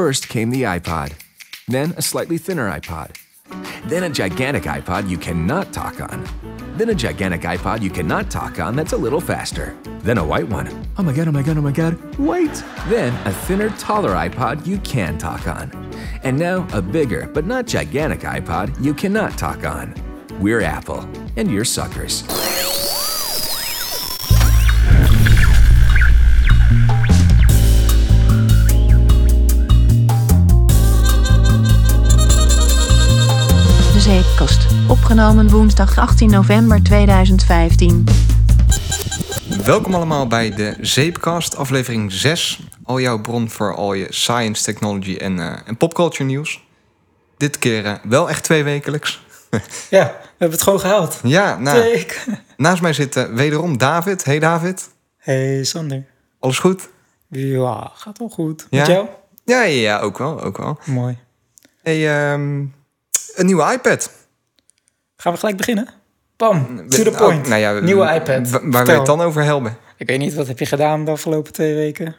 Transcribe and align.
First 0.00 0.30
came 0.30 0.48
the 0.48 0.62
iPod, 0.62 1.12
then 1.68 1.92
a 1.98 2.00
slightly 2.00 2.38
thinner 2.38 2.70
iPod, 2.70 3.16
then 3.84 4.04
a 4.04 4.08
gigantic 4.08 4.62
iPod 4.62 5.10
you 5.10 5.18
cannot 5.18 5.74
talk 5.74 6.00
on, 6.00 6.26
then 6.78 6.88
a 6.88 6.94
gigantic 6.94 7.42
iPod 7.42 7.82
you 7.82 7.90
cannot 7.90 8.30
talk 8.30 8.58
on 8.58 8.74
that's 8.74 8.94
a 8.94 8.96
little 8.96 9.20
faster, 9.20 9.76
then 9.98 10.16
a 10.16 10.24
white 10.24 10.48
one. 10.48 10.68
Oh 10.96 11.02
my 11.02 11.12
god, 11.12 11.28
oh 11.28 11.32
my 11.32 11.42
god, 11.42 11.58
oh 11.58 11.60
my 11.60 11.70
god, 11.70 11.92
white! 12.18 12.64
Then 12.88 13.12
a 13.26 13.32
thinner, 13.44 13.68
taller 13.76 14.14
iPod 14.14 14.66
you 14.66 14.78
can 14.78 15.18
talk 15.18 15.46
on. 15.46 15.70
And 16.22 16.38
now 16.38 16.66
a 16.72 16.80
bigger, 16.80 17.26
but 17.34 17.44
not 17.44 17.66
gigantic 17.66 18.20
iPod 18.20 18.82
you 18.82 18.94
cannot 18.94 19.36
talk 19.36 19.66
on. 19.66 19.94
We're 20.40 20.62
Apple, 20.62 21.06
and 21.36 21.50
you're 21.50 21.66
suckers. 21.66 22.24
Opgenomen 34.88 35.48
woensdag 35.48 35.98
18 35.98 36.30
november 36.30 36.82
2015. 36.82 38.04
Welkom 39.64 39.94
allemaal 39.94 40.26
bij 40.26 40.54
de 40.54 40.76
Zeepcast, 40.80 41.56
aflevering 41.56 42.12
6. 42.12 42.60
Al 42.84 43.00
jouw 43.00 43.20
bron 43.20 43.50
voor 43.50 43.74
al 43.74 43.92
je 43.92 44.06
science, 44.08 44.64
technology 44.64 45.16
en, 45.16 45.38
eh, 45.40 45.58
en 45.66 45.76
popculture 45.76 46.24
nieuws. 46.24 46.64
Dit 47.36 47.58
keer 47.58 47.84
eh, 47.84 47.94
wel 48.02 48.28
echt 48.28 48.44
twee 48.44 48.64
wekelijks. 48.64 49.20
Ja, 49.90 50.04
we 50.04 50.28
hebben 50.28 50.50
het 50.58 50.62
gewoon 50.62 50.80
gehaald. 50.80 51.18
Ja, 51.22 51.58
nou, 51.58 52.04
naast 52.56 52.82
mij 52.82 52.92
zit 52.92 53.16
eh, 53.16 53.24
wederom 53.24 53.78
David. 53.78 54.24
Hey 54.24 54.38
David, 54.38 54.88
Hey 55.16 55.64
Sander. 55.64 56.04
alles 56.38 56.58
goed? 56.58 56.88
Ja, 57.28 57.90
gaat 57.94 58.18
wel 58.18 58.28
goed. 58.28 58.66
Ja? 58.70 58.78
Met 58.78 58.86
jou? 58.86 59.06
Ja, 59.44 59.62
ja, 59.62 59.80
ja, 59.80 59.98
ook 60.00 60.18
wel, 60.18 60.42
ook 60.42 60.56
wel. 60.56 60.78
Mooi. 60.84 61.18
Hey, 61.82 62.32
ehm, 62.32 62.64
een 63.34 63.46
nieuwe 63.46 63.72
iPad. 63.72 64.18
Gaan 65.20 65.32
we 65.32 65.38
gelijk 65.38 65.56
beginnen? 65.56 65.88
Bam, 66.36 66.88
to 66.88 67.02
the 67.02 67.10
Oh, 67.10 67.16
point. 67.16 67.48
nou 67.48 67.60
ja, 67.60 67.80
Nieuwe 67.80 68.14
iPad. 68.14 68.50
wa- 68.50 68.60
Waar 68.60 68.70
we 68.70 68.76
Vertel. 68.76 68.96
het 68.96 69.06
dan 69.06 69.20
over 69.20 69.42
hebben. 69.42 69.76
Ik 69.96 70.06
weet 70.06 70.18
niet, 70.18 70.34
wat 70.34 70.46
heb 70.46 70.58
je 70.58 70.66
gedaan 70.66 71.04
de 71.04 71.10
afgelopen 71.10 71.52
twee 71.52 71.74
weken? 71.74 72.16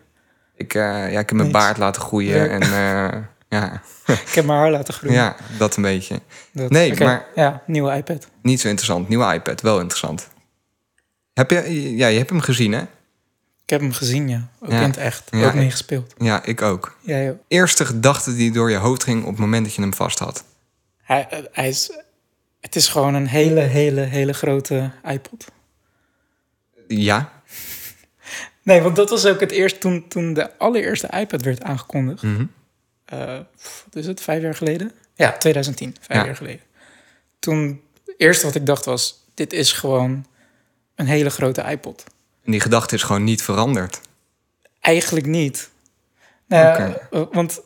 Ik, 0.56 0.74
eh, 0.74 0.82
ja, 0.82 1.06
ik 1.08 1.16
heb 1.16 1.32
mijn 1.32 1.48
Niks. 1.48 1.60
baard 1.60 1.78
laten 1.78 2.02
groeien 2.02 2.38
Ja. 2.38 2.48
en 2.48 2.62
eh, 2.62 3.22
ja, 3.60 3.82
Ik 4.06 4.32
heb 4.34 4.46
mijn 4.46 4.60
haar 4.60 4.72
laten 4.72 4.94
groeien. 4.94 5.16
ja, 5.16 5.36
dat 5.58 5.76
een 5.76 5.82
beetje. 5.84 6.20
Dat- 6.52 6.70
Nee, 6.70 6.94
maar- 7.00 7.26
Ja, 7.36 7.62
nieuwe 7.66 7.96
iPad. 7.96 8.28
Niet 8.42 8.60
zo 8.62 8.68
interessant. 8.68 9.10
Nieuwe 9.10 9.34
iPad, 9.34 9.62
wel 9.62 9.80
interessant. 9.80 10.28
Heb 11.34 11.50
je, 11.52 11.96
ja, 11.96 12.08
je 12.08 12.18
hebt 12.18 12.30
hem 12.30 12.40
gezien, 12.40 12.72
hè? 12.72 12.82
Ik 13.64 13.70
heb 13.78 13.80
hem 13.82 13.92
gezien, 13.94 14.30
ja. 14.30 14.48
Ook 14.60 14.72
Ja. 14.72 14.78
in 14.78 14.88
het 14.88 14.98
echt. 14.98 15.28
Ja, 15.32 15.46
ook 15.48 15.54
meegespeeld. 15.54 16.14
Ja, 16.18 16.44
ik 16.46 16.62
ook. 16.62 16.98
Ja, 17.02 17.22
joh. 17.22 17.40
Eerste 17.48 17.86
gedachte 17.86 18.36
die 18.36 18.52
door 18.52 18.70
je 18.72 18.78
hoofd 18.78 19.04
ging 19.04 19.22
op 19.24 19.30
het 19.30 19.40
moment 19.40 19.66
dat 19.66 19.74
je 19.76 19.82
hem 19.82 19.94
vast 19.94 20.20
had. 20.20 20.44
Hij, 21.02 21.28
eh, 21.30 21.40
hij 21.52 21.68
is... 21.68 21.92
Het 22.62 22.76
is 22.76 22.88
gewoon 22.88 23.14
een 23.14 23.28
hele, 23.28 23.59
hele, 23.59 24.02
hele 24.02 24.34
grote 24.34 24.92
iPod. 25.06 25.45
Ja. 26.88 27.31
Nee, 28.64 28.81
want 28.81 28.95
dat 28.95 29.09
was 29.09 29.26
ook 29.26 29.40
het 29.40 29.52
eerst 29.52 29.80
toen, 29.80 30.08
toen 30.08 30.34
de 30.34 30.58
allereerste 30.58 31.09
iPad 31.20 31.42
werd 31.42 31.64
aangekondigd. 31.64 32.23
Eh, 33.06 33.40
wat 33.86 33.95
is 33.95 34.06
het, 34.06 34.22
vijf 34.22 34.42
jaar 34.42 34.56
geleden? 34.56 34.92
Ja, 35.16 35.38
2010, 35.38 35.95
vijf 36.02 36.20
Ja. 36.20 36.26
jaar 36.26 36.36
geleden. 36.36 36.62
Toen, 37.40 37.81
het 38.06 38.16
eerste 38.18 38.45
wat 38.45 38.56
ik 38.56 38.66
dacht 38.66 38.86
was, 38.86 39.23
dit 39.34 39.53
is 39.53 39.72
gewoon 39.72 40.25
een 40.96 41.06
hele 41.06 41.30
grote 41.30 41.62
iPod. 41.62 42.03
En 42.44 42.52
die 42.52 42.59
gedachte 42.59 42.96
is 42.96 43.03
gewoon 43.03 43.23
niet 43.23 43.42
veranderd. 43.42 44.02
Eigenlijk 44.80 45.25
niet. 45.25 45.70
Nou 46.48 46.94
eh, 47.12 47.22
want 47.31 47.62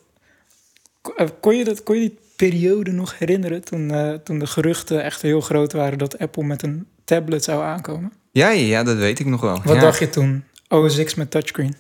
eh, 1.16 1.28
kon 1.40 1.56
je, 1.56 1.64
dat, 1.64 1.84
kon 1.84 1.96
je 1.96 2.02
die 2.10 2.20
periode 2.36 2.92
nog 2.92 3.18
herinneren 3.20 3.64
toen, 3.64 3.92
eh, 3.92 4.14
toen 4.14 4.40
de 4.40 4.48
geruchten 4.48 5.04
echt 5.04 5.22
heel 5.22 5.42
groot 5.42 5.74
waren 5.74 5.98
dat 5.98 6.20
Apple 6.20 6.44
met 6.44 6.64
een 6.64 6.88
tablet 7.04 7.44
zou 7.44 7.64
aankomen? 7.64 8.12
Ja, 8.32 8.50
ja, 8.50 8.66
ja, 8.66 8.84
dat 8.84 8.98
weet 8.98 9.20
ik 9.20 9.26
nog 9.26 9.42
wel. 9.42 9.62
Wat 9.64 9.76
ja. 9.76 9.82
dacht 9.82 10.00
je 10.00 10.10
toen? 10.10 10.44
OS 10.68 11.04
X 11.04 11.16
met 11.16 11.32
touchscreen. 11.32 11.76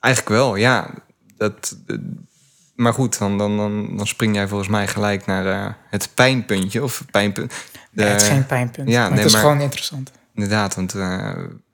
Eigenlijk 0.00 0.34
wel, 0.34 0.56
ja. 0.56 0.90
Dat, 1.36 1.76
eh, 1.86 1.96
maar 2.74 2.92
goed, 2.94 3.18
dan, 3.18 3.38
dan, 3.38 3.56
dan, 3.56 3.96
dan 3.96 4.06
spring 4.06 4.34
jij 4.34 4.48
volgens 4.48 4.68
mij 4.68 4.86
gelijk 4.88 5.26
naar 5.26 5.46
eh, 5.46 5.72
het 5.90 6.10
pijnpuntje. 6.14 6.82
Of 6.82 7.04
pijnpunt. 7.10 7.50
De- 7.50 7.56
Nee, 8.02 8.06
het 8.12 8.20
is 8.22 8.28
geen 8.28 8.46
pijnpunt. 8.46 8.88
ja, 8.88 9.00
maar 9.00 9.08
nee, 9.08 9.18
het 9.18 9.26
is 9.26 9.32
maar- 9.32 9.42
gewoon 9.42 9.60
interessant. 9.60 10.10
Inderdaad, 10.34 10.74
want 10.74 10.92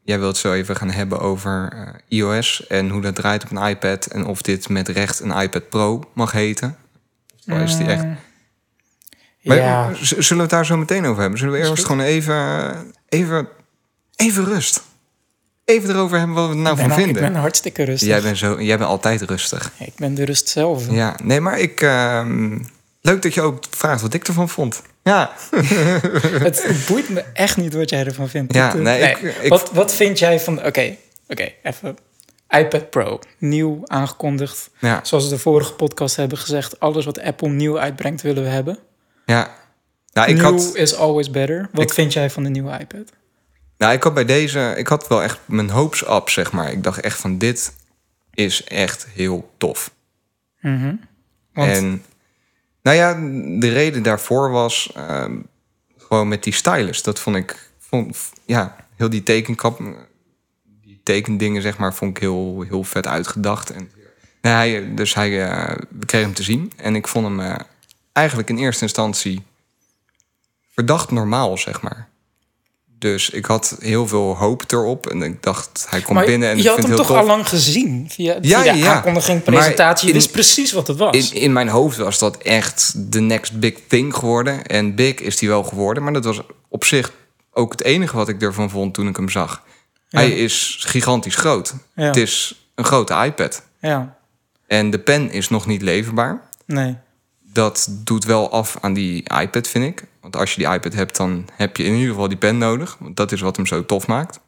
jij 0.02 0.18
wilt 0.18 0.36
zo 0.36 0.52
even 0.52 0.76
gaan 0.76 0.90
hebben 0.90 1.20
over 1.20 1.72
iOS 2.08 2.66
en 2.66 2.88
hoe 2.90 3.00
dat 3.02 3.14
draait 3.14 3.44
op 3.44 3.50
een 3.50 3.68
iPad. 3.68 4.06
En 4.06 4.26
of 4.26 4.42
dit 4.42 4.68
met 4.68 4.88
recht 4.88 5.20
een 5.20 5.30
iPad 5.40 5.68
Pro 5.68 6.10
mag 6.12 6.32
heten. 6.32 6.76
Of 7.48 7.58
is 7.58 7.76
die 7.76 7.86
echt 7.86 8.04
Mm, 8.04 8.16
Maar 9.46 9.56
ja, 9.56 9.94
z- 9.94 10.10
zullen 10.12 10.36
we 10.36 10.40
het 10.42 10.50
daar 10.50 10.66
zo 10.66 10.76
meteen 10.76 11.04
over 11.06 11.20
hebben? 11.20 11.38
Zullen 11.38 11.54
we 11.60 11.68
eerst 11.68 11.84
gewoon 11.84 12.00
even, 12.00 12.74
even, 13.08 13.48
even 14.16 14.44
rust? 14.44 14.82
Even 15.64 15.90
erover 15.90 16.18
hebben 16.18 16.36
wat 16.36 16.48
we 16.48 16.54
er 16.54 16.60
nou 16.60 16.76
van 16.76 16.88
ben, 16.88 16.98
ik 16.98 17.04
vinden. 17.04 17.22
ben 17.22 17.34
hartstikke 17.34 17.82
rustig. 17.82 18.08
Jij, 18.08 18.22
bent 18.22 18.38
zo, 18.38 18.62
jij 18.62 18.78
bent 18.78 18.90
altijd 18.90 19.20
rustig. 19.22 19.72
Ik 19.78 19.92
ben 19.96 20.14
de 20.14 20.24
rust 20.24 20.48
zelf. 20.48 20.90
Ja, 20.90 21.16
nee, 21.22 21.40
maar 21.40 21.58
ik... 21.58 21.80
ehm, 21.80 22.58
leuk 23.00 23.22
dat 23.22 23.34
je 23.34 23.40
ook 23.42 23.64
vraagt 23.70 24.00
wat 24.02 24.14
ik 24.14 24.26
ervan 24.28 24.48
vond. 24.48 24.82
Ja, 25.02 25.32
Het, 26.46 26.84
boeit 26.88 27.08
me 27.08 27.20
echt 27.32 27.56
niet 27.56 27.74
wat 27.74 27.90
jij 27.90 28.04
ervan 28.04 28.28
vindt. 28.28 28.54
Ja, 28.54 28.74
eh, 28.74 28.80
nee, 28.80 29.00
ik- 29.10 29.20
ik- 29.42 29.48
wat, 29.48 29.70
wat 29.72 29.94
vind 29.94 30.18
jij 30.18 30.40
van... 30.40 30.64
Oké, 30.64 30.96
oké, 31.28 31.48
even. 31.62 31.96
iPad 32.48 32.90
Pro, 32.90 33.18
nieuw 33.38 33.80
aangekondigd. 33.84 34.70
ja, 34.78 35.00
Zoals 35.02 35.24
we 35.24 35.30
de 35.30 35.38
vorige 35.38 35.72
podcast 35.72 36.16
hebben 36.16 36.38
gezegd... 36.38 36.80
alles 36.80 37.04
wat 37.04 37.20
Apple 37.20 37.48
nieuw 37.48 37.78
uitbrengt 37.78 38.22
willen 38.22 38.42
we 38.42 38.48
hebben. 38.48 38.78
Ja. 39.26 39.54
Nou, 40.12 40.28
ik 40.28 40.38
had, 40.40 40.74
is 40.74 40.94
always 40.94 41.30
better. 41.30 41.68
Wat 41.72 41.82
Ik- 41.82 41.92
vind 41.92 42.12
jij 42.12 42.30
van 42.30 42.42
de 42.42 42.48
nieuwe 42.48 42.78
iPad? 42.78 43.12
nou, 43.78 43.92
ik 43.92 44.02
had 44.02 44.14
bij 44.14 44.24
deze... 44.24 44.74
Ik 44.76 44.86
had 44.86 45.08
wel 45.08 45.22
echt 45.22 45.38
mijn 45.44 45.70
hopes 45.70 46.08
up, 46.08 46.28
zeg 46.28 46.52
maar. 46.52 46.72
Ik 46.72 46.82
dacht 46.82 47.00
echt 47.00 47.18
van, 47.20 47.38
dit 47.38 47.72
is 48.34 48.64
echt 48.64 49.06
heel 49.14 49.52
tof. 49.58 49.90
Mhm. 50.60 50.94
Want, 51.52 51.70
En 51.70 52.04
nou 52.82 52.96
ja, 52.96 53.14
de 53.60 53.68
reden 53.72 54.02
daarvoor 54.02 54.50
was 54.50 54.92
ehm, 54.94 55.36
gewoon 55.96 56.28
met 56.28 56.42
die 56.44 56.52
stylus. 56.52 57.02
Dat 57.02 57.20
vond 57.20 57.36
ik, 57.36 57.70
vond, 57.78 58.32
ja, 58.44 58.76
heel 58.96 59.10
die 59.10 59.22
tekenkap, 59.22 59.80
die 60.82 61.00
tekendingen 61.02 61.62
zeg 61.62 61.78
maar, 61.78 61.94
vond 61.94 62.16
ik 62.16 62.22
heel, 62.22 62.64
heel 62.68 62.84
vet 62.84 63.06
uitgedacht. 63.06 63.70
En, 63.70 63.90
hij, 64.40 64.94
dus 64.94 65.14
hij, 65.14 65.44
eh, 65.48 65.76
we 65.90 66.06
kregen 66.06 66.26
hem 66.26 66.36
te 66.36 66.42
zien 66.42 66.72
en 66.76 66.94
ik 66.94 67.08
vond 67.08 67.26
hem 67.26 67.40
eh, 67.40 67.60
eigenlijk 68.16 68.48
in 68.48 68.58
eerste 68.58 68.82
instantie 68.82 69.42
verdacht 70.74 71.10
normaal, 71.10 71.58
zeg 71.58 71.80
maar. 71.82 72.08
Dus 72.98 73.30
ik 73.30 73.46
had 73.46 73.76
heel 73.80 74.06
veel 74.08 74.36
hoop 74.36 74.64
erop 74.72 75.06
en 75.06 75.22
ik 75.22 75.42
dacht, 75.42 75.86
hij 75.90 76.00
komt 76.00 76.12
maar 76.18 76.26
binnen 76.26 76.48
en 76.48 76.56
je 76.56 76.62
ik 76.62 76.66
had 76.68 76.76
vind 76.76 76.88
hem 76.88 76.96
toch 76.96 77.06
tof. 77.06 77.16
al 77.16 77.26
lang 77.26 77.48
gezien? 77.48 78.06
Via, 78.10 78.38
Ja, 78.40 78.62
via 78.62 78.72
de 78.72 78.78
ja. 78.78 78.94
aankondiging, 78.94 79.42
presentatie. 79.42 80.08
In- 80.08 80.14
wist 80.14 80.30
precies 80.32 80.72
wat 80.72 80.86
het 80.86 80.96
was. 80.96 81.30
In, 81.30 81.40
in 81.40 81.52
mijn 81.52 81.68
hoofd 81.68 81.96
was 81.96 82.18
dat 82.18 82.36
echt 82.36 82.92
de 83.12 83.20
next 83.20 83.58
big 83.60 83.74
thing 83.88 84.14
geworden. 84.14 84.66
En 84.66 84.94
big 84.94 85.14
is 85.14 85.36
die 85.36 85.48
wel 85.48 85.62
geworden. 85.62 86.02
Maar 86.02 86.12
dat 86.12 86.24
was 86.24 86.40
op 86.68 86.84
zich 86.84 87.12
ook 87.52 87.72
het 87.72 87.82
enige 87.82 88.16
wat 88.16 88.28
ik 88.28 88.42
ervan 88.42 88.70
vond 88.70 88.94
toen 88.94 89.08
ik 89.08 89.16
hem 89.16 89.28
zag. 89.28 89.62
Ja. 90.08 90.18
Hij 90.18 90.30
is 90.30 90.76
gigantisch 90.80 91.36
groot. 91.36 91.74
Ja. 91.94 92.04
Het 92.04 92.16
is 92.16 92.66
een 92.74 92.84
grote 92.84 93.14
iPad. 93.24 93.62
Ja, 93.80 94.16
En 94.66 94.90
de 94.90 94.98
pen 94.98 95.30
is 95.30 95.48
nog 95.48 95.66
niet 95.66 95.82
leverbaar. 95.82 96.40
nee. 96.66 96.96
Dat 97.56 97.88
doet 97.90 98.24
wel 98.24 98.50
af 98.50 98.76
aan 98.80 98.92
die 98.94 99.22
iPad, 99.40 99.68
vind 99.68 99.84
ik. 99.84 100.04
Want 100.20 100.36
als 100.36 100.54
je 100.54 100.56
die 100.64 100.72
iPad 100.74 100.92
hebt, 100.92 101.16
dan 101.16 101.48
heb 101.52 101.76
je 101.76 101.84
in 101.84 101.92
ieder 101.94 102.08
geval 102.08 102.28
die 102.28 102.36
pen 102.38 102.58
nodig. 102.58 102.96
Want 103.00 103.16
dat 103.16 103.32
is 103.32 103.40
wat 103.40 103.56
hem 103.56 103.66
zo 103.66 103.86
tof 103.86 104.06
maakt. 104.06 104.40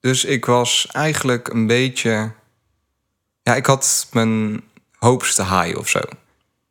Dus 0.00 0.24
ik 0.24 0.44
was 0.44 0.88
eigenlijk 0.92 1.48
een 1.48 1.66
beetje... 1.66 2.32
Ja, 3.42 3.54
ik 3.54 3.66
had 3.66 4.08
mijn 4.12 4.62
hopes 4.98 5.34
te 5.34 5.42
high 5.44 5.78
of 5.78 5.88
zo. 5.88 5.98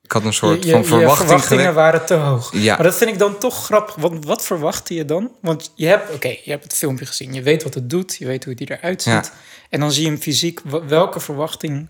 Ik 0.01 0.11
had 0.11 0.23
een 0.23 0.33
soort 0.33 0.63
Je- 0.63 0.69
je- 0.69 0.71
van 0.71 0.81
je 0.81 0.87
verwachtingen 0.87 1.41
gewekt. 1.41 1.73
waren 1.73 2.05
te 2.05 2.13
hoog. 2.13 2.53
Ja. 2.53 2.75
Maar 2.75 2.83
dat 2.83 2.95
vind 2.95 3.09
ik 3.09 3.17
dan 3.19 3.37
toch 3.37 3.65
grappig. 3.65 3.95
Want 3.95 4.25
wat 4.25 4.45
verwachtte 4.45 4.93
je 4.93 5.05
dan? 5.05 5.31
Want 5.41 5.71
je 5.75 5.85
hebt, 5.85 6.13
oké, 6.13 6.27
je 6.27 6.49
hebt 6.51 6.63
het 6.63 6.73
filmpje 6.75 7.05
gezien. 7.05 7.33
Je 7.33 7.41
weet 7.41 7.63
wat 7.63 7.73
het 7.73 7.89
doet. 7.89 8.15
Je 8.15 8.25
weet 8.25 8.43
hoe 8.43 8.53
het 8.57 8.69
eruit 8.69 9.01
ziet. 9.01 9.13
Ja. 9.13 9.23
En 9.69 9.79
dan 9.79 9.91
zie 9.91 10.03
je 10.03 10.09
hem 10.09 10.17
fysiek. 10.19 10.59
Welke 10.87 11.19
verwachting? 11.19 11.87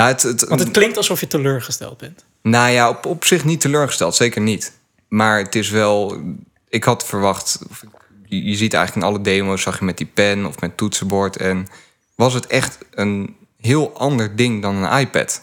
Nou, 0.00 0.12
het, 0.12 0.22
het, 0.22 0.48
Want 0.48 0.60
het 0.60 0.70
klinkt 0.70 0.96
alsof 0.96 1.20
je 1.20 1.26
teleurgesteld 1.26 1.98
bent. 1.98 2.24
nou 2.42 2.70
ja, 2.70 2.88
op, 2.88 3.06
op 3.06 3.24
zich 3.24 3.44
niet 3.44 3.60
teleurgesteld. 3.60 4.14
Zeker 4.14 4.40
niet. 4.40 4.72
Maar 5.08 5.38
het 5.38 5.54
is 5.54 5.70
wel... 5.70 6.20
Ik 6.68 6.84
had 6.84 7.04
verwacht... 7.04 7.58
of 7.70 7.84
Je, 8.26 8.44
je 8.44 8.56
ziet 8.56 8.74
eigenlijk 8.74 9.06
in 9.06 9.12
alle 9.12 9.22
demo's... 9.24 9.62
zag 9.62 9.78
je 9.78 9.84
met 9.84 9.96
die 9.96 10.10
pen 10.14 10.46
of 10.46 10.60
met 10.60 10.76
toetsenbord... 10.76 11.36
en 11.36 11.66
was 12.14 12.34
het 12.34 12.46
echt 12.46 12.78
een 12.90 13.36
heel 13.60 13.98
ander 13.98 14.36
ding 14.36 14.62
dan 14.62 14.76
een 14.76 14.98
iPad. 14.98 15.42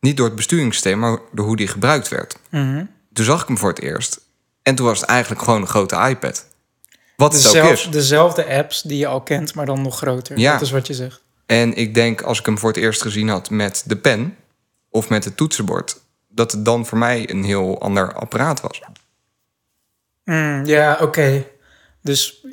Niet 0.00 0.16
door 0.16 0.26
het 0.26 0.36
besturingssysteem, 0.36 0.98
maar 0.98 1.18
door 1.32 1.46
hoe 1.46 1.56
die 1.56 1.68
gebruikt 1.68 2.08
werd. 2.08 2.36
Mhm. 2.50 2.84
Toen 3.12 3.24
zag 3.24 3.42
ik 3.42 3.48
hem 3.48 3.58
voor 3.58 3.68
het 3.68 3.80
eerst. 3.80 4.20
En 4.62 4.74
toen 4.74 4.86
was 4.86 5.00
het 5.00 5.08
eigenlijk 5.08 5.42
gewoon 5.42 5.60
een 5.60 5.68
grote 5.68 5.96
iPad. 6.08 6.46
Wat 7.16 7.32
Dezelfde, 7.32 7.72
is. 7.72 7.88
dezelfde 7.90 8.46
apps 8.46 8.82
die 8.82 8.98
je 8.98 9.06
al 9.06 9.20
kent, 9.20 9.54
maar 9.54 9.66
dan 9.66 9.82
nog 9.82 9.96
groter. 9.96 10.38
Ja. 10.38 10.52
Dat 10.52 10.62
is 10.62 10.70
wat 10.70 10.86
je 10.86 10.94
zegt. 10.94 11.24
En 11.46 11.74
ik 11.74 11.94
denk, 11.94 12.22
als 12.22 12.38
ik 12.38 12.46
hem 12.46 12.58
voor 12.58 12.68
het 12.68 12.78
eerst 12.78 13.02
gezien 13.02 13.28
had 13.28 13.50
met 13.50 13.82
de 13.86 13.96
pen... 13.96 14.36
of 14.90 15.08
met 15.08 15.24
het 15.24 15.36
toetsenbord, 15.36 16.00
dat 16.28 16.52
het 16.52 16.64
dan 16.64 16.86
voor 16.86 16.98
mij 16.98 17.30
een 17.30 17.44
heel 17.44 17.80
ander 17.80 18.12
apparaat 18.14 18.60
was. 18.60 18.82
Mm, 20.24 20.64
ja, 20.64 20.98
oké. 21.00 21.44
Dus, 22.02 22.46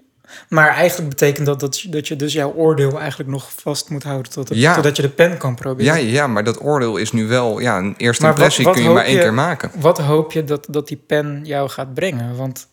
maar 0.49 0.67
eigenlijk 0.69 1.09
betekent 1.09 1.45
dat, 1.45 1.59
dat 1.59 1.79
je, 1.79 1.89
dat 1.89 2.07
je 2.07 2.15
dus 2.15 2.33
jouw 2.33 2.53
oordeel 2.53 2.99
eigenlijk 2.99 3.29
nog 3.29 3.51
vast 3.55 3.89
moet 3.89 4.03
houden 4.03 4.31
tot 4.31 4.49
het, 4.49 4.57
Ja. 4.57 4.73
totdat 4.73 4.95
je 4.95 5.01
de 5.01 5.09
pen 5.09 5.37
kan 5.37 5.55
proberen. 5.55 5.93
Ja, 5.95 5.99
ja, 6.11 6.27
maar 6.27 6.43
dat 6.43 6.61
oordeel 6.63 6.97
is 6.97 7.11
nu 7.11 7.27
wel, 7.27 7.59
ja, 7.59 7.77
een 7.77 7.93
eerste 7.97 8.21
Maar 8.23 8.31
impressie 8.31 8.65
wat 8.65 8.73
kun 8.73 8.83
je 8.83 8.89
maar 8.89 9.03
één 9.05 9.15
je- 9.15 9.21
keer 9.21 9.33
maken. 9.33 9.71
Wat 9.75 9.97
hoop 9.97 10.31
je 10.31 10.43
dat, 10.43 10.67
dat 10.69 10.87
die 10.87 10.97
pen 11.07 11.41
jou 11.45 11.69
gaat 11.69 11.93
brengen? 11.93 12.35
Want 12.35 12.67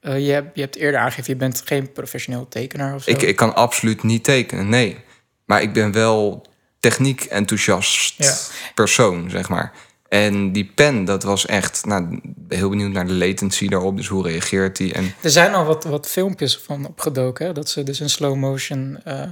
eh, 0.00 0.26
je, 0.26 0.32
hebt, 0.32 0.50
je 0.54 0.60
hebt 0.60 0.76
eerder 0.76 1.00
aangegeven, 1.00 1.32
je 1.32 1.38
bent 1.38 1.62
geen 1.64 1.92
professioneel 1.92 2.48
tekenaar 2.48 2.94
of 2.94 3.02
zo. 3.02 3.10
Ik, 3.10 3.22
ik 3.22 3.36
kan 3.36 3.54
absoluut 3.54 4.02
niet 4.02 4.24
tekenen, 4.24 4.68
nee. 4.68 5.04
Maar 5.46 5.62
ik 5.62 5.72
ben 5.72 5.92
wel 5.92 6.46
techniek-enthousiast 6.80 8.14
Ja. 8.16 8.34
persoon, 8.74 9.30
zeg 9.30 9.48
maar. 9.48 9.72
En 10.08 10.52
die 10.52 10.72
pen, 10.74 11.04
dat 11.04 11.22
was 11.22 11.46
echt... 11.46 11.84
Nou, 11.86 12.20
heel 12.48 12.68
benieuwd 12.68 12.92
naar 12.92 13.06
de 13.06 13.12
latency 13.12 13.68
daarop. 13.68 13.96
Dus 13.96 14.06
hoe 14.06 14.22
reageert 14.22 14.76
die? 14.76 14.92
En 14.92 15.14
Er 15.20 15.30
zijn 15.30 15.54
al 15.54 15.64
wat, 15.64 15.84
wat 15.84 16.08
filmpjes 16.08 16.58
van 16.58 16.86
opgedoken. 16.86 17.46
Hè? 17.46 17.52
Dat 17.52 17.68
ze 17.68 17.82
dus 17.82 18.00
in 18.00 18.10
slow 18.10 18.34
motion 18.36 19.00
eh, 19.04 19.22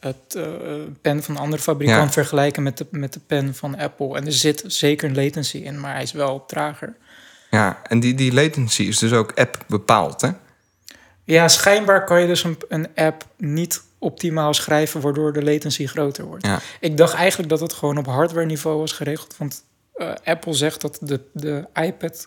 het 0.00 0.34
eh, 0.36 0.42
pen 1.02 1.22
van 1.22 1.34
een 1.34 1.40
andere 1.40 1.62
fabrikant 1.62 2.06
Ja. 2.06 2.12
vergelijken 2.12 2.62
met 2.62 2.78
de, 2.78 2.86
met 2.90 3.12
de 3.12 3.20
pen 3.26 3.54
van 3.54 3.78
Apple. 3.78 4.16
En 4.16 4.26
er 4.26 4.32
zit 4.32 4.64
zeker 4.66 5.08
een 5.08 5.24
latency 5.24 5.56
in, 5.58 5.80
maar 5.80 5.92
hij 5.92 6.02
is 6.02 6.12
wel 6.12 6.44
trager. 6.46 6.94
ja, 7.50 7.80
en 7.86 8.00
die, 8.00 8.14
die 8.14 8.32
latency 8.32 8.82
is 8.82 8.98
dus 8.98 9.12
ook 9.12 9.32
app 9.34 9.64
bepaald, 9.68 10.20
hè? 10.20 10.30
Ja, 11.24 11.48
schijnbaar 11.48 12.04
kan 12.04 12.20
je 12.20 12.26
dus 12.26 12.44
een, 12.44 12.58
een 12.68 12.88
app 12.94 13.26
niet 13.36 13.82
optimaal 14.04 14.54
schrijven, 14.54 15.00
waardoor 15.00 15.32
de 15.32 15.42
latency 15.44 15.86
groter 15.86 16.24
wordt. 16.24 16.46
Ja. 16.46 16.60
Ik 16.80 16.96
dacht 16.96 17.14
eigenlijk 17.14 17.50
dat 17.50 17.60
het 17.60 17.72
gewoon 17.72 17.98
op 17.98 18.06
hardware 18.06 18.46
niveau 18.46 18.78
was 18.78 18.92
geregeld. 18.92 19.36
Want 19.36 19.64
eh, 19.94 20.12
Apple 20.24 20.52
zegt 20.54 20.80
dat 20.80 20.98
de, 21.00 21.20
de 21.32 21.64
iPad 21.74 22.26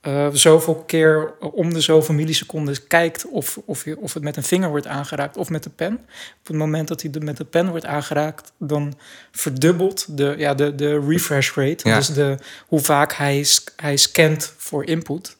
eh, 0.00 0.28
zoveel 0.32 0.74
keer 0.74 1.34
om 1.40 1.72
de 1.72 1.80
zoveel 1.80 2.14
milliseconden 2.14 2.86
kijkt 2.86 3.28
of, 3.28 3.58
of, 3.64 3.84
je, 3.84 3.98
of 3.98 4.14
het 4.14 4.22
met 4.22 4.36
een 4.36 4.42
vinger 4.42 4.68
wordt 4.68 4.86
aangeraakt 4.86 5.36
of 5.36 5.48
met 5.50 5.62
de 5.62 5.70
pen. 5.70 5.94
Op 6.40 6.46
het 6.46 6.56
moment 6.56 6.88
dat 6.88 7.02
hij 7.02 7.10
de- 7.10 7.20
met 7.20 7.36
de 7.36 7.44
pen 7.44 7.68
wordt 7.68 7.84
aangeraakt, 7.84 8.52
dan 8.58 8.94
verdubbelt 9.30 10.16
de, 10.16 10.34
ja, 10.38 10.54
de, 10.54 10.74
de 10.74 11.00
refresh 11.00 11.54
rate. 11.54 11.88
Ja. 11.88 11.96
Dus 11.96 12.06
de, 12.08 12.38
hoe 12.66 12.80
vaak 12.80 13.12
hij, 13.12 13.46
hij 13.76 13.96
scant 13.96 14.54
voor 14.56 14.84
input. 14.84 15.36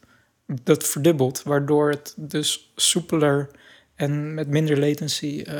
Dat 0.62 0.86
verdubbelt, 0.86 1.42
waardoor 1.42 1.90
het 1.90 2.14
dus 2.16 2.72
soepeler 2.76 3.48
en 3.94 4.34
met 4.34 4.48
minder 4.48 4.78
latency 4.78 5.42
eh, 5.46 5.54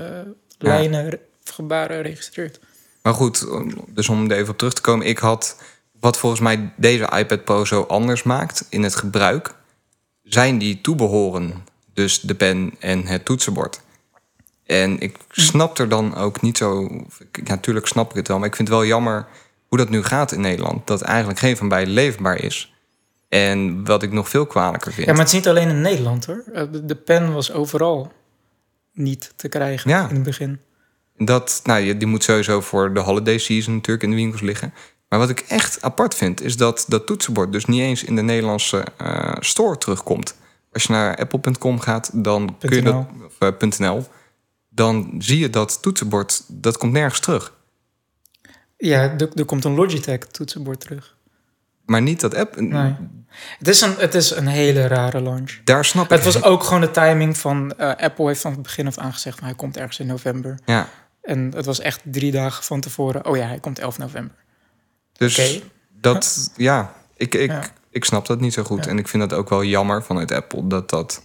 lijnen, 0.58 1.18
of 1.46 1.54
gebaren 1.54 2.02
registreert. 2.02 2.60
Maar 3.02 3.14
goed, 3.14 3.46
dus 3.88 4.08
om 4.08 4.30
er 4.30 4.36
even 4.36 4.52
op 4.52 4.58
terug 4.58 4.72
te 4.72 4.80
komen. 4.80 5.06
Ik 5.06 5.18
had, 5.18 5.56
wat 6.00 6.18
volgens 6.18 6.40
mij 6.40 6.72
deze 6.76 7.12
iPad 7.16 7.44
Pro 7.44 7.64
zo 7.64 7.82
anders 7.82 8.22
maakt 8.22 8.66
in 8.68 8.82
het 8.82 8.94
gebruik... 8.94 9.54
zijn 10.22 10.58
die 10.58 10.80
toebehoren, 10.80 11.64
dus 11.94 12.20
de 12.20 12.34
pen 12.34 12.74
en 12.78 13.06
het 13.06 13.24
toetsenbord. 13.24 13.80
En 14.66 15.00
ik 15.00 15.16
snap 15.30 15.78
er 15.78 15.88
dan 15.88 16.14
ook 16.16 16.40
niet 16.42 16.56
zo... 16.56 16.88
ik- 17.32 17.48
Natuurlijk 17.48 17.86
snap 17.86 18.10
ik 18.10 18.16
het 18.16 18.28
wel, 18.28 18.38
maar 18.38 18.48
ik 18.48 18.56
vind 18.56 18.68
het 18.68 18.76
wel 18.76 18.86
jammer... 18.86 19.26
hoe 19.68 19.78
dat 19.78 19.88
nu 19.88 20.02
gaat 20.02 20.32
in 20.32 20.40
Nederland. 20.40 20.86
Dat 20.86 21.00
eigenlijk 21.02 21.38
geen 21.38 21.56
van 21.56 21.68
beide 21.68 21.90
leefbaar 21.90 22.36
is. 22.38 22.74
En 23.28 23.84
wat 23.84 24.02
ik 24.02 24.12
nog 24.12 24.28
veel 24.28 24.46
kwalijker 24.46 24.92
vind... 24.92 25.06
Ja, 25.06 25.12
maar 25.12 25.20
het 25.22 25.30
is 25.32 25.38
niet 25.38 25.48
alleen 25.48 25.68
in 25.68 25.80
Nederland 25.80 26.26
hoor. 26.26 26.44
Eh, 26.52 26.62
de 26.84 26.94
pen 26.94 27.32
was 27.32 27.52
overal 27.52 28.12
niet 28.92 29.32
te 29.36 29.48
krijgen 29.48 29.90
Ja. 29.90 30.08
in 30.08 30.14
het 30.14 30.24
begin. 30.24 30.60
Dat, 31.16 31.60
nou, 31.64 31.80
je- 31.80 31.96
die 31.96 32.08
moet 32.08 32.22
sowieso 32.24 32.60
voor 32.60 32.94
de 32.94 33.00
holiday 33.00 33.38
season 33.38 33.74
natuurlijk 33.74 34.02
in 34.04 34.10
de 34.10 34.16
winkels 34.16 34.40
liggen. 34.40 34.74
Maar 35.08 35.18
wat 35.18 35.28
ik 35.30 35.40
echt 35.40 35.82
apart 35.82 36.14
vind, 36.14 36.40
is 36.42 36.56
dat 36.56 36.84
dat 36.88 37.06
toetsenbord 37.06 37.52
dus 37.52 37.64
niet 37.64 37.80
eens 37.80 38.04
in 38.04 38.16
de 38.16 38.22
Nederlandse 38.22 38.84
eh, 38.98 39.32
store 39.40 39.78
terugkomt. 39.78 40.34
Als 40.72 40.82
je 40.82 40.92
naar 40.92 41.16
apple.com 41.16 41.80
gaat, 41.80 42.10
dan 42.24 42.56
kun 42.58 42.76
je 42.76 42.82
dat, 42.82 43.06
of, 43.26 43.60
eh, 43.60 43.68
.nl, 43.78 44.06
dan 44.68 45.14
zie 45.18 45.38
je 45.38 45.50
dat 45.50 45.82
toetsenbord, 45.82 46.42
dat 46.48 46.76
komt 46.78 46.92
nergens 46.92 47.20
terug. 47.20 47.52
Ja, 48.76 49.00
er, 49.18 49.28
er 49.34 49.44
komt 49.44 49.64
een 49.64 49.74
Logitech 49.74 50.18
toetsenbord 50.18 50.80
terug. 50.80 51.16
Maar 51.86 52.02
niet 52.02 52.20
dat 52.20 52.34
app. 52.34 52.60
Nee. 52.60 52.94
Het 53.58 53.68
is 53.68 53.80
een, 53.80 53.94
het 53.98 54.14
is 54.14 54.30
een 54.30 54.46
hele 54.46 54.86
rare 54.86 55.20
launch. 55.20 55.60
Daar 55.64 55.84
snap 55.84 56.04
ik. 56.04 56.10
Het 56.10 56.24
was 56.24 56.42
ook 56.42 56.62
gewoon 56.62 56.80
de 56.80 56.90
timing 56.90 57.38
van... 57.38 57.72
eh, 57.78 57.94
Apple 58.04 58.26
heeft 58.26 58.40
van 58.40 58.52
het 58.52 58.62
begin 58.62 58.86
af 58.86 58.98
aan 58.98 59.12
gezegd... 59.12 59.38
van 59.38 59.46
hij 59.46 59.56
komt 59.56 59.76
ergens 59.76 59.98
in 59.98 60.06
november. 60.06 60.58
Ja, 60.64 60.88
En 61.22 61.52
het 61.56 61.64
was 61.66 61.80
echt 61.80 62.00
drie 62.04 62.32
dagen 62.32 62.64
van 62.64 62.80
tevoren... 62.80 63.26
oh 63.26 63.36
ja, 63.36 63.46
hij 63.46 63.60
komt 63.60 63.78
11 63.78 63.98
november. 63.98 64.36
dus 65.12 65.38
Oké. 65.38 65.64
dat, 66.00 66.50
ja, 66.56 66.92
ik, 67.16 67.34
ik, 67.34 67.50
Ja. 67.50 67.62
ik 67.90 68.04
snap 68.04 68.26
dat 68.26 68.40
niet 68.40 68.52
zo 68.52 68.62
goed. 68.62 68.84
Ja. 68.84 68.90
En 68.90 68.98
ik 68.98 69.08
vind 69.08 69.28
dat 69.28 69.38
ook 69.38 69.48
wel 69.48 69.64
jammer 69.64 70.02
vanuit 70.02 70.32
Apple 70.32 70.66
dat 70.66 70.90
dat 70.90 71.22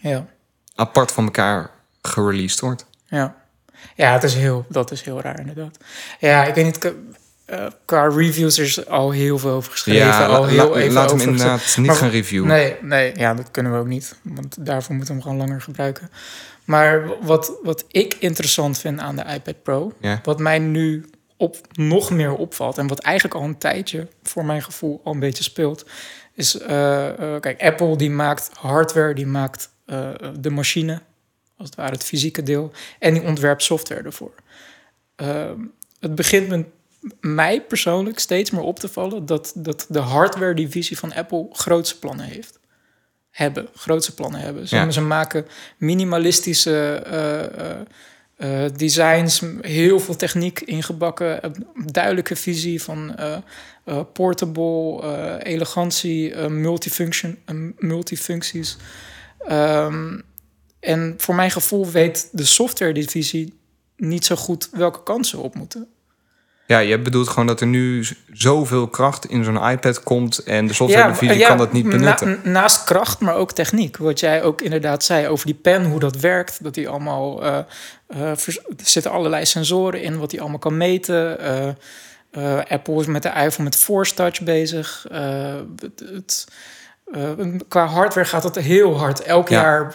Ja, 0.00 0.26
apart 0.74 1.12
van 1.12 1.24
elkaar 1.24 1.70
gereleased 2.02 2.60
wordt. 2.60 2.86
ja. 3.06 3.36
Ja, 3.94 4.12
het 4.12 4.22
is 4.22 4.34
heel, 4.34 4.66
dat 4.68 4.90
is 4.90 5.02
heel 5.02 5.20
raar 5.20 5.38
inderdaad. 5.40 5.78
Ja, 6.20 6.44
ik 6.44 6.54
weet 6.54 6.64
niet... 6.64 6.92
eh, 7.48 7.66
qua 7.84 8.08
reviews 8.08 8.58
is 8.58 8.86
al 8.86 9.10
heel 9.10 9.38
veel 9.38 9.50
over 9.50 9.70
geschreven. 9.72 10.06
Ja, 10.06 10.26
al 10.26 10.46
heel 10.46 10.70
la- 10.70 10.76
even 10.76 10.92
laat 10.92 11.10
hem 11.10 11.14
over 11.20 11.32
gezegd. 11.32 11.42
inderdaad 11.50 11.76
niet 11.76 11.86
Maar- 11.86 11.96
gaan 11.96 12.10
reviewen. 12.10 12.48
Nee, 12.48 12.76
nee, 12.80 13.12
ja, 13.16 13.34
dat 13.34 13.50
kunnen 13.50 13.72
we 13.72 13.78
ook 13.78 13.86
niet. 13.86 14.14
Want 14.22 14.66
daarvoor 14.66 14.94
moeten 14.94 15.14
we 15.14 15.20
hem 15.20 15.30
gewoon 15.30 15.46
langer 15.46 15.60
gebruiken. 15.62 16.10
Maar 16.64 17.02
wat, 17.20 17.52
wat 17.62 17.84
ik 17.88 18.14
interessant 18.18 18.78
vind 18.78 19.00
aan 19.00 19.16
de 19.16 19.24
iPad 19.34 19.62
Pro... 19.62 19.92
Ja. 20.00 20.20
wat 20.22 20.38
mij 20.38 20.58
nu 20.58 21.10
op, 21.36 21.56
nog 21.72 22.10
meer 22.10 22.34
opvalt... 22.34 22.78
en 22.78 22.86
wat 22.86 22.98
eigenlijk 22.98 23.34
al 23.34 23.42
een 23.44 23.58
tijdje 23.58 24.08
voor 24.22 24.44
mijn 24.44 24.62
gevoel 24.62 25.00
al 25.04 25.12
een 25.12 25.20
beetje 25.20 25.42
speelt... 25.44 25.86
is, 26.34 26.58
eh, 26.58 27.08
eh, 27.34 27.40
kijk, 27.40 27.62
Apple 27.62 27.96
die 27.96 28.10
maakt 28.10 28.50
hardware, 28.60 29.14
die 29.14 29.26
maakt 29.26 29.70
de 30.40 30.50
machine... 30.50 31.00
als 31.56 31.66
het 31.68 31.76
ware 31.76 31.92
het 31.92 32.04
fysieke 32.04 32.42
deel... 32.42 32.72
en 32.98 33.14
die 33.14 33.22
ontwerpt 33.22 33.62
software 33.62 34.02
ervoor. 34.02 34.34
Ehm, 35.16 35.60
het 36.00 36.14
begint 36.14 36.48
met 36.48 36.66
mij 37.20 37.62
persoonlijk 37.62 38.18
steeds 38.18 38.50
meer 38.50 38.62
op 38.62 38.78
te 38.78 38.88
vallen 38.88 39.26
dat, 39.26 39.52
dat 39.54 39.86
de 39.88 39.98
hardware-divisie 39.98 40.98
van 40.98 41.12
Apple 41.12 41.46
grootse 41.52 41.98
plannen 41.98 42.26
heeft. 42.26 42.58
Hebben, 43.30 43.68
grootse 43.74 44.14
plannen 44.14 44.40
hebben. 44.40 44.68
Ze, 44.68 44.76
Ja. 44.76 44.90
ze 44.90 45.00
maken 45.00 45.46
minimalistische 45.76 47.02
eh, 47.06 47.44
eh, 47.44 47.80
eh, 48.36 48.72
designs, 48.76 49.42
heel 49.60 50.00
veel 50.00 50.16
techniek 50.16 50.60
ingebakken, 50.60 51.44
een 51.44 51.66
duidelijke 51.74 52.36
visie 52.36 52.82
van 52.82 53.16
portable, 54.12 55.42
elegantie, 55.42 56.36
multifunction, 56.36 57.38
multifuncties. 57.76 58.76
Ehm, 59.38 60.20
en 60.80 61.14
voor 61.16 61.34
mijn 61.34 61.50
gevoel 61.50 61.90
weet 61.90 62.28
de 62.32 62.44
software-divisie 62.44 63.58
niet 63.96 64.24
zo 64.24 64.36
goed 64.36 64.68
welke 64.72 65.02
kansen 65.02 65.38
op 65.42 65.54
moeten. 65.54 65.88
Ja, 66.68 66.78
je 66.78 66.98
bedoelt 66.98 67.28
gewoon 67.28 67.46
dat 67.46 67.60
er 67.60 67.66
nu 67.66 68.06
zoveel 68.32 68.88
kracht 68.88 69.26
in 69.26 69.44
zo'n 69.44 69.68
iPad 69.70 70.02
komt 70.02 70.38
en 70.38 70.66
de 70.66 70.72
software 70.72 71.08
divisie 71.12 71.38
ja, 71.38 71.48
kan 71.48 71.58
dat 71.58 71.72
niet 71.72 71.84
na- 71.84 71.90
benutten. 71.90 72.40
naast 72.44 72.84
kracht, 72.84 73.20
maar 73.20 73.34
ook 73.34 73.52
techniek. 73.52 73.96
Wat 73.96 74.20
jij 74.20 74.42
ook 74.42 74.62
inderdaad 74.62 75.04
zei 75.04 75.28
over 75.28 75.46
die 75.46 75.54
pen, 75.54 75.84
hoe 75.84 76.00
dat 76.00 76.16
werkt. 76.20 76.62
Dat 76.64 76.74
die 76.74 76.88
allemaal. 76.88 77.44
eh, 77.44 77.58
eh, 78.06 78.30
er 78.30 78.58
zitten 78.84 79.10
allerlei 79.12 79.46
sensoren 79.46 80.02
in, 80.02 80.18
wat 80.18 80.30
die 80.30 80.40
allemaal 80.40 80.58
kan 80.58 80.76
meten. 80.76 81.40
Eh, 82.30 82.58
Apple 82.68 83.00
is 83.00 83.06
met 83.06 83.22
de 83.22 83.28
iPhone 83.28 83.64
met 83.64 83.76
Force 83.76 84.14
Touch 84.14 84.40
bezig. 84.42 85.06
Het, 85.10 86.02
het, 86.12 86.46
qua 87.68 87.86
hardware 87.86 88.26
gaat 88.26 88.42
het 88.44 88.56
heel 88.58 88.98
hard. 88.98 89.22
Elk 89.22 89.48
Ja. 89.48 89.60
jaar 89.60 89.94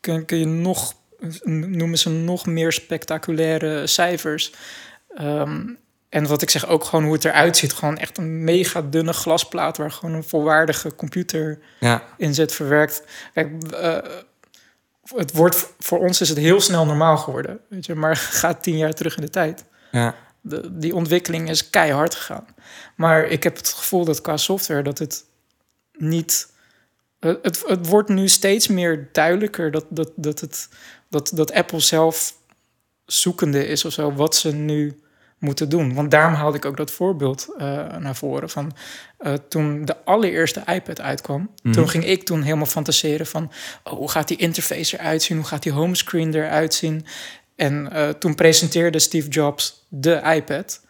kun, 0.00 0.24
kun 0.24 0.38
je 0.38 0.46
nog, 0.46 0.94
noemen 1.44 1.98
ze 1.98 2.10
nog 2.10 2.46
meer 2.46 2.72
spectaculaire 2.72 3.86
cijfers. 3.86 4.52
Ehm, 5.14 5.62
en 6.08 6.26
wat 6.26 6.42
ik 6.42 6.50
zeg, 6.50 6.66
ook 6.66 6.84
gewoon 6.84 7.04
hoe 7.04 7.12
het 7.12 7.24
eruit 7.24 7.56
ziet. 7.56 7.72
Gewoon 7.72 7.98
echt 7.98 8.18
een 8.18 8.44
mega 8.44 8.82
dunne 8.82 9.12
glasplaat 9.12 9.76
waar 9.76 9.90
gewoon 9.90 10.14
een 10.14 10.24
volwaardige 10.24 10.94
computer 10.94 11.58
Ja, 11.80 12.02
in 12.16 12.34
zit 12.34 12.52
verwerkt. 12.52 13.02
Kijk, 13.32 13.62
eh, 13.72 13.98
het 15.14 15.32
wordt, 15.32 15.72
voor 15.78 15.98
ons 15.98 16.20
is 16.20 16.28
het 16.28 16.38
heel 16.38 16.60
snel 16.60 16.86
normaal 16.86 17.16
geworden. 17.16 17.60
Weet 17.68 17.86
je, 17.86 17.94
maar 17.94 18.16
gaat 18.40 18.62
tien 18.62 18.76
jaar 18.76 18.92
terug 18.92 19.16
in 19.16 19.22
de 19.22 19.30
tijd. 19.30 19.64
ja, 19.90 20.14
De, 20.40 20.78
die 20.78 20.94
ontwikkeling 20.94 21.48
is 21.48 21.70
keihard 21.70 22.14
gegaan. 22.14 22.46
Maar 22.96 23.24
ik 23.24 23.42
heb 23.42 23.56
het 23.56 23.68
gevoel 23.68 24.04
dat 24.04 24.20
qua 24.20 24.36
software 24.36 24.82
dat 24.82 24.98
het 24.98 25.24
niet. 25.92 26.52
Het, 27.24 27.38
het, 27.42 27.64
het 27.66 27.86
wordt 27.86 28.08
nu 28.08 28.28
steeds 28.28 28.68
meer 28.68 29.08
duidelijker 29.12 29.70
dat, 29.70 29.84
dat, 29.88 30.10
dat, 30.16 30.40
het, 30.40 30.68
dat, 31.08 31.30
dat 31.34 31.52
Apple 31.52 31.80
zelf 31.80 32.34
zoekende 33.06 33.66
is 33.66 33.84
of 33.84 33.92
zo, 33.92 34.12
wat 34.12 34.36
ze 34.36 34.54
nu 34.54 35.02
moeten 35.38 35.68
doen. 35.68 35.94
Want 35.94 36.10
daarom 36.10 36.34
haalde 36.34 36.56
ik 36.56 36.64
ook 36.64 36.76
dat 36.76 36.90
voorbeeld 36.90 37.48
eh, 37.58 37.96
naar 37.96 38.16
voren 38.16 38.50
van 38.50 38.72
eh, 39.18 39.32
toen 39.48 39.84
de 39.84 40.04
allereerste 40.04 40.62
iPad 40.66 41.00
uitkwam. 41.00 41.50
Toen 41.72 41.88
ging 41.88 42.04
ik 42.04 42.24
toen 42.24 42.42
helemaal 42.42 42.66
fantaseren 42.66 43.26
van 43.26 43.50
oh, 43.84 43.92
hoe 43.92 44.10
gaat 44.10 44.28
die 44.28 44.36
interface 44.36 44.98
eruit 44.98 45.22
zien, 45.22 45.36
hoe 45.36 45.46
gaat 45.46 45.62
die 45.62 45.72
homescreen 45.72 46.34
eruit 46.34 46.74
zien. 46.74 47.06
En 47.56 47.92
eh, 47.92 48.08
toen 48.08 48.34
presenteerde 48.34 48.98
Steve 48.98 49.28
Jobs 49.28 49.86
de 49.88 50.22
iPad. 50.34 50.80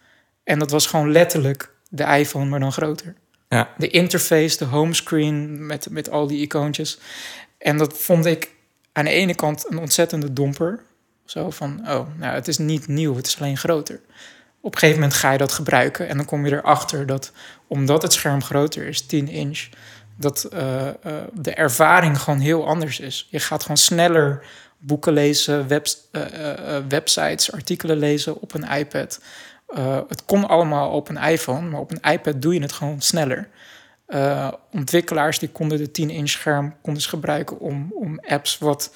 En 0.44 0.58
dat 0.58 0.70
was 0.70 0.86
gewoon 0.86 1.12
letterlijk 1.12 1.74
de 1.88 2.04
iPhone, 2.04 2.44
maar 2.44 2.60
dan 2.60 2.72
groter. 2.72 3.14
Ja. 3.54 3.68
De 3.76 3.88
interface, 3.90 4.58
de 4.58 4.64
homescreen 4.64 5.66
met, 5.66 5.86
met 5.90 6.10
al 6.10 6.26
die 6.26 6.40
icoontjes. 6.40 6.98
En 7.58 7.78
dat 7.78 7.98
vond 7.98 8.26
ik 8.26 8.50
aan 8.92 9.04
de 9.04 9.10
ene 9.10 9.34
kant 9.34 9.66
een 9.68 9.78
ontzettende 9.78 10.32
domper. 10.32 10.80
Zo 11.24 11.50
van, 11.50 11.80
oh, 11.80 12.06
nou, 12.16 12.34
het 12.34 12.48
is 12.48 12.58
niet 12.58 12.86
nieuw, 12.86 13.16
het 13.16 13.26
is 13.26 13.40
alleen 13.40 13.56
groter. 13.56 14.00
Op 14.60 14.72
een 14.72 14.78
gegeven 14.78 15.00
moment 15.00 15.18
ga 15.18 15.32
je 15.32 15.38
dat 15.38 15.52
gebruiken 15.52 16.08
en 16.08 16.16
dan 16.16 16.26
kom 16.26 16.46
je 16.46 16.52
erachter 16.52 17.06
dat 17.06 17.32
omdat 17.66 18.02
het 18.02 18.12
scherm 18.12 18.42
groter 18.42 18.86
is, 18.86 19.06
10 19.06 19.28
inch, 19.28 19.68
dat 20.16 20.48
uh, 20.52 20.60
uh, 20.86 21.12
de 21.32 21.54
ervaring 21.54 22.20
gewoon 22.20 22.40
heel 22.40 22.66
anders 22.66 23.00
is. 23.00 23.28
Je 23.30 23.40
gaat 23.40 23.62
gewoon 23.62 23.76
sneller 23.76 24.44
boeken 24.78 25.12
lezen, 25.12 25.66
uh, 25.70 26.76
websites, 26.88 27.52
artikelen 27.52 27.96
lezen 27.96 28.40
op 28.40 28.54
een 28.54 28.70
iPad. 28.70 29.20
Het 30.08 30.24
kon 30.24 30.48
allemaal 30.48 30.90
op 30.90 31.08
een 31.08 31.16
iPhone, 31.16 31.68
maar 31.68 31.80
op 31.80 31.90
een 31.90 32.12
iPad 32.12 32.42
doe 32.42 32.54
je 32.54 32.60
het 32.60 32.72
gewoon 32.72 33.00
sneller. 33.00 33.48
ontwikkelaars 34.72 35.38
die 35.38 35.48
konden 35.48 35.78
de 35.78 36.02
10-inch 36.02 36.28
scherm 36.28 36.74
konden 36.82 37.02
gebruiken 37.02 37.58
om, 37.58 37.92
om 37.94 38.20
apps 38.20 38.58
wat 38.58 38.94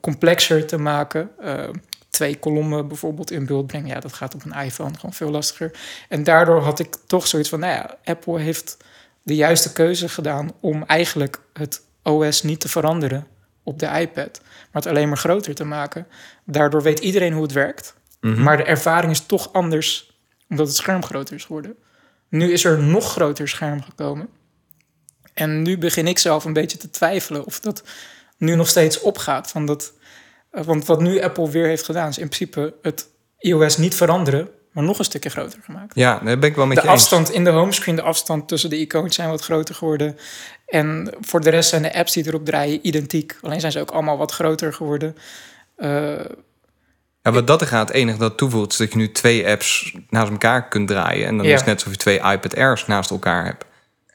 complexer 0.00 0.66
te 0.66 0.78
maken 0.78 1.30
twee 2.10 2.38
kolommen 2.38 2.88
bijvoorbeeld 2.88 3.30
in 3.30 3.46
beeld 3.46 3.66
brengen. 3.66 3.88
Ja, 3.88 4.00
dat 4.00 4.12
gaat 4.12 4.34
op 4.34 4.44
een 4.44 4.64
iPhone 4.64 4.94
gewoon 4.94 5.12
veel 5.12 5.30
lastiger. 5.30 5.78
En 6.08 6.24
daardoor 6.24 6.60
had 6.60 6.78
ik 6.78 6.96
toch 7.06 7.26
zoiets 7.26 7.48
van, 7.48 7.60
nou 7.60 7.72
ja, 7.72 7.96
Apple 8.04 8.40
heeft 8.40 8.76
de 9.22 9.34
juiste 9.34 9.72
keuze 9.72 10.08
gedaan 10.08 10.50
om 10.60 10.84
eigenlijk 10.86 11.40
het 11.52 11.82
OS 12.02 12.42
niet 12.42 12.60
te 12.60 12.68
veranderen 12.68 13.26
op 13.62 13.78
de 13.78 13.86
iPad, 13.86 14.40
maar 14.42 14.82
het 14.82 14.86
alleen 14.86 15.08
maar 15.08 15.16
groter 15.16 15.54
te 15.54 15.64
maken. 15.64 16.06
Daardoor 16.44 16.82
weet 16.82 16.98
iedereen 16.98 17.32
hoe 17.32 17.42
het 17.42 17.52
werkt, 17.52 17.94
Mhm. 18.20 18.42
maar 18.42 18.56
de 18.56 18.62
ervaring 18.62 19.12
is 19.12 19.20
toch 19.20 19.52
anders 19.52 20.14
omdat 20.48 20.66
het 20.66 20.76
scherm 20.76 21.04
groter 21.04 21.34
is 21.34 21.44
geworden. 21.44 21.76
Nu 22.28 22.52
is 22.52 22.64
er 22.64 22.78
een 22.78 22.90
nog 22.90 23.10
groter 23.10 23.48
scherm 23.48 23.82
gekomen. 23.82 24.28
En 25.34 25.62
nu 25.62 25.78
begin 25.78 26.06
ik 26.06 26.18
zelf 26.18 26.44
een 26.44 26.52
beetje 26.52 26.78
te 26.78 26.90
twijfelen 26.90 27.44
of 27.44 27.60
dat 27.60 27.82
nu 28.36 28.54
nog 28.54 28.68
steeds 28.68 29.00
opgaat. 29.00 29.50
Van 29.50 29.66
dat, 29.66 29.92
uh, 30.52 30.62
want 30.62 30.86
wat 30.86 31.00
nu 31.00 31.20
Apple 31.20 31.50
weer 31.50 31.66
heeft 31.66 31.84
gedaan, 31.84 32.08
is 32.08 32.18
in 32.18 32.28
principe 32.28 32.74
het 32.82 33.08
iOS 33.38 33.76
niet 33.76 33.94
veranderen, 33.94 34.48
maar 34.72 34.84
nog 34.84 34.98
een 34.98 35.04
stukje 35.04 35.30
groter 35.30 35.58
gemaakt. 35.62 35.94
Ja, 35.94 36.18
daar 36.18 36.38
ben 36.38 36.50
ik 36.50 36.56
wel 36.56 36.66
met 36.66 36.76
de 36.76 36.82
je 36.82 36.88
eens. 36.88 37.00
afstand 37.00 37.30
in 37.30 37.44
de 37.44 37.50
homescreen, 37.50 37.96
de 37.96 38.02
afstand 38.02 38.48
tussen 38.48 38.70
de 38.70 38.78
icoontjes 38.78 39.14
zijn 39.14 39.28
wat 39.28 39.42
groter 39.42 39.74
geworden. 39.74 40.16
En 40.66 41.14
voor 41.20 41.40
de 41.40 41.50
rest 41.50 41.68
zijn 41.68 41.82
de 41.82 41.94
apps 41.94 42.12
die 42.12 42.26
erop 42.26 42.44
draaien 42.44 42.86
identiek. 42.86 43.38
Alleen 43.40 43.60
zijn 43.60 43.72
ze 43.72 43.80
ook 43.80 43.90
allemaal 43.90 44.18
wat 44.18 44.32
groter 44.32 44.72
geworden. 44.72 45.16
Uh, 45.78 46.20
Ja, 47.26 47.32
wat 47.32 47.46
dat 47.46 47.60
er 47.60 47.66
gaat, 47.66 47.88
het 47.88 47.96
enige 47.96 48.18
dat 48.18 48.36
toevoegt... 48.36 48.72
is 48.72 48.76
dat 48.76 48.92
je 48.92 48.98
nu 48.98 49.12
twee 49.12 49.48
apps 49.48 49.94
naast 50.10 50.30
elkaar 50.30 50.68
kunt 50.68 50.88
draaien. 50.88 51.26
En 51.26 51.36
dan 51.36 51.46
Ja. 51.46 51.52
is 51.52 51.58
het 51.58 51.68
net 51.68 51.74
alsof 51.76 51.92
je 51.92 51.98
twee 51.98 52.16
iPad 52.16 52.56
Airs 52.56 52.86
naast 52.86 53.10
elkaar 53.10 53.44
hebt. 53.44 53.64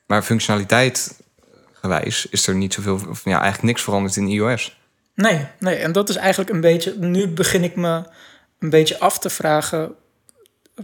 Maar 0.07 0.23
functionaliteit 0.23 1.21
gewijs 1.73 2.25
is 2.29 2.47
er 2.47 2.55
niet 2.55 2.73
zoveel... 2.73 2.99
of 3.09 3.21
ja, 3.23 3.31
eigenlijk 3.31 3.63
niks 3.63 3.81
veranderd 3.81 4.15
in 4.15 4.27
iOS. 4.27 4.79
Nee, 5.15 5.47
nee, 5.59 5.75
en 5.75 5.91
dat 5.91 6.09
is 6.09 6.15
eigenlijk 6.15 6.49
een 6.49 6.61
beetje... 6.61 6.95
Nu 6.97 7.27
begin 7.27 7.63
ik 7.63 7.75
me 7.75 8.03
een 8.59 8.69
beetje 8.69 8.99
af 8.99 9.19
te 9.19 9.29
vragen... 9.29 9.95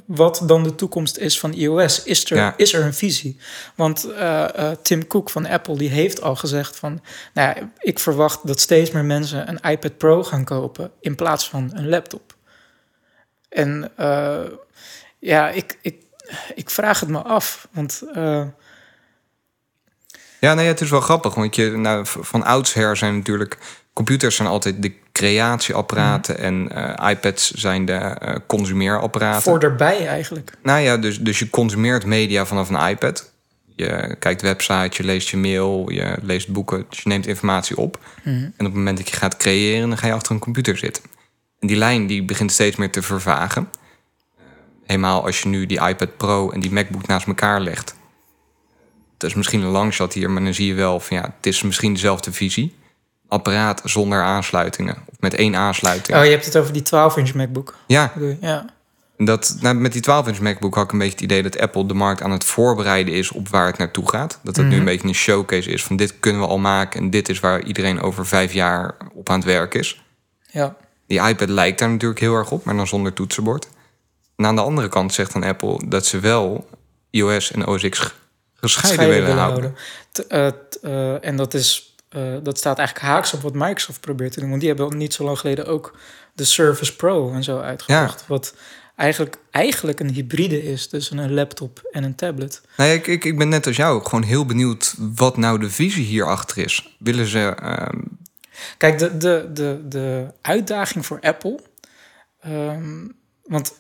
wat 0.06 0.44
dan 0.46 0.64
de 0.64 0.76
toekomst 0.76 1.18
is 1.18 1.40
van 1.40 1.54
iOS. 1.54 2.04
Is 2.04 2.32
er, 2.32 2.38
Ja. 2.38 2.54
is 2.58 2.74
er 2.74 2.84
een 2.84 2.94
visie? 2.94 3.40
Want 3.76 4.06
uh, 4.08 4.46
uh, 4.60 4.72
Tim 4.82 5.08
Cook 5.08 5.30
van 5.30 5.46
Apple 5.46 5.78
die 5.78 5.90
heeft 5.90 6.22
al 6.22 6.36
gezegd 6.36 6.76
van... 6.76 7.02
Nou 7.34 7.60
ja, 7.60 7.72
ik 7.80 8.00
verwacht 8.00 8.48
dat 8.48 8.60
steeds 8.60 8.92
meer 8.92 9.06
mensen 9.06 9.50
een 9.50 9.72
iPad 9.72 9.98
Pro 9.98 10.24
gaan 10.24 10.44
kopen... 10.44 10.92
in 11.00 11.16
plaats 11.16 11.50
van 11.50 11.72
een 11.74 11.90
laptop. 11.90 12.36
En 13.50 13.92
uh, 14.00 14.40
ja, 15.20 15.50
ik, 15.50 15.78
ik, 15.82 16.02
ik 16.56 16.70
vraag 16.70 17.00
het 17.00 17.10
me 17.10 17.22
af, 17.22 17.68
want... 17.72 18.04
Ja, 20.40 20.54
nee, 20.54 20.68
het 20.68 20.82
is 20.82 20.90
wel 20.90 21.02
grappig. 21.02 21.36
Want 21.36 21.56
je, 21.56 21.70
nou, 21.70 22.06
van 22.06 22.44
oudsher 22.44 22.98
zijn 22.98 23.18
natuurlijk... 23.18 23.58
Computers 23.98 24.36
zijn 24.36 24.48
altijd 24.48 24.82
de 24.82 24.94
creatieapparaten... 25.12 26.36
Mhm. 26.36 26.44
en 26.44 26.72
eh, 26.98 27.10
iPads 27.10 27.52
zijn 27.52 27.86
de 27.86 27.94
eh, 27.94 28.36
consumeerapparaten. 28.48 29.42
voor 29.42 29.60
erbij 29.60 30.08
eigenlijk. 30.08 30.52
Nou 30.64 30.80
ja, 30.80 30.98
dus, 30.98 31.20
dus 31.20 31.40
je 31.40 31.50
consumeert 31.50 32.06
media 32.06 32.46
vanaf 32.46 32.70
een 32.70 32.90
iPad. 32.90 33.32
Je 33.76 34.16
kijkt 34.20 34.42
websites, 34.42 34.98
je 34.98 35.04
leest 35.04 35.30
je 35.30 35.38
mail, 35.38 35.90
je 35.90 36.18
leest 36.22 36.50
boeken. 36.50 36.86
Dus 36.90 37.00
je 37.00 37.10
neemt 37.10 37.28
informatie 37.28 37.78
op. 37.78 38.00
Mhm. 38.24 38.36
En 38.36 38.52
op 38.52 38.66
het 38.66 38.74
moment 38.74 38.98
dat 38.98 39.10
je 39.10 39.16
gaat 39.16 39.38
creëren... 39.38 39.90
dan 39.90 39.98
ga 39.98 40.08
je 40.08 40.14
achter 40.14 40.32
een 40.32 40.40
computer 40.40 40.78
zitten. 40.78 41.04
En 41.60 41.68
die 41.68 41.78
lijn 41.78 42.08
die 42.08 42.24
begint 42.24 42.52
steeds 42.52 42.76
meer 42.76 42.92
te 42.92 43.02
vervagen. 43.02 43.70
Eh, 44.38 44.44
Helemaal 44.86 45.26
als 45.26 45.42
je 45.42 45.48
nu 45.48 45.66
die 45.66 45.88
iPad 45.88 46.18
Pro 46.18 46.50
en 46.50 46.60
die 46.60 46.72
MacBook 46.72 47.08
naast 47.08 47.28
elkaar 47.28 47.62
legt. 47.62 47.96
Dat 49.18 49.30
is 49.30 49.36
misschien 49.36 49.62
een 49.62 49.72
langshot 49.72 50.14
hier, 50.14 50.30
maar 50.30 50.44
dan 50.44 50.54
zie 50.54 50.68
je 50.68 50.74
wel 50.74 51.00
van 51.00 51.18
ja, 51.18 51.24
het 51.38 51.46
is 51.46 51.62
misschien 51.62 51.94
dezelfde 51.94 52.32
visie. 52.32 52.76
Apparaat 53.28 53.82
zonder 53.84 54.22
aansluitingen. 54.24 54.96
Of 55.06 55.16
met 55.20 55.34
één 55.34 55.56
aansluiting. 55.56 56.18
Oh, 56.18 56.24
je 56.24 56.30
hebt 56.32 56.46
het 56.46 56.58
over 56.58 56.74
die 56.74 56.84
12-inch 56.86 57.34
MacBook. 57.34 57.76
Ja? 57.88 58.14
Ja. 58.42 58.66
dat, 59.18 59.58
nou, 59.62 59.76
met 59.76 59.94
die 59.94 60.02
12-inch 60.02 60.40
MacBook 60.40 60.76
had 60.76 60.84
ik 60.84 60.92
een 60.92 60.98
beetje 60.98 61.14
het 61.14 61.22
idee 61.24 61.44
dat 61.44 61.60
Apple 61.60 61.86
de 61.86 61.94
markt 61.94 62.22
aan 62.22 62.32
het 62.32 62.44
voorbereiden 62.44 63.14
is 63.14 63.32
op 63.32 63.48
waar 63.50 63.66
het 63.68 63.78
naartoe 63.78 64.10
gaat. 64.10 64.40
Dat 64.44 64.56
het 64.56 64.66
nu 64.66 64.72
Mhm. 64.72 64.80
een 64.80 64.86
beetje 64.86 65.08
een 65.08 65.14
showcase 65.16 65.70
is 65.72 65.84
van 65.84 65.96
dit 65.96 66.20
kunnen 66.20 66.42
we 66.42 66.48
al 66.48 66.58
maken 66.58 67.00
en 67.02 67.10
dit 67.10 67.30
is 67.30 67.40
waar 67.40 67.64
iedereen 67.64 68.02
over 68.02 68.26
vijf 68.26 68.54
jaar 68.54 68.96
op 69.14 69.30
aan 69.30 69.36
het 69.40 69.46
werk 69.48 69.74
is. 69.74 70.04
ja. 70.52 70.76
Die 71.08 71.22
iPad 71.22 71.50
lijkt 71.50 71.80
daar 71.80 71.90
natuurlijk 71.90 72.20
heel 72.20 72.34
erg 72.36 72.52
op, 72.52 72.64
maar 72.66 72.76
dan 72.76 72.88
zonder 72.88 73.14
toetsenbord. 73.14 73.68
En 74.36 74.46
aan 74.46 74.56
de 74.56 74.62
andere 74.62 74.88
kant 74.90 75.14
zegt 75.14 75.34
dan 75.34 75.44
Apple 75.44 75.82
dat 75.88 76.06
ze 76.06 76.20
wel 76.20 76.70
iOS 77.10 77.52
en 77.52 77.68
OS 77.68 77.90
X 77.90 78.14
gescheiden 78.54 79.08
willen 79.10 79.38
houden. 79.38 79.76
T- 80.12 80.28
eh, 80.28 80.48
t- 80.48 80.80
eh, 80.82 81.26
en 81.26 81.36
dat, 81.36 81.54
is, 81.54 81.87
eh, 82.10 82.34
dat 82.44 82.58
staat 82.58 82.78
eigenlijk 82.78 83.08
haaks 83.08 83.34
op 83.34 83.42
wat 83.42 83.54
Microsoft 83.54 84.00
probeert 84.02 84.32
te 84.34 84.40
doen. 84.40 84.50
Want 84.50 84.62
die 84.62 84.70
hebben 84.74 84.98
niet 84.98 85.14
zo 85.14 85.24
lang 85.24 85.40
geleden 85.40 85.66
ook 85.66 85.98
de 86.34 86.44
Surface 86.46 86.96
Pro 86.96 87.32
en 87.34 87.44
zo 87.44 87.60
uitgebracht. 87.60 88.28
Wat 88.28 88.54
eigenlijk, 88.96 89.38
eigenlijk 89.52 90.00
een 90.00 90.10
hybride 90.14 90.64
is 90.64 90.88
tussen 90.88 91.18
een 91.18 91.34
laptop 91.34 91.88
en 91.92 92.04
een 92.04 92.16
tablet. 92.16 92.62
Ja, 92.78 92.84
ik, 92.86 93.08
ik, 93.08 93.26
ik 93.26 93.38
ben 93.38 93.50
net 93.50 93.68
als 93.68 93.76
jou 93.76 94.04
gewoon 94.04 94.24
heel 94.24 94.46
benieuwd 94.46 94.96
wat 94.98 95.38
nou 95.38 95.60
de 95.60 95.70
visie 95.70 96.06
hierachter 96.06 96.58
is. 96.58 96.96
Willen 97.00 97.26
ze... 97.28 97.40
ehm, 97.62 98.00
Kijk, 98.78 98.98
de, 99.00 99.18
de, 99.18 99.50
de, 99.54 99.82
de 99.88 100.28
uitdaging 100.42 101.06
voor 101.06 101.20
Apple. 101.22 101.60
ehm, 102.40 103.08
want 103.44 103.74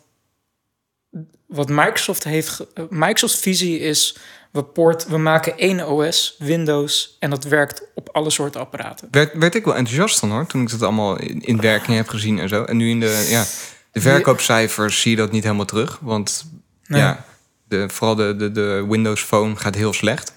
wat 1.48 1.70
Microsoft 1.70 2.24
heeft. 2.24 2.66
Microsoft's 2.90 3.40
visie 3.40 3.80
is. 3.80 4.18
We, 4.52 4.64
poort, 4.64 5.08
we 5.08 5.18
maken 5.18 5.58
één 5.58 5.88
OS, 5.88 6.36
Windows. 6.40 7.16
En 7.20 7.30
dat 7.30 7.44
werkt 7.44 7.84
op 7.96 8.10
alle 8.12 8.30
soorten 8.30 8.62
apparaten. 8.62 9.08
werd, 9.12 9.34
werd 9.38 9.56
ik 9.56 9.66
wel 9.66 9.76
enthousiast 9.76 10.20
van 10.20 10.32
hoor, 10.32 10.46
toen 10.46 10.62
ik 10.62 10.70
dat 10.70 10.82
allemaal 10.82 11.20
in, 11.20 11.42
in 11.42 11.62
werking 11.62 11.98
heb 11.98 12.08
gezien 12.08 12.40
en 12.40 12.50
zo. 12.50 12.64
En 12.64 12.78
nu 12.78 12.90
in 12.90 13.00
de, 13.00 13.26
ja, 13.30 13.44
de 13.92 14.02
verkoopcijfers 14.02 15.02
zie 15.02 15.12
je 15.12 15.18
dat 15.18 15.32
niet 15.32 15.44
helemaal 15.44 15.66
terug. 15.66 15.98
Want 16.02 16.46
Nee. 16.88 17.02
ja, 17.02 17.26
de, 17.68 17.90
vooral 17.90 18.16
de, 18.16 18.36
de, 18.36 18.52
de 18.52 18.86
Windows 18.90 19.22
Phone 19.22 19.56
gaat 19.56 19.76
heel 19.76 19.94
slecht. 19.94 20.34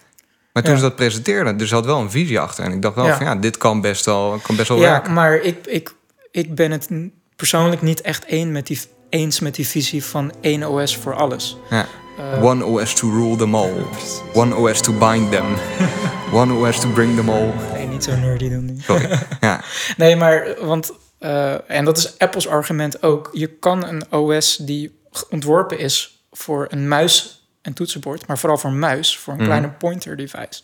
Maar 0.52 0.62
toen 0.62 0.72
Ja. 0.72 0.78
ze 0.78 0.84
dat 0.84 0.96
presenteerden, 0.96 1.60
er 1.60 1.66
zat 1.66 1.84
wel 1.84 2.00
een 2.00 2.10
visie 2.10 2.40
achter. 2.40 2.64
En 2.64 2.72
ik 2.72 2.82
dacht 2.82 2.94
wel 2.94 3.06
Ja. 3.06 3.16
van 3.16 3.26
ja, 3.26 3.34
dit 3.34 3.56
kan 3.56 3.80
best 3.80 4.04
wel, 4.04 4.40
kan 4.42 4.56
best 4.56 4.68
wel 4.68 4.78
Ja, 4.78 4.90
werken. 4.90 5.12
maar 5.12 5.34
ik, 5.34 5.66
ik, 5.66 5.94
ik 6.30 6.54
ben 6.54 6.70
het 6.70 6.88
persoonlijk 7.36 7.82
niet 7.82 8.00
echt 8.00 8.24
een 8.26 8.52
met 8.52 8.66
die, 8.66 8.80
eens 9.08 9.40
met 9.40 9.54
die 9.54 9.66
visie 9.68 10.04
van 10.04 10.32
één 10.40 10.68
OS 10.70 10.96
voor 10.96 11.14
alles. 11.14 11.56
Ja. 11.70 11.86
Eh, 12.18 12.42
One 12.44 12.64
OS 12.64 12.94
to 12.94 13.10
rule 13.10 13.36
them 13.36 13.54
all. 13.54 13.72
One 14.34 14.54
OS 14.56 14.80
to 14.80 14.92
bind 14.92 15.30
them. 15.30 15.46
One 16.32 16.52
OS 16.52 16.80
to 16.80 16.88
bring 16.92 17.16
them 17.16 17.28
all. 17.28 17.52
nee, 17.72 17.86
niet 17.86 18.04
zo 18.04 18.16
nerdy 18.16 18.48
dan 18.48 18.64
nu. 18.64 18.76
Sorry. 18.80 19.18
ja. 19.40 19.60
Nee, 19.96 20.16
maar 20.16 20.54
want, 20.60 20.92
eh, 21.18 21.70
en 21.70 21.84
dat 21.84 21.96
is 21.96 22.18
Apples 22.18 22.48
argument 22.48 23.02
ook. 23.02 23.28
Je 23.32 23.46
kan 23.46 23.86
een 23.86 24.12
OS 24.12 24.56
die 24.56 24.98
ontworpen 25.30 25.78
is 25.78 26.24
voor 26.32 26.66
een 26.70 26.88
muis 26.88 27.44
en 27.62 27.72
toetsenbord, 27.72 28.26
maar 28.26 28.38
vooral 28.38 28.58
voor 28.58 28.70
een 28.70 28.78
muis, 28.78 29.18
voor 29.18 29.32
een 29.32 29.38
Mhm. 29.38 29.48
kleine 29.48 29.68
pointer 29.70 30.16
device, 30.16 30.62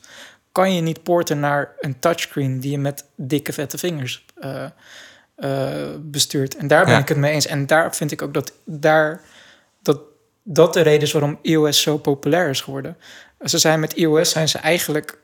kan 0.53 0.75
je 0.75 0.81
niet 0.81 1.03
porten 1.03 1.41
naar 1.41 1.73
een 1.81 1.99
touchscreen 1.99 2.61
die 2.61 2.71
je 2.71 2.79
met 2.79 3.05
dikke 3.17 3.53
vette 3.53 3.79
vingers 3.79 4.25
eh, 4.37 4.65
eh, 5.37 5.71
bestuurt. 6.01 6.57
En 6.57 6.67
daar 6.67 6.85
ben 6.85 6.95
Ja. 6.95 7.01
ik 7.01 7.09
het 7.09 7.17
mee 7.19 7.33
eens. 7.33 7.47
En 7.47 7.67
daar 7.67 7.95
vind 7.95 8.13
ik 8.13 8.23
ook 8.23 8.35
dat 8.35 8.53
daar 8.65 9.21
dat, 9.83 10.01
dat 10.49 10.73
de 10.73 10.81
reden 10.81 11.03
is 11.03 11.13
waarom 11.13 11.39
iOS 11.43 11.81
zo 11.81 11.99
populair 11.99 12.49
is 12.49 12.61
geworden. 12.61 12.97
Ze 13.45 13.59
zijn 13.59 13.81
met 13.81 13.93
iOS 13.93 14.31
zijn 14.31 14.49
ze 14.49 14.59
eigenlijk 14.59 15.19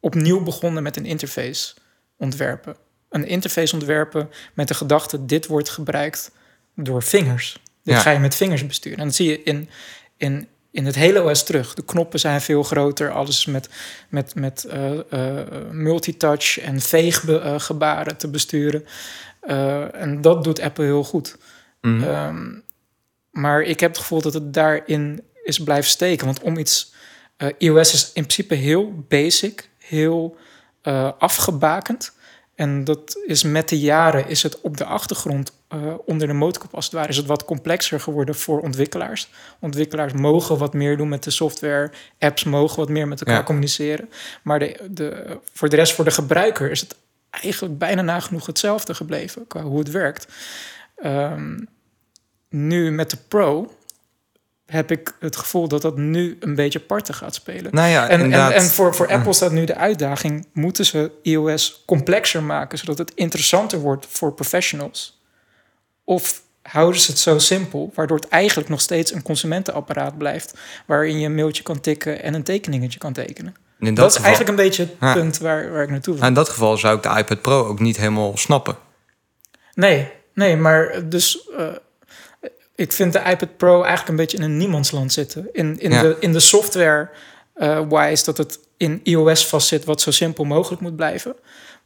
opnieuw 0.00 0.42
begonnen 0.42 0.82
met 0.82 0.96
een 0.96 1.06
interface 1.06 1.74
ontwerpen. 2.16 2.76
Een 3.10 3.26
interface 3.26 3.74
ontwerpen 3.74 4.30
met 4.54 4.68
de 4.68 4.74
gedachte: 4.74 5.26
dit 5.26 5.46
wordt 5.46 5.68
gebruikt 5.68 6.30
door 6.74 7.02
vingers. 7.02 7.60
Dit 7.82 7.94
Ja. 7.94 8.00
ga 8.00 8.10
je 8.10 8.18
met 8.18 8.34
vingers 8.34 8.66
besturen. 8.66 8.98
En 8.98 9.04
dat 9.04 9.14
zie 9.14 9.28
je 9.28 9.42
in, 9.42 9.68
in, 10.16 10.48
in 10.70 10.86
het 10.86 10.94
hele 10.94 11.22
OS 11.22 11.44
terug. 11.44 11.74
De 11.74 11.84
knoppen 11.84 12.20
zijn 12.20 12.40
veel 12.40 12.62
groter, 12.62 13.10
alles 13.10 13.46
met, 13.46 13.68
met, 14.08 14.34
met 14.34 14.64
eh, 14.64 14.98
eh, 15.10 15.70
multitouch 15.70 16.58
en 16.58 16.80
veeggebaren 16.80 18.16
te 18.16 18.28
besturen. 18.28 18.84
Eh, 19.40 19.94
en 19.94 20.20
dat 20.20 20.44
doet 20.44 20.60
Apple 20.60 20.84
heel 20.84 21.04
goed. 21.04 21.36
Ehm, 21.80 22.50
maar 23.32 23.62
ik 23.62 23.80
heb 23.80 23.90
het 23.90 23.98
gevoel 24.00 24.20
dat 24.22 24.34
het 24.34 24.54
daarin 24.54 25.22
is 25.44 25.58
blijven 25.58 25.90
steken. 25.90 26.26
Want 26.26 26.40
om 26.42 26.56
iets. 26.58 26.92
eh, 27.36 27.48
iOS 27.58 27.92
is 27.92 28.04
in 28.06 28.22
principe 28.26 28.54
heel 28.54 29.04
basic, 29.08 29.68
heel 29.78 30.36
eh, 30.82 31.10
afgebakend. 31.18 32.12
En 32.54 32.84
dat 32.84 33.16
is 33.26 33.42
met 33.42 33.68
de 33.68 33.78
jaren 33.78 34.28
is 34.28 34.42
het 34.42 34.60
op 34.60 34.76
de 34.76 34.84
achtergrond, 34.84 35.52
eh, 35.68 35.94
onder 36.06 36.26
de 36.26 36.32
motorkap 36.32 36.74
als 36.74 36.84
het 36.84 36.94
ware, 36.94 37.08
is 37.08 37.16
het 37.16 37.26
wat 37.26 37.44
complexer 37.44 38.00
geworden 38.00 38.34
voor 38.34 38.60
ontwikkelaars. 38.60 39.28
Ontwikkelaars 39.60 40.12
mogen 40.12 40.58
wat 40.58 40.74
meer 40.74 40.96
doen 40.96 41.08
met 41.08 41.22
de 41.24 41.30
software, 41.30 41.90
apps 42.18 42.44
mogen 42.44 42.76
wat 42.78 42.88
meer 42.88 43.08
met 43.08 43.20
elkaar 43.20 43.36
Ja. 43.36 43.42
communiceren. 43.42 44.08
Maar 44.42 44.58
de, 44.58 44.76
de, 44.90 45.38
voor 45.52 45.68
de 45.68 45.76
rest, 45.76 45.94
voor 45.94 46.04
de 46.04 46.10
gebruiker, 46.10 46.70
is 46.70 46.80
het 46.80 46.96
eigenlijk 47.30 47.78
bijna 47.78 48.02
nagenoeg 48.02 48.46
hetzelfde 48.46 48.94
gebleven 48.94 49.46
qua 49.46 49.62
hoe 49.62 49.78
het 49.78 49.90
werkt. 49.90 50.26
Ehm, 50.96 51.58
nu 52.52 52.90
met 52.90 53.10
de 53.10 53.16
Pro 53.28 53.72
heb 54.66 54.90
ik 54.90 55.16
het 55.20 55.36
gevoel 55.36 55.68
dat 55.68 55.82
dat 55.82 55.96
nu 55.96 56.36
een 56.40 56.54
beetje 56.54 56.80
parten 56.80 57.14
gaat 57.14 57.34
spelen. 57.34 57.74
Nou 57.74 57.88
ja, 57.88 58.08
En, 58.08 58.32
en, 58.32 58.52
en 58.52 58.62
voor, 58.62 58.94
voor 58.94 59.08
Apple 59.08 59.32
staat 59.32 59.52
nu 59.52 59.64
de 59.64 59.74
uitdaging: 59.76 60.46
moeten 60.52 60.86
ze 60.86 61.10
iOS 61.22 61.82
complexer 61.86 62.42
maken 62.42 62.78
zodat 62.78 62.98
het 62.98 63.12
interessanter 63.14 63.78
wordt 63.78 64.06
voor 64.08 64.32
professionals? 64.32 65.20
Of 66.04 66.42
houden 66.62 67.00
ze 67.00 67.10
het 67.10 67.20
zo 67.20 67.38
simpel, 67.38 67.90
waardoor 67.94 68.16
het 68.16 68.28
eigenlijk 68.28 68.68
nog 68.68 68.80
steeds 68.80 69.12
een 69.14 69.22
consumentenapparaat 69.22 70.18
blijft, 70.18 70.54
waarin 70.86 71.18
je 71.20 71.26
een 71.26 71.34
mailtje 71.34 71.62
kan 71.62 71.80
tikken 71.80 72.22
en 72.22 72.34
een 72.34 72.42
tekeningetje 72.42 72.98
kan 72.98 73.12
tekenen? 73.12 73.54
dat, 73.78 73.96
Dat, 73.96 74.06
is 74.10 74.12
geval, 74.16 74.26
eigenlijk 74.26 74.58
een 74.58 74.64
beetje 74.64 74.82
het 74.82 74.96
Ja. 75.00 75.12
punt 75.12 75.38
waar, 75.38 75.70
waar 75.72 75.82
ik 75.82 75.90
naartoe 75.90 76.14
wil. 76.14 76.26
in 76.26 76.34
dat 76.34 76.48
geval 76.48 76.76
zou 76.76 76.96
ik 76.96 77.02
de 77.02 77.08
iPad 77.18 77.42
Pro 77.42 77.66
ook 77.66 77.80
niet 77.80 77.96
helemaal 77.96 78.36
snappen. 78.36 78.76
Nee, 79.74 80.10
nee, 80.34 80.56
maar 80.56 81.08
dus 81.08 81.48
eh, 81.58 81.66
ik 82.74 82.92
vind 82.92 83.12
de 83.12 83.18
iPad 83.18 83.56
Pro 83.56 83.74
eigenlijk 83.80 84.08
een 84.08 84.16
beetje 84.16 84.36
in 84.36 84.42
een 84.42 84.56
niemandsland 84.56 85.12
zitten. 85.12 85.48
In, 85.52 85.78
in, 85.78 85.90
Ja. 85.90 86.02
de, 86.02 86.16
in 86.20 86.32
de 86.32 86.40
software 86.40 87.10
eh, 87.54 87.80
wise 87.88 88.24
dat 88.24 88.36
het 88.38 88.58
in 88.76 89.00
iOS 89.02 89.46
vastzit 89.48 89.84
wat 89.84 90.00
zo 90.00 90.10
simpel 90.10 90.44
mogelijk 90.44 90.82
moet 90.82 90.96
blijven. 90.96 91.36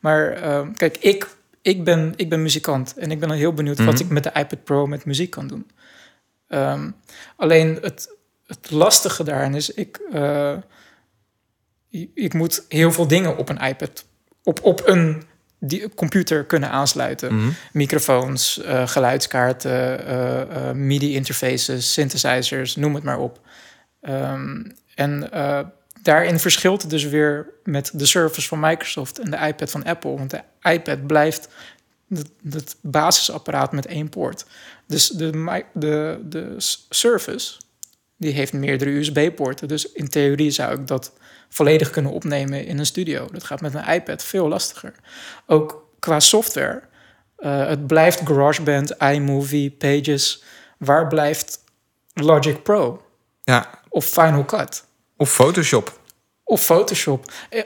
Maar 0.00 0.31
eh, 0.33 0.66
kijk, 0.76 0.97
ik, 0.97 1.28
ik, 1.62 1.85
ben, 1.85 2.12
ik 2.16 2.28
ben 2.28 2.43
muzikant 2.43 2.95
en 2.97 3.11
ik 3.11 3.21
ben 3.21 3.31
heel 3.31 3.52
benieuwd 3.52 3.78
wat 3.85 3.95
Mhm. 3.95 4.02
ik 4.02 4.09
met 4.11 4.23
de 4.25 4.31
iPad 4.35 4.64
Pro 4.64 4.87
met 4.87 5.05
muziek 5.05 5.31
kan 5.31 5.47
doen. 5.47 5.71
Ehm, 6.49 6.90
alleen 7.37 7.78
het, 7.83 8.09
het 8.47 8.71
lastige 8.71 9.25
daarin 9.25 9.55
is, 9.55 9.71
ik, 9.71 10.00
eh, 10.12 10.57
ik- 11.90 12.11
ik 12.14 12.35
moet 12.35 12.64
heel 12.69 12.93
veel 12.93 13.07
dingen 13.07 13.37
op 13.37 13.49
een 13.49 13.59
iPad, 13.61 14.05
op, 14.43 14.59
op 14.64 14.83
een 14.87 15.23
die, 15.59 15.95
computer 15.95 16.45
kunnen 16.45 16.71
aansluiten 16.71 17.35
Mhm. 17.35 17.49
microfoons, 17.73 18.63
eh, 18.63 18.89
geluidskaarten, 18.89 20.07
eh, 20.07 20.41
eh, 20.41 20.75
MIDI-interfaces, 20.75 21.93
synthesizers, 21.93 22.77
noem 22.77 22.95
het 22.95 23.05
maar 23.05 23.19
op. 23.19 23.41
Ehm, 24.01 24.65
en 24.95 25.31
daarin 26.03 26.39
verschilt 26.39 26.83
het 26.83 26.91
dus 26.91 27.05
weer 27.05 27.47
met 27.65 27.91
de 27.95 28.07
Surface 28.07 28.49
van 28.49 28.61
Microsoft 28.61 29.19
en 29.19 29.31
de 29.31 29.37
iPad 29.37 29.71
van 29.71 29.85
Apple. 29.85 30.17
Want 30.17 30.31
de 30.31 30.41
iPad 30.63 31.07
blijft 31.07 31.49
het, 32.09 32.31
het 32.51 32.77
basisapparaat 32.81 33.73
met 33.73 33.87
één 33.87 34.09
poort. 34.09 34.47
Dus 34.87 35.09
de, 35.09 35.63
de, 35.73 36.21
de 36.25 36.55
Surface, 36.89 37.57
die 38.17 38.33
heeft 38.33 38.53
meerdere 38.53 38.91
USB-poorten. 38.91 39.69
Dus 39.69 39.93
in 39.93 40.09
theorie 40.09 40.51
zou 40.51 40.81
ik 40.81 40.87
dat 40.87 41.13
volledig 41.49 41.91
kunnen 41.91 42.12
opnemen 42.12 42.67
in 42.67 42.79
een 42.79 42.87
studio. 42.87 43.29
Dat 43.33 43.45
gaat 43.45 43.61
met 43.61 43.75
een 43.75 43.88
iPad 43.88 44.25
veel 44.25 44.49
lastiger. 44.49 44.95
Ook 45.47 45.88
qua 45.99 46.21
software. 46.21 46.83
eh, 47.37 47.67
het 47.67 47.87
blijft 47.87 48.21
GarageBand, 48.25 48.91
iMovie, 48.99 49.71
Pages. 49.71 50.43
Waar 50.79 51.07
blijft 51.07 51.65
Logic 52.12 52.62
Pro 52.62 53.03
Ja, 53.43 53.71
of 53.88 54.05
Final 54.05 54.45
Cut 54.45 54.85
of 55.17 55.32
Photoshop. 55.32 56.00
of 56.45 56.65
Photoshop? 56.65 57.32
Eh, 57.50 57.63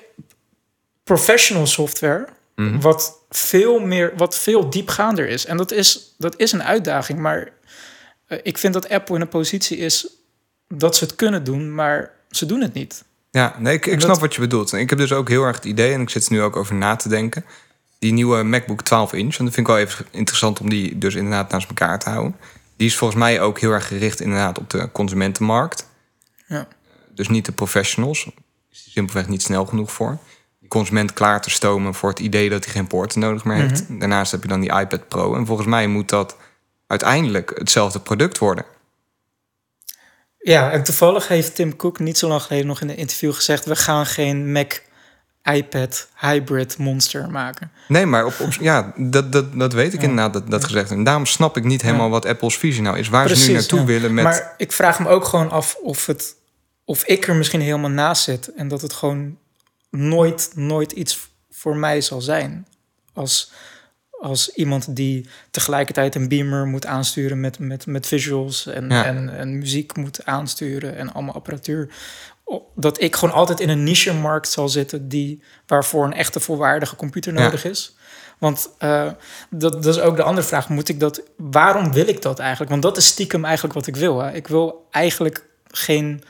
professional 1.05 1.67
software, 1.67 2.27
Mhm. 2.55 2.81
wat 2.81 3.19
veel 3.29 3.79
meer, 3.79 4.13
wat 4.17 4.39
veel 4.39 4.71
diepgaander 4.71 5.29
is. 5.29 5.47
En 5.47 5.57
dat 5.57 5.71
is, 5.71 6.15
dat 6.19 6.39
is 6.39 6.53
een 6.53 6.63
uitdaging, 6.63 7.19
maar 7.19 7.53
eh, 8.27 8.39
ik 8.43 8.59
vind 8.59 8.75
dat 8.75 8.89
Apple 8.89 9.15
in 9.15 9.21
een 9.21 9.29
positie 9.29 9.77
is 9.79 10.07
dat 10.69 10.97
ze 10.97 11.05
het 11.05 11.15
kunnen 11.17 11.45
doen, 11.45 11.75
maar 11.75 12.11
ze 12.31 12.47
doen 12.47 12.61
het 12.61 12.73
niet. 12.73 13.05
Ja, 13.31 13.55
nee, 13.59 13.75
ik, 13.75 13.87
ik 13.87 14.01
snap 14.01 14.21
wat 14.21 14.35
je 14.35 14.41
bedoelt. 14.41 14.73
En 14.73 14.79
ik 14.79 14.91
heb 14.91 14.99
dus 14.99 15.13
ook 15.13 15.29
heel 15.29 15.45
erg 15.45 15.57
het 15.57 15.65
idee, 15.65 15.93
en 15.93 16.01
ik 16.01 16.11
zit 16.11 16.27
er 16.27 16.33
nu 16.33 16.43
ook 16.43 16.57
over 16.57 16.75
na 16.75 16.97
te 16.97 17.09
denken. 17.09 17.45
Die 17.99 18.13
nieuwe 18.13 18.43
MacBook 18.43 18.83
12 18.83 19.13
inch, 19.13 19.37
en 19.37 19.45
dat 19.45 19.55
vind 19.55 19.69
ik 19.69 19.75
wel 19.75 19.83
even 19.83 20.07
interessant 20.11 20.61
om 20.61 20.71
die 20.71 20.99
dus 20.99 21.15
inderdaad 21.15 21.51
naast 21.51 21.69
elkaar 21.69 21.99
te 21.99 22.11
houden. 22.11 22.37
Die 22.77 22.89
is 22.89 22.97
volgens 22.97 23.21
mij 23.21 23.41
ook 23.41 23.59
heel 23.59 23.71
erg 23.71 23.87
gericht 23.87 24.21
inderdaad 24.21 24.59
op 24.59 24.71
de 24.71 24.93
consumentenmarkt. 24.93 25.87
Ja. 26.47 26.69
Dus 27.15 27.29
niet 27.29 27.45
de 27.45 27.53
professionals. 27.53 28.25
Is 28.71 28.83
die 28.83 28.93
simpelweg 28.93 29.29
niet 29.29 29.43
snel 29.43 29.67
genoeg 29.67 29.93
voor. 29.93 30.19
Die 30.61 30.69
consument 30.69 31.13
klaar 31.13 31.41
te 31.41 31.51
stomen 31.51 31.95
voor 31.95 32.09
het 32.09 32.19
idee 32.19 32.51
dat 32.51 32.65
hij 32.65 32.75
geen 32.75 32.87
poorten 32.87 33.21
nodig 33.21 33.45
meer 33.45 33.57
heeft. 33.57 34.01
Daarnaast 34.01 34.33
heb 34.33 34.43
je 34.43 34.49
dan 34.49 34.61
die 34.61 34.73
iPad 34.73 35.09
Pro. 35.09 35.35
En 35.35 35.47
volgens 35.47 35.69
mij 35.69 35.87
moet 35.87 36.09
dat 36.09 36.37
uiteindelijk 36.87 37.53
hetzelfde 37.55 38.01
product 38.01 38.39
worden. 38.39 38.65
Ja, 40.43 40.71
en 40.71 40.83
toevallig 40.83 41.29
heeft 41.29 41.55
Tim 41.55 41.77
Cook 41.77 41.99
niet 41.99 42.19
zo 42.19 42.29
lang 42.29 42.43
geleden 42.43 42.67
nog 42.67 42.81
in 42.81 42.89
een 42.89 42.97
interview 42.97 43.33
gezegd: 43.33 43.65
we 43.65 43.77
gaan 43.77 44.07
geen 44.07 44.53
Mac 44.53 44.81
iPad 45.43 46.09
hybrid 46.17 46.79
monster 46.79 47.31
maken. 47.31 47.71
Nee, 47.89 48.07
maar 48.07 48.25
op, 48.25 48.41
op, 48.41 48.53
ja, 48.53 48.93
dat, 48.97 49.33
dat, 49.33 49.59
dat 49.59 49.73
weet 49.73 49.95
ik 49.95 50.03
inderdaad, 50.03 50.33
dat, 50.33 50.51
dat 50.51 50.65
gezegd. 50.65 50.91
En 50.91 51.05
daarom 51.05 51.27
snap 51.27 51.57
ik 51.57 51.65
niet 51.65 51.83
helemaal 51.83 52.11
wat 52.11 52.27
Apple's 52.27 52.59
visie 52.59 52.83
nou 52.83 52.99
is. 52.99 53.09
Waar 53.09 53.29
ze 53.29 53.47
nu 53.47 53.55
naartoe 53.55 53.79
ja. 53.79 53.85
willen 53.85 54.15
met... 54.15 54.25
Maar 54.25 54.55
ik 54.57 54.73
vraag 54.73 55.01
me 55.01 55.09
ook 55.09 55.25
gewoon 55.25 55.51
af 55.51 55.75
of, 55.83 56.07
het, 56.07 56.35
of 56.85 57.05
ik 57.05 57.29
er 57.29 57.35
misschien 57.35 57.61
helemaal 57.61 57.91
naast 57.91 58.23
zit 58.23 58.53
en 58.55 58.69
dat 58.69 58.83
het 58.83 58.93
gewoon 58.93 59.39
nooit, 59.91 60.51
nooit 60.55 60.93
iets 60.93 61.29
voor 61.51 61.77
mij 61.77 62.01
zal 62.01 62.21
zijn. 62.21 62.67
Als, 63.15 63.53
als 64.21 64.49
iemand 64.55 64.97
die 64.97 65.29
tegelijkertijd 65.51 66.15
een 66.15 66.29
beamer 66.29 66.67
moet 66.67 66.87
aansturen 66.87 67.41
met, 67.41 67.59
met, 67.59 67.87
met 67.87 68.07
visuals 68.07 68.67
en, 68.67 68.89
Ja. 68.89 69.05
en, 69.05 69.37
en 69.39 69.59
muziek 69.59 69.97
moet 69.97 70.25
aansturen 70.25 70.97
en 70.97 71.13
allemaal 71.13 71.35
apparatuur. 71.35 71.89
Dat 72.75 73.01
ik 73.01 73.17
gewoon 73.17 73.35
altijd 73.35 73.61
in 73.61 73.69
een 73.69 73.83
niche-markt 73.83 74.49
zal 74.51 74.69
zitten 74.69 75.09
die, 75.09 75.43
waarvoor 75.67 76.05
een 76.05 76.13
echte 76.13 76.41
volwaardige 76.41 76.97
computer 76.97 77.33
Ja. 77.35 77.41
nodig 77.43 77.65
is. 77.65 77.95
Want 78.39 78.71
eh, 78.79 79.11
dat, 79.51 79.73
dat 79.83 79.87
is 79.97 80.01
ook 80.01 80.17
de 80.17 80.23
andere 80.23 80.47
vraag. 80.47 80.69
Moet 80.69 80.89
ik 80.89 81.01
dat, 81.01 81.23
waarom 81.37 81.93
wil 81.93 82.09
ik 82.09 82.23
dat 82.23 82.39
eigenlijk? 82.39 82.71
Want 82.71 82.83
dat 82.83 82.97
is 82.97 83.07
stiekem 83.07 83.45
eigenlijk 83.45 83.75
wat 83.75 83.87
ik 83.87 83.97
wil. 83.97 84.19
Hè? 84.19 84.33
Ik 84.33 84.49
wil 84.49 84.87
eigenlijk 84.91 85.45
geen 85.71 86.23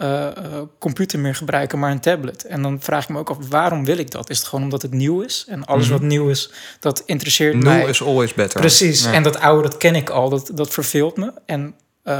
eh, 0.00 0.26
eh, 0.26 0.62
computer 0.78 1.18
meer 1.18 1.34
gebruiken, 1.34 1.78
maar 1.78 1.90
een 1.90 2.00
tablet. 2.00 2.44
En 2.44 2.62
dan 2.62 2.80
vraag 2.80 3.02
ik 3.02 3.08
me 3.08 3.18
ook 3.18 3.30
af, 3.30 3.36
waarom 3.48 3.84
wil 3.84 3.98
ik 3.98 4.10
dat? 4.10 4.30
Is 4.30 4.38
het 4.38 4.46
gewoon 4.46 4.64
omdat 4.64 4.82
het 4.82 4.92
nieuw 4.92 5.20
is? 5.20 5.44
En 5.48 5.64
alles 5.64 5.84
Mhm. 5.84 5.92
wat 5.92 6.02
nieuw 6.02 6.28
is, 6.28 6.50
dat 6.80 7.02
interesseert 7.06 7.54
Nul 7.54 7.62
mij. 7.72 7.84
is 7.88 8.02
always 8.02 8.34
better. 8.34 8.60
Precies. 8.60 9.02
Ja, 9.04 9.12
En 9.12 9.22
dat 9.22 9.38
oude, 9.38 9.62
dat 9.68 9.76
ken 9.76 9.94
ik 9.94 10.10
al. 10.10 10.28
Dat, 10.28 10.50
dat 10.54 10.72
verveelt 10.72 11.16
me. 11.16 11.32
En 11.46 11.74
eh, 12.02 12.14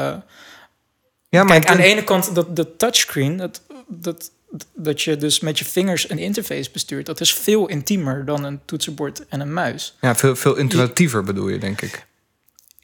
ja 1.28 1.42
maar 1.44 1.46
Kijk, 1.60 1.66
aan 1.70 1.76
de 1.76 1.82
ene 1.82 2.04
kant 2.04 2.34
dat 2.34 2.56
de 2.56 2.76
touchscreen, 2.76 3.36
dat, 3.36 3.62
dat, 3.88 4.30
dat 4.74 5.02
je 5.02 5.16
dus 5.16 5.40
met 5.40 5.58
je 5.58 5.64
vingers 5.64 6.10
een 6.10 6.18
interface 6.18 6.70
bestuurt, 6.72 7.06
dat 7.06 7.20
is 7.20 7.34
veel 7.34 7.66
intiemer 7.68 8.24
dan 8.24 8.44
een 8.44 8.60
toetsenbord 8.64 9.26
en 9.28 9.40
een 9.40 9.52
muis. 9.52 9.96
ja, 10.00 10.14
veel, 10.14 10.36
veel 10.36 10.56
intuïtiever 10.56 11.22
bedoel 11.24 11.48
je, 11.48 11.58
denk 11.58 11.80
ik. 11.80 12.06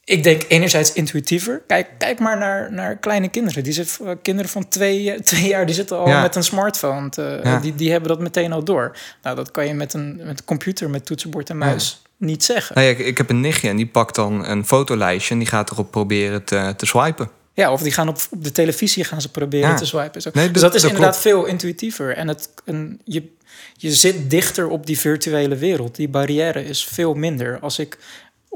Ik 0.08 0.22
denk 0.22 0.42
enerzijds 0.48 0.92
intuïtiever. 0.92 1.62
Kijk, 1.66 1.86
kijk 1.98 2.18
maar 2.18 2.38
naar, 2.38 2.72
naar 2.72 2.96
kleine 2.96 3.28
kinderen. 3.28 3.62
Die 3.64 3.72
zitten, 3.72 4.06
eh, 4.06 4.12
kinderen 4.22 4.50
van 4.50 4.68
twee, 4.68 5.12
eh, 5.12 5.20
twee 5.30 5.48
jaar 5.48 5.66
die 5.66 5.74
zitten 5.74 5.98
al 5.98 6.08
Ja. 6.08 6.22
met 6.22 6.36
een 6.36 6.44
smartphone. 6.44 7.08
te- 7.08 7.40
Ja. 7.42 7.58
die, 7.60 7.74
die 7.74 7.90
hebben 7.90 8.08
dat 8.08 8.20
meteen 8.20 8.52
al 8.52 8.64
door. 8.64 8.96
Nou, 9.22 9.36
dat 9.36 9.50
kan 9.50 9.66
je 9.66 9.74
met 9.74 9.92
een, 9.94 10.16
met 10.16 10.38
een 10.38 10.44
computer 10.44 10.90
met 10.90 11.06
toetsenbord 11.06 11.50
en 11.50 11.58
muis 11.58 12.02
niet 12.16 12.44
zeggen. 12.44 12.74
Nou 12.74 12.86
ja, 12.86 12.92
ik, 12.92 12.98
ik 12.98 13.18
heb 13.18 13.30
een 13.30 13.40
nichtje 13.40 13.68
en 13.68 13.76
die 13.76 13.86
pakt 13.86 14.14
dan 14.14 14.44
een 14.46 14.66
fotolijstje... 14.66 15.32
en 15.32 15.38
die 15.38 15.48
gaat 15.48 15.70
erop 15.70 15.90
proberen 15.90 16.44
te, 16.44 16.74
te 16.76 16.86
swipen. 16.86 17.30
Ja, 17.52 17.72
of 17.72 17.82
die 17.82 17.92
gaan 17.92 18.08
op, 18.08 18.18
op 18.30 18.44
de 18.44 18.52
televisie 18.52 19.04
gaan 19.04 19.20
ze 19.20 19.30
proberen 19.30 19.76
te 19.76 19.86
swipen. 19.86 20.14
en 20.14 20.20
Zo. 20.20 20.30
Nee, 20.34 20.50
dus 20.50 20.52
dat- 20.52 20.62
dat 20.62 20.74
is 20.74 20.82
dat 20.82 20.90
inderdaad 20.90 21.18
veel 21.20 21.44
intuïtiever. 21.44 22.16
En 22.16 22.28
het, 22.28 22.48
een, 22.64 23.00
je, 23.04 23.28
je 23.76 23.92
zit 23.94 24.30
dichter 24.30 24.68
op 24.68 24.86
die 24.86 24.98
virtuele 24.98 25.56
wereld. 25.56 25.96
Die 25.96 26.08
barrière 26.08 26.64
is 26.64 26.84
veel 26.84 27.14
minder. 27.14 27.58
Als 27.60 27.78
ik 27.78 27.98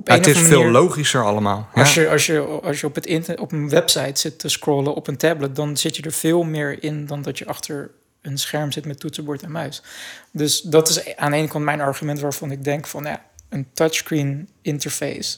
op 0.01 0.09
Ja, 0.09 0.15
een 0.15 0.21
het 0.21 0.29
is 0.29 0.39
veel 0.39 0.65
logischer 0.65 1.25
allemaal. 1.25 1.69
Ja. 1.75 1.81
Als 1.81 1.95
je, 1.95 2.09
als 2.09 2.27
je, 2.27 2.41
als 2.41 2.81
je 2.81 2.87
op, 2.87 2.95
het 2.95 3.07
internet, 3.07 3.41
op 3.41 3.53
een 3.53 3.69
website 3.69 4.21
zit 4.21 4.39
te 4.39 4.49
scrollen 4.49 4.95
op 4.95 5.09
een 5.09 5.17
tablet... 5.17 5.57
dan 5.57 5.77
zit 5.77 5.97
je 5.97 6.03
er 6.03 6.13
veel 6.13 6.43
meer 6.43 6.83
in 6.83 7.07
dan 7.07 7.23
dat 7.23 7.39
je 7.39 7.47
achter 7.47 7.91
een 8.23 8.39
scherm 8.39 8.73
zit 8.73 8.87
met 8.87 9.01
toetsenbord 9.01 9.43
en 9.43 9.51
muis. 9.51 9.83
Dus 10.31 10.61
dat 10.61 10.89
is 10.89 11.17
aan 11.17 11.31
de 11.31 11.37
ene 11.37 11.49
kant 11.49 11.65
mijn 11.65 11.81
argument 11.81 12.21
waarvan 12.21 12.51
ik 12.51 12.65
denk 12.65 12.87
van... 12.87 13.05
Ja, 13.05 13.25
een 13.49 13.67
touchscreen 13.75 14.49
interface 14.63 15.37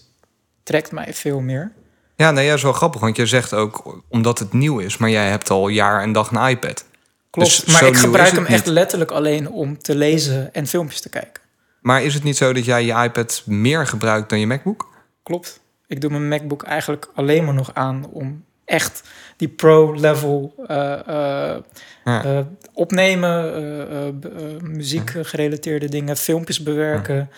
trekt 0.62 0.92
mij 0.92 1.14
veel 1.14 1.40
meer. 1.40 1.72
Ja, 2.16 2.30
nee, 2.30 2.46
ja, 2.46 2.54
is 2.54 2.62
wel 2.62 2.72
grappig, 2.72 3.00
want 3.00 3.16
je 3.16 3.26
zegt 3.26 3.54
ook 3.54 4.02
omdat 4.08 4.38
het 4.38 4.52
nieuw 4.52 4.78
is... 4.78 4.96
maar 4.96 5.10
jij 5.10 5.28
hebt 5.28 5.50
al 5.50 5.68
jaar 5.68 6.02
en 6.02 6.12
dag 6.12 6.30
een 6.30 6.48
iPad. 6.48 6.84
Klopt, 7.30 7.48
Dus 7.48 7.64
maar 7.64 7.80
zo 7.80 7.86
ik 7.86 7.96
gebruik 7.96 8.32
hem 8.32 8.46
echt 8.46 8.66
letterlijk 8.66 9.10
alleen 9.10 9.50
om 9.50 9.78
te 9.78 9.94
lezen 9.94 10.54
en 10.54 10.66
filmpjes 10.66 11.00
te 11.00 11.08
kijken. 11.08 11.41
Maar 11.82 12.02
is 12.02 12.14
het 12.14 12.22
niet 12.22 12.36
zo 12.36 12.52
dat 12.52 12.64
jij 12.64 12.84
je 12.84 13.02
iPad 13.02 13.42
meer 13.46 13.86
gebruikt 13.86 14.28
dan 14.28 14.40
je 14.40 14.46
MacBook? 14.46 14.88
Klopt. 15.22 15.60
Ik 15.86 16.00
doe 16.00 16.10
mijn 16.10 16.28
MacBook 16.28 16.62
eigenlijk 16.62 17.10
alleen 17.14 17.44
maar 17.44 17.54
nog 17.54 17.74
aan 17.74 18.06
om 18.10 18.44
echt 18.64 19.02
die 19.36 19.48
pro-level 19.48 20.54
eh, 20.66 20.92
eh, 21.08 21.62
Ja. 22.04 22.24
eh, 22.24 22.38
opnemen, 22.72 24.20
muziek 24.62 25.10
gerelateerde 25.22 25.88
dingen, 25.88 26.16
filmpjes 26.16 26.62
bewerken. 26.62 27.30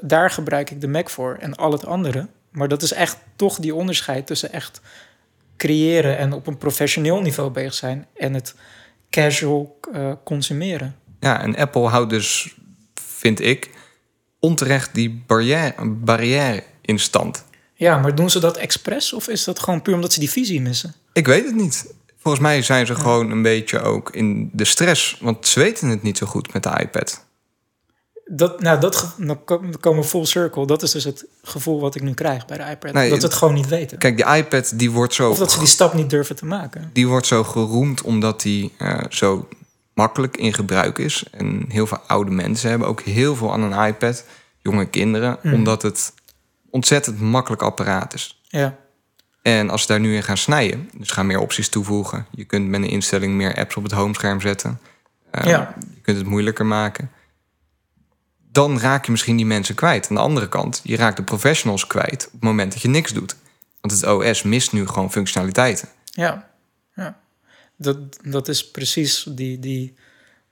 Daar 0.00 0.30
gebruik 0.30 0.70
ik 0.70 0.80
de 0.80 0.88
Mac 0.88 1.08
voor 1.08 1.36
en 1.40 1.54
al 1.54 1.72
het 1.72 1.86
andere. 1.86 2.28
Maar 2.50 2.68
dat 2.68 2.82
is 2.82 2.92
echt 2.92 3.18
toch 3.36 3.58
die 3.58 3.74
onderscheid 3.74 4.26
tussen 4.26 4.52
echt 4.52 4.80
creëren 5.56 6.18
en 6.18 6.32
op 6.32 6.46
een 6.46 6.58
professioneel 6.58 7.20
niveau 7.20 7.50
bezig 7.50 7.74
zijn 7.74 8.06
en 8.16 8.34
het 8.34 8.54
casual 9.10 9.80
consumeren. 10.24 10.96
Ja, 11.20 11.40
en 11.42 11.56
Apple 11.56 11.86
houdt 11.88 12.10
dus, 12.10 12.56
vind 13.24 13.40
ik, 13.40 13.70
onterecht 14.38 14.94
die 14.94 15.22
barrière, 15.26 15.74
barrière 15.86 16.62
in 16.80 16.98
stand. 16.98 17.44
Ja, 17.74 17.98
maar 17.98 18.14
doen 18.14 18.30
ze 18.30 18.38
dat 18.40 18.56
expres 18.56 19.12
of 19.12 19.28
is 19.28 19.44
dat 19.44 19.58
gewoon 19.58 19.82
puur 19.82 19.94
omdat 19.94 20.12
ze 20.12 20.20
die 20.20 20.30
visie 20.30 20.60
missen? 20.60 20.94
Ik 21.12 21.26
weet 21.26 21.44
het 21.44 21.54
niet. 21.54 21.92
Volgens 22.18 22.42
mij 22.42 22.62
zijn 22.62 22.86
ze 22.86 22.94
gewoon 22.94 23.30
een 23.30 23.42
beetje 23.42 23.80
ook 23.80 24.10
in 24.10 24.50
de 24.52 24.64
stress. 24.64 25.18
Want 25.20 25.46
ze 25.46 25.60
weten 25.60 25.88
het 25.88 26.02
niet 26.02 26.18
zo 26.18 26.26
goed 26.26 26.52
met 26.52 26.62
de 26.62 26.78
iPad. 26.80 27.24
Dat, 28.24 28.60
nou, 28.60 28.80
dat 28.80 29.14
dan 29.18 29.26
dan 29.26 29.80
komen 29.80 30.02
we 30.02 30.08
full 30.08 30.24
circle. 30.24 30.66
Dat 30.66 30.82
is 30.82 30.90
dus 30.90 31.04
het 31.04 31.24
gevoel 31.42 31.80
wat 31.80 31.94
ik 31.94 32.02
nu 32.02 32.14
krijg 32.14 32.46
bij 32.46 32.56
de 32.56 32.70
iPad. 32.70 32.92
Nee, 32.92 33.10
dat 33.10 33.20
ze 33.20 33.26
het 33.26 33.34
gewoon 33.34 33.54
niet 33.54 33.68
weten. 33.68 33.98
Kijk, 33.98 34.16
die 34.16 34.36
iPad 34.36 34.72
die 34.74 34.90
wordt 34.90 35.14
zo, 35.14 35.30
Of 35.30 35.38
dat 35.38 35.52
ze 35.52 35.58
die 35.58 35.68
stap 35.68 35.94
niet 35.94 36.10
durven 36.10 36.36
te 36.36 36.46
maken. 36.46 36.90
die 36.92 37.08
wordt 37.08 37.26
zo 37.26 37.44
geroemd 37.44 38.02
omdat 38.02 38.42
die 38.42 38.72
eh, 38.78 38.98
zo 39.08 39.48
makkelijk 39.94 40.36
in 40.36 40.54
gebruik 40.54 40.98
is. 40.98 41.24
En 41.30 41.64
heel 41.68 41.86
veel 41.86 41.98
oude 42.06 42.30
mensen 42.30 42.70
hebben 42.70 42.88
ook 42.88 43.00
heel 43.00 43.36
veel 43.36 43.52
aan 43.52 43.62
een 43.72 43.86
iPad. 43.86 44.24
Jonge 44.58 44.86
kinderen. 44.86 45.38
Mm. 45.42 45.54
Omdat 45.54 45.82
het 45.82 46.12
ontzettend 46.70 47.20
makkelijk 47.20 47.62
apparaat 47.62 48.14
is. 48.14 48.42
Ja, 48.42 48.76
En 49.42 49.70
als 49.70 49.80
ze 49.80 49.86
daar 49.86 50.00
nu 50.00 50.14
in 50.14 50.22
gaan 50.22 50.36
snijden, 50.36 50.90
dus 50.94 51.10
gaan 51.10 51.26
meer 51.26 51.38
opties 51.38 51.68
toevoegen. 51.68 52.26
Je 52.30 52.44
kunt 52.44 52.68
met 52.68 52.82
een 52.82 52.88
instelling 52.88 53.34
meer 53.34 53.54
apps 53.56 53.76
op 53.76 53.82
het 53.82 53.92
homescherm 53.92 54.40
zetten. 54.40 54.80
Eh, 55.30 55.44
Ja. 55.44 55.74
Je 55.94 56.00
kunt 56.00 56.16
het 56.16 56.26
moeilijker 56.26 56.66
maken. 56.66 57.10
Dan 58.50 58.78
raak 58.80 59.04
je 59.04 59.10
misschien 59.10 59.36
die 59.36 59.46
mensen 59.46 59.74
kwijt. 59.74 60.08
Aan 60.08 60.14
de 60.16 60.22
andere 60.22 60.48
kant, 60.48 60.80
je 60.84 60.96
raakt 60.96 61.16
de 61.16 61.22
professionals 61.22 61.86
kwijt 61.86 62.26
op 62.26 62.32
het 62.32 62.42
moment 62.42 62.72
dat 62.72 62.82
je 62.82 62.88
niks 62.88 63.12
doet. 63.12 63.36
Want 63.80 64.00
het 64.00 64.06
OS 64.06 64.42
mist 64.42 64.72
nu 64.72 64.86
gewoon 64.86 65.12
functionaliteiten. 65.12 65.88
ja. 66.04 66.52
Dat, 67.76 67.96
dat 68.22 68.48
is 68.48 68.70
precies 68.70 69.26
die, 69.28 69.58
die, 69.58 69.94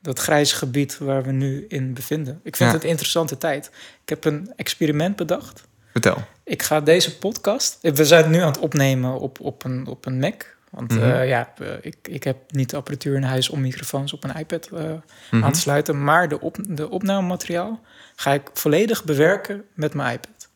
dat 0.01 0.19
grijze 0.19 0.55
gebied 0.55 0.99
waar 0.99 1.23
we 1.25 1.33
nu 1.33 1.65
in 1.69 1.95
bevinden. 1.95 2.41
Ik 2.43 2.57
vind 2.57 2.69
Ja. 2.71 2.75
het 2.77 2.85
een 2.85 2.91
interessante 2.91 3.39
tijd. 3.39 3.71
Ik 4.03 4.09
heb 4.09 4.25
een 4.25 4.53
experiment 4.57 5.17
bedacht. 5.17 5.63
Vertel. 5.93 6.23
Ik 6.45 6.63
ga 6.63 6.81
deze 6.81 7.19
podcast. 7.19 7.79
We 7.81 8.05
zijn 8.05 8.23
het 8.23 8.33
nu 8.33 8.39
aan 8.41 8.47
het 8.53 8.59
opnemen 8.59 9.19
op, 9.21 9.41
op, 9.41 9.65
een, 9.65 9.87
op 9.87 10.07
een 10.07 10.19
Mac. 10.19 10.43
Want 10.71 10.91
Mhm. 10.95 11.03
eh, 11.11 11.29
ja, 11.29 11.53
eh, 11.59 11.67
ik, 11.81 11.97
ik 12.03 12.25
heb 12.25 12.37
niet 12.51 12.71
de 12.71 12.77
apparatuur 12.77 13.17
in 13.17 13.23
huis 13.23 13.49
om 13.49 13.61
microfoons 13.61 14.13
op 14.13 14.25
een 14.25 14.37
iPad 14.37 14.67
eh, 14.73 14.91
Mhm. 15.31 15.45
aan 15.45 15.53
te 15.53 15.61
sluiten. 15.61 16.05
Maar 16.05 16.29
de, 16.29 16.41
op, 16.41 16.57
de 16.69 16.91
opnamemateriaal 16.91 17.81
ga 18.17 18.33
ik 18.33 18.43
volledig 18.53 19.05
bewerken 19.05 19.65
met 19.75 19.95
mijn 19.95 20.13
iPad. 20.15 20.49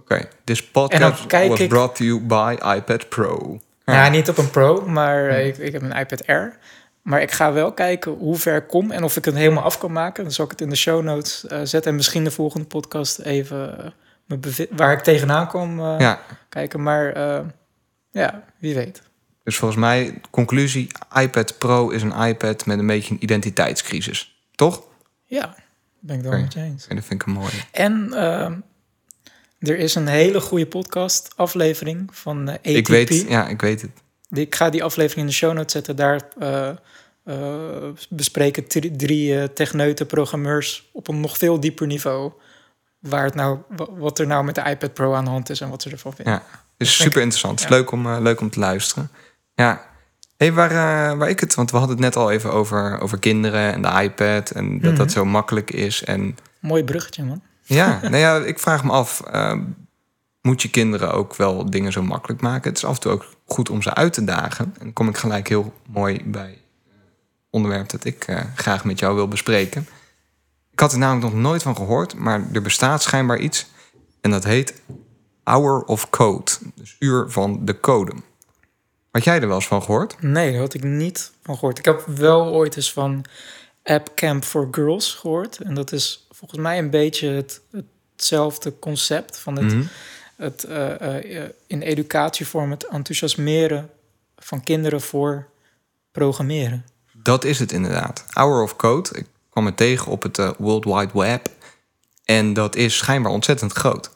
Oké, 0.00 0.28
this 0.44 0.58
En 0.60 0.66
dan 0.72 0.82
podcast 0.82 1.48
was 1.48 1.60
ik- 1.60 1.68
brought 1.68 1.96
to 1.96 2.04
you 2.04 2.20
by 2.20 2.56
iPad 2.76 3.08
Pro. 3.08 3.60
Ja, 3.92 4.08
niet 4.08 4.28
op 4.28 4.38
een 4.38 4.50
Pro, 4.50 4.86
maar 4.86 5.28
eh, 5.28 5.46
ik, 5.46 5.56
ik 5.58 5.72
heb 5.72 5.82
een 5.82 5.96
iPad 5.96 6.26
Air. 6.26 6.56
Maar 7.02 7.22
ik 7.22 7.30
ga 7.30 7.52
wel 7.52 7.72
kijken 7.72 8.12
hoe 8.12 8.36
ver 8.36 8.56
ik 8.56 8.66
kom 8.66 8.90
en 8.90 9.04
of 9.04 9.16
ik 9.16 9.24
het 9.24 9.34
helemaal 9.34 9.62
af 9.62 9.78
kan 9.78 9.92
maken. 9.92 10.22
Dan 10.22 10.32
zal 10.32 10.44
ik 10.44 10.50
het 10.50 10.60
in 10.60 10.68
de 10.70 10.76
show 10.76 11.02
notes 11.02 11.46
eh, 11.46 11.58
zetten. 11.64 11.90
En 11.90 11.96
misschien 11.96 12.24
de 12.24 12.30
volgende 12.30 12.66
podcast 12.66 13.18
even 13.18 13.92
bevi- 14.26 14.66
waar 14.70 14.92
ik 14.92 15.00
tegenaan 15.02 15.48
kom 15.48 15.80
Ja, 15.80 16.20
kijken. 16.48 16.82
Maar 16.82 17.18
ja, 18.10 18.44
wie 18.58 18.74
weet. 18.74 19.02
dus 19.44 19.56
volgens 19.56 19.80
mij, 19.80 20.20
conclusie, 20.30 20.90
iPad 21.14 21.58
Pro 21.58 21.88
is 21.90 22.02
een 22.02 22.12
iPad 22.20 22.66
met 22.66 22.78
een 22.78 22.86
beetje 22.86 23.14
een 23.14 23.22
identiteitscrisis. 23.22 24.36
Toch? 24.54 24.82
Ja, 25.24 25.54
ben 26.00 26.16
ik 26.16 26.22
wel 26.22 26.32
Oké. 26.32 26.40
met 26.40 26.52
je 26.52 26.60
eens. 26.60 26.86
En 26.86 26.96
dat 26.96 27.04
vind 27.04 27.20
ik 27.20 27.26
een 27.26 27.32
mooie. 27.32 27.50
En 27.72 28.12
ehm, 28.14 28.54
er 29.58 29.78
is 29.78 29.94
een 29.94 30.06
hele 30.06 30.40
goede 30.40 30.66
podcast 30.66 31.28
aflevering 31.36 32.08
van 32.12 32.48
eh 32.48 32.54
ATP. 32.54 32.66
Ik 32.66 32.88
weet, 32.88 33.24
ja, 33.28 33.48
ik 33.48 33.60
weet 33.60 33.82
het. 33.82 33.90
Ik 34.30 34.54
ga 34.54 34.70
die 34.70 34.84
aflevering 34.84 35.20
in 35.20 35.26
de 35.26 35.32
show 35.38 35.52
notes 35.54 35.72
zetten. 35.72 35.96
Daar 35.96 36.20
eh, 36.38 36.68
eh, 37.24 37.88
bespreken 38.08 38.66
drie, 38.96 39.52
techneuten, 39.52 40.06
programmeurs 40.06 40.88
op 40.92 41.08
een 41.08 41.20
nog 41.20 41.38
veel 41.38 41.60
dieper 41.60 41.86
niveau. 41.86 42.32
Waar 42.98 43.24
het 43.24 43.34
nou, 43.34 43.58
wa- 43.76 43.92
wat 43.96 44.18
er 44.18 44.26
nou 44.26 44.44
met 44.44 44.54
de 44.54 44.62
iPad 44.70 44.94
Pro 44.94 45.14
aan 45.14 45.24
de 45.24 45.30
hand 45.30 45.50
is 45.50 45.60
en 45.60 45.68
wat 45.70 45.82
ze 45.82 45.90
ervan 45.90 46.14
vinden. 46.14 46.32
Ja, 46.34 46.42
is 46.76 46.96
super 46.96 47.20
interessant. 47.22 47.60
Ja. 47.62 47.68
leuk 47.68 47.90
om, 47.90 48.08
leuk 48.22 48.40
om 48.40 48.50
te 48.50 48.58
luisteren. 48.58 49.10
Ja. 49.54 49.86
Hey, 50.36 50.52
waar, 50.52 51.16
waar 51.16 51.28
ik 51.28 51.40
het, 51.40 51.54
want 51.54 51.70
we 51.70 51.76
hadden 51.76 51.96
het 51.96 52.04
net 52.04 52.16
al 52.16 52.30
even 52.30 52.52
over, 52.52 53.00
over 53.00 53.18
kinderen 53.18 53.72
en 53.72 53.82
de 53.82 54.02
iPad 54.02 54.50
en 54.50 54.80
dat 54.80 54.96
dat 54.96 55.06
Mhm. 55.06 55.14
zo 55.14 55.24
makkelijk 55.24 55.70
is. 55.70 56.04
En 56.04 56.36
Mooi 56.60 56.84
bruggetje, 56.84 57.24
man. 57.24 57.42
Ja, 57.68 58.00
nou 58.02 58.16
ja, 58.16 58.36
ik 58.36 58.58
vraag 58.58 58.84
me 58.84 58.90
af, 58.90 59.20
eh, 59.20 59.58
moet 60.40 60.62
je 60.62 60.70
kinderen 60.70 61.12
ook 61.12 61.36
wel 61.36 61.70
dingen 61.70 61.92
zo 61.92 62.02
makkelijk 62.02 62.40
maken? 62.40 62.68
Het 62.68 62.78
is 62.78 62.84
af 62.84 62.94
en 62.94 63.00
toe 63.00 63.12
ook 63.12 63.26
goed 63.46 63.70
om 63.70 63.82
ze 63.82 63.94
uit 63.94 64.12
te 64.12 64.24
dagen. 64.24 64.64
En 64.64 64.84
dan 64.84 64.92
kom 64.92 65.08
ik 65.08 65.16
gelijk 65.16 65.48
heel 65.48 65.72
mooi 65.88 66.22
bij 66.24 66.50
het 66.50 66.58
onderwerp 67.50 67.88
dat 67.88 68.04
ik 68.04 68.24
eh, 68.24 68.40
graag 68.54 68.84
met 68.84 68.98
jou 68.98 69.14
wil 69.14 69.28
bespreken. 69.28 69.88
Ik 70.72 70.80
had 70.80 70.92
er 70.92 70.98
namelijk 70.98 71.32
nog 71.32 71.42
nooit 71.42 71.62
van 71.62 71.76
gehoord, 71.76 72.14
maar 72.14 72.42
er 72.52 72.62
bestaat 72.62 73.02
schijnbaar 73.02 73.38
iets. 73.38 73.66
En 74.20 74.30
dat 74.30 74.44
heet 74.44 74.82
Hour 75.44 75.82
of 75.84 76.10
Code. 76.10 76.50
Dus 76.74 76.96
uur 76.98 77.30
van 77.30 77.64
de 77.64 77.80
code. 77.80 78.12
Had 79.10 79.24
jij 79.24 79.40
er 79.40 79.46
wel 79.46 79.56
eens 79.56 79.66
van 79.66 79.82
gehoord? 79.82 80.22
Nee, 80.22 80.52
daar 80.52 80.60
had 80.60 80.74
ik 80.74 80.82
niet 80.82 81.32
van 81.42 81.54
gehoord. 81.54 81.78
Ik 81.78 81.84
heb 81.84 82.06
wel 82.06 82.46
ooit 82.46 82.76
eens 82.76 82.92
van 82.92 83.24
App 83.82 84.14
Camp 84.14 84.44
for 84.44 84.68
Girls 84.70 85.14
gehoord. 85.14 85.58
En 85.58 85.74
dat 85.74 85.92
is 85.92 86.27
volgens 86.38 86.60
mij 86.60 86.78
een 86.78 86.90
beetje 86.90 87.28
het, 87.28 87.60
hetzelfde 88.16 88.78
concept 88.78 89.38
van 89.38 89.56
het, 89.56 89.72
Mhm. 89.74 89.82
het 90.36 90.64
eh, 90.64 91.16
eh, 91.44 91.50
in 91.66 91.80
educatievorm 91.82 92.70
het 92.70 92.86
enthousiasmeren 92.86 93.90
van 94.36 94.62
kinderen 94.64 95.00
voor 95.00 95.48
programmeren. 96.12 96.84
Dat 97.12 97.44
is 97.44 97.58
het 97.58 97.72
inderdaad. 97.72 98.24
Hour 98.28 98.62
of 98.62 98.76
Code. 98.76 99.10
Ik 99.12 99.26
kwam 99.50 99.66
het 99.66 99.76
tegen 99.76 100.12
op 100.12 100.22
het 100.22 100.38
eh, 100.38 100.50
World 100.58 100.84
Wide 100.84 101.10
Web. 101.12 101.48
En 102.24 102.52
dat 102.52 102.76
is 102.76 102.96
schijnbaar 102.96 103.32
ontzettend 103.32 103.72
groot. 103.72 104.10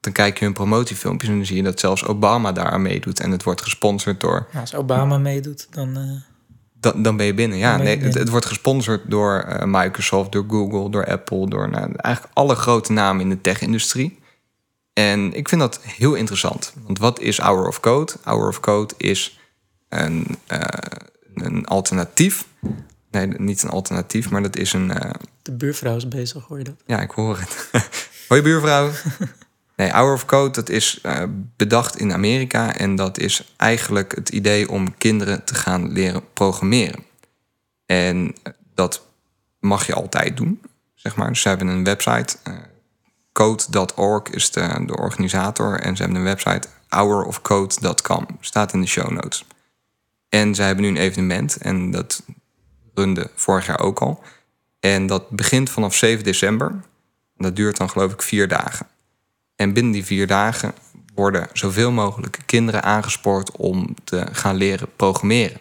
Dan 0.00 0.12
kijk 0.12 0.38
je 0.38 0.44
hun 0.44 0.54
promotiefilmpjes 0.54 1.30
en 1.30 1.36
dan 1.36 1.46
zie 1.46 1.56
je 1.56 1.62
dat 1.62 1.80
zelfs 1.80 2.04
Obama 2.04 2.52
daar 2.52 2.70
aan 2.70 2.82
meedoet. 2.82 3.20
En 3.20 3.30
het 3.30 3.42
wordt 3.42 3.62
gesponsord 3.62 4.20
door... 4.20 4.46
Nou, 4.48 4.60
als 4.60 4.74
Obama 4.74 5.18
meedoet, 5.18 5.66
dan... 5.70 5.96
eh, 5.96 6.02
Dan, 6.80 7.02
dan 7.02 7.16
ben 7.16 7.26
je 7.26 7.34
binnen. 7.34 7.58
Ja, 7.58 7.76
je 7.76 7.82
nee, 7.82 7.98
binnen. 7.98 8.18
het 8.18 8.28
wordt 8.28 8.46
gesponsord 8.46 9.10
door 9.10 9.38
eh, 9.38 9.66
Microsoft, 9.66 10.32
door 10.32 10.44
Google, 10.48 10.90
door 10.90 11.06
Apple, 11.06 11.48
door 11.48 11.68
nou, 11.70 11.92
eigenlijk 11.96 12.36
alle 12.36 12.54
grote 12.54 12.92
namen 12.92 13.22
in 13.22 13.28
de 13.28 13.40
tech-industrie. 13.40 14.18
En 14.92 15.32
ik 15.34 15.48
vind 15.48 15.60
dat 15.60 15.80
heel 15.82 16.14
interessant. 16.14 16.72
Want 16.86 16.98
wat 16.98 17.20
is 17.20 17.38
Hour 17.38 17.66
of 17.66 17.80
Code? 17.80 18.12
Hour 18.22 18.48
of 18.48 18.60
Code 18.60 18.94
is 18.96 19.40
een, 19.88 20.26
eh, 20.46 20.60
een 21.34 21.66
alternatief. 21.66 22.46
Nee, 23.10 23.26
niet 23.26 23.62
een 23.62 23.70
alternatief, 23.70 24.30
maar 24.30 24.42
dat 24.42 24.56
is 24.56 24.72
een. 24.72 24.90
eh, 24.90 25.10
de 25.42 25.52
buurvrouw 25.52 25.96
is 25.96 26.08
bezig, 26.08 26.44
hoor 26.44 26.58
je 26.58 26.64
dat? 26.64 26.74
ja, 26.86 27.00
ik 27.00 27.10
hoor 27.10 27.38
het. 27.38 27.68
Hoi 28.28 28.42
buurvrouw. 28.42 28.90
Nee, 29.78 29.90
Hour 29.90 30.12
of 30.12 30.24
Code, 30.24 30.50
dat 30.50 30.68
is 30.68 30.98
eh, 31.02 31.22
bedacht 31.56 31.96
in 31.96 32.12
Amerika. 32.12 32.76
En 32.76 32.96
dat 32.96 33.18
is 33.18 33.54
eigenlijk 33.56 34.14
het 34.14 34.28
idee 34.28 34.70
om 34.70 34.96
kinderen 34.96 35.44
te 35.44 35.54
gaan 35.54 35.92
leren 35.92 36.32
programmeren. 36.32 37.04
En 37.86 38.34
eh, 38.42 38.52
dat 38.74 39.06
mag 39.60 39.86
je 39.86 39.94
altijd 39.94 40.36
doen, 40.36 40.60
zeg 40.94 41.16
maar. 41.16 41.28
Dus 41.28 41.40
ze 41.40 41.48
hebben 41.48 41.66
een 41.66 41.84
website. 41.84 42.36
eh, 42.42 42.54
Code.org 43.32 44.28
is 44.30 44.50
de, 44.50 44.84
de 44.86 44.96
organisator. 44.96 45.80
En 45.80 45.96
ze 45.96 46.02
hebben 46.02 46.20
een 46.20 46.26
website 46.26 46.68
hourofcode.com. 46.88 48.26
Staat 48.40 48.72
in 48.72 48.80
de 48.80 48.86
show 48.86 49.10
notes. 49.10 49.44
En 50.28 50.54
ze 50.54 50.62
hebben 50.62 50.84
nu 50.84 50.90
een 50.90 50.96
evenement. 50.96 51.56
En 51.56 51.90
dat 51.90 52.22
runde 52.94 53.30
vorig 53.34 53.66
jaar 53.66 53.80
ook 53.80 54.00
al. 54.00 54.22
En 54.80 55.06
dat 55.06 55.30
begint 55.30 55.70
vanaf 55.70 55.94
7 55.94 56.24
december. 56.24 56.80
Dat 57.36 57.56
duurt 57.56 57.76
dan 57.76 57.90
geloof 57.90 58.12
ik 58.12 58.22
vier 58.22 58.48
dagen. 58.48 58.86
En 59.58 59.72
binnen 59.72 59.92
die 59.92 60.04
vier 60.04 60.26
dagen 60.26 60.72
worden 61.14 61.48
zoveel 61.52 61.90
mogelijk 61.90 62.38
kinderen 62.46 62.82
aangespoord 62.82 63.50
om 63.56 63.94
te 64.04 64.26
gaan 64.32 64.56
leren 64.56 64.88
programmeren. 64.96 65.58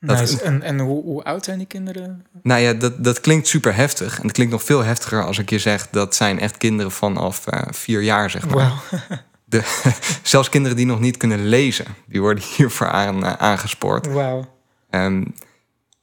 Dat- 0.00 0.18
Nice. 0.18 0.42
En, 0.42 0.62
en 0.62 0.78
hoe, 0.78 1.02
hoe 1.02 1.24
oud 1.24 1.44
zijn 1.44 1.58
die 1.58 1.66
kinderen? 1.66 2.26
Nou 2.42 2.60
ja, 2.60 2.72
dat, 2.72 3.04
dat 3.04 3.20
klinkt 3.20 3.46
super 3.46 3.74
heftig. 3.74 4.16
En 4.18 4.22
het 4.22 4.32
klinkt 4.32 4.52
nog 4.52 4.62
veel 4.62 4.84
heftiger 4.84 5.24
als 5.24 5.38
ik 5.38 5.50
je 5.50 5.58
zeg 5.58 5.88
dat 5.90 6.14
zijn 6.14 6.40
echt 6.40 6.56
kinderen 6.56 6.92
vanaf 6.92 7.46
eh, 7.46 7.62
vier 7.70 8.02
jaar, 8.02 8.30
zeg 8.30 8.46
maar. 8.48 8.54
Wauw. 8.56 9.00
De, 9.44 9.80
zelfs 10.22 10.48
kinderen 10.48 10.76
die 10.76 10.86
nog 10.86 11.00
niet 11.00 11.16
kunnen 11.16 11.46
lezen, 11.46 11.84
die 12.06 12.20
worden 12.20 12.44
hiervoor 12.56 12.88
aan, 12.90 13.24
eh, 13.24 13.32
aangespoord. 13.32 14.06
Wauw. 14.06 14.54
Ehm, 14.90 15.24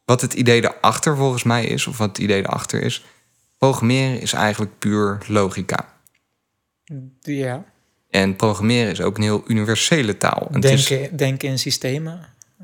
wat 0.05 0.21
het 0.21 0.33
idee 0.33 0.63
erachter 0.63 1.15
volgens 1.15 1.43
mij 1.43 1.65
is, 1.65 1.87
of 1.87 1.97
wat 1.97 2.07
het 2.07 2.17
idee 2.17 2.39
erachter 2.39 2.81
is, 2.81 3.05
Programmeren 3.57 4.21
is 4.21 4.33
eigenlijk 4.33 4.79
puur 4.79 5.17
logica. 5.27 5.95
Ja, 7.21 7.65
En 8.09 8.35
programmeren 8.35 8.91
is 8.91 9.01
ook 9.01 9.17
een 9.17 9.23
heel 9.23 9.43
universele 9.47 10.17
taal. 10.17 10.47
En, 10.51 10.61
het 10.61 10.71
is- 10.71 11.09
denken, 11.11 11.49
in 11.49 11.59
systemen 11.59 12.19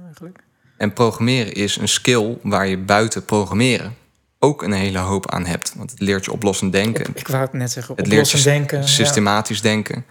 eigenlijk. 0.06 0.44
en 0.78 0.94
programmeren 0.94 1.54
is 1.54 1.78
een 1.78 1.88
skill 1.88 2.38
waar 2.42 2.68
je 2.68 2.78
buiten 2.78 3.26
programmeren 3.26 3.96
ook 4.40 4.64
een 4.64 4.72
hele 4.72 4.98
hoop 4.98 5.32
aan 5.32 5.46
hebt. 5.46 5.74
Want 5.76 5.92
het 5.92 6.00
leert 6.00 6.26
je 6.26 6.32
oplossend 6.32 6.72
denken. 6.72 7.06
Ik, 7.10 7.20
ik 7.20 7.28
wou 7.28 7.42
het 7.44 7.54
net 7.54 7.72
zeggen, 7.72 7.96
het 7.96 8.08
leert 8.08 8.32
je 8.32 8.42
denken. 8.42 8.80
ja. 8.80 8.86
systematisch 8.86 9.62
denken. 9.62 10.06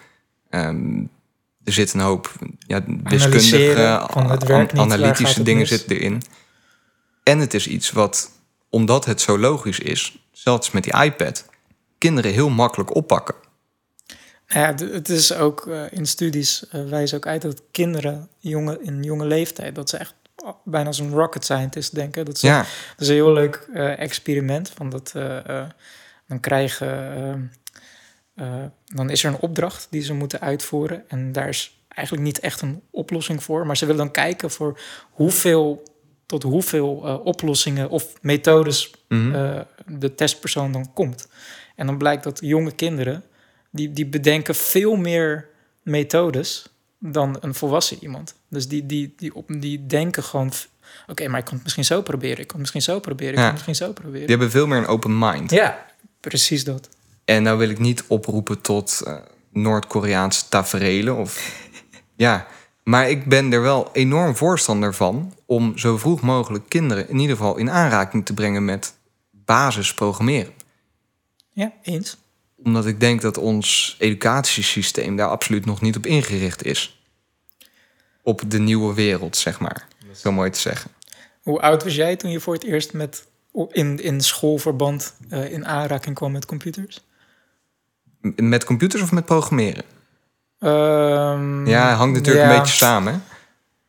Ehm, 0.50 0.98
er 1.64 1.72
zit 1.72 1.92
een 1.92 2.00
hoop 2.00 2.32
ja, 2.58 2.82
wiskundige, 3.04 4.06
niet, 4.56 4.78
analytische 4.78 5.42
dingen 5.42 5.66
zitten 5.66 5.96
erin. 5.96 6.22
En 7.22 7.38
het 7.38 7.54
is 7.54 7.66
iets 7.66 7.90
wat, 7.90 8.30
omdat 8.70 9.04
het 9.04 9.20
zo 9.20 9.38
logisch 9.38 9.78
is, 9.78 10.18
zelfs 10.32 10.70
met 10.70 10.84
die 10.84 11.02
iPad, 11.02 11.44
kinderen 11.98 12.32
heel 12.32 12.50
makkelijk 12.50 12.94
oppakken. 12.94 13.34
Ja, 14.52 14.74
het 14.74 15.08
is 15.08 15.34
ook 15.34 15.66
eh, 15.66 15.82
in 15.90 16.06
studies 16.06 16.68
eh, 16.68 16.84
wijzen 16.84 17.16
ook 17.16 17.26
uit 17.26 17.42
dat 17.42 17.62
kinderen 17.70 18.28
jonge, 18.38 18.78
in 18.82 19.02
jonge 19.02 19.26
leeftijd, 19.26 19.74
dat 19.74 19.88
ze 19.88 19.96
echt 19.96 20.14
bijna 20.64 20.86
als 20.86 20.98
een 20.98 21.12
rocket 21.12 21.44
scientist 21.44 21.94
denken. 21.94 22.24
Dat, 22.24 22.38
ze, 22.38 22.46
Ja, 22.46 22.58
dat 22.58 23.00
is 23.00 23.08
een 23.08 23.14
heel 23.14 23.32
leuk 23.32 23.68
eh, 23.72 23.98
experiment. 23.98 24.70
Van 24.70 24.90
dat, 24.90 25.12
dan 26.26 26.40
krijgen, 26.40 26.88
eh, 26.88 27.32
eh, 28.34 28.64
dan 28.84 29.10
is 29.10 29.24
er 29.24 29.30
een 29.30 29.40
opdracht 29.40 29.86
die 29.90 30.02
ze 30.02 30.12
moeten 30.12 30.40
uitvoeren. 30.40 31.08
En 31.08 31.32
daar 31.32 31.48
is 31.48 31.84
eigenlijk 31.88 32.26
niet 32.26 32.40
echt 32.40 32.60
een 32.60 32.82
oplossing 32.90 33.42
voor. 33.42 33.66
Maar 33.66 33.76
ze 33.76 33.86
willen 33.86 34.00
dan 34.04 34.12
kijken 34.12 34.50
voor 34.50 34.80
hoeveel, 35.10 35.82
tot 36.26 36.42
hoeveel 36.42 37.20
oplossingen 37.24 37.90
of 37.90 38.12
methodes 38.20 38.90
mhm. 39.08 39.62
de 39.86 40.14
testpersoon 40.14 40.72
dan 40.72 40.92
komt. 40.92 41.28
En 41.76 41.86
dan 41.86 41.98
blijkt 41.98 42.24
dat 42.24 42.38
jonge 42.42 42.72
kinderen, 42.72 43.24
die, 43.72 43.92
die 43.92 44.06
bedenken 44.06 44.54
veel 44.54 44.96
meer 44.96 45.48
methodes 45.82 46.66
dan 46.98 47.36
een 47.40 47.54
volwassen 47.54 47.96
iemand. 48.00 48.34
Dus 48.48 48.68
die, 48.68 48.86
die, 48.86 49.14
die, 49.16 49.34
op, 49.34 49.44
die 49.60 49.86
denken 49.86 50.22
gewoon, 50.22 50.52
oké, 51.06 51.28
maar 51.28 51.38
ik 51.38 51.44
kan 51.44 51.54
het 51.54 51.62
misschien 51.62 51.84
zo 51.84 52.02
proberen, 52.02 52.38
ik 52.38 52.46
kan 52.46 52.60
het 52.60 52.72
misschien 52.72 52.82
zo 52.82 53.00
proberen, 53.00 53.32
ik 53.32 53.38
Ja. 53.38 53.44
kan 53.46 53.54
het 53.56 53.66
misschien 53.66 53.86
zo 53.86 53.92
proberen. 53.92 54.20
die 54.26 54.36
hebben 54.36 54.50
veel 54.50 54.66
meer 54.66 54.78
een 54.78 54.86
open 54.86 55.18
mind. 55.18 55.50
Ja, 55.50 55.86
precies 56.20 56.64
dat. 56.64 56.88
En 57.24 57.42
nou 57.42 57.58
wil 57.58 57.68
ik 57.68 57.78
niet 57.78 58.04
oproepen 58.06 58.60
tot 58.60 59.00
eh, 59.06 59.16
Noord-Koreaanse 59.52 60.48
taferelen 60.48 61.16
of 61.16 61.58
ja, 62.16 62.46
maar 62.84 63.10
ik 63.10 63.24
ben 63.28 63.52
er 63.52 63.62
wel 63.62 63.88
enorm 63.92 64.36
voorstander 64.36 64.94
van 64.94 65.34
om 65.46 65.78
zo 65.78 65.98
vroeg 65.98 66.20
mogelijk 66.20 66.68
kinderen 66.68 67.08
in 67.08 67.18
ieder 67.18 67.36
geval 67.36 67.56
in 67.56 67.70
aanraking 67.70 68.26
te 68.26 68.34
brengen 68.34 68.64
met 68.64 68.94
basisprogrammeren. 69.30 70.52
Ja, 71.52 71.72
eens. 71.82 72.16
Omdat 72.64 72.86
ik 72.86 73.00
denk 73.00 73.20
dat 73.20 73.38
ons 73.38 73.96
educatiesysteem 73.98 75.16
daar 75.16 75.28
absoluut 75.28 75.64
nog 75.66 75.80
niet 75.80 75.96
op 75.96 76.06
ingericht 76.06 76.64
is. 76.64 77.02
Op 78.22 78.42
de 78.50 78.58
nieuwe 78.58 78.94
wereld, 78.94 79.36
zeg 79.36 79.60
maar. 79.60 79.86
Zo 80.14 80.32
mooi 80.32 80.50
te 80.50 80.58
zeggen. 80.58 80.90
Hoe 81.42 81.60
oud 81.60 81.84
was 81.84 81.94
jij 81.94 82.16
toen 82.16 82.30
je 82.30 82.40
voor 82.40 82.54
het 82.54 82.64
eerst 82.64 82.92
met, 82.92 83.26
in, 83.68 83.98
in 84.02 84.20
schoolverband 84.20 85.14
eh, 85.28 85.52
in 85.52 85.66
aanraking 85.66 86.14
kwam 86.14 86.32
met 86.32 86.46
computers? 86.46 87.04
M- 88.20 88.48
Met 88.48 88.64
computers 88.64 89.02
of 89.02 89.12
met 89.12 89.24
programmeren? 89.24 89.84
Ehm, 90.58 91.66
Ja, 91.66 91.88
het 91.88 91.96
hangt 91.98 92.14
natuurlijk 92.16 92.44
ja. 92.46 92.52
een 92.52 92.58
beetje 92.58 92.74
samen. 92.76 93.12
hè? 93.12 93.18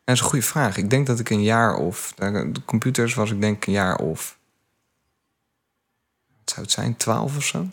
Dat 0.04 0.14
is 0.14 0.20
een 0.20 0.26
goede 0.26 0.44
vraag. 0.44 0.76
Ik 0.76 0.90
denk 0.90 1.06
dat 1.06 1.18
ik 1.18 1.30
een 1.30 1.42
jaar 1.42 1.76
of... 1.76 2.12
De 2.16 2.52
computers 2.64 3.14
was 3.14 3.30
ik 3.30 3.40
denk 3.40 3.66
een 3.66 3.72
jaar 3.72 3.96
of... 3.96 4.38
Wat 6.38 6.50
zou 6.50 6.60
het 6.62 6.70
zijn? 6.70 6.96
Twaalf 6.96 7.36
of 7.36 7.44
zo? 7.44 7.66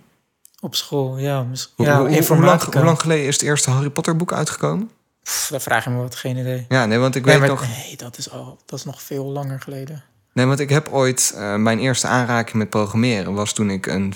Op 0.64 0.76
school, 0.76 1.18
ja. 1.18 1.46
Hoe, 1.76 1.86
ja 1.86 1.98
hoe- 2.00 2.24
hoe, 2.28 2.38
lang, 2.44 2.62
hoe 2.64 2.84
lang 2.84 3.00
geleden 3.00 3.26
is 3.28 3.34
het 3.34 3.44
eerste 3.44 3.70
Harry 3.70 3.90
Potter 3.90 4.16
boek 4.16 4.34
uitgekomen? 4.34 4.92
Pff, 5.24 5.48
daar 5.50 5.62
vraag 5.62 5.84
je 5.84 5.90
me 5.90 5.98
wat, 6.02 6.16
geen 6.16 6.38
idee. 6.38 6.66
Ja, 6.70 6.86
nee, 6.86 6.98
want 6.98 7.16
ik 7.16 7.26
Nee, 7.26 7.40
weet 7.40 7.50
nog... 7.50 7.62
nee, 7.68 7.98
dat 7.98 8.18
is, 8.18 8.30
al, 8.32 8.60
dat 8.66 8.80
is 8.80 8.86
nog 8.86 9.02
veel 9.02 9.26
langer 9.26 9.60
geleden. 9.62 10.04
Nee, 10.34 10.46
want 10.46 10.60
ik 10.60 10.70
heb 10.70 10.88
ooit... 10.92 11.34
eh, 11.36 11.56
mijn 11.56 11.80
eerste 11.80 12.08
aanraking 12.08 12.56
met 12.58 12.70
programmeren 12.70 13.34
was 13.34 13.54
toen 13.54 13.70
ik 13.70 13.86
een... 13.88 14.14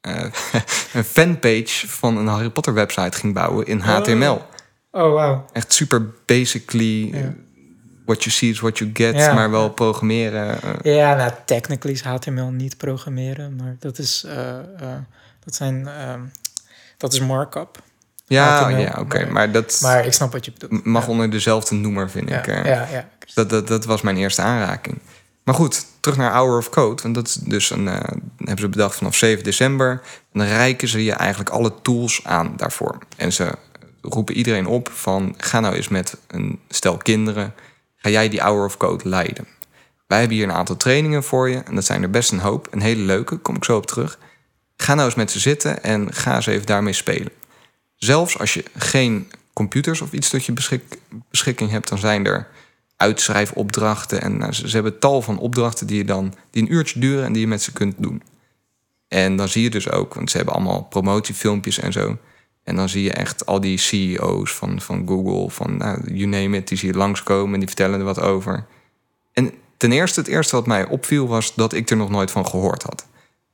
eh, 0.00 0.24
een 0.92 1.04
fanpage 1.04 1.88
van 1.88 2.16
een 2.16 2.26
Harry 2.26 2.50
Potter 2.50 2.74
website 2.74 3.18
ging 3.18 3.34
bouwen 3.34 3.66
in 3.66 3.80
HTML. 3.80 4.42
Oh, 4.90 5.12
wauw. 5.12 5.44
Echt 5.52 5.72
super 5.72 6.10
basically... 6.26 7.08
Ja. 7.12 7.18
eh, 7.18 7.24
What 8.04 8.22
you 8.24 8.34
see 8.34 8.50
is 8.50 8.60
what 8.60 8.78
you 8.78 8.90
get, 8.94 9.14
Ja. 9.16 9.34
maar 9.34 9.50
wel 9.50 9.70
programmeren. 9.70 10.58
Ja, 10.82 11.14
nou, 11.14 11.32
technically 11.44 11.94
is 11.94 12.02
HTML 12.02 12.50
niet 12.50 12.76
programmeren, 12.76 13.56
maar 13.56 13.76
dat 13.78 13.98
is, 13.98 14.26
dat 15.44 15.54
zijn, 15.54 15.88
ehm, 15.88 16.20
dat 16.96 17.12
is 17.12 17.20
markup. 17.20 17.82
Ja, 18.26 18.68
ja 18.68 18.96
oké. 18.98 19.18
maar- 19.18 19.32
Maar 19.32 19.52
dat 19.52 19.78
Maar 19.82 20.06
ik 20.06 20.12
snap 20.12 20.32
wat 20.32 20.44
je 20.44 20.52
bedoelt. 20.58 20.84
mag 20.84 21.04
ja. 21.04 21.10
onder 21.10 21.30
dezelfde 21.30 21.74
noemer, 21.74 22.10
vind 22.10 22.28
ja, 22.28 22.38
ik. 22.38 22.46
eh. 22.46 22.64
ja, 22.64 22.88
ja. 22.92 23.08
Dat, 23.34 23.50
dat, 23.50 23.66
dat 23.68 23.84
was 23.84 24.00
mijn 24.02 24.16
eerste 24.16 24.42
aanraking. 24.42 24.98
Maar 25.44 25.54
goed, 25.54 25.86
terug 26.00 26.16
naar 26.18 26.32
Hour 26.32 26.56
of 26.56 26.70
Code. 26.70 27.02
Want 27.02 27.14
dat 27.14 27.26
is 27.26 27.34
dus 27.34 27.70
een, 27.70 27.88
eh, 27.88 27.94
hebben 28.36 28.58
ze 28.58 28.68
bedacht 28.68 28.94
vanaf 28.96 29.14
7 29.14 29.44
december. 29.44 29.90
En 30.32 30.38
dan 30.38 30.46
reiken 30.46 30.88
ze 30.88 31.04
je 31.04 31.12
eigenlijk 31.12 31.50
alle 31.50 31.72
tools 31.82 32.24
aan 32.24 32.52
daarvoor. 32.56 32.98
En 33.16 33.32
ze 33.32 33.52
roepen 34.02 34.34
iedereen 34.34 34.66
op 34.66 34.90
van... 34.92 35.34
ga 35.36 35.60
nou 35.60 35.74
eens 35.74 35.88
met 35.88 36.16
een 36.26 36.60
stel 36.68 36.96
kinderen... 36.96 37.54
ga 37.96 38.08
jij 38.10 38.28
die 38.28 38.40
Hour 38.40 38.64
of 38.64 38.76
Code 38.76 39.08
leiden. 39.08 39.46
Wij 40.06 40.18
hebben 40.18 40.36
hier 40.36 40.48
een 40.48 40.54
aantal 40.54 40.76
trainingen 40.76 41.22
voor 41.24 41.48
je. 41.48 41.58
En 41.58 41.74
dat 41.74 41.84
zijn 41.84 42.02
er 42.02 42.10
best 42.10 42.32
een 42.32 42.38
hoop. 42.40 42.68
Een 42.70 42.80
hele 42.80 43.02
leuke, 43.02 43.36
kom 43.36 43.56
ik 43.56 43.64
zo 43.64 43.76
op 43.76 43.86
terug. 43.86 44.18
Ga 44.80 44.94
nou 44.94 45.06
eens 45.06 45.16
met 45.16 45.30
ze 45.30 45.38
zitten 45.38 45.82
en 45.82 46.12
ga 46.14 46.34
eens 46.34 46.46
even 46.46 46.66
daarmee 46.66 46.92
spelen. 46.92 47.32
Zelfs 47.96 48.38
als 48.38 48.54
je 48.54 48.64
geen 48.76 49.30
computers 49.52 50.00
of 50.00 50.12
iets 50.12 50.28
tot 50.28 50.44
je 50.44 50.52
beschik- 50.52 50.98
beschikking 51.30 51.70
hebt... 51.70 51.88
dan 51.88 51.98
zijn 51.98 52.26
er 52.26 52.48
uitschrijfopdrachten. 52.96 54.22
En 54.22 54.36
nou, 54.36 54.52
ze, 54.52 54.68
ze 54.68 54.74
hebben 54.74 54.98
tal 54.98 55.22
van 55.22 55.38
opdrachten 55.38 55.86
die, 55.86 55.96
je 55.96 56.04
dan, 56.04 56.34
die 56.50 56.62
een 56.62 56.72
uurtje 56.72 57.00
duren... 57.00 57.24
en 57.24 57.32
die 57.32 57.40
je 57.40 57.48
met 57.48 57.62
ze 57.62 57.72
kunt 57.72 57.94
doen. 57.98 58.22
En 59.08 59.36
dan 59.36 59.48
zie 59.48 59.62
je 59.62 59.70
dus 59.70 59.90
ook, 59.90 60.14
want 60.14 60.30
ze 60.30 60.36
hebben 60.36 60.54
allemaal 60.54 60.82
promotiefilmpjes 60.82 61.78
en 61.78 61.92
zo... 61.92 62.18
En 62.64 62.76
dan 62.76 62.88
zie 62.88 63.02
je 63.02 63.12
echt 63.12 63.46
al 63.46 63.60
die 63.60 63.78
CEO's 63.78 64.52
van, 64.52 64.80
van 64.80 65.06
Google, 65.06 65.50
van 65.50 65.76
nou, 65.76 66.14
you 66.14 66.26
name 66.26 66.56
it, 66.56 66.68
die 66.68 66.78
zie 66.78 66.92
je 66.92 66.98
langskomen 66.98 67.52
en 67.52 67.58
die 67.58 67.68
vertellen 67.68 67.98
er 67.98 68.04
wat 68.04 68.20
over. 68.20 68.66
En 69.32 69.52
ten 69.76 69.92
eerste, 69.92 70.20
het 70.20 70.28
eerste 70.28 70.56
wat 70.56 70.66
mij 70.66 70.86
opviel 70.86 71.26
was 71.26 71.54
dat 71.54 71.72
ik 71.72 71.90
er 71.90 71.96
nog 71.96 72.10
nooit 72.10 72.30
van 72.30 72.46
gehoord 72.46 72.82
had. 72.82 73.06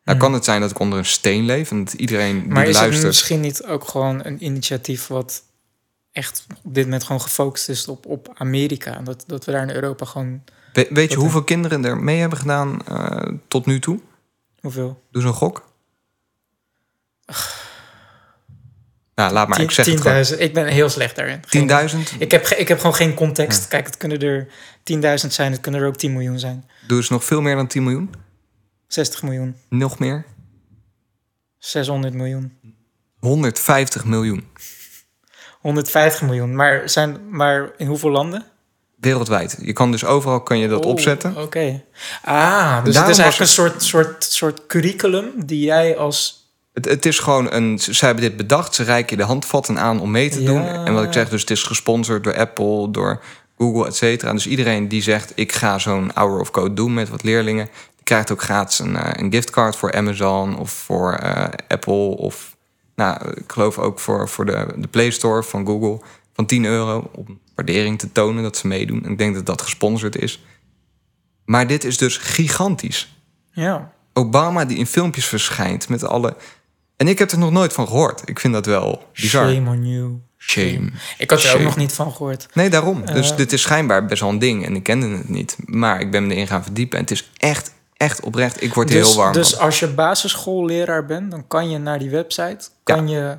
Nou 0.06 0.18
kan 0.18 0.32
het 0.32 0.44
zijn 0.44 0.60
dat 0.60 0.70
ik 0.70 0.78
onder 0.78 0.98
een 0.98 1.04
steen 1.04 1.44
leef 1.44 1.70
en 1.70 1.84
dat 1.84 1.92
iedereen 1.94 2.40
die 2.40 2.48
Maar 2.48 2.62
is 2.62 2.68
het 2.68 2.76
luistert... 2.78 3.06
misschien 3.06 3.40
niet 3.40 3.64
ook 3.64 3.88
gewoon 3.88 4.24
een 4.24 4.44
initiatief 4.44 5.06
wat 5.06 5.42
echt 6.12 6.46
op 6.62 6.74
dit 6.74 6.84
moment 6.84 7.04
gewoon 7.04 7.20
gefocust 7.20 7.68
is 7.68 7.88
op, 7.88 8.06
op 8.06 8.32
Amerika? 8.34 8.96
En 8.96 9.04
Dat, 9.04 9.24
dat 9.26 9.44
we 9.44 9.52
daar 9.52 9.62
in 9.62 9.74
Europa 9.74 10.04
gewoon, 10.04 10.42
We- 10.72 10.86
weet 10.90 11.10
je 11.12 11.16
hoeveel 11.18 11.44
kinderen 11.44 11.84
er 11.84 11.96
mee 11.98 12.18
hebben 12.18 12.38
gedaan 12.38 12.86
eh, 12.86 13.32
tot 13.48 13.66
nu 13.66 13.78
toe? 13.80 14.00
hoeveel? 14.60 15.02
Doe 15.10 15.22
zo'n 15.22 15.32
gok. 15.32 15.68
Nou, 19.14 19.32
laat 19.32 19.48
maar, 19.48 19.60
ik 19.60 19.70
zeg 19.70 19.86
het 19.86 20.00
gewoon. 20.00 20.24
10.000. 20.24 20.38
Ik 20.38 20.54
ben 20.54 20.66
heel 20.66 20.88
slecht 20.88 21.16
daarin. 21.16 21.40
Geen- 21.46 21.68
10.000? 22.12 22.18
Ik 22.18 22.30
heb, 22.30 22.46
ik 22.46 22.68
heb 22.68 22.78
gewoon 22.78 22.94
geen 22.94 23.14
context. 23.14 23.68
Kijk, 23.68 23.86
het 23.86 23.96
kunnen 23.96 24.20
er 24.20 24.46
10.000 25.24 25.26
zijn, 25.32 25.52
het 25.52 25.60
kunnen 25.60 25.80
er 25.80 25.86
ook 25.86 25.96
10 25.96 26.12
miljoen 26.12 26.38
zijn. 26.38 26.64
Doe 26.86 26.96
eens 26.96 27.08
nog 27.08 27.24
veel 27.24 27.40
meer 27.40 27.56
dan 27.56 27.66
10 27.66 27.82
miljoen? 27.82 28.14
60 28.86 29.22
miljoen, 29.22 29.56
Nog 29.68 29.98
meer? 29.98 30.24
600 31.58 32.14
miljoen, 32.14 32.52
150 33.18 34.04
miljoen. 34.04 34.44
150 35.60 36.22
miljoen. 36.22 36.54
Maar, 36.54 36.88
zijn, 36.88 37.16
maar 37.30 37.70
in 37.76 37.86
hoeveel 37.86 38.10
landen? 38.10 38.44
Wereldwijd. 39.00 39.58
Je 39.60 39.72
kan 39.72 39.90
dus 39.90 40.04
overal 40.04 40.40
kan 40.42 40.58
je 40.58 40.68
dat 40.68 40.84
Oh, 40.84 40.90
opzetten. 40.90 41.36
Oké. 41.36 41.82
Ah, 42.22 42.84
dus 42.84 42.96
het 42.98 43.08
is 43.08 43.18
eigenlijk 43.18 43.38
een 43.50 43.54
soort, 43.56 43.82
soort, 43.82 44.24
soort 44.24 44.66
curriculum 44.66 45.32
die 45.46 45.64
jij 45.64 45.96
als... 45.96 46.44
Het, 46.72 46.84
het 46.84 47.06
is 47.06 47.18
gewoon 47.18 47.52
een. 47.52 47.78
Ze 47.78 48.04
hebben 48.04 48.22
dit 48.24 48.36
bedacht. 48.36 48.74
Ze 48.74 48.82
reiken 48.82 49.16
je 49.16 49.22
de 49.22 49.28
handvatten 49.28 49.78
aan 49.78 50.00
om 50.00 50.10
mee 50.10 50.30
te 50.30 50.40
Ja. 50.42 50.46
doen. 50.46 50.66
En 50.66 50.94
wat 50.94 51.04
ik 51.04 51.12
zeg, 51.12 51.28
dus 51.28 51.40
het 51.40 51.50
is 51.50 51.62
gesponsord 51.62 52.24
door 52.24 52.36
Apple, 52.36 52.90
door 52.90 53.22
Google, 53.58 53.86
et 53.86 53.96
cetera. 53.96 54.32
Dus 54.32 54.46
iedereen 54.46 54.88
die 54.88 55.02
zegt: 55.02 55.32
ik 55.34 55.52
ga 55.52 55.78
zo'n 55.78 56.10
hour 56.14 56.40
of 56.40 56.50
code 56.50 56.74
doen 56.74 56.94
met 56.94 57.08
wat 57.08 57.22
leerlingen, 57.22 57.68
krijgt 58.06 58.32
ook 58.32 58.42
gratis 58.42 58.78
een, 58.78 58.96
eh, 58.96 59.22
een 59.22 59.32
giftcard 59.32 59.76
voor 59.76 59.92
Amazon 59.92 60.58
of 60.58 60.70
voor 60.70 61.12
eh, 61.12 61.44
Apple 61.68 62.16
of, 62.16 62.56
nou, 62.94 63.30
ik 63.34 63.52
geloof 63.52 63.78
ook 63.78 63.98
voor, 63.98 64.28
voor 64.28 64.46
de, 64.46 64.66
de 64.76 64.88
Play 64.88 65.10
Store 65.10 65.42
van 65.42 65.66
Google 65.66 66.00
van 66.32 66.46
10 66.46 66.64
euro 66.64 67.10
om 67.12 67.40
waardering 67.54 67.98
te 67.98 68.12
tonen 68.12 68.42
dat 68.42 68.56
ze 68.56 68.66
meedoen. 68.66 69.04
En 69.04 69.10
ik 69.10 69.18
denk 69.18 69.34
dat 69.34 69.46
dat 69.46 69.62
gesponsord 69.62 70.16
is. 70.16 70.44
Maar 71.44 71.66
dit 71.66 71.84
is 71.84 71.98
dus 71.98 72.16
gigantisch. 72.16 73.16
Ja. 73.50 73.92
Obama 74.12 74.64
die 74.64 74.78
in 74.78 74.86
filmpjes 74.86 75.26
verschijnt 75.26 75.88
met 75.88 76.04
alle. 76.04 76.36
En 76.96 77.08
ik 77.08 77.18
heb 77.18 77.30
er 77.30 77.38
nog 77.38 77.50
nooit 77.50 77.72
van 77.72 77.86
gehoord. 77.86 78.22
Ik 78.24 78.40
vind 78.40 78.52
dat 78.52 78.66
wel 78.66 79.08
bizar. 79.12 79.50
Shame 79.50 79.70
on 79.70 79.86
you. 79.88 80.20
Shame. 80.38 80.90
Ik 81.18 81.30
had 81.30 81.42
er 81.42 81.54
ook 81.54 81.60
nog 81.62 81.76
niet 81.76 81.92
van 81.92 82.12
gehoord. 82.12 82.48
Nee, 82.54 82.70
daarom. 82.70 83.04
Dus 83.06 83.30
Eh. 83.30 83.36
dit 83.36 83.52
is 83.52 83.62
schijnbaar 83.62 84.06
best 84.06 84.20
wel 84.20 84.30
een 84.30 84.38
ding. 84.38 84.64
En 84.66 84.76
ik 84.76 84.82
kende 84.82 85.08
het 85.08 85.28
niet. 85.28 85.56
Maar 85.64 86.00
ik 86.00 86.10
ben 86.10 86.26
me 86.26 86.34
erin 86.34 86.46
gaan 86.46 86.62
verdiepen. 86.62 86.98
En 86.98 87.04
het 87.04 87.12
is 87.12 87.30
echt 87.36 87.74
echt 87.96 88.20
oprecht, 88.20 88.62
ik 88.62 88.74
word 88.74 88.88
Dus, 88.88 89.06
heel 89.06 89.16
warm 89.16 89.32
dus 89.32 89.50
van. 89.50 89.64
als 89.64 89.78
je 89.78 89.88
basisschoolleraar 89.88 91.06
bent, 91.06 91.30
dan 91.30 91.46
kan 91.46 91.70
je 91.70 91.78
naar 91.78 91.98
die 91.98 92.10
website, 92.10 92.68
kan 92.82 93.08
je 93.08 93.38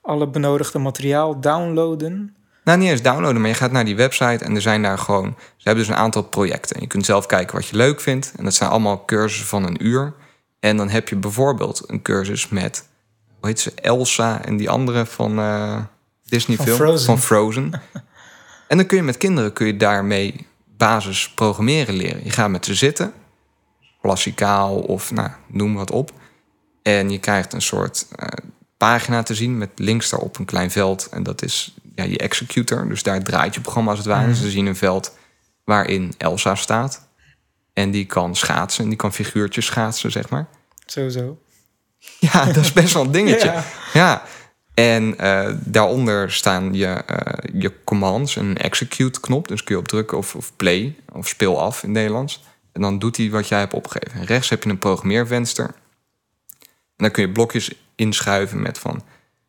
alle 0.00 0.28
benodigde 0.28 0.78
materiaal 0.78 1.40
downloaden. 1.40 2.36
Nou, 2.64 2.78
niet 2.78 2.90
eens 2.90 3.02
downloaden, 3.02 3.40
maar 3.40 3.50
je 3.50 3.56
gaat 3.56 3.72
naar 3.72 3.84
die 3.84 3.96
website 3.96 4.44
en 4.44 4.54
er 4.54 4.60
zijn 4.60 4.82
daar 4.82 4.98
gewoon... 4.98 5.34
Ze 5.36 5.62
hebben 5.62 5.84
dus 5.84 5.94
een 5.94 6.00
aantal 6.00 6.22
projecten. 6.22 6.80
Je 6.80 6.86
kunt 6.86 7.04
zelf 7.04 7.26
kijken 7.26 7.56
wat 7.56 7.66
je 7.66 7.76
leuk 7.76 8.00
vindt. 8.00 8.32
En 8.36 8.44
dat 8.44 8.54
zijn 8.54 8.70
allemaal 8.70 9.04
cursussen 9.04 9.46
van 9.46 9.66
een 9.66 9.86
uur. 9.86 10.14
En 10.60 10.76
dan 10.76 10.88
heb 10.88 11.08
je 11.08 11.16
bijvoorbeeld 11.16 11.82
een 11.86 12.02
cursus 12.02 12.48
met... 12.48 12.84
Hoe 13.40 13.48
heet 13.48 13.60
ze? 13.60 13.72
Elsa 13.74 14.44
en 14.44 14.56
die 14.56 14.70
andere 14.70 15.06
van 15.06 15.38
eh, 15.38 15.78
Disney 16.24 16.56
Van 16.56 16.66
film. 16.66 16.78
Frozen. 16.78 17.06
Van 17.06 17.18
Frozen. 17.18 17.72
en 18.68 18.76
dan 18.76 18.86
kun 18.86 18.96
je 18.96 19.02
met 19.02 19.16
kinderen 19.16 19.52
kun 19.52 19.66
je 19.66 19.76
daarmee 19.76 20.46
basis 20.76 21.30
programmeren 21.30 21.94
leren. 21.94 22.24
Je 22.24 22.30
gaat 22.30 22.50
met 22.50 22.64
ze 22.64 22.74
zitten. 22.74 23.12
Klassikaal 24.06 24.76
of 24.76 25.10
nou, 25.10 25.30
noem 25.46 25.74
wat 25.74 25.90
op. 25.90 26.12
En 26.82 27.10
je 27.10 27.18
krijgt 27.18 27.52
een 27.52 27.62
soort 27.62 28.06
eh, 28.16 28.28
pagina 28.76 29.22
te 29.22 29.34
zien 29.34 29.58
met 29.58 29.70
links 29.74 30.10
daarop 30.10 30.38
een 30.38 30.44
klein 30.44 30.70
veld. 30.70 31.08
En 31.08 31.22
dat 31.22 31.42
is 31.42 31.74
ja, 31.94 32.04
je 32.04 32.18
executor. 32.18 32.88
Dus 32.88 33.02
daar 33.02 33.22
draait 33.22 33.54
je 33.54 33.60
programma 33.60 33.90
als 33.90 33.98
het 33.98 34.08
ware. 34.08 34.34
Ze 34.34 34.50
zien 34.50 34.66
een 34.66 34.76
veld 34.76 35.16
waarin 35.64 36.14
Elsa 36.18 36.54
staat. 36.54 37.08
En 37.72 37.90
die 37.90 38.04
kan 38.04 38.36
schaatsen. 38.36 38.82
En 38.82 38.88
die 38.88 38.98
kan 38.98 39.12
figuurtjes 39.12 39.66
schaatsen, 39.66 40.10
zeg 40.10 40.28
maar. 40.28 40.46
Sowieso. 40.86 41.38
Ja, 42.18 42.44
dat 42.44 42.56
is 42.56 42.72
best 42.72 42.94
wel 42.94 43.02
een 43.02 43.10
dingetje. 43.10 43.52
Ja. 43.52 43.64
Ja. 43.92 44.22
En 44.74 45.18
eh, 45.18 45.54
daaronder 45.64 46.32
staan 46.32 46.74
je, 46.74 46.86
eh, 46.86 47.60
je 47.60 47.72
commands, 47.84 48.36
een 48.36 48.56
execute 48.56 49.20
knop. 49.20 49.48
Dus 49.48 49.64
kun 49.64 49.74
je 49.74 49.80
op 49.80 49.88
drukken 49.88 50.18
of, 50.18 50.34
of 50.34 50.52
play 50.56 50.96
of 51.12 51.28
speel 51.28 51.60
af 51.60 51.82
in 51.82 51.88
het 51.88 51.98
Nederlands. 51.98 52.42
En 52.76 52.82
dan 52.82 52.98
doet 52.98 53.16
hij 53.16 53.30
wat 53.30 53.48
jij 53.48 53.58
hebt 53.58 53.74
opgegeven. 53.74 54.20
En 54.20 54.26
rechts 54.26 54.48
heb 54.48 54.62
je 54.64 54.70
een 54.70 54.78
programmeervenster. 54.78 55.64
En 55.64 55.74
dan 56.96 57.10
kun 57.10 57.22
je 57.26 57.32
blokjes 57.32 57.70
inschuiven 57.94 58.62
met 58.62 58.78
van... 58.78 59.02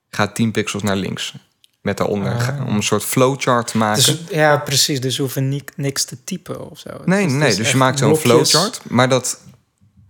ga 0.10 0.28
10 0.28 0.52
pixels 0.52 0.84
naar 0.84 0.96
links. 0.96 1.34
Met 1.82 1.98
daaronder 1.98 2.32
Ah. 2.34 2.68
om 2.68 2.76
een 2.76 2.84
soort 2.84 3.04
flowchart 3.04 3.68
te 3.68 3.78
maken. 3.78 4.04
Dus, 4.06 4.22
ja, 4.30 4.58
precies. 4.58 5.02
Dus 5.02 5.16
we 5.18 5.22
hoeven 5.22 5.50
ni- 5.50 5.64
niks 5.76 6.06
te 6.06 6.24
typen 6.24 6.70
of 6.70 6.80
zo. 6.80 6.90
Nee, 7.06 7.26
is- 7.26 7.32
nee, 7.32 7.56
dus 7.56 7.72
je 7.72 7.78
maakt 7.78 8.00
zo'n 8.00 8.16
flowchart, 8.18 8.82
maar 8.90 9.10
dat 9.10 9.40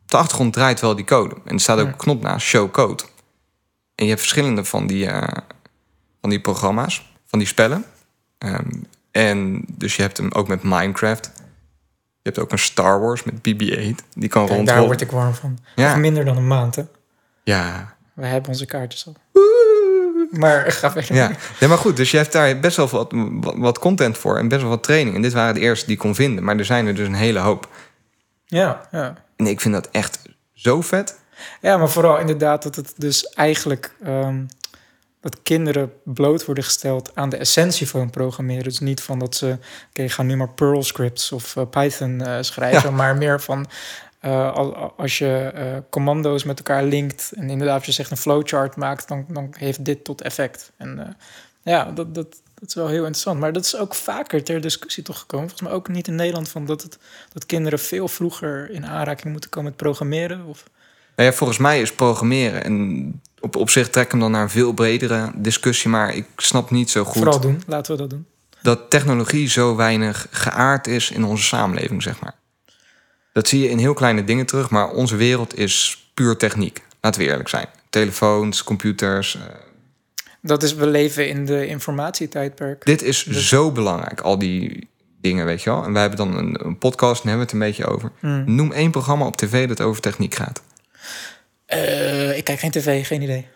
de 0.06 0.17
achtergrond 0.17 0.53
draait 0.53 0.80
wel 0.80 0.95
die 0.95 1.06
code. 1.06 1.36
En 1.45 1.53
er 1.53 1.60
staat 1.60 1.80
ook 1.80 1.88
een 1.88 1.95
knop 1.95 2.21
naast, 2.21 2.45
show 2.47 2.71
code. 2.71 3.03
En 3.95 4.03
je 4.03 4.10
hebt 4.10 4.19
verschillende 4.21 4.63
van 4.65 4.88
die, 4.88 5.08
eh, 5.08 5.41
van 6.21 6.30
die 6.30 6.41
programma's, 6.41 7.12
van 7.25 7.39
die 7.39 7.47
spellen. 7.47 7.86
Ehm, 8.38 8.69
en 9.12 9.65
dus 9.67 9.95
je 9.95 10.01
hebt 10.01 10.17
hem 10.17 10.32
ook 10.32 10.47
met 10.47 10.63
Minecraft. 10.63 11.32
Je 12.27 12.33
hebt 12.33 12.45
ook 12.45 12.51
een 12.51 12.59
Star 12.59 12.99
Wars 12.99 13.23
met 13.23 13.35
BB-8. 13.35 14.13
Die 14.13 14.29
kan 14.29 14.47
Kijk, 14.47 14.65
daar 14.65 14.85
word 14.85 15.01
ik 15.01 15.11
warm 15.11 15.33
van. 15.33 15.57
Ja. 15.75 15.89
Nog 15.89 15.97
minder 15.97 16.25
dan 16.25 16.37
een 16.37 16.47
maand, 16.47 16.75
hè? 16.75 16.83
Ja, 17.43 17.95
We 18.13 18.25
hebben 18.25 18.49
onze 18.49 18.65
kaartjes 18.65 19.07
al. 19.07 19.15
Maar 20.31 20.71
ga 20.71 20.91
verder. 20.91 21.15
ja. 21.15 21.31
Nee, 21.59 21.69
maar 21.69 21.77
goed, 21.77 21.97
dus 21.97 22.11
je 22.11 22.17
hebt 22.17 22.31
daar 22.31 22.59
best 22.59 22.77
wel 22.77 22.87
wat, 22.87 23.11
wat, 23.15 23.53
wat 23.57 23.79
content 23.79 24.17
voor 24.17 24.37
en 24.37 24.47
best 24.47 24.61
wel 24.61 24.69
wat 24.69 24.83
training. 24.83 25.15
En 25.15 25.21
dit 25.21 25.33
waren 25.33 25.53
de 25.53 25.59
eerste 25.59 25.85
die 25.85 25.95
ik 25.95 26.01
kon 26.01 26.15
vinden. 26.15 26.43
Maar 26.43 26.57
er 26.57 26.65
zijn 26.65 26.87
er 26.87 26.95
dus 26.95 27.07
een 27.07 27.13
hele 27.13 27.39
hoop. 27.39 27.67
Ja, 28.45 28.87
ja. 28.91 29.13
En 29.35 29.47
ik 29.47 29.61
vind 29.61 29.73
dat 29.73 29.89
echt 29.91 30.21
zo 30.53 30.81
vet. 30.81 31.19
Ja, 31.61 31.77
maar 31.77 31.89
vooral 31.89 32.19
inderdaad 32.19 32.63
dat 32.63 32.75
het 32.75 32.93
dus 32.97 33.25
eigenlijk... 33.27 33.93
ehm, 34.03 34.43
dat 35.21 35.41
kinderen 35.43 35.91
bloot 36.03 36.45
worden 36.45 36.63
gesteld 36.63 37.12
aan 37.15 37.30
de 37.30 37.38
essentie 37.38 37.88
van 37.89 38.10
programmeren. 38.10 38.63
Dus 38.63 38.80
niet 38.80 39.01
van 39.01 39.19
dat 39.19 39.36
ze... 39.36 39.58
Oké, 39.89 40.10
ga 40.10 40.23
nu 40.23 40.36
maar 40.36 40.49
Perl 40.49 40.84
scripts 40.84 41.32
of 41.32 41.56
eh, 41.56 41.63
Python 41.69 42.21
eh, 42.21 42.38
schrijven. 42.41 42.89
Ja. 42.89 42.95
Maar 42.95 43.17
meer 43.17 43.41
van... 43.41 43.67
eh, 44.19 44.53
al- 44.53 44.93
als 44.97 45.17
je 45.17 45.84
commando's 45.89 46.43
met 46.43 46.58
elkaar 46.58 46.84
linkt... 46.84 47.32
en 47.36 47.49
inderdaad 47.49 47.75
als 47.77 47.86
je 47.86 47.91
zegt 47.91 48.12
een 48.12 48.17
flowchart 48.17 48.75
maakt... 48.75 49.08
dan, 49.08 49.25
dan 49.30 49.53
heeft 49.58 49.86
dit 49.86 50.03
tot 50.03 50.21
effect. 50.21 50.71
En 50.77 51.17
ja, 51.62 51.91
dat, 51.91 52.15
dat, 52.15 52.41
dat 52.60 52.69
is 52.69 52.73
wel 52.75 52.88
heel 52.88 52.97
interessant. 52.97 53.39
Maar 53.39 53.53
dat 53.53 53.65
is 53.65 53.77
ook 53.77 53.95
vaker 53.95 54.43
ter 54.43 54.62
discussie 54.62 55.03
toch 55.03 55.19
gekomen. 55.19 55.47
Volgens 55.49 55.69
mij 55.69 55.77
ook 55.77 55.88
niet 55.88 56.08
in 56.08 56.15
Nederland... 56.15 56.49
Van 56.49 56.65
dat, 56.65 56.82
het, 56.82 56.97
dat 57.34 57.45
kinderen 57.45 57.80
veel 57.80 58.08
vroeger 58.08 58.69
in 58.71 58.86
aanraking 58.86 59.32
moeten 59.32 59.49
komen 59.49 59.69
met 59.69 59.80
programmeren. 59.80 60.45
Of, 60.45 60.63
Nou 61.15 61.30
ja, 61.30 61.36
volgens 61.36 61.60
mij 61.60 61.82
is 61.82 61.93
programmeren 61.93 62.63
en 62.63 63.21
op, 63.39 63.56
op 63.56 63.69
zich 63.69 63.89
trek 63.89 64.06
ik 64.06 64.12
hem 64.12 64.19
dan 64.19 64.32
naar 64.32 64.41
een 64.41 64.50
veel 64.50 64.71
bredere 64.73 65.32
discussie, 65.36 65.89
maar 65.89 66.15
ik 66.15 66.26
snap 66.38 66.71
niet 66.71 66.89
zo 66.89 67.04
goed 67.04 67.13
Vooral 67.17 67.39
doen, 67.39 67.62
laten 67.67 67.91
we 67.91 67.97
dat 68.02 68.10
doen. 68.10 68.26
dat 68.62 68.89
technologie 68.89 69.50
zo 69.50 69.76
weinig 69.76 70.28
geaard 70.32 70.88
is 70.88 71.12
in 71.12 71.23
onze 71.23 71.43
samenleving, 71.43 72.04
zeg 72.04 72.19
maar. 72.19 72.36
Dat 73.34 73.47
zie 73.47 73.62
je 73.62 73.69
in 73.69 73.78
heel 73.78 73.93
kleine 73.93 74.23
dingen 74.23 74.45
terug, 74.45 74.69
maar 74.69 74.89
onze 74.89 75.15
wereld 75.15 75.58
is 75.58 76.06
puur 76.13 76.38
techniek. 76.38 76.82
Laten 77.02 77.21
we 77.21 77.28
eerlijk 77.28 77.50
zijn. 77.50 77.67
Telefoons, 77.89 78.63
computers. 78.63 79.36
eh, 79.36 79.41
Dat 80.41 80.63
is, 80.63 80.73
we 80.76 80.88
leven 80.88 81.30
in 81.30 81.45
de 81.45 81.67
informatietijdperk. 81.67 82.86
dit 82.86 83.02
is 83.02 83.23
Dus- 83.23 83.47
zo 83.50 83.71
belangrijk, 83.71 84.21
al 84.21 84.38
die 84.38 84.88
dingen, 85.21 85.45
weet 85.45 85.63
je 85.63 85.69
wel. 85.69 85.84
En 85.84 85.91
wij 85.93 86.02
hebben 86.02 86.19
dan 86.19 86.38
een, 86.38 86.65
een 86.65 86.78
podcast 86.78 87.23
en 87.23 87.30
hebben 87.30 87.47
we 87.47 87.54
het 87.54 87.62
een 87.62 87.67
beetje 87.71 87.86
over. 87.93 88.12
Hmm. 88.19 88.56
Noem 88.56 88.71
één 88.71 88.91
programma 88.91 89.26
op 89.26 89.38
tv 89.38 89.67
dat 89.67 89.82
over 89.82 90.02
techniek 90.02 90.36
gaat. 90.36 90.62
Eh, 91.67 92.38
ik 92.38 92.43
kijk 92.43 92.60
geen 92.60 92.71
tv, 92.71 93.08
geen 93.08 93.21
idee. 93.21 93.47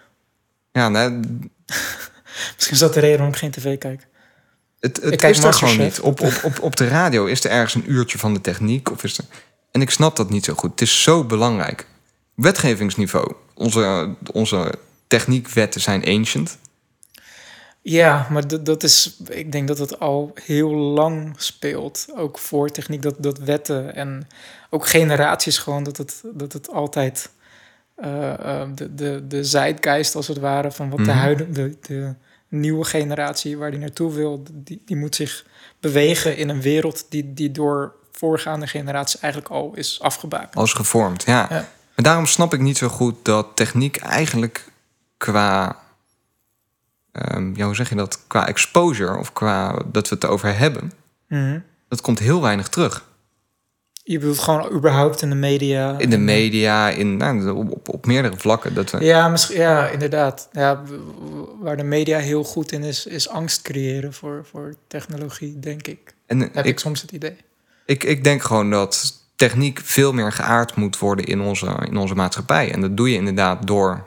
Ja, 0.71 0.89
nou, 0.89 1.11
Misschien 2.55 2.73
is 2.73 2.79
dat 2.79 2.93
de 2.93 2.99
reden 2.99 3.17
waarom 3.17 3.33
ik 3.33 3.39
geen 3.39 3.51
tv 3.51 3.77
kijk. 3.77 4.07
Het, 4.79 4.97
Ik 4.97 5.03
het 5.03 5.15
kijk 5.15 5.35
is 5.35 5.43
er 5.43 5.53
gewoon 5.53 5.77
niet. 5.77 5.99
Op, 5.99 6.21
op, 6.21 6.39
op, 6.43 6.59
op 6.61 6.75
de 6.75 6.87
radio 6.87 7.25
is 7.25 7.43
er 7.43 7.51
ergens 7.51 7.75
een 7.75 7.91
uurtje 7.91 8.17
van 8.17 8.33
de 8.33 8.41
techniek. 8.41 8.91
Of 8.91 9.03
is 9.03 9.17
er... 9.17 9.23
En 9.71 9.81
ik 9.81 9.89
snap 9.89 10.15
dat 10.15 10.29
niet 10.29 10.45
zo 10.45 10.53
goed. 10.53 10.71
Het 10.71 10.81
is 10.81 11.03
zo 11.03 11.23
belangrijk. 11.23 11.87
Wetgevingsniveau. 12.35 13.33
Onze, 13.53 14.15
onze 14.31 14.73
techniekwetten 15.07 15.81
zijn 15.81 16.05
ancient. 16.05 16.57
Ja, 17.81 18.27
maar 18.29 18.47
dat, 18.47 18.65
dat 18.65 18.83
is, 18.83 19.17
ik 19.29 19.51
denk 19.51 19.67
dat 19.67 19.77
het 19.77 19.99
al 19.99 20.31
heel 20.43 20.69
lang 20.75 21.33
speelt. 21.37 22.07
Ook 22.15 22.37
voor 22.37 22.69
techniek, 22.69 23.01
dat, 23.01 23.15
dat 23.17 23.37
wetten 23.37 23.95
en 23.95 24.27
ook 24.69 24.87
generaties 24.87 25.57
gewoon, 25.57 25.83
dat 25.83 25.97
het, 25.97 26.21
dat 26.33 26.53
het 26.53 26.69
altijd 26.69 27.29
eh, 28.01 28.61
eh, 28.61 28.69
de, 28.75 28.95
de, 28.95 29.23
de 29.27 29.43
zeitgeist 29.43 30.15
als 30.15 30.27
het 30.27 30.37
ware 30.39 30.71
van 30.71 30.89
wat 30.89 30.97
de 30.99 31.03
Mhm. 31.05 31.17
huidige, 31.17 31.51
de, 31.51 31.77
de 31.81 32.13
nieuwe 32.47 32.85
generatie 32.85 33.57
waar 33.57 33.71
die 33.71 33.79
naartoe 33.79 34.13
wil, 34.13 34.43
die, 34.51 34.81
die 34.85 34.95
moet 34.95 35.15
zich 35.15 35.45
bewegen 35.79 36.37
in 36.37 36.49
een 36.49 36.61
wereld 36.61 37.05
die, 37.09 37.33
die 37.33 37.51
door 37.51 37.95
voorgaande 38.11 38.67
generaties 38.67 39.19
eigenlijk 39.19 39.53
al 39.53 39.71
is 39.75 39.99
afgebakend. 40.01 40.55
Als 40.55 40.73
gevormd, 40.73 41.23
ja. 41.23 41.47
Ja. 41.49 41.67
En 41.95 42.03
daarom 42.03 42.25
snap 42.25 42.53
ik 42.53 42.59
niet 42.59 42.77
zo 42.77 42.87
goed 42.87 43.15
dat 43.25 43.47
techniek 43.55 43.97
eigenlijk 43.97 44.65
qua... 45.17 45.77
ehm, 47.11 47.55
ja, 47.55 47.65
hoe 47.65 47.75
zeg 47.75 47.89
je 47.89 47.95
dat? 47.95 48.19
Qua 48.27 48.47
exposure 48.47 49.17
of 49.17 49.33
qua 49.33 49.81
dat 49.91 50.09
we 50.09 50.15
het 50.15 50.23
erover 50.23 50.57
hebben... 50.57 50.91
Mhm. 51.27 51.59
dat 51.87 52.01
komt 52.01 52.19
heel 52.19 52.41
weinig 52.41 52.69
terug. 52.69 53.05
Je 54.11 54.19
bedoelt 54.19 54.39
gewoon 54.39 54.71
überhaupt 54.71 55.21
in 55.21 55.29
de 55.29 55.35
media. 55.35 55.95
In 55.97 56.09
de 56.09 56.17
media, 56.17 56.89
in, 56.89 57.17
nou, 57.17 57.49
op, 57.49 57.71
op, 57.71 57.89
op 57.89 58.05
meerdere 58.05 58.37
vlakken. 58.37 58.73
Dat 58.73 58.91
we, 58.91 59.03
Ja, 59.03 59.27
misschien, 59.27 59.59
ja, 59.59 59.87
inderdaad. 59.87 60.49
Ja, 60.51 60.81
waar 61.59 61.77
de 61.77 61.83
media 61.83 62.17
heel 62.17 62.43
goed 62.43 62.71
in 62.71 62.83
is, 62.83 63.05
is 63.05 63.29
angst 63.29 63.61
creëren 63.61 64.13
voor, 64.13 64.45
voor 64.51 64.75
technologie, 64.87 65.59
denk 65.59 65.87
ik. 65.87 66.13
en 66.25 66.39
Heb 66.39 66.55
ik, 66.55 66.65
ik, 66.65 66.79
soms 66.79 67.01
het 67.01 67.11
idee. 67.11 67.35
Ik, 67.85 68.03
ik 68.03 68.23
denk 68.23 68.43
gewoon 68.43 68.69
dat 68.69 69.13
techniek 69.35 69.79
veel 69.83 70.13
meer 70.13 70.31
geaard 70.31 70.75
moet 70.75 70.97
worden 70.97 71.25
in 71.25 71.41
onze, 71.41 71.75
in 71.85 71.97
onze 71.97 72.15
maatschappij. 72.15 72.71
En 72.71 72.81
dat 72.81 72.97
doe 72.97 73.09
je 73.09 73.15
inderdaad 73.15 73.67
door 73.67 74.03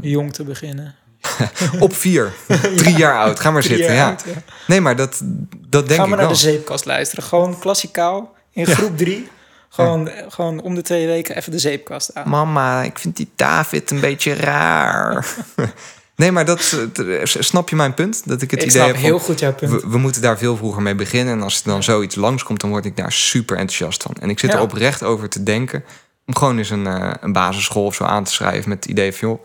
Jong 0.00 0.32
te 0.32 0.44
beginnen. 0.44 0.94
op 1.78 1.94
vier, 1.94 2.32
drie 2.76 2.96
jaar 2.96 3.18
oud. 3.18 3.40
Ga 3.40 3.50
maar 3.50 3.62
zitten. 3.62 3.94
Ja. 3.94 4.08
oud, 4.08 4.24
ja. 4.26 4.42
Nee, 4.66 4.80
maar 4.80 4.96
dat, 4.96 5.20
dat 5.68 5.88
denk 5.88 6.00
Ga 6.00 6.02
ik 6.02 6.08
maar 6.08 6.18
naar 6.18 6.26
wel. 6.26 6.28
de 6.28 6.34
zeepkast 6.40 6.84
luisteren. 6.84 7.24
Gewoon 7.24 7.58
klassikaal, 7.58 8.34
in 8.50 8.66
groep 8.66 8.96
drie. 8.96 9.28
Gewoon, 9.72 10.10
gewoon 10.28 10.60
om 10.60 10.74
de 10.74 10.82
twee 10.82 11.06
weken 11.06 11.36
even 11.36 11.52
de 11.52 11.58
zeepkast 11.58 12.14
aan. 12.14 12.28
Mama, 12.28 12.82
ik 12.82 12.98
vind 12.98 13.16
die 13.16 13.30
David 13.36 13.90
een 13.90 14.00
beetje 14.00 14.34
raar. 14.34 15.34
nee, 16.16 16.32
maar 16.32 16.44
dat, 16.44 16.88
eh, 16.92 17.20
snap 17.24 17.68
je 17.68 17.76
mijn 17.76 17.94
punt? 17.94 18.28
Dat 18.28 18.42
ik 18.42 18.50
het 18.50 18.62
ik 18.62 18.68
idee 18.68 18.82
snap 18.82 18.86
heb 18.86 18.96
van, 18.96 19.04
heel 19.04 19.18
goed 19.18 19.38
jouw 19.38 19.54
punt. 19.54 19.70
we, 19.70 19.88
we 19.88 19.98
moeten 19.98 20.22
daar 20.22 20.38
veel 20.38 20.56
vroeger 20.56 20.82
mee 20.82 20.94
beginnen. 20.94 21.34
En 21.34 21.42
als 21.42 21.58
er 21.58 21.68
dan 21.68 21.82
zoiets 21.82 22.14
langskomt, 22.14 22.60
dan 22.60 22.70
word 22.70 22.84
ik 22.84 22.96
daar 22.96 23.12
super 23.12 23.56
enthousiast 23.56 24.02
van. 24.02 24.14
En 24.20 24.30
ik 24.30 24.38
zit 24.38 24.50
Ja. 24.50 24.56
er 24.56 24.62
oprecht 24.62 25.02
over 25.02 25.28
te 25.28 25.42
denken... 25.42 25.84
om 26.26 26.36
gewoon 26.36 26.58
eens 26.58 26.70
een, 26.70 26.86
eh, 26.86 27.12
een 27.20 27.32
basisschool 27.32 27.84
of 27.84 27.94
zo 27.94 28.04
aan 28.04 28.24
te 28.24 28.32
schrijven... 28.32 28.68
met 28.68 28.82
het 28.82 28.92
idee 28.92 29.12
van, 29.12 29.28
joh... 29.28 29.40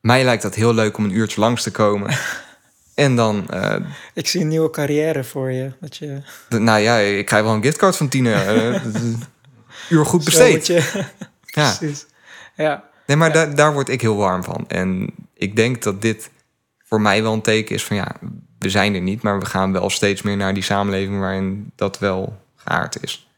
mij 0.00 0.24
lijkt 0.24 0.42
dat 0.42 0.54
heel 0.54 0.74
leuk 0.74 0.96
om 0.96 1.04
een 1.04 1.16
uurtje 1.16 1.40
langs 1.40 1.62
te 1.62 1.70
komen... 1.70 2.16
En 2.98 3.16
dan, 3.16 3.50
eh, 3.50 3.74
Ik 4.14 4.26
zie 4.26 4.40
een 4.40 4.48
nieuwe 4.48 4.70
carrière 4.70 5.24
voor 5.24 5.52
je. 5.52 5.72
Dat 5.80 5.96
je 5.96 6.20
nou 6.48 6.80
ja, 6.80 6.96
ik 6.96 7.26
krijg 7.26 7.42
wel 7.42 7.52
een 7.52 7.62
giftcard 7.62 7.96
van 7.96 8.08
Tine. 8.08 8.30
uur 9.88 10.06
goed 10.06 10.24
zo 10.24 10.30
besteed. 10.30 10.54
moet 10.54 10.66
je- 10.92 11.04
Ja. 11.46 11.76
Precies. 11.76 12.06
Ja. 12.56 12.84
Nee, 13.06 13.16
maar 13.16 13.32
daar, 13.32 13.54
daar 13.54 13.72
word 13.72 13.88
ik 13.88 14.00
heel 14.00 14.16
warm 14.16 14.44
van. 14.44 14.64
En 14.68 15.14
ik 15.34 15.56
denk 15.56 15.82
dat 15.82 16.02
dit 16.02 16.30
voor 16.84 17.00
mij 17.00 17.22
wel 17.22 17.32
een 17.32 17.40
teken 17.42 17.74
is 17.74 17.84
van 17.84 17.96
ja, 17.96 18.16
we 18.58 18.70
zijn 18.70 18.94
er 18.94 19.00
niet, 19.00 19.22
maar 19.22 19.38
we 19.38 19.46
gaan 19.46 19.72
wel 19.72 19.90
steeds 19.90 20.22
meer 20.22 20.36
naar 20.36 20.54
die 20.54 20.62
samenleving 20.62 21.18
waarin 21.18 21.72
dat 21.74 21.98
wel 21.98 22.40
geaard 22.56 23.02
is. 23.02 23.28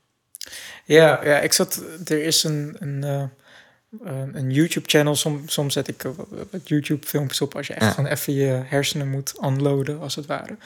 Ja, 0.85 1.21
ja, 1.25 1.39
ik 1.39 1.53
zat. 1.53 1.83
Er 2.05 2.23
is 2.23 2.45
een, 2.45 2.77
een, 2.79 3.05
eh, 3.05 4.23
een 4.33 4.51
YouTube-channel. 4.51 5.15
Soms, 5.17 5.53
soms 5.53 5.73
zet 5.73 5.89
ik 5.89 6.03
wat 6.51 6.69
YouTube-filmpjes 6.69 7.41
op 7.41 7.55
als 7.57 7.67
je 7.67 7.73
echt 7.75 7.85
Ja. 7.85 7.91
gewoon 7.91 8.11
even 8.11 8.33
je 8.35 8.63
hersenen 8.65 9.09
moet 9.09 9.35
unloaden, 9.45 10.01
als 10.01 10.15
het 10.15 10.27
ware. 10.27 10.57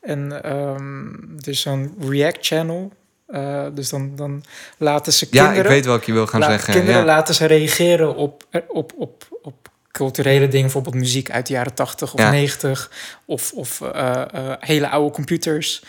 En 0.00 0.42
ehm 0.42 1.08
er 1.40 1.48
is 1.48 1.60
zo'n 1.60 1.94
React-channel. 2.08 2.92
Eh, 3.26 3.66
dus 3.74 3.88
dan, 3.88 4.16
dan 4.16 4.44
laten 4.78 5.12
ze 5.12 5.26
Ja, 5.30 5.42
kinderen. 5.42 5.64
ik 5.64 5.70
weet 5.76 5.84
welke 5.84 6.04
je 6.06 6.12
wil 6.12 6.26
gaan 6.26 6.42
zeggen. 6.42 6.74
Kinderen 6.74 7.00
Ja. 7.00 7.06
laten 7.06 7.34
ze 7.34 7.44
reageren 7.46 8.16
op, 8.16 8.44
op, 8.68 8.92
op, 8.96 9.28
op 9.42 9.68
culturele 9.92 10.48
dingen, 10.48 10.62
bijvoorbeeld 10.62 10.94
muziek 10.94 11.30
uit 11.30 11.46
de 11.46 11.52
jaren 11.52 11.74
80 11.74 12.14
of 12.14 12.20
Ja. 12.20 12.30
90, 12.30 12.90
of, 13.24 13.52
of 13.52 13.80
eh, 13.80 14.22
eh, 14.32 14.52
hele 14.60 14.88
oude 14.88 15.14
computers. 15.14 15.84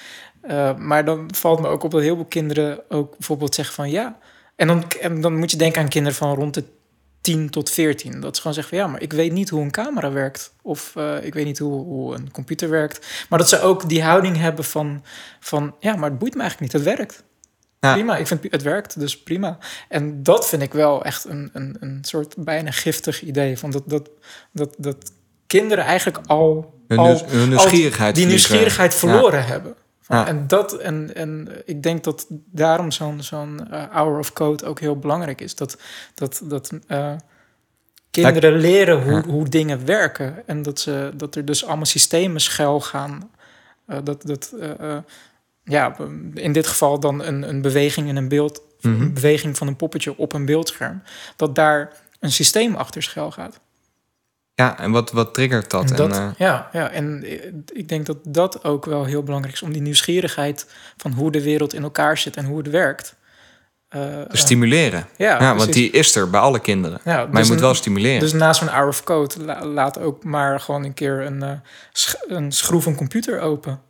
Maar 0.78 1.06
dan 1.06 1.30
valt 1.36 1.60
me 1.60 1.68
ook 1.68 1.84
op 1.84 1.92
dat 1.92 2.02
heel 2.02 2.16
veel 2.16 2.26
kinderen 2.26 2.80
ook 2.90 3.12
bijvoorbeeld 3.18 3.56
zeggen 3.56 3.76
van 3.76 3.90
ja. 3.90 4.18
En 4.56 4.68
dan, 4.68 4.84
en 5.02 5.22
dan 5.22 5.36
moet 5.36 5.52
je 5.52 5.58
denken 5.58 5.82
aan 5.82 5.88
kinderen 5.90 6.18
van 6.18 6.36
rond 6.36 6.54
de 6.54 6.64
10 7.22 7.50
tot 7.50 7.70
14. 7.70 8.20
Dat 8.20 8.36
ze 8.36 8.42
gewoon 8.42 8.56
zeggen 8.56 8.78
van 8.78 8.86
ja, 8.86 8.92
maar 8.92 9.02
ik 9.02 9.14
weet 9.14 9.32
niet 9.32 9.50
hoe 9.50 9.62
een 9.62 9.72
camera 9.72 10.12
werkt. 10.12 10.54
Of 10.62 10.94
ik 11.22 11.34
weet 11.34 11.46
niet 11.46 11.60
hoe, 11.60 11.84
hoe 11.84 12.16
een 12.16 12.32
computer 12.32 12.70
werkt. 12.70 13.26
Maar 13.30 13.40
dat 13.40 13.50
ze 13.50 13.62
ook 13.62 13.90
die 13.90 14.04
houding 14.04 14.38
hebben 14.38 14.66
van, 14.66 15.04
van 15.40 15.76
ja, 15.80 15.96
maar 15.96 16.10
het 16.10 16.20
boeit 16.20 16.34
me 16.36 16.42
eigenlijk 16.42 16.74
niet. 16.74 16.84
Het 16.86 16.96
werkt. 16.98 17.24
Ja. 17.80 17.94
Prima, 17.94 18.18
ik 18.18 18.28
vind 18.28 18.48
het 18.52 18.62
werkt, 18.62 19.00
dus 19.00 19.24
prima. 19.24 19.58
En 19.90 20.24
dat 20.24 20.48
vind 20.48 20.62
ik 20.62 20.74
wel 20.74 21.04
echt 21.04 21.26
een, 21.26 21.50
een, 21.54 21.78
een 21.80 21.98
soort 22.02 22.36
bijna 22.38 22.72
giftig 22.72 23.22
idee. 23.22 23.58
Van 23.58 23.72
dat, 23.72 23.84
dat, 23.86 24.10
dat, 24.52 24.76
dat 24.78 25.12
kinderen 25.48 25.84
eigenlijk 25.84 26.20
al, 26.28 26.74
Hun, 26.88 26.98
al, 26.98 27.22
hun 27.28 27.40
al 27.42 27.48
nieuwsgierigheid 27.48 28.16
die 28.16 28.26
nieuwsgierigheid 28.26 28.94
Ja. 28.94 29.00
verloren 29.00 29.46
hebben. 29.46 29.76
Van- 30.02 30.18
Ja. 30.18 30.28
En, 30.28 30.48
dat, 30.48 30.74
en, 30.78 31.16
en 31.16 31.50
ik 31.66 31.84
denk 31.84 32.04
dat 32.04 32.26
daarom 32.52 32.92
zo'n 32.92 33.22
zo'n 33.24 33.68
eh, 33.72 33.84
hour 33.92 34.20
of 34.20 34.34
code 34.34 34.66
ook 34.66 34.80
heel 34.80 34.98
belangrijk 35.00 35.42
is. 35.42 35.56
Dat, 35.56 35.78
dat, 36.14 36.42
dat 36.44 36.72
eh, 36.88 37.14
kinderen 38.12 38.54
leren 38.58 39.04
hoe, 39.04 39.24
hoe 39.28 39.50
dingen 39.50 39.86
werken. 39.86 40.48
En 40.48 40.62
dat, 40.62 40.80
ze, 40.80 41.12
dat 41.16 41.36
er 41.36 41.46
dus 41.46 41.66
allemaal 41.66 41.86
systemen 41.86 42.42
schuil 42.42 42.80
gaan. 42.82 43.32
Eh, 43.86 43.98
dat, 44.04 44.22
dat, 44.26 44.54
ja, 45.68 45.96
in 46.34 46.52
dit 46.52 46.68
geval 46.68 47.00
dan 47.00 47.24
een, 47.24 47.50
een 47.50 47.62
beweging 47.62 48.08
in 48.08 48.16
een 48.16 48.28
beeld, 48.28 48.62
Mhm. 48.82 49.02
een 49.02 49.14
beweging 49.14 49.58
van 49.58 49.68
een 49.68 49.76
poppetje 49.76 50.18
op 50.18 50.34
een 50.34 50.46
beeldscherm, 50.46 51.02
dat 51.36 51.56
daar 51.56 51.92
een 52.20 52.32
systeem 52.32 52.76
achter 52.76 53.04
schuil 53.04 53.32
gaat. 53.32 53.60
Ja, 54.54 54.80
en 54.80 54.92
wat, 54.92 55.12
wat 55.12 55.34
triggert 55.34 55.70
dat? 55.72 55.90
En 55.90 55.96
dat 55.96 56.12
en, 56.18 56.22
eh, 56.22 56.30
ja, 56.38 56.70
ja, 56.72 56.90
en 56.90 57.24
ik 57.74 57.88
denk 57.90 58.06
dat 58.06 58.18
dat 58.24 58.64
ook 58.64 58.86
wel 58.86 59.06
heel 59.06 59.24
belangrijk 59.24 59.56
is 59.56 59.62
om 59.62 59.72
die 59.74 59.82
nieuwsgierigheid 59.82 60.70
van 60.98 61.12
hoe 61.12 61.32
de 61.32 61.44
wereld 61.44 61.74
in 61.74 61.84
elkaar 61.84 62.18
zit 62.18 62.36
en 62.38 62.46
hoe 62.46 62.58
het 62.58 62.70
werkt. 62.70 63.16
eh, 63.88 64.22
te 64.22 64.38
stimuleren. 64.38 65.08
ja, 65.18 65.40
Ja, 65.42 65.56
want 65.56 65.74
die 65.74 65.92
is 65.92 66.16
er 66.16 66.30
bij 66.30 66.40
alle 66.40 66.60
kinderen. 66.60 67.00
Ja, 67.04 67.16
maar 67.16 67.26
dus 67.32 67.40
je 67.42 67.46
moet 67.48 67.56
een- 67.56 67.66
wel 67.66 67.74
stimuleren. 67.74 68.20
Dus 68.20 68.34
naast 68.34 68.60
zo'n 68.60 68.68
hour 68.70 68.88
of 68.88 69.04
code, 69.04 69.44
la- 69.44 69.66
laat 69.66 70.00
ook 70.00 70.24
maar 70.24 70.60
gewoon 70.60 70.84
een 70.84 70.94
keer 70.94 71.22
een, 71.22 71.44
eh, 71.44 71.52
sch- 71.92 72.14
een 72.28 72.52
schroef 72.52 72.86
een 72.86 72.96
computer 72.96 73.40
open 73.40 73.82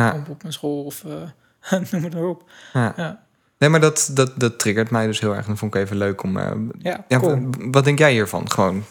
ja, 0.00 0.14
op, 0.14 0.28
op 0.28 0.44
een 0.44 0.52
school 0.52 0.84
of 0.84 1.04
eh, 1.04 1.80
noem 1.90 2.04
het 2.04 2.14
maar 2.14 2.24
op. 2.24 2.50
ja. 2.72 2.92
Ja, 2.96 3.28
Nee, 3.60 3.68
maar 3.68 3.80
dat, 3.80 4.10
dat, 4.12 4.32
dat 4.36 4.58
triggert 4.58 4.90
mij 4.90 5.06
dus 5.06 5.20
heel 5.20 5.34
erg. 5.34 5.42
En 5.42 5.48
dat 5.48 5.58
vond 5.58 5.74
ik 5.74 5.80
even 5.80 5.96
leuk 5.96 6.22
om... 6.22 6.36
eh, 6.36 6.50
ja, 6.78 7.04
cool. 7.08 7.48
Wat 7.58 7.84
denk 7.84 7.98
jij 7.98 8.12
hiervan? 8.12 8.50
Gewoon... 8.50 8.84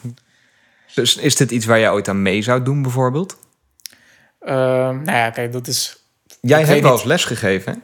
Dus 0.94 1.18
is 1.18 1.36
dit 1.36 1.52
iets 1.52 1.66
waar 1.66 1.80
jij 1.80 1.92
ooit 1.92 2.08
aan 2.08 2.22
mee 2.22 2.42
zou 2.42 2.64
doen, 2.64 2.82
bijvoorbeeld? 2.82 3.38
Ehm, 4.40 5.02
nou 5.02 5.18
ja, 5.18 5.30
kijk, 5.30 5.52
dat 5.52 5.68
is... 5.68 6.04
Jij 6.42 6.64
hebt 6.66 6.82
wel 6.82 6.92
eens 6.92 7.04
les 7.04 7.26
gegeven, 7.26 7.74
hè? 7.74 7.80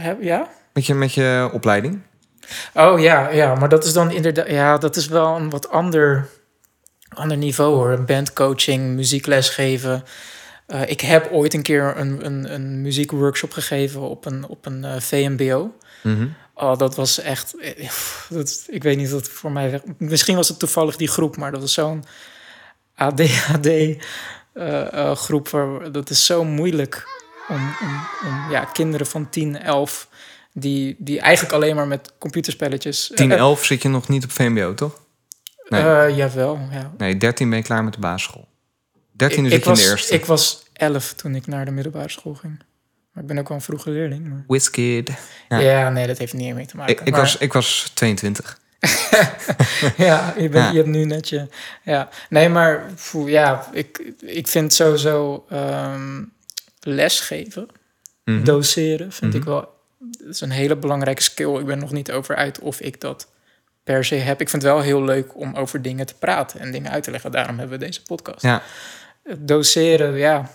Heb, 0.00 0.22
ja? 0.22 0.48
Met 0.72 0.86
je, 0.86 0.94
met 0.94 1.14
je 1.14 1.50
opleiding? 1.52 2.00
Oh 2.74 3.00
ja, 3.00 3.28
ja, 3.28 3.54
maar 3.54 3.68
dat 3.68 3.84
is 3.84 3.92
dan 3.92 4.10
inderdaad, 4.10 4.48
ja, 4.50 4.78
dat 4.78 4.96
is 4.96 5.06
wel 5.08 5.36
een 5.36 5.50
wat 5.50 5.68
ander, 5.70 6.28
ander 7.08 7.36
niveau 7.36 7.74
hoor. 7.74 8.04
Bandcoaching, 8.04 8.94
muziekles 8.94 9.48
geven. 9.48 10.04
Eh, 10.70 10.88
ik 10.88 11.00
heb 11.00 11.28
ooit 11.32 11.54
een 11.54 11.62
keer 11.62 11.96
een, 11.96 12.26
een, 12.26 12.54
een 12.54 12.82
muziekworkshop 12.82 13.52
gegeven 13.52 14.00
op 14.00 14.26
een, 14.26 14.46
op 14.46 14.66
een 14.66 14.84
eh, 14.84 15.00
VMBO. 15.00 15.76
Mhm. 16.02 16.26
Oh, 16.54 16.78
dat 16.78 16.94
was 16.94 17.18
echt, 17.18 17.58
eh, 17.58 17.90
dat, 18.28 18.66
ik 18.68 18.82
weet 18.82 18.96
niet 18.96 19.10
wat 19.10 19.28
voor 19.28 19.52
mij, 19.52 19.82
misschien 19.98 20.36
was 20.36 20.48
het 20.48 20.58
toevallig 20.58 20.96
die 20.96 21.08
groep, 21.08 21.36
maar 21.36 21.52
dat 21.52 21.60
was 21.60 21.72
zo'n 21.72 22.04
ADHD 22.94 23.68
groep. 25.24 25.48
Waar, 25.48 25.92
dat 25.92 26.10
is 26.10 26.26
zo 26.26 26.44
moeilijk 26.44 27.06
om, 27.48 27.56
om, 27.56 28.06
om 28.28 28.50
ja, 28.50 28.64
kinderen 28.64 29.06
van 29.06 29.30
10, 29.30 29.58
11, 29.58 30.08
die, 30.52 30.96
die 30.98 31.20
eigenlijk 31.20 31.54
alleen 31.54 31.76
maar 31.76 31.86
met 31.86 32.12
computerspelletjes... 32.18 33.12
10, 33.14 33.32
eh, 33.32 33.38
11 33.38 33.64
zit 33.64 33.82
je 33.82 33.88
nog 33.88 34.08
niet 34.08 34.24
op 34.24 34.30
VMBO, 34.30 34.74
toch? 34.74 35.00
Nee. 35.68 36.14
jawel, 36.14 36.58
ja. 36.70 36.92
Nee, 36.98 37.16
13 37.16 37.48
ben 37.48 37.58
je 37.58 37.64
klaar 37.64 37.84
met 37.84 37.92
de 37.92 38.00
basisschool. 38.00 38.48
13 39.20 39.44
ik, 39.44 39.50
zit 39.50 39.58
ik 39.58 39.64
je 39.64 39.70
in 39.70 39.76
was, 39.76 39.84
de 39.84 39.90
eerste. 39.90 40.14
Ik 40.14 40.24
was 40.24 40.62
11 40.72 41.12
toen 41.12 41.34
ik 41.34 41.46
naar 41.46 41.64
de 41.64 41.70
middelbare 41.70 42.08
school 42.10 42.34
ging. 42.34 42.62
Maar 43.12 43.22
ik 43.22 43.28
ben 43.28 43.38
ook 43.38 43.48
wel 43.48 43.56
een 43.56 43.62
vroege 43.62 43.90
leerling. 43.90 44.28
Maar... 44.28 44.44
Whiskid. 44.46 45.10
Ja. 45.48 45.58
Ja. 45.58 45.88
nee, 45.90 46.06
dat 46.06 46.18
heeft 46.18 46.32
niet 46.32 46.54
mee 46.54 46.66
te 46.66 46.76
maken. 46.76 46.92
Ik, 46.94 47.00
ik, 47.00 47.10
maar- 47.10 47.20
was, 47.20 47.36
ik 47.36 47.52
was 47.52 47.90
22. 47.94 48.58
ja, 49.96 50.34
je, 50.38 50.48
bent, 50.48 50.64
Ja. 50.64 50.70
je 50.70 50.76
hebt 50.76 50.88
nu 50.88 51.04
net 51.04 51.28
je... 51.28 51.46
Ja. 51.82 52.08
Nee, 52.28 52.48
maar 52.48 52.84
ja, 53.26 53.68
ik, 53.72 54.12
ik 54.20 54.48
vind 54.48 54.72
sowieso 54.72 55.44
ehm, 55.48 56.22
lesgeven, 56.80 57.68
Mhm. 58.24 58.44
doseren, 58.44 59.12
vind 59.12 59.30
Mhm. 59.32 59.40
ik 59.40 59.48
wel... 59.48 59.78
Dat 59.98 60.28
is 60.34 60.40
een 60.40 60.50
hele 60.50 60.76
belangrijke 60.76 61.22
skill. 61.22 61.58
Ik 61.58 61.66
ben 61.66 61.78
nog 61.78 61.92
niet 61.92 62.12
over 62.12 62.36
uit 62.36 62.58
of 62.58 62.80
ik 62.80 63.00
dat 63.00 63.28
per 63.84 64.04
se 64.04 64.14
heb. 64.14 64.40
Ik 64.40 64.48
vind 64.48 64.62
het 64.62 64.72
wel 64.72 64.80
heel 64.80 65.02
leuk 65.04 65.36
om 65.36 65.54
over 65.54 65.82
dingen 65.82 66.06
te 66.06 66.14
praten 66.14 66.60
en 66.60 66.70
dingen 66.72 66.90
uit 66.90 67.02
te 67.02 67.10
leggen. 67.10 67.30
Daarom 67.30 67.58
hebben 67.58 67.78
we 67.78 67.84
deze 67.84 68.02
podcast. 68.02 68.42
Ja. 68.42 68.62
Doseren, 69.38 70.16
ja, 70.16 70.50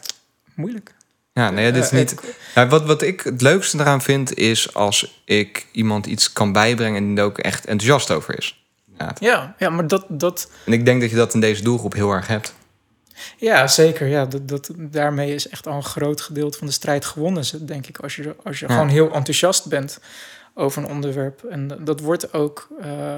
moeilijk. 0.56 0.94
Ja, 1.34 1.50
nee, 1.50 1.72
dit 1.72 1.84
is 1.84 1.90
Eh, 1.90 1.98
niet... 2.00 2.10
het- 2.12 2.36
Ja, 2.56 2.68
wat, 2.68 2.86
wat 2.86 3.02
ik 3.02 3.22
het 3.22 3.42
leukste 3.42 3.80
eraan 3.80 4.02
vind, 4.02 4.34
is 4.38 4.74
als 4.74 5.22
ik 5.26 5.68
iemand 5.72 6.06
iets 6.06 6.34
kan 6.34 6.52
bijbrengen 6.52 6.98
en 7.02 7.08
die 7.08 7.18
er 7.18 7.24
ook 7.24 7.38
echt 7.38 7.66
enthousiast 7.66 8.12
over 8.12 8.38
is. 8.38 8.66
Ja. 8.98 9.16
Ja, 9.20 9.56
ja, 9.60 9.70
maar 9.70 9.88
dat, 9.88 10.06
dat, 10.10 10.52
En 10.66 10.74
ik 10.74 10.86
denk 10.86 11.02
dat 11.02 11.10
je 11.10 11.16
dat 11.16 11.34
in 11.34 11.40
deze 11.40 11.64
doelgroep 11.64 11.94
heel 11.94 12.12
erg 12.12 12.28
hebt. 12.28 12.54
ja 13.38 13.68
zeker. 13.68 14.08
Ja, 14.08 14.26
dat, 14.26 14.48
dat, 14.48 14.70
daarmee 14.78 15.34
is 15.34 15.48
echt 15.50 15.68
al 15.68 15.76
een 15.76 15.84
groot 15.84 16.22
gedeelte 16.22 16.58
van 16.58 16.68
de 16.68 16.74
strijd 16.74 17.06
gewonnen, 17.06 17.44
denk 17.66 17.88
ik. 17.88 17.98
Als 18.00 18.16
je, 18.16 18.36
als 18.44 18.60
je 18.60 18.66
Ja. 18.68 18.74
gewoon 18.74 18.90
heel 18.90 19.14
enthousiast 19.14 19.66
bent 19.68 20.00
over 20.54 20.84
een 20.84 20.90
onderwerp. 20.90 21.44
En 21.44 21.68
dat- 21.68 21.86
dat 21.86 22.00
wordt 22.00 22.34
ook 22.34 22.68
eh, 22.82 23.16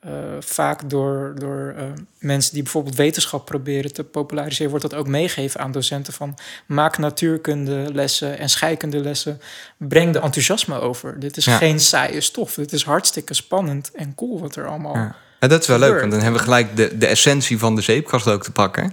eh, 0.00 0.12
vaak 0.40 0.90
door, 0.90 1.34
door 1.38 1.74
eh, 1.76 1.84
mensen 2.18 2.52
die 2.52 2.62
bijvoorbeeld 2.62 2.96
wetenschap 2.96 3.44
proberen 3.46 3.92
te 3.92 4.04
populariseren, 4.04 4.70
wordt 4.70 4.90
dat 4.90 4.98
ook 4.98 5.06
meegegeven 5.06 5.60
aan 5.60 5.72
docenten 5.72 6.12
van 6.12 6.38
maak 6.66 6.98
natuurkunde 6.98 7.86
lessen 7.92 8.38
en 8.38 8.48
scheikunde 8.48 9.00
lessen. 9.00 9.40
Breng 9.76 10.12
de 10.12 10.20
enthousiasme 10.20 10.80
over. 10.80 11.20
Dit 11.20 11.36
is 11.36 11.44
Ja. 11.44 11.56
geen 11.56 11.80
saaie 11.80 12.20
stof. 12.20 12.54
Dit 12.54 12.72
is 12.72 12.84
hartstikke 12.84 13.34
spannend 13.34 13.90
en 13.94 14.14
cool 14.14 14.40
wat 14.40 14.56
er 14.56 14.66
allemaal... 14.68 14.94
Ja. 14.94 15.16
Ja, 15.40 15.48
dat 15.48 15.60
is 15.60 15.66
wel 15.66 15.78
leuk, 15.78 16.00
want 16.00 16.10
dan 16.10 16.20
hebben 16.20 16.38
we 16.38 16.44
gelijk 16.44 16.76
de, 16.76 16.98
de 16.98 17.06
essentie 17.06 17.58
van 17.58 17.74
de 17.74 17.80
zeepkast 17.82 18.26
ook 18.28 18.42
te 18.42 18.52
pakken. 18.52 18.92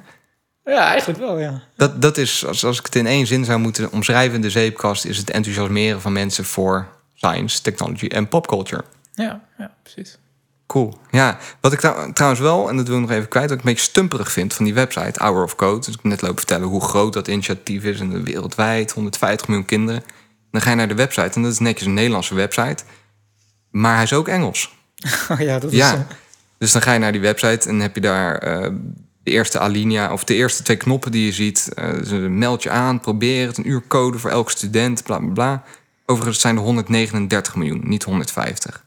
Ja, 0.66 0.88
eigenlijk 0.88 1.20
wel, 1.20 1.40
ja. 1.40 1.62
Dat, 1.76 2.02
dat 2.02 2.18
is, 2.18 2.46
als, 2.46 2.66
als 2.66 2.80
ik 2.80 2.86
het 2.86 2.96
in 2.96 3.08
één 3.08 3.28
zin 3.28 3.46
zou 3.46 3.60
moeten 3.60 3.92
omschrijven, 3.92 4.42
de 4.42 4.50
zeepkast 4.50 5.06
is 5.06 5.18
het 5.18 5.30
enthousiasmeren 5.30 6.02
van 6.02 6.12
mensen 6.14 6.46
voor 6.46 6.88
science, 7.14 7.62
technology 7.62 8.08
en 8.08 8.28
popculture. 8.28 8.84
Ja, 9.14 9.42
ja, 9.58 9.72
precies. 9.84 10.18
Cool. 10.68 10.98
Ja, 11.12 11.38
wat 11.62 11.74
ik 11.74 11.80
trou- 11.80 12.14
trouwens 12.14 12.42
wel, 12.42 12.70
en 12.70 12.78
dat 12.78 12.88
wil 12.88 12.96
ik 12.96 13.02
nog 13.02 13.12
even 13.12 13.28
kwijt, 13.28 13.50
wat 13.50 13.58
ik 13.60 13.66
een 13.66 13.72
beetje 13.72 13.90
stumperig 13.90 14.32
vind 14.32 14.54
van 14.54 14.66
die 14.66 14.74
website, 14.74 15.20
Hour 15.24 15.44
of 15.44 15.56
Code. 15.56 15.86
Dus 15.86 15.96
ik 15.96 16.04
net 16.04 16.22
lopen 16.22 16.38
vertellen 16.38 16.68
hoe 16.68 16.82
groot 16.84 17.14
dat 17.14 17.28
initiatief 17.28 17.84
is 17.84 18.00
en 18.00 18.24
wereldwijd, 18.24 18.92
150 18.92 19.48
miljoen 19.48 19.66
kinderen. 19.66 20.04
Dan 20.52 20.62
ga 20.62 20.70
je 20.70 20.76
naar 20.76 20.88
de 20.88 20.96
website 20.96 21.30
en 21.36 21.42
dat 21.42 21.52
is 21.52 21.60
netjes 21.60 21.88
een 21.88 21.94
Nederlandse 21.94 22.36
website. 22.36 22.84
Maar 23.72 23.94
hij 23.94 24.04
is 24.04 24.14
ook 24.14 24.28
Engels. 24.28 24.76
Oh 25.32 25.40
ja, 25.40 25.60
dat 25.60 25.72
is... 25.72 25.78
Ja. 25.78 25.94
eh, 25.94 26.00
Dus 26.58 26.72
dan 26.72 26.82
ga 26.82 26.94
je 26.94 27.00
naar 27.00 27.12
die 27.12 27.22
website 27.22 27.70
en 27.70 27.80
heb 27.80 27.96
je 27.96 28.02
daar 28.02 28.38
eh, 28.38 28.70
de 29.24 29.32
eerste 29.32 29.60
alinea 29.60 30.12
of 30.12 30.24
de 30.24 30.34
eerste 30.36 30.64
twee 30.64 30.78
knoppen 30.78 31.12
die 31.12 31.26
je 31.26 31.32
ziet. 31.32 31.70
Eh, 31.76 31.94
dus 31.94 32.10
een 32.12 32.38
meld 32.38 32.64
je 32.64 32.70
aan, 32.70 33.00
probeer 33.00 33.48
het, 33.48 33.58
een 33.58 33.70
uur 33.70 33.84
code 33.88 34.20
voor 34.20 34.30
elke 34.30 34.52
student, 34.52 35.04
bla 35.04 35.18
bla 35.20 35.30
bla. 35.34 35.64
Overigens 36.06 36.40
zijn 36.42 36.56
er 36.56 36.62
139 36.62 37.56
miljoen, 37.56 37.82
niet 37.84 38.04
150. 38.04 38.84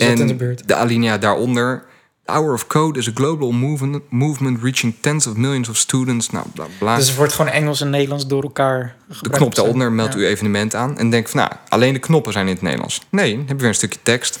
Is 0.00 0.06
en 0.06 0.18
in 0.18 0.26
de 0.26 0.34
buurt. 0.34 0.68
de 0.68 0.74
alinea 0.74 1.18
daaronder. 1.18 1.84
The 2.24 2.34
Hour 2.34 2.52
of 2.52 2.66
Code 2.66 2.98
is 2.98 3.08
a 3.08 3.12
global 3.14 3.50
movement, 3.52 4.02
movement 4.10 4.62
reaching 4.62 4.94
tens 5.00 5.26
of 5.26 5.36
millions 5.36 5.68
of 5.68 5.76
students. 5.76 6.30
Nou, 6.30 6.46
bla 6.54 6.66
bla. 6.78 6.96
Dus 6.96 7.06
het 7.08 7.16
wordt 7.16 7.32
gewoon 7.32 7.50
Engels 7.52 7.80
en 7.80 7.90
Nederlands 7.90 8.26
door 8.26 8.42
elkaar 8.42 8.96
gebruikt. 9.00 9.22
de 9.24 9.30
knop 9.30 9.54
daaronder 9.54 9.92
meldt 9.92 10.12
Ja. 10.14 10.18
uw 10.20 10.24
evenement 10.26 10.74
aan. 10.74 10.98
En 10.98 11.10
denk 11.10 11.28
van, 11.28 11.40
nou, 11.40 11.52
alleen 11.68 11.92
de 11.92 11.98
knoppen 11.98 12.32
zijn 12.32 12.46
in 12.46 12.52
het 12.52 12.62
Nederlands. 12.62 13.00
Nee, 13.10 13.30
dan 13.30 13.38
heb 13.40 13.48
je 13.48 13.56
weer 13.56 13.68
een 13.68 13.74
stukje 13.74 13.98
tekst. 14.02 14.38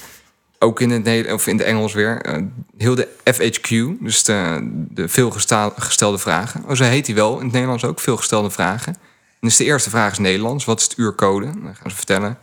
Ook 0.58 0.80
in 0.80 0.90
het 0.90 1.32
of 1.32 1.46
in 1.46 1.56
het 1.58 1.66
Engels 1.66 1.92
weer. 1.92 2.22
eh, 2.22 2.42
heel 2.76 2.94
de 2.94 3.08
FHQ, 3.34 3.68
dus 4.00 4.22
de, 4.24 4.58
de 4.90 5.08
veelgestelde 5.08 6.18
vragen. 6.18 6.64
Oh, 6.68 6.74
zo 6.74 6.84
heet 6.84 7.06
die 7.06 7.14
wel 7.14 7.36
in 7.38 7.42
het 7.44 7.52
Nederlands 7.52 7.84
ook, 7.84 8.00
veelgestelde 8.00 8.50
vragen. 8.50 8.92
En 9.40 9.48
dus 9.48 9.56
de 9.56 9.64
eerste 9.64 9.90
vraag 9.90 10.12
is 10.12 10.18
Nederlands. 10.18 10.64
Wat 10.64 10.78
is 10.78 10.84
het 10.84 10.98
uurcode? 10.98 11.44
Dan 11.44 11.74
gaan 11.76 11.90
ze 11.90 11.96
vertellen. 11.96 12.38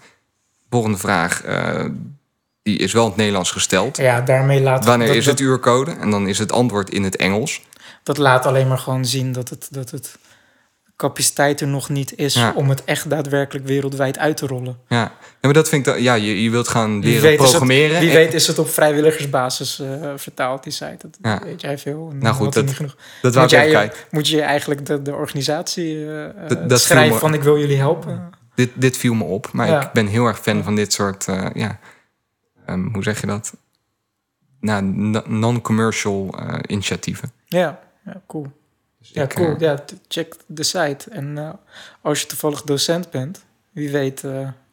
volgende 0.70 0.98
vraag, 0.98 1.44
eh, 1.44 1.86
die 2.66 2.78
is 2.78 2.94
wel 2.94 3.02
in 3.04 3.08
het 3.10 3.18
Nederlands 3.18 3.52
gesteld. 3.52 3.98
Ja, 3.98 4.22
daarmee 4.22 4.62
laat 4.62 4.86
Wanneer 4.86 5.08
dat, 5.08 5.16
is 5.16 5.26
het 5.26 5.40
uurcode? 5.40 5.92
En 5.92 6.10
dan 6.12 6.28
is 6.28 6.38
het 6.40 6.52
antwoord 6.52 6.90
in 6.90 7.04
het 7.04 7.16
Engels. 7.16 7.62
dat 8.04 8.18
laat 8.18 8.46
alleen 8.46 8.68
maar 8.68 8.78
gewoon 8.78 9.06
zien 9.06 9.32
dat 9.32 9.50
het, 9.50 9.68
dat 9.72 9.92
het 9.92 10.18
capaciteit 10.96 11.62
er 11.62 11.68
nog 11.68 11.90
niet 11.90 12.18
is 12.18 12.34
Ja. 12.34 12.54
om 12.56 12.70
het 12.70 12.84
echt 12.84 13.10
daadwerkelijk 13.10 13.66
wereldwijd 13.66 14.18
uit 14.18 14.38
te 14.38 14.48
rollen. 14.48 14.78
Ja, 14.88 14.98
ja 15.00 15.12
maar 15.42 15.54
dat 15.54 15.70
vind 15.70 15.88
ik... 15.88 15.94
dan- 15.94 16.04
Ja, 16.04 16.14
je, 16.14 16.44
je 16.44 16.50
wilt 16.50 16.68
gaan 16.68 17.00
leren 17.00 17.28
het, 17.30 17.38
programmeren. 17.38 18.00
wie 18.00 18.10
En- 18.10 18.16
weet 18.16 18.34
is 18.34 18.48
het 18.48 18.60
op 18.60 18.70
vrijwilligersbasis 18.70 19.80
eh, 19.80 19.88
vertaald, 20.16 20.64
die 20.64 20.72
site. 20.72 20.98
Dat 21.00 21.18
Ja. 21.22 21.42
weet 21.44 21.62
jij 21.62 21.78
veel. 21.78 22.12
Nou 22.20 22.36
goed, 22.36 22.54
dat- 22.54 22.72
genoeg. 22.72 22.96
Dat 23.22 23.36
Moet 23.36 23.50
jij, 23.50 23.70
kijken. 23.72 23.98
moet 24.12 24.28
je 24.28 24.42
eigenlijk 24.42 24.86
de, 24.86 25.02
de 25.02 25.14
organisatie 25.14 26.06
eh, 26.06 26.26
eh, 26.26 26.32
Dat- 26.48 26.70
dat 26.70 26.82
schrijven 26.82 27.14
me- 27.14 27.20
van 27.20 27.34
ik 27.34 27.44
wil 27.44 27.58
jullie 27.60 27.78
helpen? 27.78 28.30
Dit, 28.56 28.70
dit 28.74 28.98
viel 28.98 29.14
me 29.14 29.24
op. 29.24 29.50
Maar 29.52 29.82
ik 29.84 29.92
ben 29.94 30.08
heel 30.08 30.26
erg 30.26 30.40
fan 30.40 30.64
van 30.64 30.76
dit 30.76 30.94
soort... 30.94 31.26
ja, 31.54 31.80
ehm, 32.66 32.94
hoe 32.94 33.04
zeg 33.04 33.22
je 33.22 33.28
dat? 33.28 33.56
Nou, 34.60 34.84
no- 34.84 35.24
non-commercial 35.26 36.36
eh, 36.40 36.60
initiatieven. 36.68 37.32
Ja, 37.46 37.80
ja 38.06 38.22
cool. 38.28 38.52
Dus 39.00 39.10
Ja, 39.10 39.24
ik, 39.24 39.34
cool. 39.34 39.54
eh, 39.54 39.60
Ja, 39.60 39.84
check 40.08 40.36
de 40.46 40.64
site. 40.64 41.10
En 41.10 41.38
eh, 41.38 41.50
als 42.02 42.22
je 42.22 42.28
toevallig 42.28 42.62
docent 42.62 43.10
bent, 43.10 43.46
wie 43.72 43.92
weet 43.92 44.24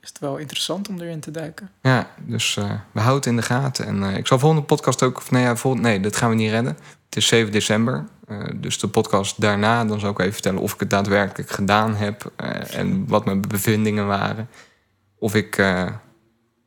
is 0.01 0.09
het 0.09 0.19
wel 0.19 0.37
interessant 0.37 0.89
om 0.89 1.01
erin 1.01 1.21
te 1.21 1.31
duiken. 1.31 1.71
Ja, 1.83 2.11
dus 2.19 2.55
we 2.93 3.01
houden 3.01 3.15
het 3.15 3.27
in 3.27 3.37
de 3.37 3.43
gaten. 3.43 3.87
En 3.87 4.03
ik 4.17 4.27
zal 4.27 4.39
volgende 4.39 4.65
podcast 4.65 5.03
ook... 5.03 5.17
Of 5.17 5.31
nee, 5.31 5.43
ja, 5.43 5.57
vol, 5.57 5.75
nee, 5.75 6.01
dat 6.01 6.17
gaan 6.17 6.29
we 6.31 6.35
niet 6.37 6.51
redden. 6.51 6.77
Het 7.07 7.17
is 7.17 7.27
7 7.27 7.53
december. 7.53 8.05
dus 8.55 8.79
de 8.79 8.89
podcast 8.89 9.41
daarna, 9.41 9.85
dan 9.85 10.01
zal 10.01 10.11
ik 10.11 10.19
even 10.19 10.33
vertellen 10.33 10.61
of 10.61 10.73
ik 10.75 10.81
het 10.81 10.91
daadwerkelijk 10.91 11.51
gedaan 11.51 11.95
heb. 11.95 12.33
en 12.71 13.07
wat 13.09 13.25
mijn 13.25 13.41
bevindingen 13.41 14.07
waren. 14.07 14.49
Of 15.19 15.35
ik 15.35 15.63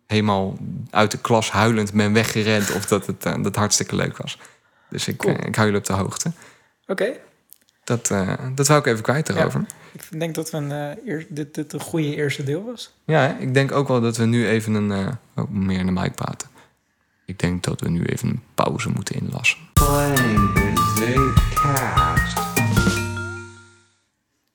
helemaal 0.07 0.57
uit 0.89 1.11
de 1.11 1.17
klas 1.17 1.51
huilend 1.51 1.93
ben 1.93 2.13
weggerend. 2.13 2.71
Of 2.71 2.85
dat 2.85 3.05
het 3.05 3.25
eh, 3.25 3.33
dat 3.43 3.55
hartstikke 3.55 3.95
leuk 3.95 4.17
was. 4.17 4.39
Dus 4.89 5.07
ik, 5.07 5.17
Cool. 5.17 5.35
eh, 5.35 5.47
ik 5.47 5.55
hou 5.55 5.67
jullie 5.67 5.81
op 5.81 5.87
de 5.87 5.93
hoogte. 5.93 6.31
Oké. 6.87 7.11
Dat, 7.83 8.11
eh, 8.11 8.33
dat 8.55 8.67
wou 8.67 8.79
ik 8.79 8.85
even 8.85 9.03
kwijt 9.03 9.29
erover. 9.29 9.65
Ik 9.91 10.19
denk 10.19 10.35
dat 10.35 10.49
we 10.51 10.57
een, 10.57 10.97
eer- 11.05 11.25
dit, 11.29 11.53
dit 11.53 11.73
een 11.73 11.79
goede 11.79 12.15
eerste 12.15 12.43
deel 12.43 12.63
was. 12.63 12.93
Ja, 13.05 13.37
ik 13.39 13.53
denk 13.53 13.71
ook 13.71 13.87
wel 13.87 14.01
dat 14.01 14.17
we 14.17 14.25
nu 14.25 14.47
even 14.47 14.73
een... 14.73 14.91
eh 14.91 15.07
oh, 15.43 15.49
meer 15.49 15.79
in 15.79 15.85
de 15.85 15.91
mic 15.91 16.15
praten. 16.15 16.49
Ik 17.25 17.39
denk 17.39 17.63
dat 17.63 17.81
we 17.81 17.89
nu 17.89 18.03
even 18.03 18.29
een 18.29 18.41
pauze 18.55 18.89
moeten 18.89 19.15
inlassen. 19.15 19.57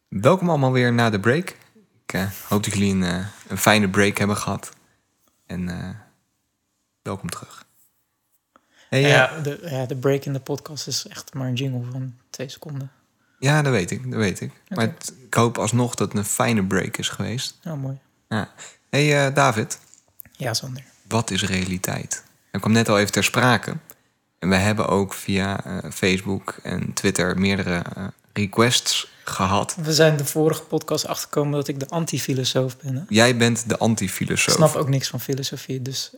Welkom 0.08 0.48
allemaal 0.48 0.72
weer 0.72 0.92
na 0.92 1.10
de 1.10 1.20
break. 1.20 1.54
Ik 2.06 2.26
hoop 2.48 2.64
dat 2.64 2.72
jullie 2.74 2.94
een, 2.94 3.02
een 3.48 3.58
fijne 3.58 3.88
break 3.88 4.18
hebben 4.18 4.36
gehad. 4.36 4.70
En 5.50 5.68
eh, 5.68 5.88
welkom 7.02 7.28
terug. 7.30 7.64
Hey, 8.88 9.04
eh, 9.04 9.10
ja. 9.10 9.30
ja, 9.36 9.40
de, 9.40 9.58
ja, 9.70 9.86
de 9.86 9.96
break 9.96 10.24
in 10.24 10.32
de 10.32 10.40
podcast 10.40 10.86
is 10.86 11.06
echt 11.06 11.34
maar 11.34 11.46
een 11.48 11.54
jingle 11.54 11.90
van 11.90 12.14
twee 12.30 12.48
seconden. 12.48 12.90
ja, 13.38 13.62
dat 13.62 13.72
weet 13.72 13.90
ik, 13.90 14.10
dat 14.10 14.18
weet 14.20 14.40
ik. 14.40 14.52
Maar 14.68 14.86
het- 14.86 15.14
ik 15.26 15.34
hoop 15.34 15.58
alsnog 15.58 15.94
dat 15.94 16.08
het 16.08 16.18
een 16.18 16.24
fijne 16.24 16.64
break 16.66 16.96
is 16.96 17.08
geweest. 17.08 17.58
Nou, 17.62 17.78
mooi. 17.78 17.98
Ja. 18.28 18.50
hey, 18.90 19.26
eh, 19.26 19.34
David, 19.34 19.78
Ja, 20.32 20.54
Sander. 20.54 20.82
wat 21.08 21.30
is 21.30 21.42
realiteit? 21.44 22.24
Dat 22.50 22.60
kwam 22.60 22.72
net 22.72 22.88
al 22.88 22.98
even 22.98 23.12
ter 23.12 23.24
sprake. 23.24 23.76
En 24.38 24.48
we 24.48 24.56
hebben 24.56 24.88
ook 24.88 25.14
via 25.14 25.64
eh, 25.64 25.90
Facebook 25.90 26.56
en 26.62 26.92
Twitter 26.92 27.38
meerdere 27.38 27.82
eh, 27.96 28.06
requests 28.32 29.08
gehad. 29.24 29.76
We 29.82 29.92
zijn 29.92 30.16
de 30.16 30.24
vorige 30.24 30.62
podcast 30.62 31.06
achtergekomen 31.06 31.52
dat 31.52 31.68
ik 31.68 31.80
de 31.80 31.88
anti-filosoof 31.88 32.76
ben. 32.78 32.94
Hè? 32.96 33.02
Jij 33.08 33.36
bent 33.36 33.68
de 33.68 33.74
Ik 33.74 33.80
anti-filosoof. 33.80 34.54
snap 34.54 34.74
ook 34.74 34.88
niks 34.88 35.08
van 35.08 35.20
filosofie, 35.20 35.82
dus 35.82 36.10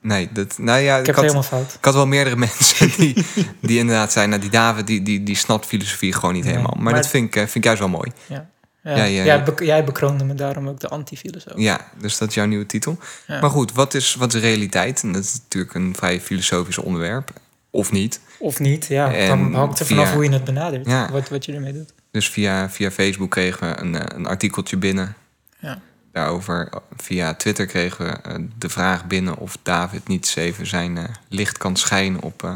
Nee, 0.00 0.32
dat, 0.32 0.58
nou 0.58 0.78
ja, 0.80 0.94
ik 0.94 1.00
ik, 1.00 1.06
heb 1.06 1.14
had, 1.14 1.24
helemaal 1.24 1.42
fout. 1.48 1.74
ik 1.78 1.84
had 1.84 1.94
wel 1.94 2.06
meerdere 2.06 2.36
mensen 2.46 2.90
die, 2.96 3.26
die 3.60 3.78
inderdaad 3.78 4.12
zijn... 4.12 4.28
Nou, 4.28 4.40
die 4.40 4.50
David, 4.50 4.86
die, 4.86 5.02
die, 5.02 5.22
die 5.22 5.36
snapt 5.36 5.66
filosofie 5.66 6.12
gewoon 6.12 6.34
niet 6.34 6.44
Nee, 6.44 6.52
helemaal. 6.52 6.74
Maar, 6.74 6.84
maar- 6.84 6.94
dat 6.94 7.06
vind 7.10 7.26
ik, 7.26 7.36
eh, 7.36 7.42
vind 7.42 7.54
ik 7.54 7.64
juist 7.64 7.80
wel 7.80 7.88
mooi. 7.88 8.12
Ja. 8.26 8.48
Ja, 8.82 8.96
Ja, 8.96 9.04
ja, 9.04 9.24
jij, 9.24 9.44
jij 9.58 9.84
bekroonde 9.84 10.24
me 10.24 10.34
daarom 10.34 10.68
ook 10.68 10.80
de 10.80 10.88
anti-filosoof. 10.88 11.52
Ja, 11.58 11.90
dus 12.00 12.18
dat 12.18 12.28
is 12.28 12.34
jouw 12.34 12.46
nieuwe 12.46 12.66
titel. 12.66 12.98
Maar 13.26 13.50
goed, 13.50 13.72
wat 13.72 13.94
is, 13.94 14.14
wat 14.14 14.34
is 14.34 14.40
realiteit? 14.40 15.02
En 15.02 15.12
dat 15.12 15.22
is 15.24 15.32
natuurlijk 15.42 15.74
een 15.74 15.94
vrij 15.96 16.20
filosofisch 16.20 16.78
onderwerp. 16.78 17.30
Of 17.70 17.92
niet. 17.92 18.20
Of 18.38 18.58
niet, 18.58 18.86
ja. 18.86 19.12
En 19.12 19.28
dan 19.28 19.54
hangt 19.54 19.78
er 19.80 19.86
vanaf 19.86 20.04
via- 20.06 20.14
hoe 20.14 20.24
je 20.24 20.30
het 20.30 20.44
benadert. 20.44 20.86
Ja. 20.86 21.10
Wat, 21.10 21.28
wat 21.28 21.44
je 21.44 21.52
ermee 21.52 21.72
doet. 21.72 21.92
Dus 22.10 22.30
via, 22.30 22.70
via 22.70 22.90
Facebook 22.90 23.30
kregen 23.30 23.68
we 23.68 23.80
een, 23.80 23.94
eh, 23.94 24.16
een 24.16 24.26
artikeltje 24.26 24.76
binnen. 24.76 25.14
Ja. 25.58 25.78
Daarover. 26.12 26.68
Via 26.96 27.34
Twitter 27.34 27.66
kregen 27.66 28.06
we 28.06 28.12
eh, 28.12 28.34
de 28.58 28.68
vraag 28.68 29.06
binnen 29.06 29.36
of 29.36 29.56
David 29.62 30.08
niet 30.08 30.34
even 30.36 30.66
zijn 30.66 30.96
eh, 30.98 31.04
licht 31.28 31.58
kan 31.58 31.76
schijnen 31.76 32.22
op... 32.22 32.42
eh 32.44 32.50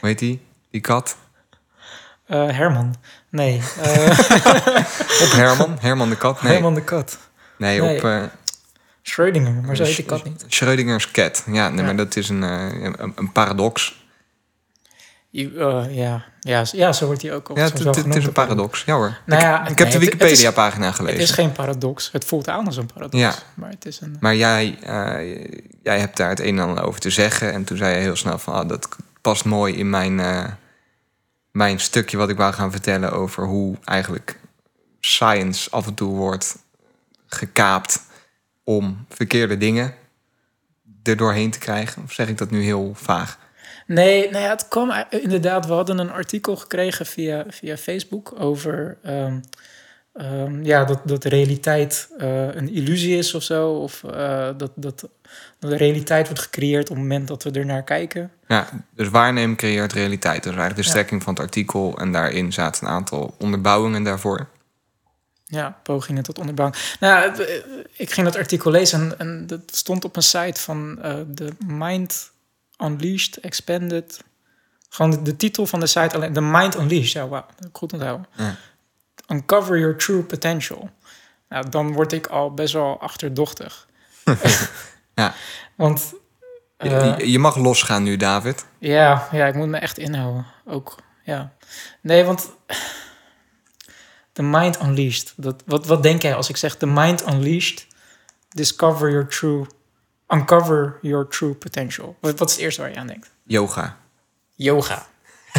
hoe 0.00 0.08
heet 0.08 0.18
die? 0.18 0.40
Die 0.70 0.80
kat? 0.80 1.16
Eh, 2.26 2.48
Herman. 2.50 2.94
Nee. 3.28 3.62
eh, 3.82 4.06
Op 5.24 5.30
Herman. 5.32 5.76
Herman 5.80 6.08
de 6.08 6.16
kat? 6.16 6.42
Nee, 6.42 6.52
Herman 6.52 6.74
de 6.74 6.84
kat. 6.84 7.18
nee, 7.58 7.80
Nee. 7.80 7.96
op 7.98 8.04
uh, 8.04 8.22
Schrödinger, 9.02 9.64
maar 9.66 9.76
zo 9.76 9.82
heet 9.84 9.96
die 9.96 10.04
kat 10.04 10.24
niet. 10.24 10.44
Schrödinger's 10.48 11.10
cat. 11.10 11.42
Ja, 11.46 11.68
nee, 11.68 11.78
Ja. 11.78 11.84
maar 11.84 11.96
dat 11.96 12.16
is 12.16 12.28
een, 12.28 12.42
eh, 12.42 12.82
een, 12.82 13.12
een 13.14 13.32
paradox. 13.32 14.06
Eh, 15.32 15.84
ja. 15.96 16.24
Ja, 16.40 16.64
ja, 16.72 16.92
zo 16.92 17.06
wordt 17.06 17.22
hij 17.22 17.34
ook 17.34 17.48
al 17.48 17.56
Ja, 17.56 17.62
het, 17.62 17.78
het 17.84 18.14
is 18.16 18.24
een 18.26 18.32
paradox. 18.32 18.84
Ja 18.84 18.94
hoor. 18.94 19.18
Nou 19.26 19.42
ja, 19.42 19.62
ik, 19.64 19.68
ik 19.70 19.78
heb 19.78 19.90
de 19.90 19.92
het- 19.92 19.92
het 19.92 20.02
Wikipedia-pagina 20.20 20.86
Het 20.86 20.94
gelezen. 20.94 21.20
is 21.20 21.30
geen 21.30 21.52
paradox. 21.52 22.12
Het 22.12 22.24
voelt 22.24 22.48
aan 22.48 22.66
als 22.66 22.76
een 22.76 22.86
paradox. 22.94 23.22
Ja. 23.22 23.34
Maar 23.54 23.70
het 23.70 23.86
is 23.86 24.00
een... 24.00 24.16
Maar 24.20 24.36
jij, 24.36 24.78
eh, 24.82 25.44
jij 25.82 25.98
hebt 25.98 26.16
daar 26.16 26.28
het 26.28 26.40
een 26.40 26.58
en 26.58 26.64
ander 26.68 26.84
over 26.84 27.00
te 27.00 27.10
zeggen. 27.10 27.52
En 27.52 27.64
toen 27.64 27.76
zei 27.76 27.94
je 27.94 28.00
heel 28.00 28.16
snel 28.16 28.38
van... 28.38 28.54
ah, 28.54 28.68
dat 28.68 28.88
past 29.20 29.44
mooi 29.44 29.74
in 29.74 29.90
mijn, 29.90 30.20
eh, 30.20 30.44
mijn 31.50 31.80
stukje 31.80 32.16
wat 32.16 32.28
ik 32.28 32.36
wou 32.36 32.52
gaan 32.52 32.70
vertellen... 32.70 33.12
over 33.12 33.44
hoe 33.44 33.76
eigenlijk 33.84 34.38
science 35.00 35.70
af 35.70 35.86
en 35.86 35.94
toe 35.94 36.16
wordt 36.16 36.58
gekaapt... 37.26 38.02
om 38.64 39.04
verkeerde 39.08 39.56
dingen 39.58 39.94
er 41.02 41.16
doorheen 41.16 41.50
te 41.50 41.58
krijgen. 41.58 42.02
Of 42.04 42.12
zeg 42.12 42.28
ik 42.28 42.38
dat 42.38 42.50
nu 42.50 42.62
heel 42.62 42.92
vaag? 42.94 43.38
Nee, 43.88 44.30
nou 44.30 44.44
ja, 44.44 44.50
het 44.50 44.68
kwam 44.68 44.92
inderdaad. 45.10 45.66
We 45.66 45.72
hadden 45.72 45.98
een 45.98 46.10
artikel 46.10 46.56
gekregen 46.56 47.06
via, 47.06 47.44
via 47.48 47.76
Facebook 47.76 48.34
over 48.40 48.98
ehm, 49.02 49.40
ehm, 50.12 50.62
ja, 50.64 50.84
dat, 50.84 51.00
dat 51.04 51.24
realiteit 51.24 52.08
eh, 52.18 52.54
een 52.54 52.68
illusie 52.68 53.16
is 53.16 53.34
of 53.34 53.42
zo. 53.42 53.70
Of 53.70 54.04
eh, 54.04 54.48
dat, 54.56 54.70
dat, 54.74 55.08
dat 55.58 55.70
de 55.70 55.76
realiteit 55.76 56.26
wordt 56.26 56.42
gecreëerd 56.42 56.90
op 56.90 56.96
het 56.96 56.98
moment 57.04 57.28
dat 57.28 57.42
we 57.42 57.50
er 57.50 57.66
naar 57.66 57.82
kijken. 57.82 58.30
Ja, 58.48 58.68
dus 58.94 59.08
waarnemen 59.08 59.56
creëert 59.56 59.92
realiteit. 59.92 60.42
Dat 60.42 60.52
is 60.52 60.58
eigenlijk 60.58 60.76
de 60.76 60.82
Ja. 60.82 60.88
strekking 60.88 61.22
van 61.22 61.32
het 61.32 61.42
artikel. 61.42 61.98
En 61.98 62.12
daarin 62.12 62.52
zaten 62.52 62.86
een 62.86 62.92
aantal 62.92 63.34
onderbouwingen 63.38 64.02
daarvoor. 64.02 64.48
Ja, 65.44 65.78
pogingen 65.82 66.22
tot 66.22 66.38
onderbouwing. 66.38 66.82
Nou, 67.00 67.34
eh, 67.42 67.54
ik 67.96 68.10
ging 68.12 68.26
dat 68.26 68.36
artikel 68.36 68.70
lezen 68.70 69.00
en, 69.00 69.18
en 69.18 69.46
dat 69.46 69.60
stond 69.66 70.04
op 70.04 70.16
een 70.16 70.22
site 70.22 70.60
van 70.60 70.94
de 71.28 71.48
Mind 71.66 72.30
Unleashed, 72.78 73.36
Expanded. 73.40 74.20
Gewoon 74.88 75.10
de, 75.10 75.22
de 75.22 75.36
titel 75.36 75.66
van 75.66 75.80
de 75.80 75.86
site 75.86 76.14
alleen. 76.16 76.32
The 76.32 76.40
Mind 76.40 76.76
Unleashed, 76.76 77.12
ja, 77.12 77.28
wauw, 77.28 77.46
goed 77.72 77.92
onthouden. 77.92 78.26
Ja. 78.36 78.56
Uncover 79.28 79.78
your 79.78 79.96
true 79.96 80.22
potential. 80.22 80.90
Nou, 81.48 81.68
dan 81.68 81.92
word 81.92 82.12
ik 82.12 82.26
al 82.26 82.54
best 82.54 82.72
wel 82.72 83.00
achterdochtig. 83.00 83.86
Ja. 85.14 85.34
Want 85.76 86.12
Je- 86.78 86.88
eh, 86.96 87.18
je, 87.18 87.30
je 87.30 87.38
mag 87.38 87.56
losgaan 87.56 88.02
nu, 88.02 88.16
David. 88.16 88.66
ja, 88.78 89.28
ja, 89.32 89.46
ik 89.46 89.54
moet 89.54 89.68
me 89.68 89.78
echt 89.78 89.98
inhouden. 89.98 90.46
Ook, 90.64 90.96
ja. 91.24 91.52
Nee, 92.00 92.24
want... 92.24 92.50
The 94.32 94.42
Mind 94.42 94.80
Unleashed. 94.82 95.32
Dat, 95.36 95.62
wat, 95.66 95.86
wat 95.86 96.02
denk 96.02 96.22
jij 96.22 96.34
als 96.34 96.48
ik 96.48 96.56
zeg 96.56 96.76
The 96.76 96.86
Mind 96.86 97.26
Unleashed? 97.26 97.86
Discover 98.48 99.10
your 99.10 99.26
true... 99.28 99.66
Uncover 100.28 100.98
your 101.02 101.28
true 101.28 101.54
potential. 101.54 102.16
Wat, 102.20 102.38
wat 102.38 102.48
is 102.48 102.54
het 102.54 102.64
eerste 102.64 102.80
waar 102.80 102.90
je 102.90 102.96
aan 102.96 103.06
denkt? 103.06 103.30
Yoga. 103.44 103.96
Yoga. 104.54 105.06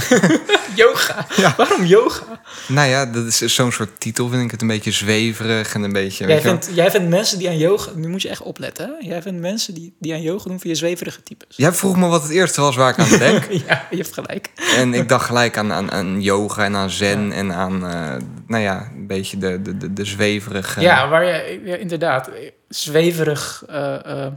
yoga? 0.76 1.26
Waarom 1.58 1.86
yoga? 1.86 2.42
Nou 2.68 2.90
ja, 2.90 3.06
dat 3.06 3.26
is 3.26 3.56
zo'n 3.56 3.72
soort 3.72 4.00
titel, 4.00 4.30
vind 4.30 4.44
ik 4.44 4.52
het 4.52 4.62
een 4.62 4.68
beetje 4.68 4.92
zweverig 4.92 5.74
en 5.74 5.84
een 5.84 5.94
beetje... 5.94 6.28
Jij 6.28 6.42
vindt, 6.42 6.70
jij 6.74 6.92
vindt 6.92 7.10
mensen 7.10 7.38
die 7.38 7.48
aan 7.48 7.58
yoga... 7.58 7.92
Nu 7.96 8.08
moet 8.08 8.22
je 8.22 8.30
echt 8.30 8.42
opletten, 8.42 8.86
hè? 8.86 9.08
Jij 9.08 9.22
vindt 9.22 9.42
mensen 9.42 9.74
die, 9.74 9.96
die 10.00 10.14
aan 10.14 10.22
yoga 10.22 10.50
doen 10.50 10.60
via 10.60 10.74
zweverige 10.74 11.24
types. 11.24 11.58
Jij 11.58 11.72
vroeg 11.72 11.98
me 11.98 12.08
wat 12.08 12.22
het 12.22 12.32
eerste 12.32 12.62
was 12.62 12.76
waar 12.76 12.90
ik 12.90 13.00
aan 13.00 13.18
denk. 13.18 13.44
ja, 13.68 13.88
je 13.90 13.98
hebt 13.98 14.14
gelijk. 14.14 14.50
en 14.76 14.94
ik 14.94 15.10
dacht 15.10 15.26
gelijk 15.26 15.58
aan, 15.58 15.74
aan, 15.74 15.92
aan 15.92 16.22
yoga 16.22 16.64
en 16.64 16.76
aan 16.76 16.90
zen 16.90 17.32
en 17.32 17.54
aan, 17.54 17.88
eh, 17.88 18.16
nou 18.48 18.64
ja, 18.64 18.92
een 18.96 19.08
beetje 19.08 19.38
de, 19.38 19.62
de, 19.62 19.78
de, 19.78 19.94
de 19.94 20.06
zweverige... 20.06 20.82
Ja, 20.82 21.10
waar 21.10 21.26
je 21.26 21.62
ja, 21.64 21.76
inderdaad 21.76 22.30
zweverig 22.70 23.64
eh, 23.68 24.26
eh, 24.26 24.34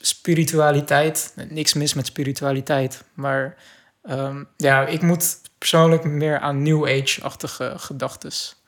spiritualiteit. 0.00 1.32
Niks 1.48 1.74
mis 1.74 1.94
met 1.94 2.06
spiritualiteit, 2.06 3.04
maar 3.14 3.56
ehm, 4.02 4.44
ja, 4.56 4.86
ik 4.86 5.02
moet 5.02 5.40
persoonlijk 5.58 6.04
meer 6.04 6.38
aan 6.38 6.62
New 6.62 6.84
Age-achtige 6.88 7.72
gedachtes 7.76 8.62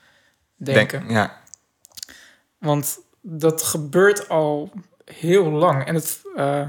denk- 0.57 0.91
denken. 0.91 1.11
ja. 1.11 1.37
Want 2.59 2.99
dat 3.21 3.63
gebeurt 3.63 4.29
al 4.29 4.73
heel 5.05 5.51
lang. 5.51 5.85
En 5.87 5.95
het, 5.95 6.21
uh, 6.37 6.69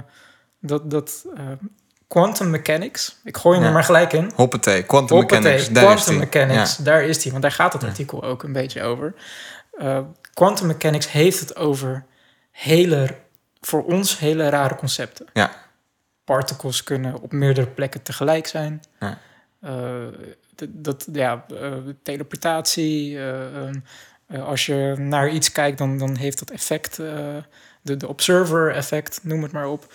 dat, 0.59 0.91
dat 0.91 1.25
uh, 1.37 1.41
quantum 2.07 2.49
mechanics, 2.49 3.15
ik 3.23 3.37
gooi 3.37 3.53
hem 3.55 3.61
Ja. 3.63 3.67
er 3.67 3.73
maar 3.75 3.83
gelijk 3.83 4.13
in. 4.13 4.31
Hoppatee, 4.35 4.83
quantum 4.83 5.17
Hoppatee, 5.17 5.41
mechanics. 5.43 5.69
Daar 5.69 5.83
quantum 5.83 6.01
is 6.01 6.05
die. 6.05 6.17
mechanics, 6.19 6.77
Ja. 6.77 6.83
daar 6.83 7.03
is 7.03 7.21
die. 7.21 7.31
Want 7.31 7.43
daar 7.43 7.51
gaat 7.51 7.73
het 7.73 7.83
artikel 7.83 8.23
ook 8.23 8.43
een 8.43 8.53
beetje 8.53 8.81
over. 8.83 9.13
Uh, 9.81 9.99
quantum 10.33 10.67
mechanics 10.67 11.11
heeft 11.11 11.39
het 11.39 11.55
over 11.55 12.05
hele, 12.51 13.15
voor 13.61 13.83
ons 13.83 14.19
hele 14.19 14.49
rare 14.49 14.75
concepten. 14.75 15.25
Ja. 15.33 15.51
Particles 16.23 16.83
kunnen 16.83 17.21
op 17.21 17.31
meerdere 17.31 17.67
plekken 17.67 18.01
tegelijk 18.01 18.47
zijn. 18.47 18.81
Ja. 18.99 19.19
Uh, 19.63 20.07
dat, 20.55 20.69
dat, 20.71 21.07
ja, 21.11 21.45
uh, 21.51 21.73
teleportatie. 22.03 23.11
Uh, 23.11 23.67
um, 23.67 23.83
als 24.41 24.65
je 24.65 24.95
naar 24.97 25.29
iets 25.29 25.51
kijkt, 25.51 25.77
dan, 25.77 25.97
dan 25.97 26.15
heeft 26.15 26.39
dat 26.39 26.49
effect. 26.49 26.95
de, 27.81 27.97
de 27.97 28.07
observer 28.07 28.75
effect, 28.75 29.19
noem 29.23 29.43
het 29.43 29.51
maar 29.51 29.67
op. 29.67 29.93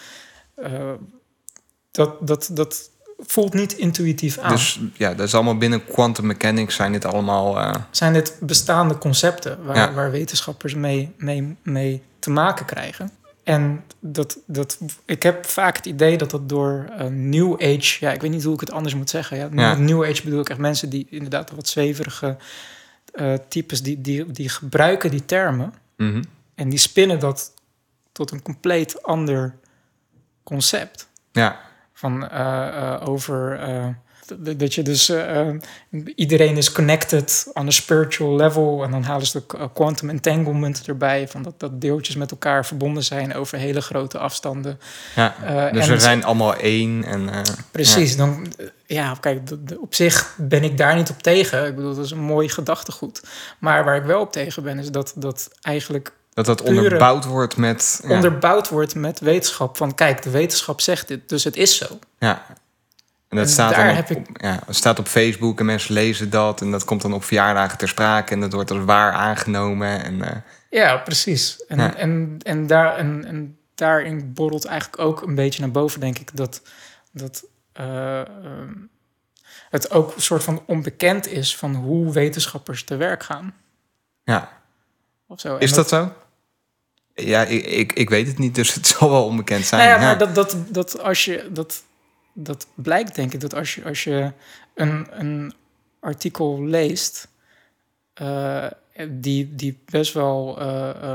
Dat, 1.90 2.26
dat, 2.26 2.50
dat 2.52 2.90
voelt 3.18 3.54
niet 3.54 3.72
intuïtief 3.72 4.38
aan. 4.38 4.50
Dus 4.50 4.80
ja, 4.94 5.14
dat 5.14 5.26
is 5.26 5.34
allemaal 5.34 5.58
binnen 5.58 5.84
quantum 5.84 6.26
mechanics 6.26 6.74
zijn 6.74 6.92
dit 6.92 7.04
allemaal... 7.04 7.76
Zijn 7.90 8.12
dit 8.12 8.36
bestaande 8.40 8.98
concepten 8.98 9.64
waar, 9.64 9.76
Ja. 9.76 9.92
waar 9.92 10.10
wetenschappers 10.10 10.74
mee, 10.74 11.14
mee, 11.16 11.56
mee 11.62 12.02
te 12.18 12.30
maken 12.30 12.66
krijgen? 12.66 13.10
En 13.44 13.84
dat, 14.00 14.38
dat, 14.46 14.78
ik 15.04 15.22
heb 15.22 15.46
vaak 15.46 15.76
het 15.76 15.86
idee 15.86 16.18
dat 16.18 16.30
dat 16.30 16.48
door 16.48 16.86
een 16.90 17.28
New 17.28 17.52
Age... 17.52 17.96
Ja, 18.00 18.12
ik 18.12 18.20
weet 18.20 18.30
niet 18.30 18.44
hoe 18.44 18.54
ik 18.54 18.60
het 18.60 18.72
anders 18.72 18.94
moet 18.94 19.10
zeggen. 19.10 19.36
Ja. 19.36 19.48
Ja. 19.52 19.74
New 19.74 20.04
Age 20.04 20.22
bedoel 20.24 20.40
ik 20.40 20.48
echt 20.48 20.58
mensen 20.58 20.90
die 20.90 21.06
inderdaad 21.10 21.50
wat 21.50 21.68
zweverige 21.68 22.36
uh, 23.14 23.34
types... 23.48 23.82
Die, 23.82 24.00
die, 24.00 24.30
die 24.30 24.48
gebruiken 24.48 25.10
die 25.10 25.24
termen 25.24 25.74
mhm. 25.96 26.22
en 26.54 26.68
die 26.68 26.78
spinnen 26.78 27.18
dat 27.18 27.52
tot 28.12 28.30
een 28.30 28.42
compleet 28.42 29.02
ander 29.02 29.54
concept. 30.42 31.08
Ja, 31.32 31.60
Van 31.92 32.22
uh, 32.22 32.30
uh, 32.30 33.08
over 33.08 33.58
dat 34.38 34.74
je 34.74 34.82
dus 34.82 35.12
iedereen 36.14 36.56
is 36.56 36.72
connected 36.72 37.50
on 37.52 37.66
a 37.66 37.70
spiritual 37.70 38.36
level. 38.36 38.84
En 38.84 38.90
dan 38.90 39.02
halen 39.02 39.26
ze 39.26 39.42
de 39.46 39.70
quantum 39.72 40.10
entanglement 40.10 40.82
erbij. 40.86 41.28
Van 41.28 41.42
dat, 41.42 41.60
dat 41.60 41.80
deeltjes 41.80 42.16
met 42.16 42.30
elkaar 42.30 42.66
verbonden 42.66 43.04
zijn 43.04 43.34
over 43.34 43.58
hele 43.58 43.80
grote 43.80 44.18
afstanden. 44.18 44.80
ja. 45.14 45.70
dus 45.72 45.86
we 45.86 45.98
zijn 45.98 46.24
allemaal 46.24 46.54
één. 46.54 47.04
En, 47.04 47.22
uh, 47.22 47.40
precies, 47.70 48.10
ja. 48.10 48.16
dan 48.16 48.52
ja, 48.86 49.16
kijk, 49.20 49.46
de, 49.46 49.64
de, 49.64 49.80
op 49.80 49.94
zich 49.94 50.34
ben 50.38 50.64
ik 50.64 50.78
daar 50.78 50.94
niet 50.94 51.10
op 51.10 51.22
tegen. 51.22 51.66
Ik 51.66 51.74
bedoel, 51.74 51.94
dat 51.94 52.04
is 52.04 52.10
een 52.10 52.18
mooi 52.18 52.48
gedachtegoed. 52.48 53.22
Maar 53.58 53.84
waar 53.84 53.96
ik 53.96 54.04
wel 54.04 54.20
op 54.20 54.32
tegen 54.32 54.62
ben, 54.62 54.78
is 54.78 54.90
dat 54.90 55.12
dat 55.16 55.50
eigenlijk 55.62 56.12
dat 56.34 56.46
dat 56.46 56.62
onderbouwd 56.62 57.24
wordt 57.24 57.56
met... 57.56 58.00
Ja. 58.02 58.14
Onderbouwd 58.14 58.68
wordt 58.68 58.94
met 58.94 59.20
wetenschap. 59.20 59.76
Van 59.76 59.94
kijk, 59.94 60.22
de 60.22 60.30
wetenschap 60.30 60.80
zegt 60.80 61.08
dit, 61.08 61.28
dus 61.28 61.44
het 61.44 61.56
is 61.56 61.76
zo. 61.76 61.98
Ja. 62.18 62.46
En 63.34 63.40
dat 63.40 63.48
en 63.48 63.52
staat, 63.52 63.74
daar 63.74 63.86
dan 63.86 63.94
heb 63.94 64.10
op, 64.10 64.28
ik... 64.28 64.42
ja, 64.42 64.60
staat 64.68 64.98
op 64.98 65.06
Facebook 65.06 65.58
en 65.58 65.66
mensen 65.66 65.94
lezen 65.94 66.30
dat. 66.30 66.60
En 66.60 66.70
dat 66.70 66.84
komt 66.84 67.02
dan 67.02 67.12
op 67.12 67.24
verjaardagen 67.24 67.78
ter 67.78 67.88
sprake. 67.88 68.32
En 68.32 68.40
dat 68.40 68.52
wordt 68.52 68.70
als 68.70 68.84
waar 68.84 69.12
aangenomen. 69.12 70.04
En, 70.04 70.14
uh... 70.14 70.30
Ja, 70.70 70.96
precies. 70.96 71.64
En, 71.66 71.78
Ja. 71.78 71.94
en, 71.94 72.38
en, 72.42 72.66
daar, 72.66 72.96
en, 72.96 73.24
en 73.24 73.58
daarin 73.74 74.32
borrelt 74.32 74.64
eigenlijk 74.64 75.02
ook 75.02 75.22
een 75.22 75.34
beetje 75.34 75.60
naar 75.60 75.70
boven, 75.70 76.00
denk 76.00 76.18
ik, 76.18 76.36
dat, 76.36 76.62
dat 77.12 77.44
uh, 77.80 78.18
um, 78.18 78.88
het 79.70 79.90
ook 79.90 80.14
een 80.14 80.22
soort 80.22 80.42
van 80.42 80.62
onbekend 80.66 81.26
is 81.26 81.56
van 81.56 81.74
hoe 81.74 82.12
wetenschappers 82.12 82.84
te 82.84 82.96
werk 82.96 83.22
gaan. 83.22 83.54
Ja. 84.24 84.52
Of 85.26 85.40
zo. 85.40 85.56
Is 85.56 85.72
dat 85.72 85.88
zo? 85.88 86.12
Ja, 87.14 87.42
ik, 87.42 87.64
ik, 87.64 87.92
ik 87.92 88.10
weet 88.10 88.26
het 88.26 88.38
niet, 88.38 88.54
dus 88.54 88.74
het 88.74 88.86
zal 88.86 89.10
wel 89.10 89.24
onbekend 89.24 89.64
zijn. 89.64 89.80
Nou 89.80 89.92
ja, 89.92 90.00
ja. 90.00 90.06
maar 90.06 90.18
dat, 90.18 90.34
dat, 90.34 90.56
dat 90.68 91.00
als 91.00 91.24
je 91.24 91.48
dat, 91.50 91.82
dat 92.34 92.66
blijkt, 92.74 93.14
denk 93.14 93.32
ik, 93.32 93.40
dat 93.40 93.54
als 93.54 93.74
je, 93.74 93.84
als 93.84 94.04
je 94.04 94.32
een, 94.74 95.06
een 95.10 95.54
artikel 96.00 96.64
leest, 96.64 97.28
uh, 98.22 98.66
die, 99.08 99.54
die 99.54 99.82
best 99.90 100.12
wel 100.12 100.62
uh, 100.62 100.90
uh, 101.02 101.14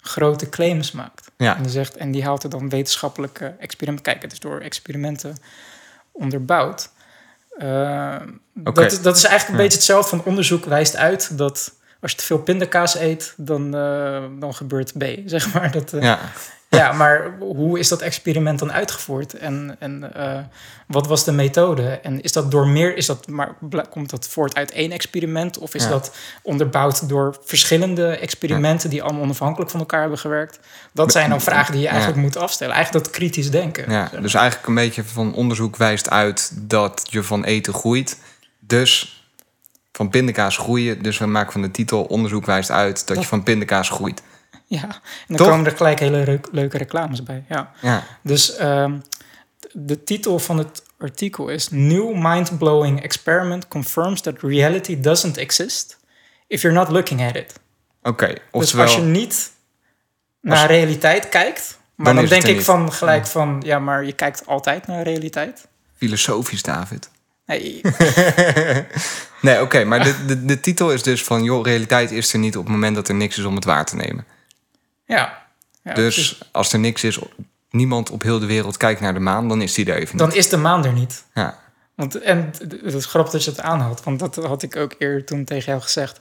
grote 0.00 0.48
claims 0.48 0.92
maakt. 0.92 1.30
Ja. 1.36 1.56
En, 1.56 1.62
die 1.62 1.72
zegt, 1.72 1.96
en 1.96 2.10
die 2.10 2.24
haalt 2.24 2.42
er 2.42 2.50
dan 2.50 2.68
wetenschappelijke 2.68 3.54
experimenten. 3.58 4.12
Kijk, 4.12 4.22
het 4.22 4.32
is 4.32 4.40
door 4.40 4.60
experimenten 4.60 5.36
onderbouwd. 6.12 6.92
Okay. 7.56 8.28
dat, 8.62 8.98
dat 9.02 9.16
is 9.16 9.24
eigenlijk 9.24 9.48
een 9.48 9.54
ja. 9.54 9.56
beetje 9.56 9.76
hetzelfde 9.76 10.08
van 10.08 10.24
onderzoek 10.24 10.64
wijst 10.64 10.96
uit 10.96 11.38
dat 11.38 11.74
als 12.00 12.10
je 12.10 12.16
te 12.16 12.24
veel 12.24 12.38
pindakaas 12.38 12.94
eet, 12.94 13.34
dan, 13.36 13.70
dan 14.40 14.54
gebeurt 14.54 14.98
B, 14.98 15.04
zeg 15.24 15.52
maar. 15.52 15.70
Dat, 15.70 15.90
ja. 15.90 16.20
Ja, 16.74 16.92
maar 16.92 17.30
hoe 17.38 17.78
is 17.78 17.88
dat 17.88 18.00
experiment 18.00 18.58
dan 18.58 18.72
uitgevoerd? 18.72 19.34
En, 19.34 19.76
en 19.78 20.12
uh, 20.16 20.38
wat 20.86 21.06
was 21.06 21.24
de 21.24 21.32
methode? 21.32 21.88
En 22.02 22.22
is 22.22 22.32
dat 22.32 22.50
door 22.50 22.68
meer, 22.68 22.96
is 22.96 23.06
dat, 23.06 23.28
maar 23.28 23.54
komt 23.90 24.10
dat 24.10 24.26
voort 24.28 24.54
uit 24.54 24.70
één 24.70 24.90
experiment? 24.92 25.58
Of 25.58 25.74
is 25.74 25.82
Ja. 25.82 25.88
dat 25.88 26.14
onderbouwd 26.42 27.08
door 27.08 27.36
verschillende 27.44 28.06
experimenten 28.16 28.90
die 28.90 29.02
allemaal 29.02 29.22
onafhankelijk 29.22 29.70
van 29.70 29.80
elkaar 29.80 30.00
hebben 30.00 30.18
gewerkt? 30.18 30.58
Dat 30.92 31.12
zijn 31.12 31.30
dan 31.30 31.40
vragen 31.40 31.72
die 31.72 31.82
je 31.82 31.88
eigenlijk 31.88 32.16
Ja. 32.16 32.22
moet 32.22 32.36
afstellen. 32.36 32.74
Eigenlijk 32.74 33.04
dat 33.04 33.14
kritisch 33.14 33.50
denken. 33.50 33.90
Ja, 33.90 34.10
dus 34.20 34.34
eigenlijk 34.34 34.68
een 34.68 34.74
beetje 34.74 35.04
van 35.04 35.34
onderzoek 35.34 35.76
wijst 35.76 36.10
uit 36.10 36.50
dat 36.54 37.06
je 37.10 37.22
van 37.22 37.44
eten 37.44 37.74
groeit. 37.74 38.18
Dus 38.60 39.18
van 39.92 40.08
pindakaas 40.08 40.56
groeien. 40.56 41.02
Dus 41.02 41.18
we 41.18 41.26
maken 41.26 41.52
van 41.52 41.62
de 41.62 41.70
titel 41.70 42.02
onderzoek 42.04 42.46
wijst 42.46 42.70
uit 42.70 43.06
dat 43.06 43.18
je 43.20 43.26
van 43.26 43.42
pindakaas 43.42 43.88
groeit. 43.90 44.22
Ja, 44.66 44.82
en 44.82 44.90
dan 45.26 45.36
Toch? 45.36 45.48
komen 45.48 45.66
er 45.66 45.76
gelijk 45.76 45.98
hele 45.98 46.40
leuke 46.52 46.78
reclames 46.78 47.22
bij. 47.22 47.44
Ja. 47.48 47.72
Ja, 47.80 48.04
Dus 48.22 48.60
um, 48.60 49.02
de 49.72 50.04
titel 50.04 50.38
van 50.38 50.58
het 50.58 50.82
artikel 50.98 51.48
is 51.48 51.68
New 51.70 52.14
Mind-Blowing 52.14 53.02
Experiment 53.02 53.68
Confirms 53.68 54.20
that 54.20 54.34
Reality 54.40 55.00
Doesn't 55.00 55.36
Exist 55.36 55.98
If 56.46 56.62
You're 56.62 56.78
Not 56.78 56.88
Looking 56.88 57.22
at 57.28 57.36
It. 57.36 57.52
oké. 58.02 58.26
Dus 58.26 58.38
Oftewel, 58.50 58.84
als 58.84 58.94
je 58.94 59.00
niet 59.02 59.52
naar 60.40 60.58
Als- 60.58 60.66
realiteit 60.66 61.28
kijkt, 61.28 61.78
maar 61.94 62.06
Dan 62.06 62.16
dan, 62.16 62.26
denk 62.26 62.44
ik 62.44 62.56
niet. 62.56 62.64
van 62.64 62.92
gelijk 62.92 63.26
van, 63.26 63.62
ja, 63.64 63.78
maar 63.78 64.04
je 64.04 64.12
kijkt 64.12 64.46
altijd 64.46 64.86
naar 64.86 65.02
realiteit. 65.02 65.66
filosofisch, 65.96 66.62
David. 66.62 67.10
Nee, 67.46 67.80
Nee, 69.40 69.60
oké, 69.62 69.84
maar 69.84 70.02
de, 70.04 70.24
de, 70.26 70.44
de 70.44 70.60
titel 70.60 70.92
is 70.92 71.02
dus 71.02 71.24
van... 71.24 71.42
joh, 71.42 71.64
realiteit 71.66 72.10
is 72.10 72.32
er 72.32 72.38
niet 72.38 72.56
op 72.56 72.62
het 72.64 72.72
moment 72.72 72.94
dat 72.94 73.08
er 73.08 73.14
niks 73.14 73.38
is 73.38 73.44
om 73.44 73.54
het 73.54 73.64
waar 73.64 73.84
te 73.84 73.96
nemen. 73.96 74.24
Ja. 75.06 75.46
ja 75.82 75.94
dus 75.94 76.14
precies. 76.14 76.48
als 76.52 76.72
er 76.72 76.78
niks 76.78 77.04
is, 77.04 77.18
niemand 77.70 78.10
op 78.10 78.22
heel 78.22 78.38
de 78.38 78.46
wereld 78.46 78.76
kijkt 78.76 79.00
naar 79.00 79.14
de 79.14 79.20
maan... 79.20 79.48
dan 79.48 79.62
is 79.62 79.74
die 79.74 79.86
er 79.86 79.96
even 79.96 80.16
niet. 80.16 80.26
dan 80.26 80.34
is 80.34 80.48
de 80.48 80.56
maan 80.56 80.84
er 80.84 80.92
niet. 80.92 81.24
Ja, 81.34 81.58
Want, 81.94 82.20
en 82.20 82.52
het 82.82 82.94
is 82.94 83.06
grappig 83.06 83.32
dat 83.32 83.44
je 83.44 83.50
het 83.50 83.60
aanhaalt, 83.60 84.04
want 84.04 84.18
dat 84.18 84.34
had 84.34 84.62
ik 84.62 84.76
ook 84.76 84.94
eerder 84.98 85.24
toen 85.24 85.44
tegen 85.44 85.64
jou 85.64 85.82
gezegd. 85.82 86.20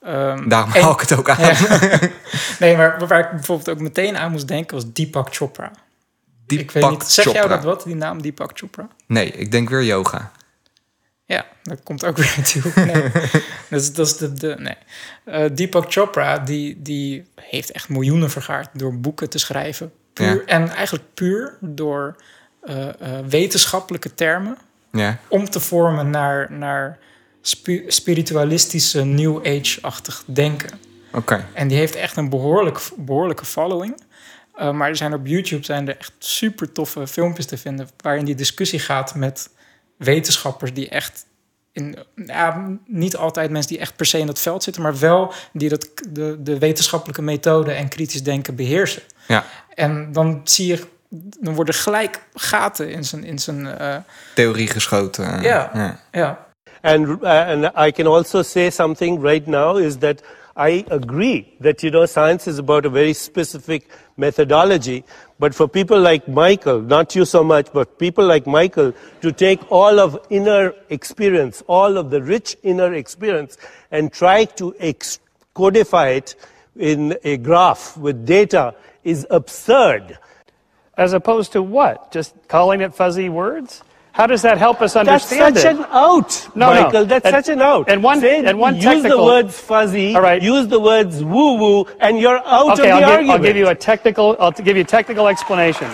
Ehm, 0.00 0.48
daarom 0.48 0.70
haal 0.70 0.92
ik 0.92 1.00
het 1.00 1.18
ook 1.18 1.28
aan. 1.28 1.40
Ja. 1.40 1.98
nee, 2.60 2.76
maar 2.76 3.06
waar 3.06 3.20
ik 3.20 3.30
bijvoorbeeld 3.30 3.68
ook 3.70 3.80
meteen 3.80 4.16
aan 4.16 4.30
moest 4.30 4.48
denken 4.48 4.74
was 4.74 4.92
Deepak 4.92 5.34
Chopra. 5.34 5.70
ik 6.46 6.70
weet 6.70 6.90
niet, 6.90 7.02
zeg 7.02 7.24
jou 7.24 7.36
Chopra. 7.36 7.54
dat 7.54 7.64
wat, 7.64 7.82
die 7.84 7.94
naam 7.94 8.22
Deepak 8.22 8.50
Chopra? 8.54 8.88
Nee, 9.06 9.30
ik 9.30 9.50
denk 9.50 9.68
weer 9.68 9.82
yoga. 9.82 10.30
Ja, 11.30 11.46
dat 11.62 11.82
komt 11.82 12.04
ook 12.04 12.16
weer 12.22 12.34
natuurlijk. 12.36 12.74
Nee. 12.76 13.02
dat 13.70 13.80
is, 13.80 13.92
dat 13.92 14.06
is 14.06 14.16
de, 14.16 14.32
de, 14.32 14.54
nee. 14.58 14.76
Eh, 15.24 15.50
Deepak 15.54 15.92
Chopra, 15.92 16.38
die, 16.38 16.82
die 16.82 17.24
heeft 17.40 17.70
echt 17.72 17.88
miljoenen 17.88 18.30
vergaard 18.30 18.68
door 18.72 18.98
boeken 18.98 19.30
te 19.30 19.38
schrijven. 19.38 19.92
Puur, 20.12 20.34
Ja. 20.34 20.40
En 20.46 20.68
eigenlijk 20.68 21.04
puur 21.14 21.56
door 21.60 22.16
eh, 22.62 22.88
eh, 22.88 22.94
wetenschappelijke 23.28 24.14
termen 24.14 24.56
Ja, 24.92 25.18
om 25.28 25.50
te 25.50 25.60
vormen 25.60 26.10
naar, 26.10 26.52
naar 26.52 26.98
spi- 27.40 27.84
spiritualistische 27.86 29.04
New 29.04 29.46
Age-achtig 29.46 30.22
denken. 30.26 30.70
oké. 31.12 31.46
En 31.52 31.68
die 31.68 31.78
heeft 31.78 31.94
echt 31.94 32.16
een 32.16 32.28
behoorlijk, 32.28 32.80
behoorlijke 32.96 33.44
following. 33.44 34.02
Uh, 34.60 34.70
maar 34.72 34.88
er 34.88 34.96
zijn 34.96 35.14
op 35.14 35.26
YouTube 35.26 35.64
zijn 35.64 35.88
er 35.88 35.96
echt 35.98 36.12
super 36.18 36.72
toffe 36.72 37.06
filmpjes 37.06 37.46
te 37.46 37.56
vinden... 37.58 37.88
waarin 37.96 38.24
die 38.24 38.34
discussie 38.34 38.78
gaat 38.78 39.14
met 39.14 39.50
wetenschappers 40.04 40.72
die 40.72 40.88
echt... 40.88 41.26
In, 41.72 41.98
ja, 42.14 42.68
niet 42.86 43.16
altijd 43.16 43.50
mensen 43.50 43.70
die 43.70 43.80
echt 43.80 43.96
per 43.96 44.06
se 44.06 44.18
in 44.18 44.26
dat 44.26 44.38
veld 44.38 44.62
zitten... 44.62 44.82
maar 44.82 44.98
wel 44.98 45.32
die 45.52 45.68
dat, 45.68 45.88
de, 46.08 46.36
de 46.42 46.58
wetenschappelijke 46.58 47.22
methode 47.22 47.72
en 47.72 47.88
kritisch 47.88 48.22
denken 48.22 48.54
beheersen. 48.54 49.02
Ja, 49.26 49.44
En 49.74 50.12
dan 50.12 50.40
zie 50.44 50.66
je... 50.66 50.86
Dan 51.40 51.54
worden 51.54 51.74
gelijk 51.74 52.22
gaten 52.34 52.90
in 52.90 53.04
zijn... 53.04 53.24
In 53.24 53.38
zijn 53.38 53.60
uh, 53.60 53.96
theorie 54.34 54.68
geschoten. 54.68 55.36
eh, 55.38 55.42
Ja. 55.42 55.70
ja. 55.74 56.00
ja, 56.12 56.48
And, 56.82 57.06
uh, 57.06 57.46
and 57.46 57.64
I 57.76 57.92
can 57.92 58.06
also 58.06 58.42
say 58.42 58.70
something 58.70 59.22
right 59.22 59.46
now 59.46 59.78
is 59.78 59.96
that 59.98 60.22
I 60.56 60.84
agree 60.90 61.56
that, 61.60 61.82
you 61.82 61.90
know, 61.90 62.06
science 62.06 62.48
is 62.48 62.58
about 62.58 62.84
a 62.84 62.90
very 62.90 63.12
specific 63.12 63.88
methodology. 64.16 65.04
But 65.38 65.54
for 65.54 65.68
people 65.68 66.00
like 66.00 66.28
Michael, 66.28 66.80
not 66.80 67.14
you 67.14 67.24
so 67.24 67.44
much, 67.44 67.72
but 67.72 67.98
people 67.98 68.26
like 68.26 68.46
Michael, 68.46 68.92
to 69.22 69.32
take 69.32 69.60
all 69.70 70.00
of 70.00 70.18
inner 70.28 70.74
experience, 70.88 71.62
all 71.66 71.96
of 71.96 72.10
the 72.10 72.22
rich 72.22 72.56
inner 72.62 72.92
experience, 72.94 73.56
and 73.90 74.12
try 74.12 74.44
to 74.44 74.74
codify 75.54 76.08
it 76.08 76.34
in 76.76 77.16
a 77.24 77.36
graph 77.36 77.96
with 77.96 78.26
data 78.26 78.74
is 79.04 79.26
absurd. 79.30 80.18
As 80.96 81.12
opposed 81.12 81.52
to 81.52 81.62
what? 81.62 82.12
Just 82.12 82.34
calling 82.48 82.80
it 82.80 82.94
fuzzy 82.94 83.28
words? 83.28 83.82
How 84.20 84.26
does 84.26 84.42
that 84.42 84.58
help 84.58 84.82
us 84.82 84.96
understand 84.96 85.56
That's 85.56 85.62
such 85.62 85.76
it? 85.76 85.78
an 85.78 85.86
out, 85.88 86.48
No, 86.54 86.74
no. 86.74 86.82
Michael. 86.82 87.04
That's 87.06 87.24
And- 87.24 87.34
such 87.34 87.48
an 87.48 87.62
out. 87.62 87.88
and 87.88 88.02
one- 88.02 88.20
Say- 88.20 88.44
and 88.44 88.58
one 88.58 88.74
technical... 88.74 88.94
use 89.00 89.02
the 89.16 89.24
words 89.24 89.58
fuzzy. 89.58 90.14
All 90.14 90.20
right. 90.20 90.42
Use 90.42 90.66
the 90.68 90.78
words 90.78 91.24
woo 91.24 91.54
woo, 91.54 91.86
and 92.00 92.20
you're 92.20 92.36
out 92.46 92.78
okay, 92.78 92.90
of 92.90 92.96
I'll 92.96 93.00
the 93.00 93.06
give, 93.06 93.08
argument. 93.08 93.30
I'll 93.30 93.38
give 93.38 93.56
you 93.56 93.68
a 93.68 93.74
technical. 93.74 94.36
I'll 94.38 94.52
give 94.52 94.76
you 94.76 94.82
a 94.82 94.92
technical 94.98 95.26
explanation. 95.26 95.88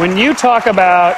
When 0.00 0.16
you 0.16 0.32
talk 0.32 0.64
about 0.64 1.14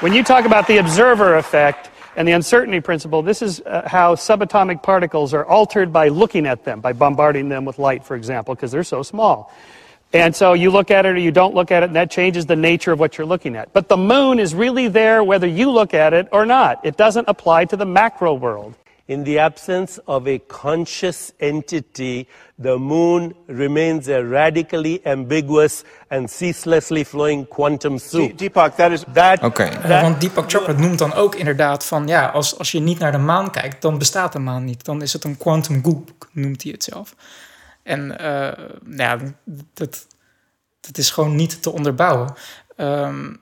when 0.00 0.12
you 0.12 0.24
talk 0.24 0.44
about 0.44 0.66
the 0.66 0.78
observer 0.78 1.36
effect 1.36 1.88
and 2.16 2.26
the 2.26 2.32
uncertainty 2.32 2.80
principle, 2.80 3.22
this 3.22 3.40
is 3.40 3.60
uh, 3.60 3.86
how 3.86 4.16
subatomic 4.16 4.82
particles 4.82 5.32
are 5.32 5.44
altered 5.46 5.92
by 5.92 6.08
looking 6.08 6.46
at 6.46 6.64
them, 6.64 6.80
by 6.80 6.92
bombarding 6.92 7.48
them 7.48 7.64
with 7.64 7.78
light, 7.78 8.02
for 8.04 8.16
example, 8.16 8.56
because 8.56 8.72
they're 8.72 8.82
so 8.82 9.04
small. 9.04 9.52
And 10.12 10.34
so 10.34 10.54
you 10.54 10.70
look 10.72 10.90
at 10.90 11.06
it 11.06 11.10
or 11.10 11.18
you 11.18 11.30
don't 11.30 11.54
look 11.54 11.70
at 11.70 11.82
it, 11.82 11.86
and 11.86 11.94
that 11.94 12.10
changes 12.10 12.46
the 12.46 12.56
nature 12.56 12.92
of 12.92 12.98
what 12.98 13.16
you're 13.16 13.28
looking 13.28 13.56
at. 13.56 13.72
But 13.72 13.88
the 13.88 13.96
moon 13.96 14.38
is 14.40 14.54
really 14.54 14.88
there 14.88 15.22
whether 15.22 15.46
you 15.46 15.70
look 15.70 15.94
at 15.94 16.12
it 16.12 16.26
or 16.32 16.44
not. 16.44 16.80
It 16.84 16.96
doesn't 16.96 17.28
apply 17.28 17.66
to 17.66 17.76
the 17.76 17.86
macro 17.86 18.34
world. 18.34 18.74
In 19.06 19.24
the 19.24 19.38
absence 19.40 19.98
of 20.06 20.28
a 20.28 20.38
conscious 20.38 21.32
entity, 21.40 22.26
the 22.58 22.76
moon 22.78 23.34
remains 23.46 24.08
a 24.08 24.22
radically 24.22 25.00
ambiguous 25.04 25.84
and 26.10 26.30
ceaselessly 26.30 27.04
flowing 27.04 27.44
quantum 27.46 27.98
soup. 27.98 28.36
Deepak, 28.36 28.76
that 28.76 28.92
is 28.92 29.04
That, 29.12 29.42
Oké. 29.42 29.62
Eh, 29.62 29.88
that- 29.88 30.02
want 30.02 30.20
Deepak 30.20 30.50
Chopra 30.50 30.72
noemt 30.72 30.98
dan 30.98 31.12
ook 31.14 31.34
inderdaad 31.34 31.84
van... 31.84 32.06
ja, 32.06 32.26
als, 32.26 32.58
als 32.58 32.70
je 32.72 32.80
niet 32.80 32.98
naar 32.98 33.12
de 33.12 33.18
maan 33.18 33.50
kijkt, 33.50 33.82
dan 33.82 33.98
bestaat 33.98 34.32
de 34.32 34.38
maan 34.38 34.64
niet. 34.64 34.84
Dan 34.84 35.02
is 35.02 35.12
het 35.12 35.24
een 35.24 35.36
quantum 35.36 35.82
goop, 35.84 36.10
noemt 36.32 36.62
hij 36.62 36.72
het 36.72 36.84
zelf. 36.84 37.14
En 37.82 38.18
eh, 38.18 38.64
ja, 38.96 39.18
dat, 39.74 40.06
dat 40.80 40.98
is 40.98 41.10
gewoon 41.10 41.34
niet 41.34 41.62
te 41.62 41.70
onderbouwen. 41.70 42.34
Ehm, 42.76 43.34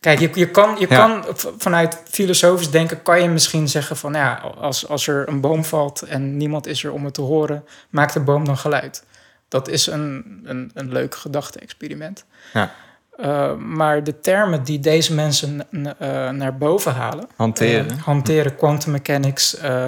kijk, 0.00 0.18
je, 0.18 0.30
je 0.34 0.50
kan, 0.50 0.76
je 0.78 0.86
Ja. 0.88 0.96
kan 0.96 1.24
vanuit 1.58 2.02
filosofisch 2.04 2.70
denken... 2.70 3.02
kan 3.02 3.22
je 3.22 3.28
misschien 3.28 3.68
zeggen 3.68 3.96
van... 3.96 4.12
ja, 4.12 4.34
als, 4.58 4.88
als 4.88 5.06
er 5.06 5.28
een 5.28 5.40
boom 5.40 5.64
valt 5.64 6.02
en 6.02 6.36
niemand 6.36 6.66
is 6.66 6.84
er 6.84 6.92
om 6.92 7.04
het 7.04 7.14
te 7.14 7.20
horen... 7.20 7.64
maakt 7.90 8.12
de 8.12 8.20
boom 8.20 8.44
dan 8.44 8.56
geluid. 8.56 9.04
Dat 9.48 9.68
is 9.68 9.86
een, 9.86 10.40
een, 10.44 10.70
een 10.74 10.92
leuk 10.92 11.14
gedachte-experiment. 11.14 12.24
Ja. 12.52 12.72
Uh, 13.20 13.54
maar 13.54 14.04
de 14.04 14.20
termen 14.20 14.64
die 14.64 14.80
deze 14.80 15.14
mensen 15.14 15.66
uh, 15.70 15.86
naar 16.30 16.56
boven 16.58 16.92
halen... 16.92 17.28
Hanteren. 17.36 17.90
Uh, 17.90 18.02
hanteren, 18.02 18.56
quantum 18.56 18.92
mechanics, 18.92 19.56
uh, 19.56 19.86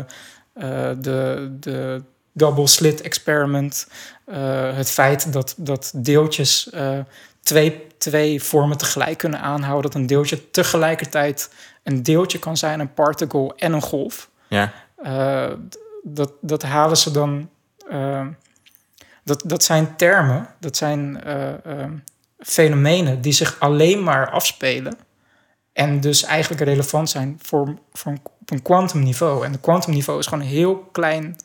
de, 0.99 1.49
de 1.61 2.03
double 2.37 2.67
slit 2.67 3.01
experiment... 3.01 3.89
het 4.75 4.91
feit 4.91 5.33
dat, 5.33 5.55
dat 5.57 5.93
deeltjes 5.95 6.71
twee, 7.43 7.87
twee 7.99 8.43
vormen 8.43 8.79
tegelijk 8.79 9.19
kunnen 9.19 9.41
aanhouden... 9.41 9.91
dat 9.91 10.01
een 10.01 10.07
deeltje 10.07 10.51
tegelijkertijd 10.51 11.51
een 11.83 12.03
deeltje 12.03 12.39
kan 12.39 12.57
zijn, 12.57 12.81
een 12.81 12.95
particle 12.95 13.53
en 13.57 13.73
een 13.73 13.83
golf... 13.83 14.31
Ja. 14.49 14.73
dat, 16.03 16.33
dat 16.41 16.63
halen 16.63 16.97
ze 16.97 17.11
dan... 17.11 17.51
dat, 19.25 19.43
dat 19.45 19.65
zijn 19.65 19.97
termen, 19.97 20.49
dat 20.61 20.77
zijn 20.77 21.23
fenomenen 22.39 23.21
die 23.21 23.33
zich 23.33 23.57
alleen 23.59 24.03
maar 24.03 24.31
afspelen 24.31 24.97
en 25.77 26.01
dus 26.01 26.23
eigenlijk 26.23 26.63
relevant 26.63 27.11
zijn 27.11 27.39
voor, 27.43 27.75
voor 27.93 28.13
een, 28.13 28.21
op 28.41 28.51
een 28.51 28.63
kwantumniveau. 28.63 29.45
En 29.45 29.53
de 29.53 29.59
kwantumniveau 29.59 30.19
is 30.19 30.27
gewoon 30.27 30.45
een 30.45 30.51
heel 30.51 30.77
klein, 30.77 31.37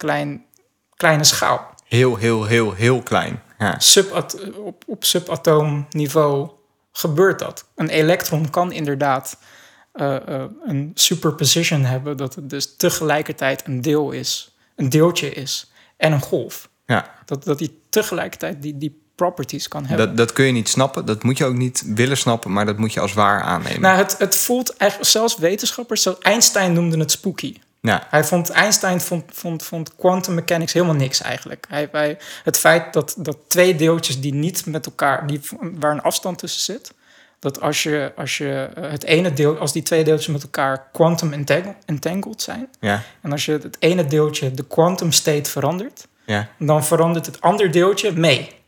klein, 0.00 0.44
kleine 0.96 1.24
schaal. 1.24 1.74
Heel, 1.84 2.16
heel, 2.16 2.44
heel, 2.44 2.72
heel 2.72 3.02
klein. 3.02 3.42
Ja. 3.58 3.78
Subat 3.78 4.50
op, 4.56 4.84
op 4.86 5.04
subatoomniveau 5.04 6.50
gebeurt 6.92 7.38
dat. 7.38 7.64
Een 7.74 7.88
elektron 7.88 8.50
kan 8.50 8.72
inderdaad 8.72 9.36
uh, 9.94 10.16
uh, 10.28 10.44
een 10.64 10.90
superposition 10.94 11.84
hebben, 11.84 12.16
dat 12.16 12.34
het 12.34 12.50
dus 12.50 12.76
tegelijkertijd 12.76 13.66
een 13.66 13.80
deel 13.80 14.10
is, 14.10 14.56
een 14.76 14.88
deeltje 14.88 15.30
is 15.30 15.72
en 15.96 16.12
een 16.12 16.22
golf. 16.22 16.68
Ja. 16.86 17.10
Dat, 17.24 17.44
dat 17.44 17.58
die 17.58 17.82
tegelijkertijd 17.90 18.62
die, 18.62 18.78
die 18.78 19.02
properties 19.14 19.68
kan 19.68 19.86
hebben. 19.86 20.06
Dat, 20.06 20.16
dat 20.16 20.32
kun 20.32 20.44
je 20.44 20.52
niet 20.52 20.68
snappen, 20.68 21.04
dat 21.04 21.22
moet 21.22 21.38
je 21.38 21.44
ook 21.44 21.56
niet 21.56 21.82
willen 21.86 22.16
snappen, 22.16 22.52
maar 22.52 22.66
dat 22.66 22.78
moet 22.78 22.92
je 22.92 23.00
als 23.00 23.12
waar 23.12 23.42
aannemen. 23.42 23.80
Nou, 23.80 23.96
het, 23.96 24.18
het 24.18 24.36
voelt 24.36 24.76
eigenlijk, 24.76 25.10
zelfs 25.10 25.36
wetenschappers, 25.36 26.18
Einstein 26.18 26.72
noemde 26.72 26.98
het 26.98 27.10
spooky. 27.10 27.56
Ja. 27.80 28.06
Hij 28.08 28.24
vond, 28.24 28.50
Einstein 28.50 29.00
vond, 29.00 29.24
vond, 29.32 29.62
vond 29.62 29.96
quantum 29.96 30.34
mechanics 30.34 30.72
helemaal 30.72 30.94
niks 30.94 31.20
eigenlijk. 31.20 31.66
Hij, 31.68 31.88
hij, 31.92 32.18
het 32.44 32.58
feit 32.58 32.92
dat, 32.92 33.14
dat 33.18 33.38
twee 33.46 33.76
deeltjes 33.76 34.20
die 34.20 34.34
niet 34.34 34.66
met 34.66 34.86
elkaar, 34.86 35.26
die, 35.26 35.40
waar 35.60 35.92
een 35.92 36.02
afstand 36.02 36.38
tussen 36.38 36.60
zit, 36.60 36.92
dat 37.38 37.60
als 37.60 37.82
je, 37.82 38.12
als 38.16 38.38
je 38.38 38.70
het 38.80 39.04
ene 39.04 39.32
deel, 39.32 39.58
als 39.58 39.72
die 39.72 39.82
twee 39.82 40.04
deeltjes 40.04 40.32
met 40.32 40.42
elkaar 40.42 40.88
quantum 40.92 41.32
entangled, 41.86 42.42
zijn, 42.42 42.68
ja. 42.80 43.02
en 43.20 43.32
als 43.32 43.44
je 43.44 43.52
het 43.52 43.76
ene 43.78 44.06
deeltje 44.06 44.50
de 44.50 44.64
quantum 44.64 45.12
state 45.12 45.50
verandert, 45.50 46.06
ja. 46.24 46.48
dan 46.58 46.84
verandert 46.84 47.26
het 47.26 47.40
andere 47.40 47.70
deeltje 47.70 48.12
mee. 48.12 48.58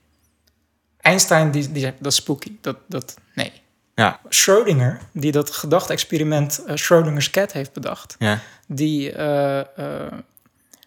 Einstein 1.01 1.51
die, 1.51 1.73
die 1.73 1.83
zegt 1.83 1.95
dat 1.99 2.13
is 2.13 2.19
spooky, 2.19 2.53
dat, 2.61 2.77
dat 2.87 3.15
nee. 3.35 3.62
Ja. 4.03 4.21
Schrödinger, 4.29 4.99
die 5.13 5.33
dat 5.33 5.51
gedachte-experiment 5.51 6.63
uh, 6.67 6.77
Schrödinger's 6.77 7.31
cat 7.31 7.53
heeft 7.53 7.73
bedacht, 7.73 8.17
ja. 8.19 8.39
die, 8.67 9.13
uh, 9.17 9.57
uh, 9.57 9.65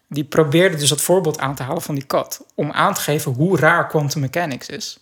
die 0.08 0.24
probeerde 0.24 0.76
dus 0.76 0.88
dat 0.88 1.00
voorbeeld 1.00 1.38
aan 1.38 1.54
te 1.54 1.62
halen 1.62 1.82
van 1.82 1.94
die 1.94 2.04
kat, 2.04 2.44
om 2.54 2.72
aan 2.72 2.94
te 2.94 3.00
geven 3.00 3.32
hoe 3.32 3.58
raar 3.58 3.88
quantum 3.88 4.20
mechanics 4.20 4.68
is. 4.68 4.98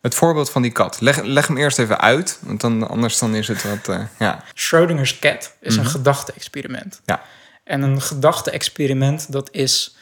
Het 0.00 0.14
voorbeeld 0.14 0.50
van 0.50 0.62
die 0.62 0.70
kat. 0.70 1.00
Leg, 1.00 1.22
leg 1.22 1.46
hem 1.46 1.56
eerst 1.56 1.78
even 1.78 2.00
uit, 2.00 2.38
want 2.42 2.60
dan, 2.60 2.88
anders 2.88 3.18
dan 3.18 3.34
is 3.34 3.48
het 3.48 3.62
wat. 3.62 4.00
Ja. 4.18 4.44
Schrödinger's 4.54 5.18
cat 5.18 5.56
is 5.60 5.72
mm 5.72 5.78
-hmm. 5.78 5.84
een 5.84 5.90
gedachte-experiment. 5.90 7.00
Ja. 7.04 7.22
En 7.64 7.82
een 7.82 8.00
gedachte-experiment 8.00 9.32
dat 9.32 9.48
is 9.52 9.96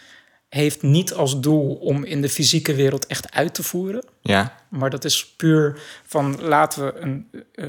heeft 0.49 0.83
niet 0.83 1.15
als 1.15 1.41
doel 1.41 1.75
om 1.75 2.05
in 2.05 2.23
de 2.23 2.29
fysieke 2.29 2.75
wereld 2.75 3.07
echt 3.07 3.33
uit 3.33 3.55
te 3.55 3.63
voeren. 3.63 4.05
Ja. 4.21 4.55
Maar 4.69 4.91
dat 4.91 5.05
is 5.05 5.27
puur 5.27 5.81
van 6.07 6.41
laten 6.41 6.85
we 6.85 6.99
een. 7.01 7.31
Uh, 7.55 7.69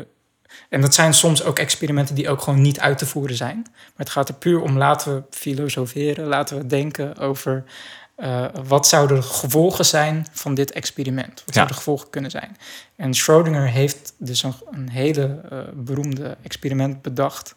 en 0.69 0.81
dat 0.81 0.93
zijn 0.93 1.13
soms 1.13 1.43
ook 1.43 1.59
experimenten 1.59 2.15
die 2.15 2.29
ook 2.29 2.41
gewoon 2.41 2.61
niet 2.61 2.79
uit 2.79 2.97
te 2.97 3.05
voeren 3.05 3.35
zijn. 3.35 3.57
Maar 3.71 3.93
het 3.95 4.09
gaat 4.09 4.29
er 4.29 4.35
puur 4.35 4.61
om 4.61 4.77
laten 4.77 5.15
we 5.15 5.23
filosoferen, 5.29 6.27
laten 6.27 6.57
we 6.57 6.65
denken 6.65 7.17
over 7.17 7.63
uh, 8.17 8.45
wat 8.67 8.87
zouden 8.87 9.17
de 9.17 9.23
gevolgen 9.23 9.85
zijn 9.85 10.25
van 10.31 10.53
dit 10.53 10.71
experiment. 10.71 11.33
Wat 11.33 11.45
ja. 11.45 11.53
zouden 11.53 11.75
de 11.75 11.81
gevolgen 11.81 12.09
kunnen 12.09 12.31
zijn? 12.31 12.57
En 12.95 13.13
Schrödinger 13.15 13.71
heeft 13.71 14.13
dus 14.17 14.43
een, 14.43 14.53
een 14.71 14.89
hele 14.89 15.41
uh, 15.51 15.59
beroemde 15.73 16.37
experiment 16.41 17.01
bedacht 17.01 17.53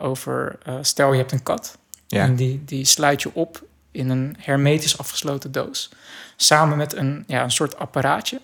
over, 0.00 0.58
stel 0.80 1.12
je 1.12 1.18
hebt 1.18 1.32
een 1.32 1.42
kat. 1.42 1.78
Ja. 2.06 2.22
En 2.22 2.36
die, 2.36 2.64
die 2.64 2.84
sluit 2.84 3.22
je 3.22 3.30
op 3.34 3.62
in 3.90 4.10
een 4.10 4.36
hermetisch 4.38 4.98
afgesloten 4.98 5.52
doos. 5.52 5.90
Samen 6.36 6.76
met 6.76 6.94
een, 6.94 7.24
ja, 7.26 7.42
een 7.42 7.50
soort 7.50 7.76
apparaatje 7.76 8.40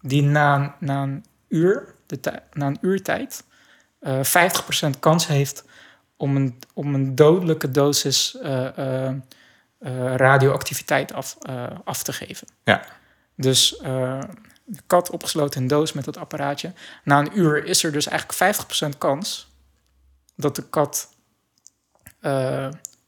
die 0.00 0.22
na, 0.22 0.76
na 0.80 1.02
een 1.02 1.24
uur, 1.48 1.94
de 2.06 2.42
na 2.52 2.66
een 2.66 2.78
uur 2.80 3.02
tijd, 3.02 3.44
uh, 4.00 4.20
50% 4.24 4.98
kans 5.00 5.26
heeft 5.26 5.64
om 6.16 6.36
een, 6.36 6.58
om 6.74 6.94
een 6.94 7.14
dodelijke 7.14 7.70
dosis 7.70 8.36
uh, 8.42 8.68
uh, 8.78 9.10
radioactiviteit 10.16 11.12
af, 11.12 11.38
af 11.84 12.02
te 12.02 12.12
geven. 12.12 12.48
Ja. 12.64 12.84
Dus 13.36 13.78
de 14.64 14.82
kat 14.86 15.10
opgesloten 15.10 15.56
in 15.56 15.62
een 15.62 15.68
doos 15.68 15.92
met 15.92 16.04
dat 16.04 16.16
apparaatje. 16.16 16.72
Na 17.04 17.18
een 17.18 17.38
uur 17.38 17.64
is 17.64 17.84
er 17.84 17.92
dus 17.92 18.06
eigenlijk 18.06 18.56
50% 18.94 18.98
kans 18.98 19.52
dat 20.36 20.56
de 20.56 20.68
kat 20.68 21.08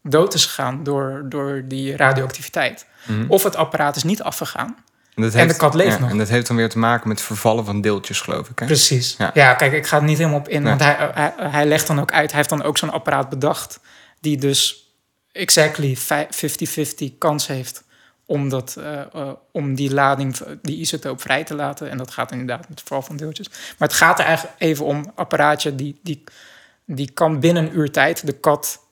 dood 0.09 0.35
is 0.35 0.47
gegaan 0.47 0.83
door, 0.83 1.25
door 1.29 1.63
die 1.65 1.97
radioactiviteit. 1.97 2.87
Mhm. 3.07 3.25
Of 3.29 3.43
het 3.43 3.57
apparaat 3.57 3.97
is 3.97 4.03
niet 4.03 4.23
afgegaan. 4.23 4.77
En, 5.17 5.23
dat 5.23 5.33
en 5.33 5.39
heeft, 5.39 5.53
de 5.53 5.59
kat 5.59 5.75
leeft 5.75 5.95
ja, 5.95 6.01
nog. 6.01 6.11
En 6.11 6.19
dat 6.19 6.29
heeft 6.29 6.47
dan 6.47 6.57
weer 6.57 6.69
te 6.69 6.79
maken 6.79 7.09
met 7.09 7.21
vervallen 7.21 7.65
van 7.65 7.81
deeltjes, 7.81 8.21
geloof 8.21 8.49
ik. 8.49 8.59
Hè? 8.59 8.67
Precies. 8.67 9.15
Ja. 9.19 9.31
Ja. 9.35 9.55
kijk, 9.55 9.73
ik 9.73 9.87
ga 9.87 9.97
er 9.97 10.03
niet 10.03 10.19
helemaal 10.19 10.39
op 10.39 10.49
in. 10.49 10.63
Nee. 10.63 10.69
Want 10.69 10.83
hij, 10.83 11.11
hij, 11.15 11.33
hij 11.37 11.67
legt 11.67 11.87
dan 11.87 12.01
ook 12.01 12.13
uit... 12.13 12.29
Hij 12.29 12.37
heeft 12.37 12.51
dan 12.51 12.63
ook 12.63 12.79
zo'n 12.79 12.91
apparaat 12.91 13.29
bedacht... 13.29 13.81
die 14.21 14.37
dus 14.37 14.91
exactly 15.33 15.97
50-50 15.97 17.19
kans 17.19 17.47
heeft... 17.47 17.85
Om, 18.29 18.49
dat, 18.49 18.77
uh, 18.79 19.01
uh, 19.15 19.31
om 19.53 19.75
die 19.75 19.95
lading, 19.95 20.37
die 20.63 20.77
isotoop 20.77 21.21
vrij 21.21 21.45
te 21.45 21.55
laten. 21.55 21.91
En 21.91 21.99
dat 21.99 22.11
gaat 22.11 22.33
inderdaad 22.33 22.69
met 22.69 22.79
verval 22.79 23.03
van 23.03 23.17
deeltjes. 23.17 23.49
Maar 23.49 23.89
het 23.89 23.97
gaat 23.97 24.19
er 24.19 24.25
eigenlijk 24.25 24.57
even 24.59 24.85
om 24.85 25.13
apparaatje... 25.15 25.75
die, 25.75 26.01
die, 26.03 26.25
die 26.85 27.11
kan 27.11 27.41
binnen 27.41 27.67
een 27.67 27.79
uur 27.79 27.91
tijd 27.91 28.27
de 28.27 28.33
kat 28.33 28.86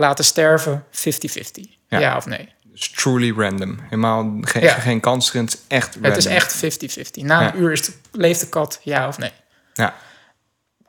laten 0.00 0.24
sterven 0.24 0.84
50-50. 0.90 1.78
Ja. 1.88 1.98
Ja. 1.98 2.16
of 2.16 2.26
nee? 2.26 2.52
Dus 2.62 2.88
truly 2.90 3.32
random. 3.36 3.78
Helemaal 3.82 4.38
geen, 4.40 4.62
Ja. 4.62 4.72
geen 4.74 5.00
kans 5.00 5.28
erin. 5.28 5.44
Het 5.44 5.52
is 5.54 5.60
echt 5.68 5.94
random. 5.94 6.10
Het 6.12 6.18
is 6.18 6.26
echt 6.26 6.54
50-50. 6.54 7.22
Na 7.24 7.54
een 7.54 7.60
uur 7.60 7.72
is 7.72 7.82
de, 7.84 7.92
leeft 8.12 8.40
de 8.40 8.48
kat, 8.48 8.80
ja 8.82 9.08
of 9.08 9.18
nee? 9.18 9.32
Ja. 9.74 9.94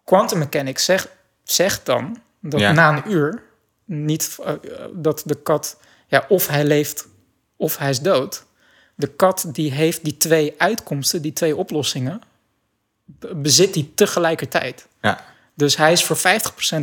Quantum 0.05 0.37
mechanics 0.37 0.85
zegt, 0.85 1.07
zegt 1.43 1.85
dan 1.85 2.21
dat 2.39 2.59
na 2.59 2.89
een 2.97 3.11
uur 3.11 3.43
niet 3.85 4.37
uh, 4.39 4.51
dat 4.93 5.21
de 5.25 5.35
kat, 5.35 5.79
ja, 6.07 6.25
of 6.29 6.47
hij 6.47 6.63
leeft 6.65 7.07
of 7.55 7.77
hij 7.77 7.89
is 7.89 7.99
dood. 7.99 8.45
De 8.95 9.07
kat 9.07 9.45
die 9.51 9.71
heeft 9.71 10.03
die 10.03 10.17
twee 10.17 10.53
uitkomsten, 10.57 11.21
die 11.21 11.33
twee 11.33 11.55
oplossingen, 11.55 12.21
be- 13.05 13.35
bezit 13.35 13.73
die 13.73 13.91
tegelijkertijd. 13.95 14.87
Ja. 15.01 15.23
Dus 15.55 15.75
hij 15.77 15.91
is 15.91 16.03
voor 16.03 16.17
50% 16.17 16.21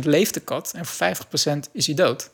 leeft 0.03 0.33
de 0.33 0.39
kat 0.39 0.71
en 0.75 0.85
voor 0.85 1.07
50% 1.07 1.71
is 1.71 1.85
hij 1.85 1.95
dood. 1.95 2.29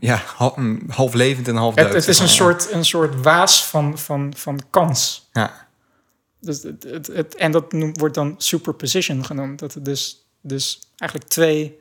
Ja, 0.00 0.22
mm, 0.56 0.82
half 0.88 1.14
levend 1.14 1.48
en 1.48 1.56
half 1.56 1.74
dood. 1.74 1.84
het 1.94 2.08
is 2.08 2.18
een 2.18 2.28
soort, 2.28 2.70
een 2.72 2.84
soort 2.84 3.22
waas 3.22 3.64
van, 3.66 3.98
van, 3.98 4.32
van 4.36 4.60
kans. 4.70 5.28
Ja. 5.32 5.66
Dus 6.40 6.62
het, 6.62 6.82
het, 6.82 7.06
het- 7.06 7.34
en 7.34 7.52
dat 7.52 7.72
noemt, 7.72 7.98
wordt 7.98 8.14
dan 8.14 8.34
superposition 8.38 9.24
genoemd. 9.24 9.58
Dat 9.58 9.74
het 9.74 9.84
dus, 9.84 10.26
dus 10.40 10.80
eigenlijk 10.96 11.30
twee, 11.30 11.78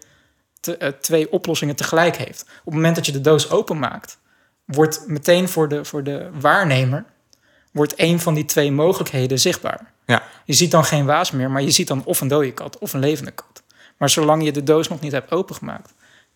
te- 0.60 0.78
eh, 0.78 0.90
twee 0.90 1.32
oplossingen 1.32 1.76
tegelijk 1.76 2.16
heeft. 2.18 2.42
Op 2.42 2.66
het 2.66 2.74
moment 2.74 2.96
dat 2.96 3.06
je 3.06 3.12
de 3.12 3.22
doos 3.22 3.50
openmaakt, 3.50 4.18
wordt 4.66 5.08
meteen 5.08 5.50
voor 5.50 5.68
de, 5.68 5.86
voor 5.86 6.04
de 6.04 6.30
waarnemer 6.40 7.06
wordt 7.72 7.96
één 7.96 8.20
van 8.20 8.34
die 8.34 8.46
twee 8.46 8.72
mogelijkheden 8.72 9.40
zichtbaar. 9.40 9.93
Ja. 10.06 10.24
Je 10.46 10.54
ziet 10.54 10.72
dan 10.72 10.86
geen 10.86 11.06
waas 11.06 11.32
meer, 11.32 11.52
maar 11.52 11.62
je 11.62 11.72
ziet 11.72 11.88
dan 11.88 12.06
of 12.06 12.22
een 12.22 12.28
dode 12.28 12.52
kat 12.54 12.78
of 12.78 12.94
een 12.94 13.00
levende 13.00 13.32
kat. 13.32 13.64
Maar 13.98 14.10
zolang 14.10 14.44
je 14.44 14.52
de 14.52 14.64
doos 14.64 14.88
nog 14.88 15.00
niet 15.00 15.12
hebt 15.12 15.32
opengemaakt, 15.32 15.94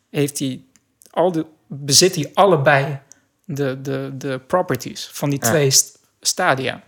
heeft 0.09 0.39
hij 0.39 0.61
al 1.09 1.31
de, 1.31 1.45
bezit 1.67 2.15
hij 2.15 2.31
allebei 2.33 2.99
de, 3.45 3.81
de, 3.81 4.11
de 4.13 4.39
properties 4.47 5.09
van 5.13 5.29
die 5.29 5.39
Ja. 5.43 5.49
twee 5.49 5.71
st- 5.71 5.99
stadia. 6.21 6.83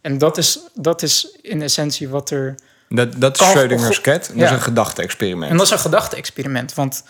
En 0.00 0.18
dat 0.18 0.36
is, 0.38 0.60
dat 0.74 1.02
is 1.02 1.38
in 1.40 1.62
essentie 1.62 2.08
wat 2.08 2.30
er. 2.30 2.54
Dat, 2.88 3.20
dat 3.20 3.40
is 3.40 3.46
Schrödinger's 3.50 4.00
cat. 4.00 4.26
Dat 4.26 4.36
Ja. 4.36 4.44
is 4.44 4.50
een 4.50 4.60
gedachte-experiment. 4.60 5.50
En 5.50 5.56
dat 5.56 5.66
is 5.66 5.72
een 5.72 5.78
gedachte-experiment. 5.78 6.74
Want, 6.74 7.04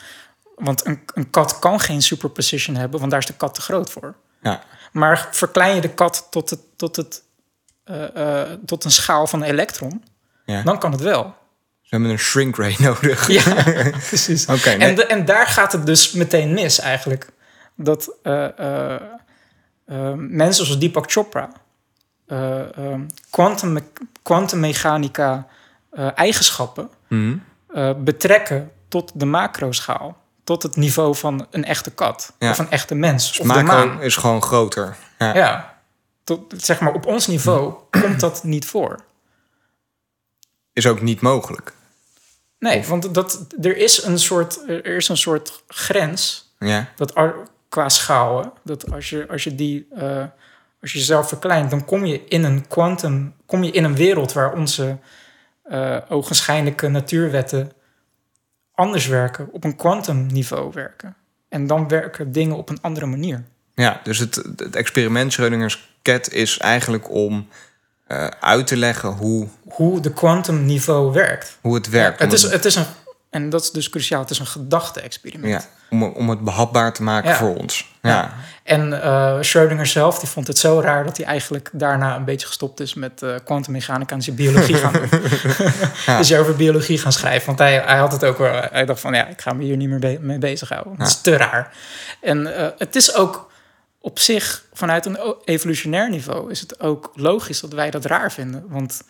want 0.55 0.87
een, 0.87 1.01
een 1.15 1.31
kat 1.31 1.59
kan 1.59 1.81
geen 1.81 2.03
superposition 2.03 2.77
hebben, 2.77 2.99
want 2.99 3.11
daar 3.11 3.21
is 3.21 3.27
de 3.27 3.33
kat 3.37 3.55
te 3.55 3.61
groot 3.61 3.91
voor. 3.91 4.15
Ja. 4.43 4.63
Maar 4.93 5.29
verklein 5.31 5.75
je 5.75 5.81
de 5.81 5.95
kat 5.95 6.27
tot, 6.31 6.51
het, 6.51 6.61
tot, 6.77 6.97
het, 6.97 7.23
eh, 7.87 8.43
eh, 8.43 8.49
tot 8.67 8.85
een 8.85 8.91
schaal 8.91 9.27
van 9.27 9.43
een 9.43 9.49
elektron, 9.49 10.05
Ja. 10.45 10.63
dan 10.63 10.79
kan 10.79 10.93
het 10.93 11.01
wel. 11.01 11.35
Ze 11.83 11.95
hebben 11.95 12.11
een 12.11 12.19
shrink 12.19 12.57
ray 12.57 12.77
nodig. 12.89 13.29
Ja, 13.29 13.63
precies. 14.09 14.47
Oké, 14.47 14.69
nee. 14.69 14.89
en, 14.89 14.95
de- 14.95 15.07
en 15.07 15.25
daar 15.25 15.47
gaat 15.47 15.73
het 15.73 15.87
dus 15.87 16.13
meteen 16.13 16.53
mis 16.55 16.79
eigenlijk. 16.81 17.29
Dat 17.77 18.11
eh, 18.23 18.47
mensen 20.17 20.65
zoals 20.67 20.81
Deepak 20.81 21.11
Chopra 21.13 21.49
eh, 22.27 22.77
ehm, 22.79 23.01
quantum, 23.31 23.79
quantummechanica 24.23 25.47
eigenschappen 26.15 26.91
Mhm. 27.09 27.37
betrekken 27.97 28.71
tot 28.89 29.13
de 29.15 29.25
macroschaal. 29.25 30.17
Tot 30.45 30.63
het 30.63 30.77
niveau 30.77 31.15
van 31.17 31.47
een 31.51 31.65
echte 31.65 31.91
kat. 31.91 32.33
Ja. 32.39 32.51
Of 32.51 32.59
een 32.59 32.71
echte 32.71 32.95
mens. 32.95 33.29
Dus 33.29 33.41
of 33.41 33.47
de 33.47 33.63
macro 33.63 33.87
maan. 33.87 34.03
is 34.03 34.17
gewoon 34.17 34.43
groter. 34.43 34.97
Ja. 35.19 35.35
Ja. 35.35 35.76
Tot, 36.27 36.55
zeg 36.57 36.81
maar, 36.81 36.95
op 36.95 37.07
ons 37.07 37.27
niveau 37.27 37.75
komt 37.91 38.21
dat 38.21 38.45
niet 38.45 38.67
voor. 38.67 39.05
Is 40.73 40.87
ook 40.87 41.01
niet 41.01 41.21
mogelijk. 41.21 41.73
Nee, 42.59 42.85
want 42.85 43.15
dat, 43.15 43.47
er, 43.63 43.77
is 43.77 44.03
een 44.03 44.19
soort, 44.19 44.69
er 44.69 44.97
is 44.97 45.09
een 45.09 45.17
soort 45.17 45.63
grens 45.69 46.53
Ja. 46.59 46.89
dat 46.97 47.13
qua 47.69 47.89
schaal, 47.89 48.43
hè, 48.43 48.49
dat 48.65 48.91
als 48.93 49.11
je, 49.11 49.29
als 49.29 49.45
je 49.45 49.55
die, 49.55 49.87
eh, 49.95 50.25
als 50.81 50.93
je 50.93 50.99
jezelf 50.99 51.29
verkleint, 51.29 51.71
dan 51.71 51.85
kom 51.85 52.05
je 52.05 52.25
in 52.29 52.45
een 52.45 52.69
quantum, 52.69 53.35
kom 53.47 53.65
je 53.65 53.71
in 53.71 53.85
een 53.85 53.97
wereld 53.97 54.33
waar 54.33 54.53
onze 54.53 54.99
eh 55.63 55.97
ogenschijnlijke 56.09 56.89
natuurwetten 56.89 57.73
anders 58.73 59.07
werken, 59.07 59.49
op 59.53 59.65
een 59.65 59.77
quantumniveau 59.77 60.71
werken. 60.73 61.17
En 61.49 61.67
dan 61.67 61.89
werken 61.89 62.33
dingen 62.33 62.57
op 62.57 62.69
een 62.69 62.81
andere 62.81 63.07
manier. 63.07 63.45
Ja, 63.75 64.01
dus 64.03 64.19
het, 64.19 64.35
het 64.57 64.77
experiment 64.77 65.33
Schrödinger's 65.33 65.96
cat 66.13 66.33
is 66.33 66.59
eigenlijk 66.59 67.11
om 67.11 67.49
eh, 68.07 68.27
uit 68.41 68.67
te 68.67 68.77
leggen 68.77 69.09
hoe, 69.09 69.49
Hoe 69.69 70.01
de 70.01 70.13
quantumniveau 70.13 71.13
werkt. 71.13 71.59
hoe 71.61 71.75
het 71.75 71.89
werkt. 71.89 72.19
het, 72.21 72.33
is, 72.33 72.43
het- 72.43 72.53
het 72.53 72.65
is 72.65 72.75
een, 72.75 72.85
en 73.31 73.51
dat 73.51 73.63
is 73.63 73.71
dus 73.71 73.91
cruciaal, 73.91 74.21
het 74.21 74.31
is 74.31 74.39
een 74.39 74.47
gedachte-experiment. 74.47 75.53
ja, 75.63 75.69
om, 75.91 76.03
om 76.03 76.31
het 76.31 76.41
behapbaar 76.41 76.93
te 76.93 77.03
maken 77.03 77.31
Ja. 77.31 77.37
voor 77.37 77.55
ons. 77.57 77.95
Ja. 78.03 78.33
En 78.63 79.03
eh 79.03 79.39
Schrödinger 79.41 79.87
zelf 79.87 80.19
die 80.19 80.29
vond 80.29 80.47
het 80.47 80.59
zo 80.59 80.81
raar 80.81 81.05
dat 81.05 81.17
hij 81.17 81.27
eigenlijk 81.27 81.69
daarna 81.73 82.17
een 82.17 82.25
beetje 82.25 82.47
gestopt 82.47 82.81
is 82.81 82.95
met 82.95 83.23
eh 83.23 83.35
kwantummechanica 83.45 84.15
en 84.15 84.23
zijn 84.23 84.37
biologie 84.37 84.75
gaan 84.75 84.93
doen. 84.93 85.09
Dus 86.19 86.29
hij 86.29 86.41
over 86.41 86.57
biologie 86.57 86.99
gaan 86.99 87.13
schrijven. 87.13 87.47
Want 87.47 87.59
hij, 87.59 87.83
hij 87.85 87.97
had 87.99 88.13
het 88.13 88.25
ook 88.25 88.39
wel. 88.39 88.61
Hij 88.71 88.85
dacht 88.85 89.01
van 89.01 89.15
ja, 89.15 89.27
ik 89.27 89.41
ga 89.41 89.53
me 89.53 89.63
hier 89.65 89.77
niet 89.77 89.89
meer 89.89 89.99
be- 89.99 90.19
mee 90.21 90.39
bezighouden. 90.39 90.95
Dat 90.99 91.07
is 91.07 91.21
te 91.21 91.37
raar. 91.37 91.73
En 92.21 92.47
het 92.79 92.97
is 92.97 93.15
ook 93.15 93.51
op 94.07 94.19
zich, 94.19 94.65
vanuit 94.73 95.07
een 95.07 95.35
evolutionair 95.45 96.11
niveau, 96.11 96.51
is 96.51 96.61
het 96.61 96.81
ook 96.81 97.13
logisch 97.15 97.61
dat 97.61 97.73
wij 97.73 97.91
dat 97.91 98.05
raar 98.05 98.33
vinden. 98.33 98.65
Want 98.69 99.03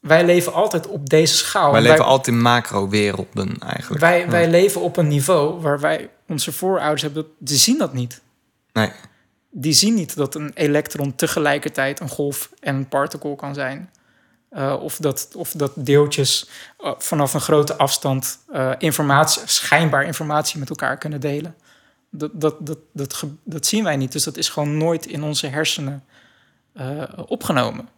wij 0.00 0.24
leven 0.24 0.52
altijd 0.52 0.86
op 0.86 1.08
deze 1.08 1.36
schaal. 1.36 1.70
Wij 1.70 1.80
En 1.80 1.86
leven 1.86 2.04
altijd 2.04 2.36
in 2.36 2.42
macro-werelden 2.42 3.58
eigenlijk. 3.58 4.00
wij, 4.00 4.30
wij 4.30 4.48
leven 4.48 4.80
op 4.80 4.96
een 4.96 5.08
niveau 5.08 5.60
waar 5.60 5.80
wij 5.80 6.10
onze 6.28 6.52
voorouders 6.52 7.02
hebben, 7.02 7.26
die 7.38 7.56
zien 7.56 7.78
dat 7.78 7.92
niet 7.92 8.20
Nee. 8.72 8.90
die 9.50 9.72
zien 9.72 9.94
niet 9.94 10.16
dat 10.16 10.34
een 10.34 10.50
elektron 10.54 11.14
tegelijkertijd 11.14 12.00
een 12.00 12.08
golf 12.08 12.50
en 12.60 12.74
een 12.74 12.88
particle 12.88 13.36
kan 13.36 13.54
zijn. 13.54 13.90
Eh, 14.50 14.76
of, 14.80 14.96
dat, 14.96 15.28
of 15.36 15.50
dat 15.50 15.72
deeltjes 15.74 16.48
eh, 16.78 16.92
vanaf 16.98 17.34
een 17.34 17.40
grote 17.40 17.76
afstand 17.76 18.38
eh, 18.48 18.72
informatie, 18.78 19.42
schijnbaar 19.44 20.04
informatie 20.04 20.58
met 20.58 20.68
elkaar 20.68 20.98
kunnen 20.98 21.20
delen. 21.20 21.54
Dat, 22.10 22.30
dat, 22.40 22.66
dat, 22.66 22.78
dat, 22.92 23.24
dat 23.44 23.66
zien 23.66 23.84
wij 23.84 23.96
niet. 23.96 24.12
Dus 24.12 24.24
dat 24.24 24.36
is 24.36 24.48
gewoon 24.48 24.76
nooit 24.76 25.06
in 25.06 25.22
onze 25.22 25.46
hersenen 25.46 26.04
eh, 26.72 27.02
opgenomen. 27.26 27.88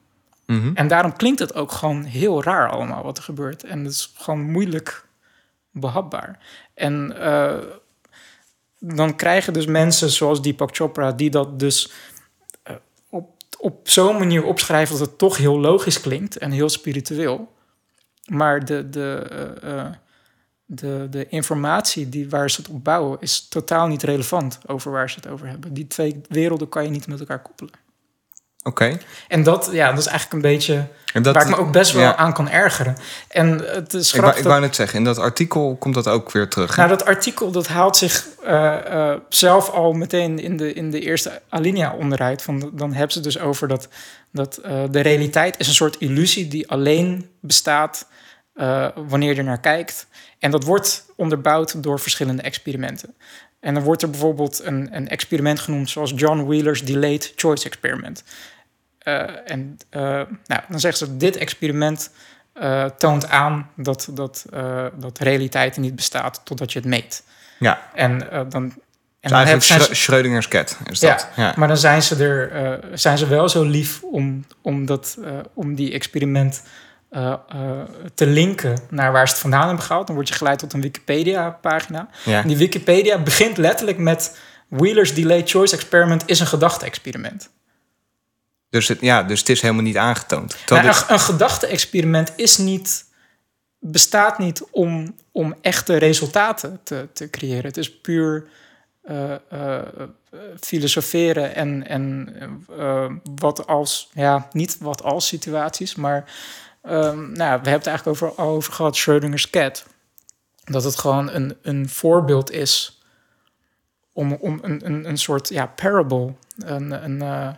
Mhm. 0.47 0.71
En 0.75 0.89
daarom 0.89 1.17
klinkt 1.17 1.39
het 1.39 1.55
ook 1.55 1.73
gewoon 1.73 2.05
heel 2.05 2.43
raar 2.43 2.71
allemaal 2.71 3.03
wat 3.03 3.17
er 3.17 3.23
gebeurt. 3.23 3.65
En 3.65 3.85
het 3.85 3.93
is 3.93 4.13
gewoon 4.17 4.51
moeilijk 4.51 5.07
behapbaar. 5.71 6.39
En 6.75 7.21
eh, 7.21 7.57
dan 8.79 9.17
krijgen 9.17 9.53
dus 9.53 9.67
mensen 9.67 10.11
zoals 10.11 10.43
Deepak 10.43 10.77
Chopra... 10.77 11.13
die 11.13 11.31
dat 11.31 11.59
dus 11.59 11.93
eh, 12.63 12.75
op, 13.11 13.31
op 13.59 13.89
zo'n 13.89 14.19
manier 14.19 14.45
opschrijven... 14.45 14.99
dat 14.99 15.09
het 15.09 15.19
toch 15.19 15.37
heel 15.37 15.61
logisch 15.61 16.01
klinkt 16.01 16.37
en 16.37 16.51
heel 16.51 16.69
spiritueel. 16.69 17.53
Maar 18.27 18.65
de, 18.65 18.91
de, 18.91 19.27
de, 20.71 21.07
de 21.11 21.29
informatie 21.29 22.09
die, 22.09 22.29
waar 22.29 22.51
ze 22.51 22.61
het 22.61 22.71
op 22.71 22.85
bouwen... 22.85 23.17
is 23.21 23.49
totaal 23.49 23.87
niet 23.87 24.03
relevant 24.03 24.59
over 24.67 24.91
waar 24.91 25.11
ze 25.11 25.17
het 25.17 25.29
over 25.29 25.47
hebben. 25.47 25.75
Die 25.75 25.87
twee 25.87 26.21
werelden 26.29 26.69
kan 26.69 26.85
je 26.85 26.91
niet 26.91 27.07
met 27.07 27.21
elkaar 27.21 27.43
koppelen. 27.43 27.73
Oké. 28.63 28.99
En 29.29 29.43
dat, 29.43 29.69
ja, 29.73 29.91
dat 29.91 29.99
is 29.99 30.07
eigenlijk 30.07 30.33
een 30.45 30.51
beetje 30.51 30.87
En 31.13 31.23
dat- 31.23 31.35
waar 31.35 31.43
ik 31.49 31.51
me 31.51 31.57
ook 31.57 31.73
best 31.73 31.93
wel 31.93 32.03
ja. 32.03 32.17
aan 32.17 32.33
kan 32.33 32.49
ergeren. 32.49 32.97
En 33.29 33.59
het 33.67 33.95
is 33.95 34.13
Ik, 34.15 34.21
wou, 34.21 34.37
ik 34.37 34.45
wou 34.45 34.61
net 34.61 34.75
zeggen, 34.75 34.99
in 34.99 35.05
dat 35.05 35.19
artikel 35.19 35.77
komt 35.77 35.95
dat 35.95 36.09
ook 36.09 36.33
weer 36.33 36.49
terug. 36.49 36.77
hè? 36.77 36.85
nou, 36.85 36.97
dat 36.97 37.07
artikel 37.07 37.51
dat 37.51 37.67
haalt 37.67 37.97
zich 37.97 38.27
eh, 38.45 39.11
eh, 39.13 39.19
zelf 39.29 39.71
al 39.71 39.93
meteen 39.93 40.39
in 40.39 40.57
de, 40.57 40.73
in 40.73 40.91
de 40.91 41.01
eerste 41.01 41.43
alinea 41.49 41.93
onderuit. 41.93 42.43
Van, 42.43 42.71
dan 42.75 42.93
hebben 42.93 43.13
ze 43.13 43.21
dus 43.21 43.39
over 43.39 43.69
dat, 43.69 43.89
dat 44.33 44.57
eh, 44.57 44.83
de 44.91 45.01
realiteit 45.01 45.59
is 45.59 45.69
een 45.69 45.75
soort 45.75 45.97
illusie 45.97 46.49
die 46.49 46.69
alleen 46.71 47.31
bestaat 47.41 48.07
wanneer 49.09 49.33
je 49.33 49.39
er 49.39 49.45
naar 49.45 49.61
kijkt. 49.61 50.07
En 50.39 50.51
dat 50.51 50.65
wordt 50.65 51.05
onderbouwd 51.17 51.83
door 51.83 52.01
verschillende 52.01 52.43
experimenten. 52.43 53.15
En 53.61 53.75
dan 53.75 53.83
wordt 53.83 54.03
er 54.03 54.11
bijvoorbeeld 54.11 54.61
een, 54.65 54.89
een 54.97 55.09
experiment 55.09 55.61
genoemd 55.61 55.91
zoals 55.91 56.13
John 56.17 56.45
Wheeler's 56.47 56.85
Delayed 56.85 57.33
Choice 57.37 57.67
Experiment. 57.67 58.25
Eh, 58.99 59.51
en 59.51 59.79
eh, 59.91 60.03
nou, 60.47 60.61
dan 60.69 60.81
zeggen 60.81 61.07
ze, 61.07 61.17
dit 61.17 61.37
experiment 61.37 62.11
eh, 62.53 62.85
toont 62.85 63.29
aan 63.29 63.71
dat, 63.77 64.09
dat, 64.13 64.45
dat 64.95 65.19
realiteit 65.19 65.77
niet 65.77 65.97
bestaat 65.97 66.41
totdat 66.45 66.73
je 66.73 66.79
het 66.79 66.89
meet. 66.89 67.23
ja, 67.59 67.91
En 67.95 68.19
dan. 68.49 68.73
En 69.21 69.31
dan 69.31 69.39
eigenlijk 69.39 69.69
hebben- 69.69 69.89
Schrö- 69.89 70.01
Schrödinger's 70.01 70.49
cat 70.49 70.79
is 70.91 71.01
ja, 71.01 71.11
dat. 71.15 71.29
Ja. 71.37 71.53
maar 71.57 71.69
dan 71.69 71.77
zijn 71.77 72.03
ze, 72.03 72.25
er, 72.25 72.81
zijn 72.99 73.19
ze 73.19 73.27
wel 73.27 73.49
zo 73.49 73.63
lief 73.63 74.03
om, 74.03 74.45
om, 74.63 74.87
dat, 74.87 75.19
om 75.55 75.75
die 75.75 75.93
experiment 75.93 76.63
eh, 77.11 77.33
eh, 77.49 77.81
te 78.15 78.27
linken 78.27 78.79
naar 78.91 79.13
waar 79.13 79.27
ze 79.27 79.33
het 79.33 79.43
vandaan 79.43 79.67
hebben 79.67 79.85
gehaald. 79.85 80.07
Dan 80.07 80.17
word 80.17 80.29
je 80.29 80.35
geleid 80.35 80.59
tot 80.59 80.73
een 80.73 80.81
Wikipedia-pagina. 80.81 82.09
Ja. 82.25 82.43
En 82.43 82.49
die 82.49 82.57
Wikipedia 82.57 83.19
begint 83.19 83.57
letterlijk 83.57 83.99
met... 83.99 84.39
Wheeler's 84.69 85.15
Delayed 85.15 85.51
Choice 85.51 85.75
Experiment 85.75 86.23
is 86.27 86.41
een 86.41 86.47
gedachte-experiment. 86.47 87.51
Dus, 88.71 88.89
het, 88.89 89.01
ja, 89.01 89.23
dus 89.23 89.39
het 89.39 89.49
is 89.49 89.61
helemaal 89.61 89.83
niet 89.83 89.97
aangetoond. 89.97 90.57
Nou, 90.67 90.87
een, 90.87 90.95
een 91.09 91.21
gedachte-experiment 91.21 92.33
is 92.37 92.57
niet, 92.59 93.05
bestaat 93.79 94.39
niet 94.39 94.65
om, 94.71 95.15
om 95.33 95.55
echte 95.61 95.97
resultaten 95.97 96.81
te, 96.83 97.09
te 97.13 97.31
creëren. 97.31 97.65
Het 97.65 97.77
is 97.77 98.01
puur 98.01 98.49
eh, 99.03 99.35
filosoferen 100.61 101.55
en, 101.55 101.87
en 101.87 102.37
wat 103.35 103.67
als, 103.67 104.11
ja, 104.13 104.49
niet 104.53 104.79
wat 104.81 105.03
als 105.03 105.27
situaties, 105.27 105.95
maar 105.95 106.25
ehm, 106.83 107.17
nou, 107.33 107.35
we 107.35 107.45
hebben 107.45 107.73
het 107.73 107.87
eigenlijk 107.87 108.07
over, 108.07 108.35
al 108.35 108.49
over 108.49 108.73
gehad, 108.73 108.97
Schrödinger's 108.99 109.51
cat. 109.51 109.87
Dat 110.65 110.85
het 110.85 110.99
gewoon 110.99 111.31
een, 111.31 111.57
een 111.63 111.89
voorbeeld 111.89 112.51
is 112.51 113.03
om, 114.13 114.33
om 114.33 114.59
een, 114.63 114.87
een, 114.87 115.09
een 115.09 115.19
soort 115.19 115.49
ja, 115.49 115.67
parable, 115.67 116.33
een, 116.59 117.05
een, 117.05 117.23
eh, 117.23 117.49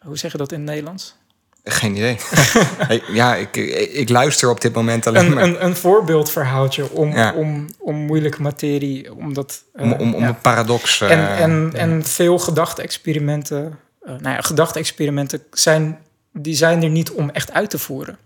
Hoe 0.00 0.18
zeg 0.18 0.32
je 0.32 0.38
dat 0.38 0.52
in 0.52 0.58
het 0.58 0.68
Nederlands? 0.68 1.18
Geen 1.64 1.96
idee. 1.96 2.16
Ja, 3.12 3.34
ik, 3.34 3.56
ik, 3.92 4.08
luister 4.08 4.50
op 4.50 4.60
dit 4.60 4.74
moment 4.74 5.06
alleen 5.06 5.26
Een, 5.26 5.34
maar... 5.34 5.42
een, 5.42 5.64
een 5.64 5.76
voorbeeldverhaaltje 5.76 6.90
om, 6.90 7.12
Ja. 7.12 7.34
om, 7.34 7.66
om 7.78 7.96
moeilijke 7.96 8.42
materie, 8.42 9.14
omdat... 9.14 9.62
eh, 9.72 9.82
om, 9.84 9.92
om, 9.92 10.14
om 10.14 10.20
ja. 10.22 10.28
een 10.28 10.40
paradox... 10.40 11.00
eh, 11.00 11.10
En, 11.10 11.36
en, 11.38 11.72
en 11.74 12.04
veel 12.04 12.38
gedachte-experimenten, 12.38 13.78
eh, 14.02 14.08
nou 14.08 14.34
ja, 14.34 14.40
gedachte-experimenten 14.40 15.42
zijn, 15.52 15.98
die 16.32 16.54
zijn 16.54 16.82
er 16.82 16.90
niet 16.90 17.10
om 17.10 17.30
echt 17.30 17.52
uit 17.52 17.70
te 17.70 17.78
voeren. 17.78 18.18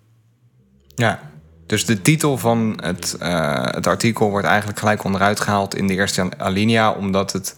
Ja, 0.95 1.21
dus 1.67 1.85
de 1.87 2.03
titel 2.03 2.39
van 2.39 2.79
het, 2.83 3.17
eh, 3.21 3.65
het 3.65 3.87
artikel 3.87 4.31
wordt 4.31 4.47
eigenlijk 4.47 4.79
gelijk 4.79 5.05
onderuit 5.05 5.41
gehaald 5.41 5.75
in 5.75 5.87
de 5.87 5.95
eerste 5.95 6.29
alinea, 6.39 6.93
omdat 6.93 7.33
het, 7.33 7.57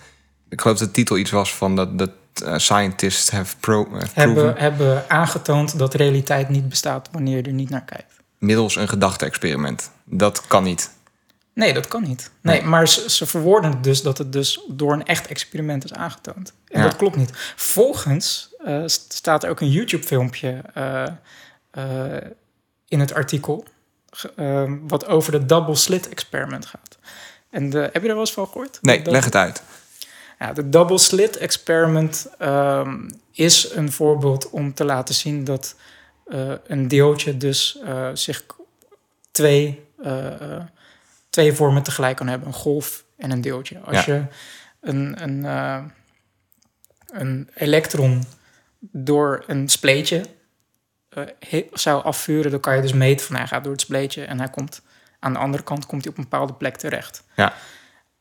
ik 0.48 0.60
geloof 0.60 0.78
dat 0.78 0.88
de 0.88 0.94
titel 0.94 1.16
iets 1.16 1.30
was 1.30 1.54
van 1.54 1.76
dat, 1.76 1.98
dat 1.98 2.10
eh, 2.44 2.54
scientists 2.56 3.30
have, 3.30 3.56
pro, 3.56 3.84
proven 3.84 4.08
Hebben, 4.14 4.54
hebben 4.56 5.04
aangetoond 5.10 5.78
dat 5.78 5.94
realiteit 5.94 6.48
niet 6.48 6.68
bestaat 6.68 7.08
wanneer 7.12 7.36
je 7.36 7.42
er 7.42 7.52
niet 7.52 7.70
naar 7.70 7.84
kijkt. 7.84 8.14
middels 8.38 8.76
een 8.76 8.88
gedachte-experiment. 8.88 9.90
Dat 10.04 10.46
kan 10.46 10.64
niet. 10.64 10.90
Nee, 11.54 11.72
dat 11.74 11.88
kan 11.88 12.02
niet. 12.02 12.30
Nee, 12.40 12.60
Nee. 12.60 12.68
maar 12.68 12.88
ze, 12.88 13.10
ze 13.10 13.26
verwoorden 13.26 13.70
het 13.70 13.84
dus 13.84 14.02
dat 14.02 14.18
het 14.18 14.32
dus 14.32 14.60
door 14.68 14.92
een 14.92 15.04
echt 15.04 15.26
experiment 15.26 15.84
is 15.84 15.92
aangetoond. 15.92 16.52
En 16.68 16.80
Ja. 16.80 16.86
dat 16.86 16.96
klopt 16.96 17.16
niet. 17.16 17.30
Volgens 17.56 18.48
eh, 18.64 18.82
st- 18.86 19.12
staat 19.12 19.44
er 19.44 19.50
ook 19.50 19.60
een 19.60 19.70
YouTube-filmpje 19.70 20.60
eh, 20.74 21.02
eh, 21.70 22.22
in 22.88 23.00
het 23.00 23.14
artikel... 23.14 23.64
ge- 24.10 24.32
eh, 24.36 24.72
wat 24.80 25.06
over 25.06 25.32
de 25.32 25.46
double 25.46 25.74
slit 25.74 26.08
experiment 26.08 26.66
gaat. 26.66 26.98
En 27.50 27.70
de, 27.70 27.78
heb 27.78 27.92
je 27.94 28.00
daar 28.00 28.08
wel 28.08 28.18
eens 28.18 28.32
van 28.32 28.46
gehoord? 28.46 28.78
Nee, 28.82 29.04
leg 29.10 29.24
het 29.24 29.34
uit. 29.34 29.62
Ja, 30.38 30.52
de 30.52 30.68
double 30.68 30.98
slit 30.98 31.36
experiment 31.36 32.28
ehm, 32.38 33.08
is 33.32 33.70
een 33.72 33.92
voorbeeld 33.92 34.50
om 34.50 34.74
te 34.74 34.84
laten 34.84 35.14
zien 35.14 35.44
dat 35.44 35.74
eh, 36.26 36.52
een 36.66 36.88
deeltje 36.88 37.36
dus 37.36 37.78
eh, 37.84 38.10
zich 38.14 38.44
twee, 39.30 39.84
eh, 40.02 40.40
eh, 40.56 40.62
twee 41.30 41.52
vormen 41.52 41.82
tegelijk 41.82 42.16
kan 42.16 42.26
hebben. 42.28 42.48
Een 42.48 42.54
golf 42.54 43.04
en 43.16 43.30
een 43.30 43.40
deeltje. 43.40 43.78
Als 43.80 44.04
Ja. 44.04 44.14
je 44.14 44.24
een, 44.80 45.22
een, 45.22 45.44
eh, 45.44 45.82
een 47.06 47.50
elektron 47.54 48.24
door 48.80 49.44
een 49.46 49.68
spleetje 49.68 50.24
eh, 51.16 51.62
zou 51.72 52.02
afvuren, 52.04 52.50
dan 52.50 52.60
kan 52.60 52.76
je 52.76 52.82
dus 52.82 52.92
meten 52.92 53.26
van 53.26 53.36
hij 53.36 53.46
gaat 53.46 53.62
door 53.62 53.72
het 53.72 53.80
spleetje 53.80 54.24
en 54.24 54.38
hij 54.38 54.50
komt 54.50 54.82
aan 55.18 55.32
de 55.32 55.38
andere 55.38 55.62
kant 55.62 55.86
komt 55.86 56.02
hij 56.02 56.12
op 56.12 56.18
een 56.18 56.28
bepaalde 56.28 56.52
plek 56.52 56.76
terecht. 56.76 57.24
Ja. 57.36 57.52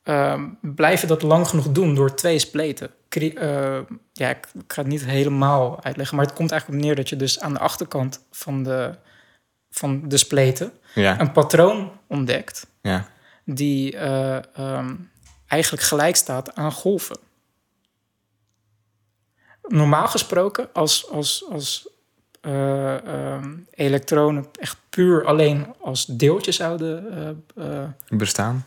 Ehm, 0.03 0.43
blijf 0.61 1.01
je 1.01 1.07
dat 1.07 1.21
lang 1.21 1.47
genoeg 1.47 1.71
doen 1.71 1.95
door 1.95 2.15
twee 2.15 2.39
spleten. 2.39 2.89
eh, 3.09 3.79
ja, 4.13 4.29
ik, 4.29 4.47
ik 4.53 4.73
ga 4.73 4.81
het 4.81 4.87
niet 4.87 5.05
helemaal 5.05 5.83
uitleggen, 5.83 6.15
maar 6.15 6.25
het 6.25 6.35
komt 6.35 6.51
eigenlijk 6.51 6.81
op 6.81 6.85
neer 6.87 6.95
dat 6.95 7.09
je 7.09 7.15
dus 7.15 7.39
aan 7.39 7.53
de 7.53 7.59
achterkant 7.59 8.25
van 8.31 8.63
de, 8.63 8.95
van 9.69 10.07
de 10.09 10.17
spleten 10.17 10.71
Ja, 10.93 11.19
een 11.19 11.31
patroon 11.31 11.91
ontdekt 12.07 12.67
ja. 12.81 13.07
die 13.45 13.97
eh, 13.97 14.55
ehm, 14.55 14.95
eigenlijk 15.47 15.83
gelijk 15.83 16.15
staat 16.15 16.55
aan 16.55 16.71
golven. 16.71 17.17
Normaal 19.61 20.07
gesproken, 20.07 20.69
als, 20.73 21.09
als, 21.09 21.45
als 21.49 21.89
eh, 22.45 23.07
ehm, 23.07 23.53
elektronen 23.71 24.45
echt 24.59 24.77
puur 24.89 25.25
alleen 25.25 25.73
als 25.81 26.05
deeltjes 26.05 26.55
zouden 26.55 27.05
eh, 27.57 27.81
eh, 27.81 27.89
bestaan. 28.09 28.65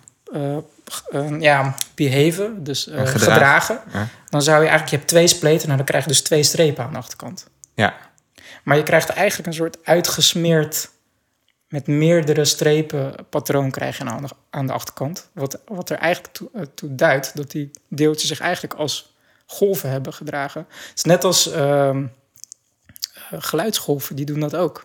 ja, 1.40 1.74
behaven, 1.94 2.64
dus 2.64 2.82
Gedragen. 2.84 3.20
gedragen, 3.20 3.80
Ja. 3.92 4.08
dan 4.28 4.42
zou 4.42 4.56
je 4.56 4.68
eigenlijk, 4.68 4.90
je 4.90 4.96
hebt 4.96 5.08
twee 5.08 5.26
spleten, 5.26 5.64
nou 5.66 5.76
dan 5.76 5.86
krijg 5.86 6.02
je 6.02 6.10
dus 6.10 6.22
twee 6.22 6.42
strepen 6.42 6.84
aan 6.84 6.92
de 6.92 6.98
achterkant. 6.98 7.46
Ja, 7.74 7.94
Maar 8.62 8.76
je 8.76 8.82
krijgt 8.82 9.08
eigenlijk 9.08 9.48
een 9.48 9.54
soort 9.54 9.78
uitgesmeerd 9.84 10.90
met 11.68 11.86
meerdere 11.86 12.44
strepen 12.44 13.14
patroon 13.30 13.70
krijg 13.70 13.98
je 13.98 14.04
aan 14.04 14.22
de, 14.22 14.28
aan 14.50 14.66
de 14.66 14.72
achterkant. 14.72 15.28
Wat, 15.32 15.60
wat 15.66 15.90
er 15.90 15.98
eigenlijk 15.98 16.34
toe, 16.34 16.48
toe 16.74 16.94
duidt 16.94 17.36
dat 17.36 17.50
die 17.50 17.70
deeltjes 17.88 18.28
zich 18.28 18.40
eigenlijk 18.40 18.74
als 18.74 19.16
golven 19.46 19.90
hebben 19.90 20.12
gedragen. 20.12 20.66
Het 20.68 20.92
is 20.96 21.02
net 21.02 21.24
als 21.24 21.50
ehm, 21.50 21.98
eh, 21.98 22.08
geluidsgolven, 23.30 24.16
die 24.16 24.26
doen 24.26 24.40
dat 24.40 24.56
ook. 24.56 24.82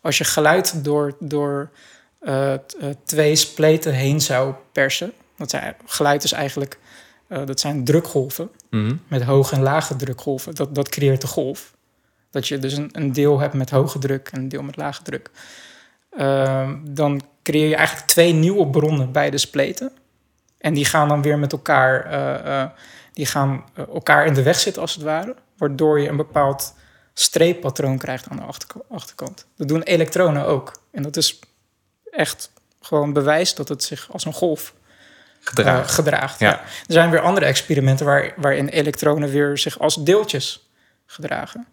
Als 0.00 0.18
je 0.18 0.24
geluid 0.24 0.84
door, 0.84 1.16
door 1.18 1.70
eh, 2.18 2.52
eh, 2.52 2.60
twee 3.04 3.36
spleten 3.36 3.92
heen 3.92 4.20
zou 4.20 4.54
persen, 4.72 5.12
dat 5.36 5.50
zijn, 5.50 5.76
geluid 5.84 6.24
is 6.24 6.32
eigenlijk, 6.32 6.78
eh, 7.26 7.46
dat 7.46 7.60
zijn 7.60 7.84
drukgolven 7.84 8.50
Mhm. 8.70 8.96
met 9.08 9.22
hoge 9.22 9.54
en 9.54 9.62
lage 9.62 9.96
drukgolven. 9.96 10.54
Dat, 10.54 10.74
dat 10.74 10.88
creëert 10.88 11.20
de 11.20 11.26
golf. 11.26 11.74
Dat 12.30 12.48
je 12.48 12.58
dus 12.58 12.72
een, 12.76 12.88
een 12.92 13.12
deel 13.12 13.38
hebt 13.38 13.54
met 13.54 13.70
hoge 13.70 13.98
druk 13.98 14.28
en 14.32 14.40
een 14.40 14.48
deel 14.48 14.62
met 14.62 14.76
lage 14.76 15.02
druk. 15.02 15.30
Ehm, 16.10 16.76
dan 16.82 17.22
creëer 17.42 17.68
je 17.68 17.76
eigenlijk 17.76 18.06
twee 18.06 18.32
nieuwe 18.32 18.66
bronnen 18.66 19.12
bij 19.12 19.30
de 19.30 19.38
spleten. 19.38 19.92
En 20.58 20.74
die 20.74 20.84
gaan 20.84 21.08
dan 21.08 21.22
weer 21.22 21.38
met 21.38 21.52
elkaar, 21.52 22.74
die 23.12 23.26
gaan 23.26 23.64
elkaar 23.76 24.26
in 24.26 24.34
de 24.34 24.42
weg 24.42 24.58
zitten 24.58 24.82
als 24.82 24.94
het 24.94 25.02
ware. 25.02 25.34
Waardoor 25.56 26.00
je 26.00 26.08
een 26.08 26.16
bepaald 26.16 26.74
streeppatroon 27.18 27.98
krijgt 27.98 28.28
aan 28.28 28.36
de 28.36 28.42
achterk- 28.42 28.84
achterkant. 28.90 29.46
Dat 29.56 29.68
doen 29.68 29.82
elektronen 29.82 30.46
ook. 30.46 30.80
En 30.90 31.02
dat 31.02 31.16
is 31.16 31.38
echt 32.10 32.52
gewoon 32.80 33.12
bewijs 33.12 33.54
dat 33.54 33.68
het 33.68 33.82
zich 33.84 34.08
als 34.12 34.24
een 34.24 34.32
golf 34.32 34.74
eh, 35.54 35.88
gedraagt. 35.88 36.40
Ja. 36.40 36.48
Ja. 36.48 36.60
Er 36.60 36.66
zijn 36.86 37.10
weer 37.10 37.20
andere 37.20 37.46
experimenten 37.46 38.06
waar, 38.06 38.34
waarin 38.36 38.68
elektronen 38.68 39.28
weer 39.28 39.58
zich 39.58 39.78
als 39.78 40.04
deeltjes 40.04 40.70
gedragen. 41.06 41.66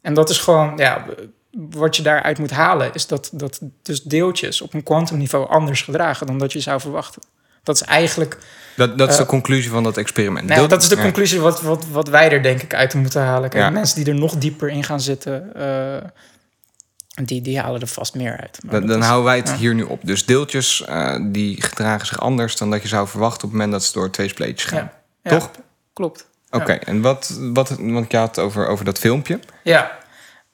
En 0.00 0.14
dat 0.14 0.30
is 0.30 0.38
gewoon, 0.38 0.76
ja, 0.76 1.04
wat 1.50 1.96
je 1.96 2.02
daaruit 2.02 2.38
moet 2.38 2.50
halen, 2.50 2.94
is 2.94 3.06
dat, 3.06 3.30
dat 3.32 3.60
dus 3.82 4.02
deeltjes 4.02 4.60
op 4.60 4.74
een 4.74 4.82
kwantumniveau 4.82 5.48
anders 5.48 5.82
gedragen 5.82 6.26
dan 6.26 6.38
dat 6.38 6.52
je 6.52 6.60
zou 6.60 6.80
verwachten. 6.80 7.22
Dat 7.64 7.74
is 7.74 7.82
eigenlijk, 7.82 8.38
dat, 8.76 8.98
dat 8.98 9.08
is 9.10 9.16
de 9.16 9.22
eh, 9.22 9.28
conclusie 9.28 9.70
van 9.70 9.82
dat 9.82 9.96
experiment. 9.96 10.48
nou, 10.48 10.68
dat 10.68 10.82
is 10.82 10.88
de 10.88 10.96
conclusie 10.96 11.40
wat, 11.40 11.60
wat, 11.62 11.86
wat 11.86 12.08
wij 12.08 12.30
er 12.30 12.42
denk 12.42 12.62
ik 12.62 12.74
uit 12.74 12.94
moeten 12.94 13.22
halen. 13.22 13.50
Kijk, 13.50 13.62
Ja. 13.62 13.70
mensen 13.70 13.96
die 14.04 14.12
er 14.14 14.18
nog 14.20 14.36
dieper 14.36 14.68
in 14.68 14.84
gaan 14.84 15.00
zitten, 15.00 15.54
eh, 15.54 16.08
die, 17.24 17.40
die 17.42 17.58
halen 17.60 17.80
er 17.80 17.86
vast 17.86 18.14
meer 18.14 18.36
uit. 18.40 18.58
Maar 18.62 18.72
Dan, 18.72 18.80
dat 18.80 18.90
dan 18.90 18.98
is- 18.98 19.04
houden 19.04 19.24
wij 19.26 19.36
het 19.36 19.48
ja. 19.48 19.56
hier 19.56 19.74
nu 19.74 19.82
op. 19.82 20.00
Dus 20.02 20.26
deeltjes 20.26 20.84
eh, 20.84 21.16
die 21.22 21.62
gedragen 21.62 22.06
zich 22.06 22.20
anders 22.20 22.56
dan 22.56 22.70
dat 22.70 22.82
je 22.82 22.88
zou 22.88 23.08
verwachten 23.08 23.36
op 23.44 23.50
het 23.50 23.52
moment 23.52 23.72
dat 23.72 23.84
ze 23.84 23.92
door 23.92 24.10
twee 24.10 24.28
spleetjes 24.28 24.70
gaan. 24.70 24.90
Ja. 25.22 25.30
Toch? 25.30 25.50
Klopt. 25.92 26.26
Oké, 26.50 26.72
en 26.72 27.00
wat, 27.00 27.38
wat, 27.40 27.68
want 27.78 28.10
je 28.10 28.16
had 28.16 28.36
het 28.36 28.44
over, 28.44 28.66
over 28.66 28.84
dat 28.84 28.98
filmpje. 28.98 29.38
Ja, 29.62 29.98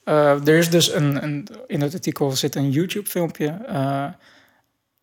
er 0.05 0.49
is 0.49 0.71
dus 0.71 0.93
een, 0.95 1.23
een, 1.23 1.49
in 1.67 1.81
het 1.81 1.95
artikel 1.95 2.31
zit 2.31 2.55
een 2.55 2.71
YouTube-filmpje. 2.71 3.59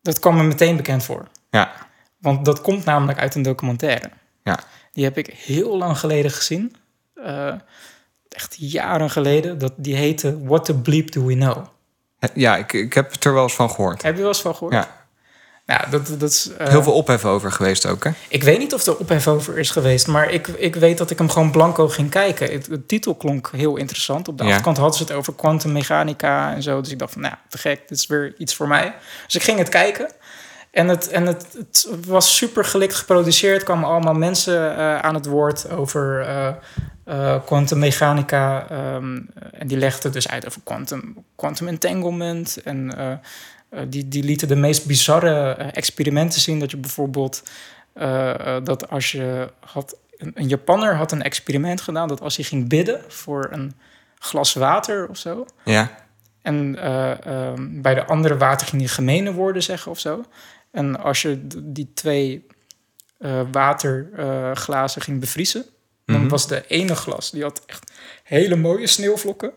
dat 0.02 0.18
kwam 0.18 0.36
me 0.36 0.42
meteen 0.42 0.76
bekend 0.76 1.04
voor. 1.04 1.28
Ja, 1.50 1.72
Want 2.20 2.44
dat 2.44 2.60
komt 2.60 2.84
namelijk 2.84 3.18
uit 3.18 3.34
een 3.34 3.42
documentaire. 3.42 4.10
ja. 4.44 4.58
Die 4.92 5.04
heb 5.06 5.18
ik 5.18 5.26
heel 5.36 5.76
lang 5.78 5.98
geleden 5.98 6.30
gezien. 6.30 6.76
Eh, 7.14 7.54
echt 8.28 8.54
jaren 8.58 9.10
geleden. 9.10 9.58
Dat, 9.58 9.72
die 9.76 9.94
heette 9.96 10.44
What 10.44 10.64
the 10.64 10.74
Bleep 10.74 11.12
Do 11.12 11.24
We 11.24 11.34
Know. 11.34 11.66
Ja, 12.34 12.56
ik, 12.56 12.72
ik 12.72 12.92
heb 12.92 13.12
het 13.12 13.24
er 13.24 13.32
wel 13.34 13.42
eens 13.42 13.54
van 13.54 13.70
gehoord. 13.70 14.02
Heb 14.02 14.14
je 14.14 14.20
wel 14.20 14.28
eens 14.28 14.40
van 14.40 14.54
gehoord? 14.54 14.72
Ja, 14.72 15.06
Nou, 15.66 15.90
dat, 15.90 16.06
dat 16.20 16.30
is, 16.30 16.50
eh, 16.58 16.68
heel 16.68 16.82
veel 16.82 16.92
ophef 16.92 17.24
over 17.24 17.52
geweest 17.52 17.86
ook, 17.86 18.04
hè? 18.04 18.10
Ik 18.28 18.42
weet 18.42 18.58
niet 18.58 18.74
of 18.74 18.86
er 18.86 18.96
ophef 18.96 19.28
over 19.28 19.58
is 19.58 19.70
geweest, 19.70 20.06
maar 20.06 20.30
ik, 20.30 20.46
ik 20.48 20.74
weet 20.74 20.98
dat 20.98 21.10
ik 21.10 21.18
hem 21.18 21.30
gewoon 21.30 21.50
blanco 21.50 21.88
ging 21.88 22.10
kijken. 22.10 22.52
Het, 22.52 22.64
de 22.64 22.86
titel 22.86 23.14
klonk 23.14 23.50
heel 23.52 23.76
interessant. 23.76 24.28
Op 24.28 24.38
de 24.38 24.42
Ja. 24.44 24.48
achterkant 24.48 24.76
hadden 24.76 24.96
ze 24.96 25.02
het 25.02 25.12
over 25.12 25.34
kwantummechanica 25.34 26.54
en 26.54 26.62
zo. 26.62 26.80
Dus 26.80 26.90
ik 26.92 26.98
dacht 26.98 27.12
van, 27.12 27.22
nou, 27.22 27.34
te 27.48 27.58
gek, 27.58 27.88
dit 27.88 27.98
is 27.98 28.06
weer 28.06 28.34
iets 28.38 28.54
voor 28.54 28.68
mij. 28.68 28.94
Dus 29.24 29.34
ik 29.34 29.42
ging 29.42 29.58
het 29.58 29.68
kijken. 29.68 30.10
En 30.78 30.88
het, 30.88 31.08
en 31.08 31.26
het, 31.26 31.46
het 31.58 31.88
was 32.06 32.36
super 32.36 32.64
gelikt 32.64 32.94
geproduceerd. 32.94 33.58
Er 33.58 33.64
kwamen 33.64 33.88
allemaal 33.88 34.14
mensen 34.14 34.76
eh, 34.76 34.98
aan 34.98 35.14
het 35.14 35.26
woord 35.26 35.70
over 35.70 36.20
eh, 36.20 36.48
eh, 37.04 37.44
kwantummechanica. 37.44 38.66
ehm, 38.70 39.20
en 39.52 39.66
die 39.66 39.76
legden 39.76 40.12
dus 40.12 40.28
uit 40.28 40.46
over 40.46 40.60
quantum, 40.64 41.24
quantum 41.36 41.68
entanglement. 41.68 42.62
En 42.62 42.92
die, 43.88 44.08
die 44.08 44.22
lieten 44.24 44.48
de 44.48 44.56
meest 44.56 44.86
bizarre 44.86 45.52
experimenten 45.52 46.40
zien. 46.40 46.58
Dat 46.58 46.70
je 46.70 46.76
bijvoorbeeld 46.76 47.42
dat 48.62 48.90
als 48.90 49.12
je 49.12 49.50
had. 49.60 49.96
Een, 50.16 50.32
een 50.34 50.48
Japanner 50.48 50.94
had 50.94 51.12
een 51.12 51.22
experiment 51.22 51.80
gedaan 51.80 52.08
dat 52.08 52.20
als 52.20 52.36
hij 52.36 52.44
ging 52.44 52.68
bidden 52.68 53.00
voor 53.08 53.48
een 53.50 53.74
glas 54.18 54.54
water 54.54 55.08
of 55.08 55.16
zo. 55.16 55.46
Ja, 55.64 55.90
En 56.42 56.76
eh, 56.78 57.26
ehm, 57.26 57.80
bij 57.80 57.94
de 57.94 58.04
andere 58.04 58.36
water 58.36 58.66
ging 58.66 58.82
hij 58.82 58.90
gemene 58.90 59.32
woorden 59.32 59.62
zeggen 59.62 59.90
of 59.90 59.98
zo. 59.98 60.24
En 60.70 61.00
als 61.02 61.22
je 61.22 61.46
die 61.64 61.90
twee 61.94 62.46
eh, 63.18 63.40
waterglazen 63.52 65.02
ging 65.02 65.20
bevriezen, 65.20 65.64
dan 66.04 66.20
Mhm. 66.20 66.28
was 66.28 66.46
de 66.48 66.66
ene 66.66 66.94
glas 66.94 67.30
die 67.30 67.42
had 67.42 67.62
echt 67.66 67.92
hele 68.24 68.56
mooie 68.56 68.86
sneeuwvlokken. 68.86 69.52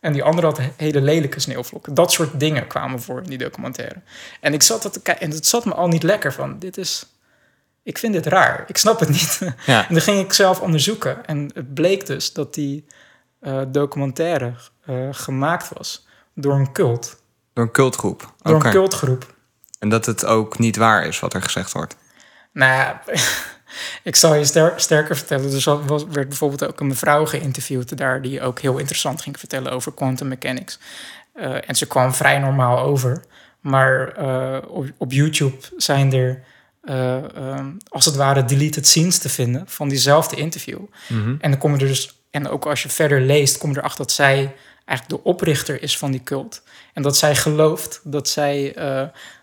En 0.00 0.12
die 0.12 0.22
andere 0.22 0.46
had 0.46 0.58
he- 0.58 0.72
hele 0.76 1.00
lelijke 1.00 1.40
sneeuwvlokken. 1.40 1.94
Dat 1.94 2.12
soort 2.12 2.40
dingen 2.40 2.66
kwamen 2.66 3.02
voor 3.02 3.22
in 3.22 3.28
die 3.28 3.38
documentaire. 3.38 4.00
En 4.40 4.52
ik 4.54 4.62
zat 4.62 4.82
dat 4.82 4.92
te 4.92 5.00
kijken 5.02 5.24
en 5.24 5.30
het 5.30 5.46
zat 5.46 5.64
me 5.64 5.74
al 5.74 5.88
niet 5.88 6.02
lekker 6.02 6.32
van. 6.32 6.58
Dit 6.58 6.76
is. 6.78 7.06
Ik 7.82 7.98
vind 7.98 8.12
dit 8.12 8.26
raar. 8.26 8.64
Ik 8.66 8.76
snap 8.76 9.00
het 9.00 9.08
niet. 9.08 9.40
ja. 9.66 9.80
En 9.88 9.94
dan 9.94 10.02
ging 10.02 10.20
ik 10.24 10.32
zelf 10.32 10.60
onderzoeken. 10.60 11.26
En 11.26 11.50
het 11.54 11.74
bleek 11.74 12.06
dus 12.06 12.32
dat 12.32 12.54
die, 12.54 12.84
eh, 13.40 13.62
documentaire 13.68 14.54
eh, 14.84 15.08
gemaakt 15.10 15.68
was 15.78 16.06
door 16.34 16.54
een 16.54 16.72
cult, 16.72 17.22
Door 17.52 17.64
een 17.64 17.70
cultgroep. 17.70 18.32
door 18.42 18.64
een 18.64 18.70
cultgroep. 18.70 19.34
En 19.78 19.88
dat 19.88 20.06
het 20.06 20.24
ook 20.24 20.58
niet 20.58 20.76
waar 20.76 21.06
is 21.06 21.20
wat 21.20 21.34
er 21.34 21.42
gezegd 21.42 21.72
wordt. 21.72 21.96
Nou 22.52 22.96
ik 24.02 24.16
zal 24.16 24.34
je 24.34 24.44
ster- 24.44 24.80
sterker 24.80 25.16
vertellen. 25.16 25.52
Er 25.52 25.86
was, 25.86 26.04
werd 26.04 26.28
bijvoorbeeld 26.28 26.66
ook 26.66 26.80
een 26.80 26.86
mevrouw 26.86 27.26
geïnterviewd 27.26 27.96
daar 27.96 28.22
die 28.22 28.42
ook 28.42 28.60
heel 28.60 28.78
interessant 28.78 29.22
ging 29.22 29.38
vertellen 29.38 29.72
over 29.72 29.92
quantum 29.92 30.28
mechanics. 30.28 30.78
Eh, 31.32 31.68
en 31.68 31.74
ze 31.74 31.86
kwam 31.86 32.14
vrij 32.14 32.38
normaal 32.38 32.78
over. 32.78 33.24
Maar 33.60 34.08
eh, 34.08 34.58
op, 34.68 34.86
op 34.96 35.12
YouTube 35.12 35.56
zijn 35.76 36.12
er 36.12 36.42
eh, 36.82 37.36
ehm, 37.36 37.70
als 37.88 38.04
het 38.04 38.16
ware 38.16 38.44
deleted 38.44 38.86
scenes 38.86 39.18
te 39.18 39.28
vinden 39.28 39.62
van 39.66 39.88
diezelfde 39.88 40.36
interview. 40.36 40.78
En 41.40 41.50
dan 41.50 41.58
kom 41.58 41.74
je 41.74 41.80
er 41.80 41.86
dus, 41.86 42.20
en 42.30 42.48
ook 42.48 42.66
als 42.66 42.82
je 42.82 42.88
verder 42.88 43.20
leest, 43.20 43.58
kom 43.58 43.70
je 43.70 43.78
erachter 43.78 43.98
dat 43.98 44.12
zij 44.12 44.54
eigenlijk 44.84 45.22
de 45.22 45.28
oprichter 45.28 45.82
is 45.82 45.98
van 45.98 46.10
die 46.10 46.22
cult. 46.22 46.62
En 46.92 47.02
dat 47.02 47.16
zij 47.16 47.36
gelooft 47.36 48.00
dat 48.04 48.28
zij 48.28 48.74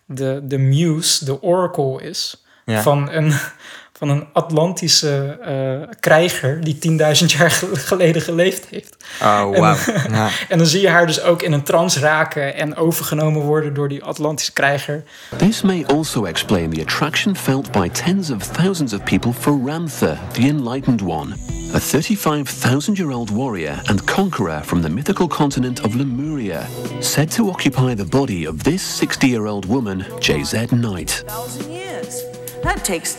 de, 0.06 0.40
de 0.44 0.58
muse, 0.58 1.26
de 1.26 1.42
oracle 1.42 2.02
is 2.04 2.44
Ja. 2.66 2.82
van, 2.82 3.10
een, 3.12 3.34
van 4.08 4.10
een 4.18 4.28
Atlantische 4.34 5.38
eh, 5.42 5.90
krijger 6.00 6.62
die 6.64 6.76
10.000 7.20 7.26
jaar 7.26 7.52
ge- 7.52 7.76
geleden 7.76 8.22
geleefd 8.22 8.66
heeft. 8.70 8.96
Oh, 9.22 9.58
wauw. 9.60 9.76
Ja. 10.12 10.30
En 10.50 10.58
dan 10.58 10.68
zie 10.68 10.82
je 10.82 10.90
haar 10.90 11.08
dus 11.08 11.22
ook 11.22 11.42
in 11.42 11.52
een 11.52 11.64
trance 11.64 12.00
raken 12.00 12.56
en 12.56 12.76
overgenomen 12.76 13.42
worden 13.42 13.74
door 13.74 13.90
die 13.90 14.04
Atlantische 14.04 14.54
krijger. 14.54 15.04
This 15.38 15.62
may 15.62 15.86
also 15.88 16.26
explain 16.26 16.70
the 16.74 16.82
attraction 16.82 17.36
felt 17.36 17.72
by 17.72 17.90
tens 17.90 18.30
of 18.30 18.44
thousands 18.48 18.94
of 18.94 19.04
people 19.04 19.34
for 19.34 19.60
Ramtha, 19.66 20.18
the 20.32 20.42
Enlightened 20.42 21.02
One, 21.02 21.36
a 21.74 21.80
35,000 21.80 22.98
year 22.98 23.12
old 23.12 23.30
warrior 23.30 23.82
and 23.86 24.04
conqueror 24.04 24.62
from 24.64 24.82
the 24.82 24.90
mythical 24.90 25.28
continent 25.28 25.82
of 25.86 25.96
Lemuria, 25.96 26.66
said 27.00 27.32
to 27.36 27.50
occupy 27.50 27.96
the 27.96 28.06
body 28.06 28.48
of 28.48 28.64
this 28.64 28.98
60 28.98 29.28
year 29.28 29.46
old 29.48 29.66
woman, 29.66 30.06
JZ 30.20 30.72
Knight. 30.72 31.24
thousand 31.28 31.72
years. 31.72 32.24
That 32.64 32.84
takes 32.86 33.16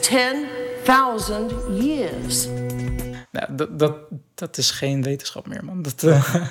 10,000 0.85 1.53
years. 1.83 2.47
Nou, 3.31 3.55
dat, 3.57 3.79
dat, 3.79 3.97
dat 4.35 4.57
is 4.59 4.71
geen 4.71 5.03
wetenschap 5.03 5.47
meer, 5.47 5.65
man. 5.65 5.83
Dat, 5.83 6.03
eh, 6.03 6.35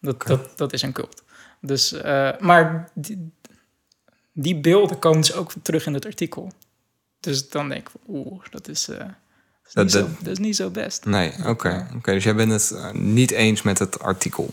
dat, 0.00 0.22
dat, 0.26 0.52
dat 0.58 0.72
is 0.72 0.82
een 0.82 0.92
cult. 0.92 1.22
Dus, 1.60 1.92
eh, 1.92 2.30
maar 2.38 2.90
die, 2.94 3.32
die 4.32 4.56
beelden 4.60 4.98
komen 4.98 5.20
dus 5.20 5.32
ook 5.32 5.52
terug 5.62 5.86
in 5.86 5.94
het 5.94 6.06
artikel. 6.06 6.52
Dus 7.20 7.48
dan 7.48 7.68
denk 7.68 7.88
ik, 7.88 7.94
oeh, 8.08 8.42
dat 8.50 8.68
is, 8.68 8.88
eh, 8.88 8.98
dat, 8.98 9.06
is 9.66 9.72
Dat- 9.72 9.84
niet 9.84 9.92
zo, 9.92 10.00
dat- 10.00 10.18
dat 10.24 10.32
is 10.32 10.38
niet 10.38 10.56
zo 10.56 10.70
best. 10.70 11.04
Nee, 11.04 11.32
oké. 11.46 11.88
Oké, 11.96 12.12
dus 12.12 12.24
jij 12.24 12.34
bent 12.34 12.52
het 12.52 12.70
eh, 12.70 12.92
niet 12.92 13.30
eens 13.30 13.62
met 13.62 13.78
het 13.78 13.98
artikel. 14.00 14.50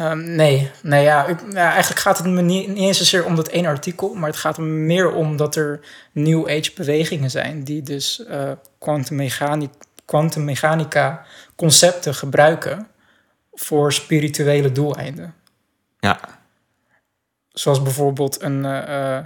Ehm, 0.00 0.34
nee, 0.34 0.70
nee 0.82 1.02
ja, 1.02 1.26
ik, 1.26 1.40
ja, 1.52 1.70
eigenlijk 1.70 2.00
gaat 2.00 2.18
het 2.18 2.26
me 2.26 2.42
niet, 2.42 2.68
niet 2.68 2.78
eens 2.78 2.98
zozeer 2.98 3.24
om 3.24 3.36
dat 3.36 3.48
één 3.48 3.66
artikel, 3.66 4.14
maar 4.14 4.28
het 4.28 4.38
gaat 4.38 4.56
er 4.56 4.62
meer 4.62 5.12
om 5.12 5.36
dat 5.36 5.56
er 5.56 5.80
New 6.12 6.48
Age 6.48 6.70
bewegingen 6.74 7.30
zijn 7.30 7.64
die 7.64 7.82
dus 7.82 8.24
eh 8.24 8.52
kwantummechanica 10.04 11.24
concepten 11.56 12.14
gebruiken 12.14 12.86
voor 13.52 13.92
spirituele 13.92 14.72
doeleinden. 14.72 15.34
Ja, 15.98 16.20
Zoals 17.48 17.82
bijvoorbeeld 17.82 18.42
een, 18.42 18.64
eh, 18.64 19.16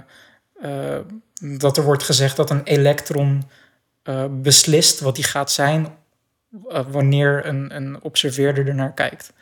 eh, 0.61 0.99
dat 1.57 1.77
er 1.77 1.83
wordt 1.83 2.03
gezegd 2.03 2.35
dat 2.35 2.49
een 2.49 2.63
elektron 2.63 3.49
beslist 4.29 4.99
wat 4.99 5.15
die 5.15 5.23
gaat 5.23 5.51
zijn 5.51 5.87
wanneer 6.87 7.45
een, 7.45 7.75
een 7.75 8.01
observeerder 8.01 8.67
ernaar 8.67 8.93
kijkt. 8.93 9.33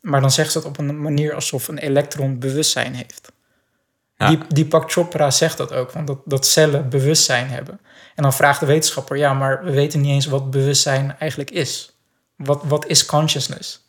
Maar 0.00 0.20
dan 0.20 0.30
zegt 0.30 0.52
ze 0.52 0.58
het 0.58 0.66
op 0.66 0.78
een 0.78 1.00
manier 1.00 1.34
alsof 1.34 1.68
een 1.68 1.78
elektron 1.78 2.38
bewustzijn 2.38 2.94
heeft. 2.94 3.32
Ja. 4.16 4.28
Die 4.28 4.38
Deepak 4.48 4.92
Chopra 4.92 5.30
zegt 5.30 5.56
dat 5.56 5.72
ook, 5.72 5.92
want 5.92 6.06
dat, 6.06 6.18
dat 6.24 6.46
cellen 6.46 6.88
bewustzijn 6.88 7.48
hebben. 7.48 7.80
En 8.14 8.22
dan 8.22 8.32
vraagt 8.32 8.60
de 8.60 8.66
wetenschapper, 8.66 9.16
ja, 9.16 9.34
maar 9.34 9.64
we 9.64 9.70
weten 9.70 10.00
niet 10.00 10.10
eens 10.10 10.26
wat 10.26 10.50
bewustzijn 10.50 11.16
eigenlijk 11.18 11.50
is. 11.50 11.96
Wat, 12.36 12.60
wat 12.64 12.86
is 12.86 13.06
consciousness? 13.06 13.86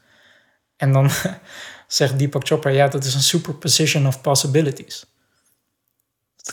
En 0.77 0.91
dan 0.93 1.09
zegt 1.87 2.19
Deepak 2.19 2.47
Chopra, 2.47 2.69
ja, 2.69 2.87
dat 2.87 3.03
is 3.03 3.13
een 3.13 3.21
superposition 3.21 4.07
of 4.07 4.21
possibilities. 4.21 5.05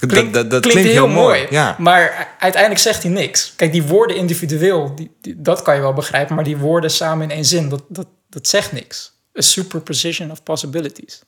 dat, 0.01 0.11
dat, 0.11 0.33
dat, 0.33 0.51
dat 0.51 0.67
klinkt, 0.67 0.91
heel 0.91 1.09
mooi. 1.09 1.47
Ja. 1.51 1.77
Maar 1.79 2.35
uiteindelijk 2.39 2.83
zegt 2.83 3.03
hij 3.03 3.13
niks. 3.13 3.53
Kijk, 3.57 3.73
die 3.73 3.83
woorden 3.83 4.17
individueel, 4.17 4.95
die, 4.95 5.17
die- 5.21 5.41
dat 5.43 5.63
kan 5.63 5.75
je 5.75 5.81
wel 5.81 5.93
begrijpen. 5.93 6.35
Maar 6.35 6.45
die 6.45 6.57
woorden 6.57 6.91
samen 6.91 7.25
in 7.25 7.31
één 7.37 7.45
zin, 7.45 7.69
dat, 7.69 7.83
dat, 7.89 8.07
dat 8.29 8.47
zegt 8.49 8.73
niks. 8.73 9.17
A 9.39 9.41
superposition 9.41 10.31
of 10.31 10.43
possibilities. 10.43 11.23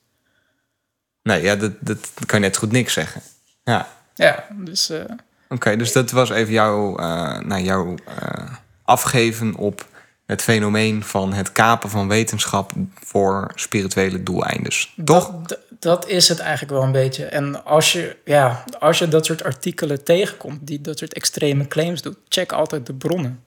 Nee, 1.23 1.43
ja, 1.43 1.57
dat, 1.57 1.73
dat 1.81 1.99
kan 2.27 2.41
je 2.41 2.47
net 2.47 2.57
goed 2.57 2.73
niks 2.73 2.93
zeggen. 2.93 3.23
Ja, 3.65 3.89
Ja, 4.15 4.47
dus... 4.51 4.91
eh, 4.91 5.05
oké. 5.49 5.77
dus 5.77 5.93
dat 5.93 6.11
was 6.11 6.31
even 6.31 6.53
jouw, 6.53 6.97
eh, 6.97 7.39
nou, 7.39 7.63
jouw 7.63 7.95
eh, 8.07 8.55
afgeven 8.85 9.55
op 9.55 9.89
het 10.27 10.43
fenomeen 10.43 11.05
van 11.05 11.33
het 11.33 11.53
kapen 11.53 11.91
van 11.91 12.09
wetenschap 12.09 12.73
voor 13.05 13.51
spirituele 13.55 14.23
doeleinden. 14.23 14.73
Toch? 15.05 15.33
Dat, 15.47 15.59
dat 15.69 16.09
is 16.09 16.29
het 16.29 16.39
eigenlijk 16.39 16.73
wel 16.73 16.83
een 16.83 16.93
beetje. 16.93 17.25
En 17.25 17.65
als 17.65 17.93
je, 17.93 18.17
ja, 18.25 18.65
als 18.79 18.99
je 18.99 19.09
dat 19.09 19.27
soort 19.27 19.45
artikelen 19.45 20.05
tegenkomt, 20.05 20.67
die 20.67 20.81
dat 20.81 20.99
soort 20.99 21.15
extreme 21.15 21.69
claims 21.69 22.03
doet, 22.03 22.17
check 22.29 22.53
altijd 22.53 22.87
de 22.87 22.95
bronnen. 22.95 23.45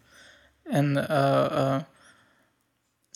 En 0.63 1.07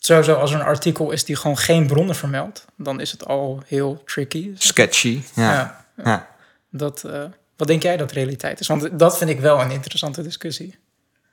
sowieso 0.06 0.34
als 0.34 0.52
er 0.52 0.60
een 0.60 0.66
artikel 0.66 1.12
is 1.12 1.24
die 1.24 1.36
gewoon 1.36 1.58
geen 1.58 1.88
bronnen 1.88 2.16
vermeldt, 2.16 2.66
dan 2.76 3.00
is 3.00 3.12
het 3.12 3.26
al 3.26 3.62
heel 3.66 4.02
tricky. 4.06 4.52
Sketchy. 4.58 5.22
Ja. 5.36 5.52
Ja. 5.52 5.86
ja. 6.04 6.28
Dat, 6.70 7.04
eh, 7.04 7.24
wat 7.58 7.68
denk 7.68 7.82
jij 7.82 7.98
dat 7.98 8.12
realiteit 8.12 8.60
is? 8.60 8.68
Want 8.68 9.00
dat 9.00 9.18
vind 9.18 9.30
ik 9.30 9.40
wel 9.40 9.62
een 9.62 9.72
interessante 9.72 10.22
discussie. 10.22 10.76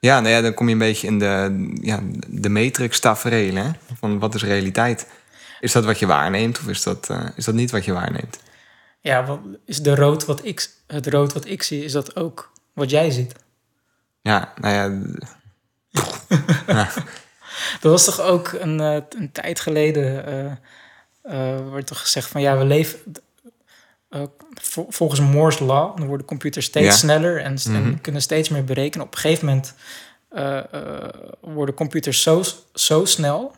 Ja, 0.01 0.21
nou 0.21 0.35
ja, 0.35 0.41
dan 0.41 0.55
kom 0.55 0.67
je 0.67 0.73
een 0.73 0.79
beetje 0.79 1.07
in 1.07 1.19
de, 1.19 1.71
ja, 1.81 2.01
de 2.29 2.49
matrix 2.49 3.01
tafereel, 3.01 3.55
hè? 3.55 3.71
Van 3.99 4.19
wat 4.19 4.35
is 4.35 4.43
realiteit? 4.43 5.07
Is 5.61 5.73
dat 5.73 5.85
wat 5.85 5.99
je 5.99 6.07
waarneemt 6.07 6.59
of 6.59 6.69
is 6.69 6.83
dat, 6.83 7.11
eh, 7.11 7.27
is 7.37 7.45
dat 7.45 7.55
niet 7.55 7.71
wat 7.71 7.85
je 7.85 7.93
waarneemt? 7.93 8.39
Ja, 9.01 9.25
wat, 9.25 9.41
is 9.65 9.83
de 9.83 9.95
rood 9.95 10.25
wat 10.25 10.45
ik, 10.45 10.71
het 10.87 11.07
rood 11.07 11.33
wat 11.33 11.47
ik 11.47 11.63
zie, 11.63 11.85
is 11.85 11.93
dat 11.93 12.17
ook 12.17 12.53
wat 12.73 12.91
jij 12.91 13.11
ziet? 13.11 13.33
Ja, 14.23 14.53
nou 14.61 14.75
ja, 14.75 15.13
Dat 17.81 17.93
was 17.93 18.05
toch 18.05 18.21
ook 18.21 18.53
een, 18.53 18.81
eh, 18.81 18.97
een 19.19 19.33
tijd 19.33 19.61
geleden, 19.61 20.27
eh 20.27 20.53
eh, 21.23 21.61
wordt 21.71 21.87
toch 21.87 22.01
gezegd 22.01 22.29
van 22.29 22.41
ja, 22.41 22.59
we 22.59 22.65
leven 22.65 22.99
vol- 24.63 24.87
volgens 24.91 25.21
Moore's 25.21 25.59
Law, 25.59 25.97
dan 25.97 26.07
worden 26.07 26.27
computers 26.27 26.67
steeds 26.67 26.87
Ja. 26.87 26.93
sneller 26.93 27.41
en, 27.41 27.57
en 27.67 27.83
Mhm. 27.89 28.01
kunnen 28.01 28.23
steeds 28.23 28.49
meer 28.49 28.65
berekenen. 28.65 29.07
Op 29.07 29.13
een 29.15 29.19
gegeven 29.21 29.47
moment 29.47 29.75
worden 31.41 31.75
computers 31.75 32.23
zo, 32.23 32.43
zo 32.75 33.05
snel 33.05 33.55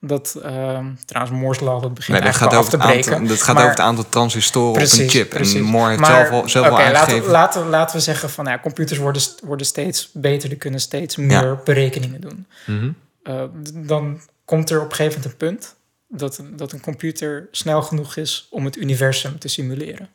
dat, 0.00 0.34
eh, 0.42 0.78
trouwens 1.04 1.36
Moore's 1.40 1.60
Law, 1.60 1.82
dat 1.82 1.94
begint 1.94 2.18
nee, 2.18 2.26
dat 2.26 2.36
gaat, 2.36 2.52
af 2.54 2.68
te 2.68 2.76
het, 2.76 2.86
breken. 2.86 3.12
aantal, 3.12 3.28
dat 3.28 3.42
gaat 3.42 3.54
Maar- 3.54 3.64
over 3.64 3.76
het 3.76 3.84
aantal 3.86 4.08
transistoren 4.08 4.82
op 4.82 4.90
een 4.92 5.08
chip. 5.08 5.34
En 5.34 5.62
Moore 5.62 5.88
heeft 5.88 6.00
Maar, 6.00 6.10
zelf 6.26 6.42
al, 6.42 6.48
zelf 6.48 6.66
laten, 6.68 6.96
aangegeven... 6.96 7.30
laten, 7.30 7.68
laten 7.68 7.96
we 7.96 8.02
zeggen 8.02 8.30
van 8.30 8.44
ja, 8.44 8.58
computers 8.58 8.98
worden, 8.98 9.22
worden 9.44 9.66
steeds 9.66 10.10
beter, 10.12 10.48
die 10.48 10.58
kunnen 10.58 10.80
steeds 10.80 11.16
meer 11.16 11.44
Ja. 11.46 11.60
berekeningen 11.64 12.20
doen. 12.20 12.46
Mhm. 12.66 12.90
Uh, 13.28 13.42
d- 13.62 13.88
dan 13.88 14.20
komt 14.44 14.70
er 14.70 14.80
op 14.82 14.90
een 14.90 14.94
gegeven 14.96 15.20
moment 15.20 15.32
een 15.42 15.48
punt 15.48 15.76
dat, 16.08 16.42
dat 16.56 16.72
een 16.72 16.80
computer 16.80 17.48
snel 17.50 17.82
genoeg 17.82 18.16
is 18.16 18.46
om 18.50 18.64
het 18.64 18.76
universum 18.76 19.38
te 19.38 19.48
simuleren. 19.48 20.08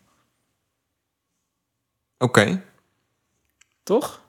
Oké. 2.18 2.62
Toch? 3.84 4.22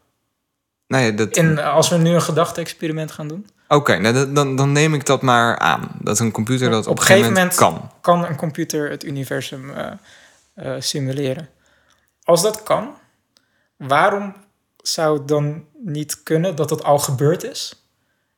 Nou 0.86 1.05
ja, 1.05 1.11
dat... 1.11 1.36
En 1.36 1.59
als 1.59 1.89
we 1.89 1.97
nu 1.97 2.11
een 2.11 2.23
gedachte-experiment 2.23 3.12
gaan 3.12 3.28
doen, 3.28 3.47
Oké, 3.69 3.98
nou, 3.98 4.15
dat- 4.15 4.35
dan, 4.35 4.56
dan 4.56 4.73
neem 4.73 4.94
ik 4.94 5.06
dat 5.06 5.23
maar 5.23 5.59
aan. 5.59 5.97
Dat 6.01 6.19
een 6.19 6.31
computer 6.32 6.70
dat 6.70 6.86
op, 6.86 6.98
een 6.98 7.05
gegeven 7.05 7.32
moment, 7.32 7.55
kan. 7.55 7.90
kan 8.01 8.24
een 8.24 8.36
computer 8.36 8.90
het 8.90 9.05
universum 9.05 9.70
eh, 9.70 9.93
eh, 10.55 10.81
simuleren. 10.81 11.48
Als 12.23 12.43
dat 12.43 12.62
kan, 12.62 12.94
waarom 13.77 14.35
zou 14.77 15.19
het 15.19 15.28
dan 15.28 15.65
niet 15.85 16.23
kunnen 16.23 16.56
dat 16.56 16.70
het 16.70 16.82
al 16.85 16.98
gebeurd 16.98 17.43
is 17.44 17.84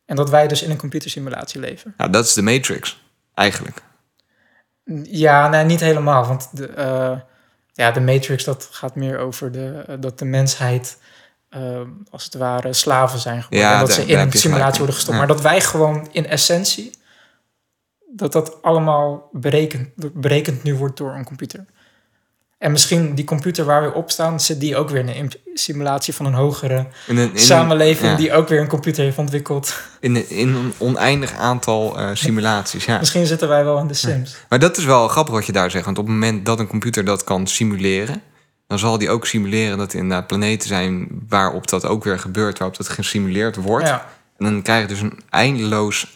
en 0.07 0.17
dat 0.17 0.31
wij 0.31 0.47
dus 0.49 0.63
in 0.63 0.71
een 0.71 0.77
computersimulatie 0.77 1.61
leven? 1.61 1.95
Ja, 1.99 2.09
dat 2.09 2.25
is 2.25 2.33
de 2.35 2.43
matrix, 2.43 3.03
eigenlijk. 3.35 3.83
Ja, 5.03 5.49
nee, 5.49 5.65
niet 5.65 5.81
helemaal. 5.81 6.27
Want 6.27 6.49
de, 6.57 6.67
eh, 6.69 7.19
ja, 7.73 7.91
de 7.91 8.01
Matrix 8.01 8.45
dat 8.45 8.69
gaat 8.71 8.95
meer 8.95 9.19
over 9.19 9.53
de, 9.53 9.85
eh, 9.87 9.95
dat 10.01 10.19
de 10.19 10.25
mensheid 10.25 10.99
eh, 11.49 11.81
als 12.11 12.25
het 12.25 12.35
ware 12.35 12.73
slaven 12.73 13.19
zijn 13.19 13.43
geworden. 13.43 13.69
Ja, 13.69 13.73
en 13.73 13.79
dat 13.79 13.89
daar- 13.89 13.97
ze 13.97 14.07
in 14.07 14.19
een 14.19 14.33
simulatie 14.33 14.77
worden 14.79 14.95
gestopt. 14.95 15.19
Ja. 15.19 15.19
Maar 15.19 15.35
dat 15.35 15.41
wij 15.41 15.61
gewoon 15.61 16.09
in 16.13 16.27
essentie, 16.27 16.91
dat 18.13 18.33
dat 18.33 18.63
allemaal 18.63 19.29
berekend, 19.33 19.89
berekend 20.15 20.63
nu 20.63 20.75
wordt 20.75 20.97
door 20.97 21.15
een 21.15 21.25
computer. 21.25 21.65
En 22.59 22.73
misschien 22.73 23.15
die 23.15 23.25
computer 23.25 23.65
waar 23.65 23.83
we 23.83 23.93
op 23.95 24.11
staan, 24.11 24.41
zit 24.41 24.61
die 24.61 24.77
ook 24.77 24.91
weer 24.91 25.09
in 25.09 25.09
een 25.09 25.33
simulatie 25.55 26.15
van 26.15 26.27
een 26.27 26.35
hogere 26.35 26.87
In 27.07 27.17
een, 27.17 27.33
in 27.33 27.39
samenleving 27.39 28.11
ja. 28.11 28.17
die 28.17 28.33
ook 28.33 28.49
weer 28.49 28.61
een 28.61 28.69
computer 28.69 29.05
heeft 29.05 29.19
ontwikkeld. 29.19 29.75
In, 30.01 30.15
een- 30.17 30.31
in 30.31 30.49
een 30.55 30.73
oneindig 30.79 31.33
aantal 31.35 31.99
eh, 31.99 32.11
simulaties, 32.25 32.85
ja. 32.85 32.99
Misschien 32.99 33.27
zitten 33.27 33.49
wij 33.49 33.65
wel 33.65 33.79
in 33.79 33.87
de 33.87 33.95
Sims. 33.95 34.37
Maar 34.49 34.59
dat 34.59 34.77
is 34.77 34.85
wel 34.85 35.09
grappig 35.09 35.35
wat 35.35 35.47
je 35.47 35.53
daar 35.53 35.71
zegt. 35.71 35.85
Want 35.85 35.99
op 35.99 36.05
het 36.05 36.13
moment 36.15 36.47
dat 36.47 36.59
een 36.59 36.67
computer 36.67 37.05
dat 37.05 37.25
kan 37.25 37.47
simuleren... 37.47 38.23
dan 38.67 38.79
zal 38.79 38.99
die 38.99 39.11
ook 39.11 39.27
simuleren 39.27 39.79
dat 39.79 39.93
er 39.93 39.99
inderdaad 39.99 40.27
planeten 40.27 40.69
zijn... 40.69 41.09
waarop 41.29 41.69
dat 41.69 41.85
ook 41.85 42.05
weer 42.05 42.19
gebeurt, 42.19 42.59
waarop 42.59 42.77
dat 42.77 42.89
gesimuleerd 42.89 43.57
wordt. 43.57 43.87
Ja. 43.89 44.07
En 44.39 44.45
dan 44.45 44.63
krijg 44.63 44.83
je 44.83 44.89
dus 44.89 45.01
een 45.01 45.19
eindeloos 45.31 46.13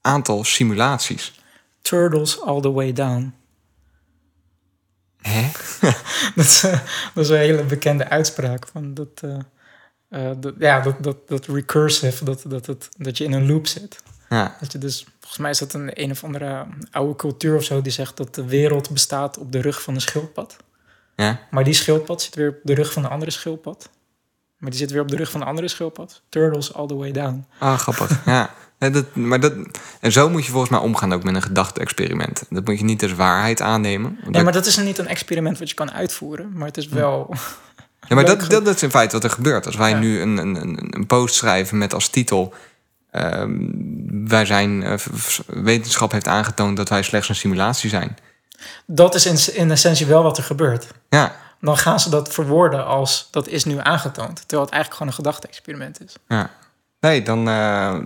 aantal 0.00 0.44
simulaties. 0.44 1.40
Turtles 1.82 2.40
all 2.42 2.60
the 2.60 2.72
way 2.72 2.92
down. 2.92 3.34
Hè? 5.20 5.50
Dat 6.34 6.44
is, 6.44 6.64
eh, 6.64 6.80
dat 7.14 7.24
is 7.24 7.30
een 7.30 7.36
hele 7.36 7.64
bekende 7.64 8.08
uitspraak. 8.08 8.66
Van 8.72 8.94
dat, 8.94 9.08
eh, 9.20 9.38
eh, 10.08 10.36
dat, 10.40 10.54
ja, 10.58 10.80
dat, 10.80 11.02
dat, 11.02 11.28
dat 11.28 11.46
recursive, 11.46 12.24
dat, 12.24 12.42
dat, 12.46 12.66
het, 12.66 12.88
dat 12.96 13.18
je 13.18 13.24
in 13.24 13.32
een 13.32 13.46
loop 13.46 13.66
zit. 13.66 14.02
Ja, 14.28 14.56
Dat 14.60 14.72
je 14.72 14.78
dus, 14.78 15.06
volgens 15.20 15.38
mij 15.38 15.50
is 15.50 15.58
dat 15.58 15.72
een, 15.72 16.02
een 16.02 16.10
of 16.10 16.24
andere 16.24 16.66
oude 16.90 17.16
cultuur 17.16 17.56
of 17.56 17.64
zo... 17.64 17.82
die 17.82 17.92
zegt 17.92 18.16
dat 18.16 18.34
de 18.34 18.44
wereld 18.44 18.90
bestaat 18.90 19.38
op 19.38 19.52
de 19.52 19.60
rug 19.60 19.82
van 19.82 19.94
een 19.94 20.00
schildpad. 20.00 20.56
ja. 21.16 21.40
Maar 21.50 21.64
die 21.64 21.74
schildpad 21.74 22.22
zit 22.22 22.34
weer 22.34 22.48
op 22.48 22.56
de 22.62 22.74
rug 22.74 22.92
van 22.92 23.04
een 23.04 23.10
andere 23.10 23.30
schildpad. 23.30 23.90
Maar 24.56 24.70
die 24.70 24.78
zit 24.78 24.90
weer 24.90 25.00
op 25.00 25.08
de 25.08 25.16
rug 25.16 25.30
van 25.30 25.40
een 25.40 25.46
andere 25.46 25.68
schildpad. 25.68 26.22
Turtles 26.28 26.74
all 26.74 26.86
the 26.86 26.94
way 26.94 27.12
down. 27.12 27.46
Ah, 27.58 27.78
grappig. 27.78 28.24
ja. 28.24 28.54
Dat, 28.78 29.14
maar 29.14 29.40
dat, 29.40 29.52
en 30.00 30.12
zo 30.12 30.28
moet 30.30 30.44
je 30.44 30.50
volgens 30.50 30.70
mij 30.70 30.80
omgaan 30.80 31.12
ook 31.12 31.22
met 31.22 31.34
een 31.34 31.42
gedachte-experiment. 31.42 32.42
Dat 32.50 32.64
moet 32.64 32.78
je 32.78 32.84
niet 32.84 33.02
als 33.02 33.14
waarheid 33.14 33.60
aannemen. 33.60 34.18
Nee, 34.28 34.42
maar 34.42 34.52
dat 34.52 34.66
is 34.66 34.76
niet 34.76 34.98
een 34.98 35.06
experiment 35.08 35.58
wat 35.58 35.68
je 35.68 35.74
kan 35.74 35.92
uitvoeren. 35.92 36.52
Maar 36.54 36.66
het 36.66 36.76
is 36.76 36.88
wel... 36.88 37.34
Ja, 38.08 38.14
maar 38.14 38.24
dat, 38.36 38.40
dat, 38.40 38.64
dat 38.64 38.74
is 38.74 38.82
in 38.82 38.90
feite 38.90 39.14
wat 39.14 39.24
er 39.24 39.30
gebeurt. 39.30 39.66
Als 39.66 39.76
wij 39.76 39.90
Ja. 39.90 39.98
nu 39.98 40.20
een, 40.20 40.36
een, 40.38 40.54
een 40.54 40.86
een 40.90 41.06
post 41.06 41.34
schrijven 41.34 41.78
met 41.78 41.94
als 41.94 42.08
titel... 42.08 42.54
ehm, 43.10 43.56
wij 44.28 44.44
zijn, 44.44 44.82
eh, 44.82 44.94
wetenschap 45.46 46.12
heeft 46.12 46.28
aangetoond 46.28 46.76
dat 46.76 46.88
wij 46.88 47.02
slechts 47.02 47.28
een 47.28 47.34
simulatie 47.34 47.90
zijn. 47.90 48.16
Dat 48.86 49.14
is 49.14 49.26
in, 49.26 49.54
in 49.54 49.70
essentie 49.70 50.06
wel 50.06 50.22
wat 50.22 50.36
er 50.38 50.44
gebeurt. 50.44 50.86
Ja, 51.08 51.36
Dan 51.60 51.76
gaan 51.76 52.00
ze 52.00 52.10
dat 52.10 52.32
verwoorden 52.32 52.86
als 52.86 53.28
dat 53.30 53.48
is 53.48 53.64
nu 53.64 53.78
aangetoond. 53.82 54.36
Terwijl 54.36 54.60
het 54.62 54.70
eigenlijk 54.72 54.92
gewoon 54.92 55.08
een 55.08 55.14
gedachte-experiment 55.14 56.04
is. 56.04 56.14
ja. 56.28 56.50
Nee, 57.00 57.22
dan 57.22 57.48
eh, 57.48 57.98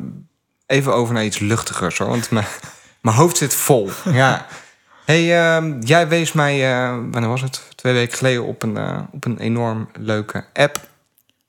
even 0.66 0.94
over 0.94 1.14
naar 1.14 1.24
iets 1.24 1.38
luchtigers 1.38 1.98
hoor. 1.98 2.08
Want 2.08 2.30
mijn, 2.30 2.46
mijn 3.00 3.16
hoofd 3.16 3.36
zit 3.36 3.54
vol. 3.54 3.90
Ja. 4.04 4.46
hey, 5.04 5.40
ehm, 5.40 5.80
jij 5.80 6.08
wees 6.08 6.32
mij, 6.32 6.72
eh, 6.72 6.88
wanneer 7.10 7.28
was 7.28 7.40
het? 7.40 7.62
Twee 7.74 7.92
weken 7.92 8.16
geleden 8.16 8.44
op 8.44 8.62
een, 8.62 8.76
eh, 8.76 9.00
op 9.12 9.24
een 9.24 9.38
enorm 9.38 9.88
leuke 9.98 10.44
app. 10.52 10.80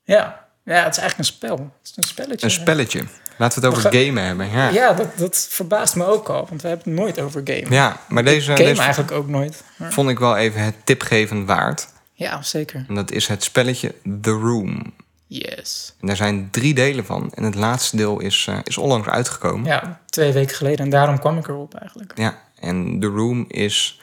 Ja. 0.03 0.45
ja, 0.63 0.83
het 0.83 0.95
is 0.95 1.01
eigenlijk 1.01 1.17
een 1.17 1.35
spel. 1.35 1.57
Het 1.57 1.89
is 1.89 1.93
een 1.95 2.03
spelletje. 2.03 2.45
Een 2.45 2.51
spelletje. 2.51 3.03
Laten 3.37 3.61
we 3.61 3.67
het 3.67 3.77
over 3.77 3.91
We 3.91 4.05
gamen 4.05 4.23
hebben. 4.23 4.49
Ja, 4.49 4.67
ja. 4.67 4.69
Ja, 4.69 4.93
dat, 4.93 5.17
dat 5.17 5.47
verbaast 5.49 5.95
me 5.95 6.05
ook 6.05 6.29
al. 6.29 6.45
Want 6.49 6.61
we 6.61 6.67
hebben 6.67 6.87
het 6.87 6.99
nooit 6.99 7.19
over 7.19 7.41
gamen. 7.43 7.97
maar 8.07 8.23
deze, 8.23 8.51
Game 8.51 8.63
deze 8.63 8.81
eigenlijk 8.81 9.11
ook 9.11 9.27
nooit. 9.27 9.63
Maar- 9.77 9.93
vond 9.93 10.09
ik 10.09 10.19
wel 10.19 10.37
even 10.37 10.61
het 10.61 10.75
tipgeven 10.83 11.45
waard. 11.45 11.87
Ja, 12.13 12.41
zeker. 12.41 12.85
En 12.87 12.95
dat 12.95 13.11
is 13.11 13.27
het 13.27 13.43
spelletje 13.43 13.95
The 14.21 14.31
Room. 14.31 14.93
Yes. 15.33 15.95
En 15.99 16.07
daar 16.07 16.15
zijn 16.15 16.47
drie 16.51 16.73
delen 16.73 17.05
van. 17.05 17.31
En 17.33 17.43
het 17.43 17.55
laatste 17.55 17.95
deel 17.95 18.19
is, 18.19 18.45
eh, 18.49 18.57
is 18.63 18.77
onlangs 18.77 19.07
uitgekomen. 19.07 19.65
Ja, 19.65 20.01
twee 20.05 20.31
weken 20.31 20.55
geleden. 20.55 20.85
En 20.85 20.89
daarom 20.89 21.19
kwam 21.19 21.37
ik 21.37 21.47
erop 21.47 21.75
eigenlijk. 21.75 22.11
Ja, 22.15 22.41
en 22.59 22.99
The 22.99 23.07
Room 23.07 23.45
is 23.47 24.01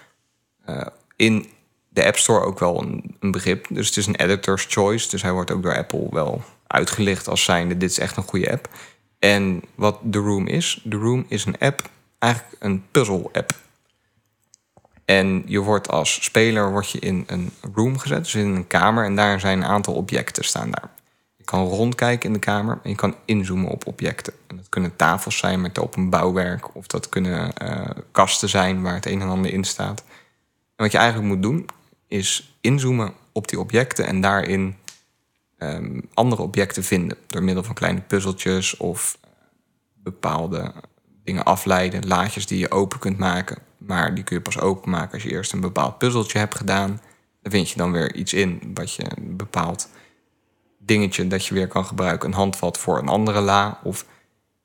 eh, 0.64 0.86
in 1.16 1.46
de 1.88 2.04
App 2.04 2.16
Store 2.16 2.44
ook 2.44 2.58
wel 2.58 2.82
een, 2.82 3.16
een 3.20 3.30
begrip. 3.30 3.66
Dus 3.68 3.86
het 3.86 3.96
is 3.96 4.06
een 4.06 4.16
editor's 4.16 4.66
choice. 4.68 5.08
Dus 5.08 5.22
hij 5.22 5.32
wordt 5.32 5.50
ook 5.50 5.62
door 5.62 5.76
Apple 5.76 6.06
wel 6.10 6.42
uitgelicht 6.66 7.28
als 7.28 7.44
zijnde... 7.44 7.76
dit 7.76 7.90
is 7.90 7.98
echt 7.98 8.16
een 8.16 8.22
goede 8.22 8.52
app. 8.52 8.68
En 9.18 9.62
wat 9.74 9.98
The 10.10 10.18
Room 10.18 10.46
is... 10.46 10.84
The 10.88 10.96
Room 10.96 11.24
is 11.28 11.44
een 11.44 11.58
app, 11.58 11.88
eigenlijk 12.18 12.56
een 12.58 12.84
puzzle-app. 12.90 13.54
En 15.04 15.42
je 15.46 15.58
wordt 15.58 15.88
als 15.88 16.24
speler 16.24 16.70
wordt 16.70 16.90
je 16.90 16.98
in 16.98 17.24
een 17.26 17.50
room 17.74 17.98
gezet, 17.98 18.24
dus 18.24 18.34
in 18.34 18.54
een 18.54 18.66
kamer. 18.66 19.04
En 19.04 19.16
daar 19.16 19.40
zijn 19.40 19.58
een 19.58 19.68
aantal 19.68 19.94
objecten 19.94 20.44
staan 20.44 20.70
daar. 20.70 20.90
Kan 21.50 21.66
rondkijken 21.66 22.26
in 22.26 22.32
de 22.32 22.38
kamer 22.38 22.78
en 22.82 22.90
je 22.90 22.96
kan 22.96 23.14
inzoomen 23.24 23.70
op 23.70 23.86
objecten. 23.86 24.32
En 24.46 24.56
dat 24.56 24.68
kunnen 24.68 24.96
tafels 24.96 25.38
zijn 25.38 25.60
met 25.60 25.78
op 25.78 25.96
een 25.96 26.10
bouwwerk. 26.10 26.74
Of 26.76 26.86
dat 26.86 27.08
kunnen 27.08 27.56
eh, 27.56 27.90
kasten 28.12 28.48
zijn 28.48 28.82
waar 28.82 28.94
het 28.94 29.06
een 29.06 29.20
en 29.20 29.28
ander 29.28 29.52
in 29.52 29.64
staat. 29.64 30.04
En 30.76 30.84
wat 30.84 30.92
je 30.92 30.98
eigenlijk 30.98 31.28
moet 31.28 31.42
doen, 31.42 31.66
is 32.06 32.56
inzoomen 32.60 33.12
op 33.32 33.48
die 33.48 33.60
objecten 33.60 34.06
en 34.06 34.20
daarin 34.20 34.76
ehm, 35.58 36.00
andere 36.14 36.42
objecten 36.42 36.84
vinden. 36.84 37.16
Door 37.26 37.42
middel 37.42 37.64
van 37.64 37.74
kleine 37.74 38.00
puzzeltjes 38.00 38.76
of 38.76 39.18
eh, 39.20 39.30
bepaalde 39.94 40.72
dingen 41.24 41.44
afleiden. 41.44 42.06
Laadjes 42.06 42.46
die 42.46 42.58
je 42.58 42.70
open 42.70 42.98
kunt 42.98 43.18
maken. 43.18 43.58
Maar 43.78 44.14
die 44.14 44.24
kun 44.24 44.36
je 44.36 44.42
pas 44.42 44.58
openmaken 44.58 45.12
als 45.12 45.22
je 45.22 45.30
eerst 45.30 45.52
een 45.52 45.60
bepaald 45.60 45.98
puzzeltje 45.98 46.38
hebt 46.38 46.54
gedaan. 46.54 47.00
Daar 47.42 47.52
vind 47.52 47.70
je 47.70 47.76
dan 47.76 47.92
weer 47.92 48.14
iets 48.14 48.32
in 48.32 48.70
wat 48.74 48.94
je 48.94 49.02
een 49.16 49.36
bepaald 49.36 49.88
dingetje 50.84 51.26
dat 51.26 51.46
je 51.46 51.54
weer 51.54 51.68
kan 51.68 51.84
gebruiken. 51.84 52.28
Een 52.28 52.34
handvat 52.34 52.78
voor 52.78 52.98
een 52.98 53.08
andere 53.08 53.40
la. 53.40 53.78
Of 53.82 53.98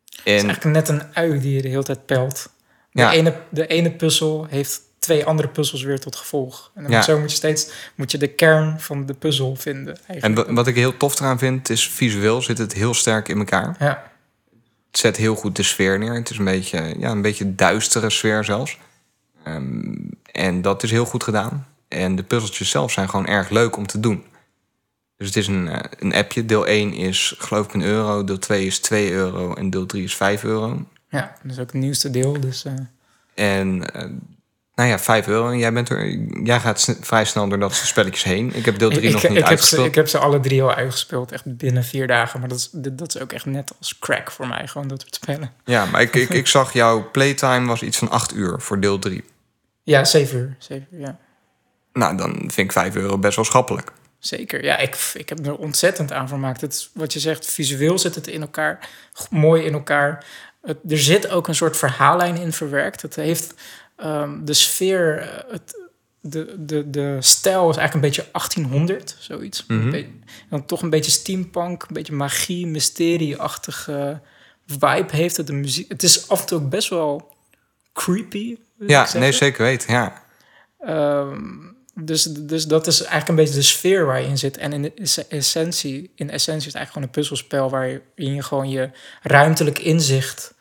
Het 0.05 0.21
is 0.23 0.41
en 0.41 0.47
eigenlijk 0.47 0.63
net 0.63 0.87
een 0.89 1.15
ui 1.15 1.39
die 1.39 1.53
je 1.55 1.61
de 1.61 1.67
hele 1.67 1.83
tijd 1.83 2.05
pelt. 2.05 2.49
De, 2.91 3.01
Ja. 3.01 3.11
ene, 3.11 3.41
de 3.49 3.67
ene 3.67 3.91
puzzel 3.91 4.45
heeft 4.49 4.81
twee 4.99 5.25
andere 5.25 5.47
puzzels 5.47 5.83
weer 5.83 5.99
tot 5.99 6.15
gevolg. 6.15 6.71
En 6.75 6.83
dan 6.83 6.91
Ja. 6.91 7.01
zo 7.01 7.19
moet 7.19 7.29
je 7.31 7.35
steeds 7.37 7.71
moet 7.95 8.11
je 8.11 8.17
de 8.17 8.27
kern 8.27 8.79
van 8.79 9.05
de 9.05 9.13
puzzel 9.13 9.55
vinden. 9.55 9.95
en 9.95 10.01
Eigenlijk. 10.07 10.47
wa- 10.47 10.53
wat 10.53 10.67
ik 10.67 10.75
heel 10.75 10.97
tof 10.97 11.19
eraan 11.19 11.37
vind, 11.39 11.69
is 11.69 11.89
visueel 11.89 12.41
zit 12.41 12.57
het 12.57 12.73
heel 12.73 12.93
sterk 12.93 13.27
in 13.27 13.37
elkaar. 13.37 13.75
ja. 13.79 14.13
Het 14.91 15.03
zet 15.03 15.17
heel 15.17 15.35
goed 15.35 15.55
de 15.55 15.63
sfeer 15.63 15.99
neer. 15.99 16.13
Het 16.13 16.29
is 16.29 16.37
een 16.37 16.45
beetje, 16.45 16.95
ja, 16.99 17.11
een 17.11 17.21
beetje 17.21 17.55
duistere 17.55 18.09
sfeer 18.09 18.43
zelfs. 18.43 18.77
Ehm, 19.43 19.93
en 20.31 20.61
dat 20.61 20.83
is 20.83 20.91
heel 20.91 21.05
goed 21.05 21.23
gedaan. 21.23 21.67
En 21.87 22.15
de 22.15 22.23
puzzeltjes 22.23 22.69
zelf 22.69 22.91
zijn 22.91 23.09
gewoon 23.09 23.27
erg 23.27 23.49
leuk 23.49 23.77
om 23.77 23.87
te 23.87 23.99
doen. 23.99 24.23
Dus 25.17 25.27
het 25.27 25.35
is 25.35 25.47
een, 25.47 25.67
eh, 25.67 25.79
een 25.99 26.13
appje. 26.13 26.45
Deel 26.45 26.67
1 26.67 26.93
is 26.93 27.35
geloof 27.37 27.65
ik 27.65 27.73
een 27.73 27.81
euro. 27.83 28.23
Deel 28.23 28.39
2 28.39 28.65
is 28.65 28.79
2 28.79 29.11
euro. 29.11 29.53
En 29.53 29.69
deel 29.69 29.85
3 29.85 30.03
is 30.03 30.15
5 30.15 30.43
euro. 30.43 30.85
ja, 31.09 31.35
dat 31.43 31.51
is 31.51 31.59
ook 31.59 31.71
het 31.71 31.81
nieuwste 31.81 32.09
deel. 32.09 32.39
Dus 32.39 32.65
eh, 32.65 32.73
En 33.33 33.93
eh, 33.93 34.09
nou 34.75 34.89
ja, 34.89 34.99
5 34.99 35.27
euro. 35.27 35.49
En 35.49 35.57
jij, 35.57 35.73
bent 35.73 35.89
er, 35.89 36.09
jij 36.43 36.59
gaat 36.59 36.79
sn- 36.79 36.97
vrij 37.01 37.25
snel 37.25 37.47
door 37.49 37.59
dat 37.59 37.73
soort 37.75 37.87
spelletjes 37.87 38.23
heen. 38.23 38.55
Ik 38.55 38.65
heb 38.65 38.79
deel 38.79 38.89
3 38.89 39.01
ik, 39.01 39.11
nog 39.13 39.23
ik, 39.23 39.29
niet 39.29 39.37
ik, 39.39 39.43
heb 39.47 39.47
ze, 39.47 39.49
uitgespeeld. 39.53 39.87
ik 39.87 39.95
heb 39.95 40.07
ze 40.07 40.17
alle 40.17 40.39
drie 40.39 40.61
al 40.63 40.73
uitgespeeld. 40.73 41.31
Echt 41.31 41.57
binnen 41.57 41.83
vier 41.83 42.07
dagen. 42.07 42.39
Maar 42.39 42.49
dat 42.49 42.57
is, 42.57 42.69
dat 42.71 43.15
is 43.15 43.21
ook 43.21 43.31
echt 43.33 43.45
net 43.45 43.71
als 43.79 43.99
crack 43.99 44.31
voor 44.31 44.47
mij. 44.47 44.67
Gewoon 44.67 44.87
dat 44.87 45.01
soort 45.01 45.15
spellen. 45.15 45.51
Ja, 45.65 45.85
maar 45.85 46.01
ik, 46.01 46.15
ik, 46.15 46.29
ik 46.41 46.47
zag 46.47 46.73
jouw 46.73 47.11
playtime 47.11 47.65
was 47.67 47.81
iets 47.81 47.97
van 47.97 48.09
8 48.09 48.33
uur 48.35 48.59
voor 48.61 48.79
deel 48.79 48.99
3. 48.99 49.23
Ja, 49.83 50.03
zeven 50.03 50.37
uur. 50.39 50.55
Zeven 50.59 50.87
uur, 50.91 50.99
ja. 50.99 51.17
Nou, 51.93 52.17
dan 52.17 52.31
vind 52.37 52.57
ik 52.57 52.71
5 52.71 52.95
euro 52.95 53.17
best 53.17 53.35
wel 53.35 53.45
schappelijk. 53.45 53.91
Zeker. 54.25 54.63
Ja, 54.63 54.77
ik, 54.77 55.11
ik 55.13 55.29
heb 55.29 55.45
er 55.45 55.55
ontzettend 55.57 56.11
aan 56.11 56.27
vermaakt. 56.27 56.61
Het 56.61 56.73
is, 56.73 56.89
wat 56.93 57.13
je 57.13 57.19
zegt, 57.19 57.45
visueel 57.45 57.99
zit 57.99 58.15
het 58.15 58.27
in 58.27 58.41
elkaar, 58.41 58.89
mooi 59.29 59.63
in 59.63 59.73
elkaar. 59.73 60.25
Het, 60.61 60.77
er 60.87 60.99
zit 60.99 61.29
ook 61.29 61.47
een 61.47 61.55
soort 61.55 61.77
verhaallijn 61.77 62.35
in 62.35 62.53
verwerkt. 62.53 63.01
Het 63.01 63.15
heeft 63.15 63.53
ehm, 63.95 64.45
de 64.45 64.53
sfeer, 64.53 65.17
eh, 65.17 65.51
het, 65.51 65.89
de, 66.21 66.55
de, 66.65 66.89
de 66.89 67.17
stijl 67.19 67.69
is 67.69 67.77
eigenlijk 67.77 67.93
een 67.93 68.11
beetje 68.11 68.31
1800, 68.31 69.15
zoiets. 69.19 69.65
Een 69.67 69.89
be- 69.89 70.07
dan 70.49 70.65
toch 70.65 70.81
een 70.81 70.89
beetje 70.89 71.11
steampunk, 71.11 71.81
een 71.83 71.93
beetje 71.93 72.13
magie, 72.13 72.67
mysterieachtige 72.67 74.21
vibe 74.65 75.15
heeft 75.15 75.37
het. 75.37 75.47
De 75.47 75.53
muziek, 75.53 75.89
het 75.89 76.03
is 76.03 76.29
af 76.29 76.41
en 76.41 76.47
toe 76.47 76.59
ook 76.61 76.69
best 76.69 76.89
wel 76.89 77.35
creepy. 77.93 78.57
Ja, 78.79 79.07
nee, 79.13 79.31
zeker 79.31 79.63
weten. 79.63 79.93
Ja. 79.93 80.23
Ehm, 80.79 81.73
dus, 81.95 82.23
dus 82.23 82.67
dat 82.67 82.87
is 82.87 82.99
eigenlijk 82.99 83.29
een 83.29 83.35
beetje 83.35 83.53
de 83.53 83.61
sfeer 83.61 84.05
waar 84.05 84.21
je 84.21 84.27
in 84.27 84.37
zit. 84.37 84.57
En 84.57 84.73
in 84.73 84.93
essentie, 85.29 86.11
in 86.15 86.29
essentie 86.29 86.67
is 86.67 86.73
het 86.73 86.75
eigenlijk 86.75 86.87
gewoon 86.87 87.03
een 87.03 87.09
puzzelspel 87.09 87.69
waarin 87.69 88.33
je 88.35 88.43
gewoon 88.43 88.69
je 88.69 88.89
ruimtelijk 89.21 89.79
inzicht, 89.79 90.53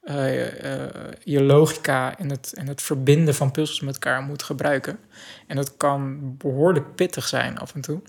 eh, 0.00 0.82
eh, 0.84 0.90
je 1.24 1.42
logica 1.42 2.18
en 2.18 2.30
het, 2.30 2.52
en 2.54 2.66
het 2.66 2.82
verbinden 2.82 3.34
van 3.34 3.50
puzzels 3.50 3.80
met 3.80 3.94
elkaar 3.94 4.22
moet 4.22 4.42
gebruiken. 4.42 4.98
En 5.46 5.56
dat 5.56 5.76
kan 5.76 6.36
behoorlijk 6.36 6.94
pittig 6.94 7.28
zijn 7.28 7.58
af 7.58 7.74
en 7.74 7.80
toe. 7.80 8.02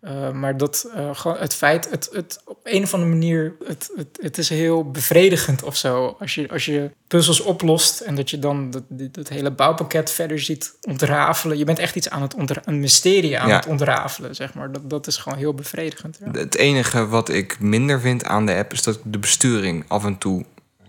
Eh, 0.00 0.32
maar 0.32 0.56
dat, 0.56 0.90
gewoon 1.12 1.36
het 1.36 1.54
feit, 1.54 1.90
het, 1.90 2.08
het, 2.12 2.42
een 2.66 2.82
of 2.82 2.94
andere 2.94 3.12
manier, 3.12 3.54
het, 3.66 3.90
het, 3.96 4.18
het 4.20 4.38
is 4.38 4.48
heel 4.48 4.90
bevredigend 4.90 5.62
of 5.62 5.76
zo. 5.76 6.16
Als 6.20 6.34
je, 6.34 6.48
als 6.48 6.64
je 6.64 6.90
puzzels 7.08 7.40
oplost 7.40 8.00
en 8.00 8.14
dat 8.14 8.30
je 8.30 8.38
dan 8.38 8.82
dat, 8.88 9.28
hele 9.28 9.50
bouwpakket 9.50 10.10
verder 10.10 10.40
ziet 10.40 10.74
ontrafelen. 10.82 11.58
Je 11.58 11.64
bent 11.64 11.78
echt 11.78 11.96
iets 11.96 12.10
aan 12.10 12.22
het 12.22 12.34
ontra- 12.34 12.62
een 12.64 12.80
mysterie 12.80 13.38
aan 13.38 13.48
Ja. 13.48 13.56
het 13.56 13.66
ontrafelen, 13.66 14.34
zeg 14.34 14.54
maar. 14.54 14.72
Dat, 14.72 14.90
dat 14.90 15.06
is 15.06 15.16
gewoon 15.16 15.38
heel 15.38 15.54
bevredigend. 15.54 16.18
Ja. 16.24 16.30
Het 16.40 16.54
enige 16.56 17.06
wat 17.06 17.28
ik 17.28 17.60
minder 17.60 18.00
vind 18.00 18.24
aan 18.24 18.46
de 18.46 18.54
app 18.54 18.72
is 18.72 18.82
dat 18.82 18.94
ik 18.94 19.00
de 19.04 19.18
besturing 19.18 19.84
af 19.88 20.04
en 20.04 20.18
toe 20.18 20.44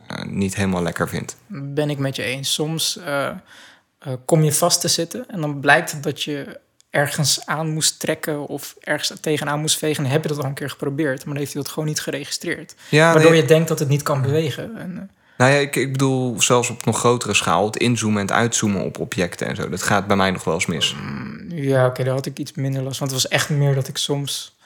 eh, 0.08 0.24
niet 0.26 0.56
helemaal 0.56 0.84
lekker 0.84 1.10
vind. 1.10 1.36
Ben 1.48 1.90
ik 1.90 1.98
met 1.98 2.16
je 2.16 2.24
eens. 2.24 2.54
Soms, 2.54 2.98
eh, 2.98 3.28
eh, 3.28 4.14
kom 4.26 4.44
je 4.44 4.54
vast 4.54 4.82
te 4.82 4.88
zitten. 4.88 5.26
En 5.30 5.41
dan 5.41 5.60
blijkt 5.60 6.04
dat 6.04 6.24
je 6.24 6.60
ergens 6.89 7.45
aan 7.45 7.69
moest 7.69 7.99
trekken 7.99 8.47
of 8.47 8.76
ergens 8.80 9.19
tegenaan 9.22 9.59
moest 9.59 9.77
vegen. 9.77 10.05
En 10.05 10.11
heb 10.11 10.22
je 10.22 10.27
dat 10.27 10.38
al 10.38 10.43
een 10.43 10.53
keer 10.53 10.69
geprobeerd, 10.69 11.18
maar 11.18 11.34
dan 11.34 11.38
heeft 11.38 11.53
hij 11.53 11.61
dat 11.61 11.72
gewoon 11.72 11.88
niet 11.88 11.99
geregistreerd. 11.99 12.76
Ja, 12.89 13.14
Waardoor 13.14 13.31
nee. 13.31 13.41
je 13.41 13.47
denkt 13.47 13.68
dat 13.68 13.80
het 13.80 13.89
niet 13.89 14.01
kan 14.01 14.22
bewegen. 14.22 14.77
En, 14.77 14.97
eh, 14.97 15.15
Nou 15.38 15.51
ja, 15.51 15.57
ik, 15.57 15.76
ik 15.76 15.91
bedoel 15.91 16.41
zelfs 16.41 16.69
op 16.69 16.85
nog 16.85 16.99
grotere 16.99 17.34
schaal. 17.34 17.65
Het 17.65 17.77
inzoomen 17.77 18.22
en 18.22 18.27
het 18.27 18.35
uitzoomen 18.35 18.84
op 18.84 18.99
objecten 18.99 19.47
en 19.47 19.55
zo. 19.55 19.69
Dat 19.69 19.84
gaat 19.84 20.07
bij 20.07 20.15
mij 20.15 20.31
nog 20.31 20.43
wel 20.43 20.53
eens 20.53 20.65
mis. 20.65 20.95
Ja, 21.49 21.85
oké, 21.85 22.03
daar 22.03 22.14
had 22.14 22.26
ik 22.26 22.39
iets 22.39 22.53
minder 22.53 22.81
last. 22.81 22.99
Want 22.99 23.11
het 23.11 23.22
was 23.22 23.31
echt 23.31 23.49
meer 23.49 23.76
dat 23.76 23.88
ik 23.88 23.97
soms 23.97 24.57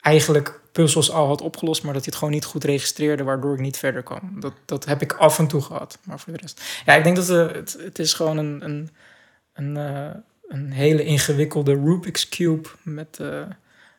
eigenlijk 0.00 0.60
puzzels 0.72 1.10
al 1.10 1.26
had 1.26 1.40
opgelost, 1.40 1.82
maar 1.82 1.92
dat 1.92 2.02
hij 2.02 2.10
het 2.10 2.18
gewoon 2.18 2.34
niet 2.34 2.44
goed 2.44 2.64
registreerde, 2.64 3.22
waardoor 3.22 3.54
ik 3.54 3.60
niet 3.60 3.76
verder 3.76 4.02
kwam. 4.02 4.40
Dat, 4.40 4.52
dat 4.64 4.84
heb 4.84 5.02
ik 5.02 5.12
af 5.12 5.38
en 5.38 5.46
toe 5.46 5.62
gehad. 5.62 5.98
Maar 6.02 6.20
voor 6.20 6.32
de 6.32 6.38
rest. 6.38 6.62
Ja, 6.86 6.94
ik 6.94 7.04
denk 7.04 7.16
dat 7.16 7.30
eh, 7.30 7.54
het, 7.54 7.76
het 7.80 7.98
is 7.98 8.12
gewoon 8.12 8.36
een, 8.36 8.64
een, 8.64 8.90
een, 9.52 9.76
eh, 9.76 10.20
een 10.48 10.72
hele 10.72 11.04
ingewikkelde 11.04 11.72
Rubik's 11.74 12.28
Cube 12.28 12.68
met 12.82 13.18
eh, 13.20 13.40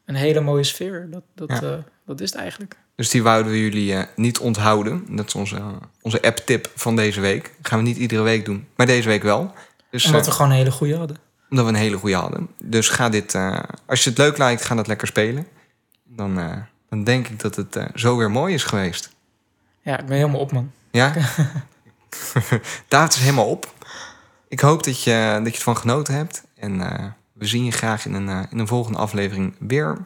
een 0.05 0.15
hele 0.15 0.39
mooie 0.39 0.63
sfeer. 0.63 1.07
Dat, 1.11 1.23
dat, 1.35 1.49
Ja. 1.49 1.61
eh, 1.61 1.77
dat 2.05 2.21
is 2.21 2.31
het 2.31 2.39
eigenlijk. 2.39 2.77
Dus 2.95 3.09
die 3.09 3.23
wouden 3.23 3.51
we 3.51 3.61
jullie 3.61 3.93
eh, 3.93 4.03
niet 4.15 4.39
onthouden. 4.39 5.15
Dat 5.15 5.27
is 5.27 5.35
onze, 5.35 5.61
onze 6.01 6.21
app-tip 6.21 6.71
van 6.75 6.95
deze 6.95 7.21
week. 7.21 7.53
gaan 7.61 7.79
we 7.79 7.85
niet 7.85 7.97
iedere 7.97 8.21
week 8.21 8.45
doen, 8.45 8.67
maar 8.75 8.85
deze 8.85 9.07
week 9.07 9.23
wel. 9.23 9.53
Dus, 9.91 10.05
Omdat 10.05 10.25
we 10.25 10.31
gewoon 10.31 10.51
een 10.51 10.57
hele 10.57 10.71
goede 10.71 10.95
hadden. 10.95 11.17
Omdat 11.49 11.65
we 11.65 11.71
een 11.71 11.77
hele 11.77 11.97
goede 11.97 12.15
hadden. 12.15 12.47
Dus 12.63 12.89
ga 12.89 13.09
dit, 13.09 13.35
als 13.85 14.03
je 14.03 14.09
het 14.09 14.17
leuk 14.19 14.37
lijkt, 14.37 14.65
ga 14.65 14.75
dat 14.75 14.87
lekker 14.87 15.07
spelen. 15.07 15.47
Dan, 16.03 16.65
dan 16.89 17.03
denk 17.03 17.27
ik 17.27 17.39
dat 17.39 17.55
het 17.55 17.77
zo 17.95 18.17
weer 18.17 18.31
mooi 18.31 18.53
is 18.53 18.63
geweest. 18.63 19.09
Ja, 19.81 19.99
ik 19.99 20.05
ben 20.05 20.17
helemaal 20.17 20.39
op, 20.39 20.51
man. 20.51 20.71
Ja? 20.91 21.13
David 22.87 23.13
is 23.13 23.19
helemaal 23.19 23.49
op. 23.49 23.73
Ik 24.49 24.59
hoop 24.59 24.83
dat 24.83 25.03
je, 25.03 25.39
dat 25.43 25.51
je 25.51 25.57
ervan 25.57 25.77
genoten 25.77 26.13
hebt. 26.13 26.43
En 26.55 26.81
eh, 26.81 27.05
we 27.33 27.45
zien 27.45 27.65
je 27.65 27.71
graag 27.71 28.05
in 28.05 28.13
een, 28.13 28.29
eh, 28.29 28.41
in 28.49 28.59
een 28.59 28.67
volgende 28.67 28.97
aflevering 28.97 29.55
weer. 29.59 30.01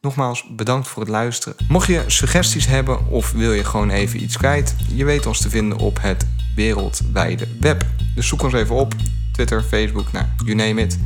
Nogmaals, 0.00 0.46
bedankt 0.56 0.88
voor 0.88 1.02
het 1.02 1.10
luisteren. 1.10 1.56
Mocht 1.68 1.86
je 1.86 2.04
suggesties 2.06 2.66
hebben 2.66 3.06
of 3.06 3.30
wil 3.32 3.52
je 3.52 3.64
gewoon 3.64 3.90
even 3.90 4.22
iets 4.22 4.36
kwijt... 4.36 4.74
je 4.94 5.04
weet 5.04 5.26
ons 5.26 5.40
te 5.40 5.50
vinden 5.50 5.78
op 5.78 5.98
het 6.00 6.26
wereldwijde 6.54 7.48
web. 7.60 7.86
Dus 8.14 8.28
zoek 8.28 8.42
ons 8.42 8.52
even 8.52 8.74
op. 8.74 8.94
Twitter, 9.32 9.62
Facebook, 9.62 10.12
nou, 10.12 10.26
you 10.44 10.54
name 10.54 10.82
it. 10.82 10.98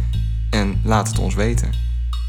En 0.51 0.81
laat 0.85 1.09
het 1.09 1.19
ons 1.19 1.35
weten. 1.35 1.73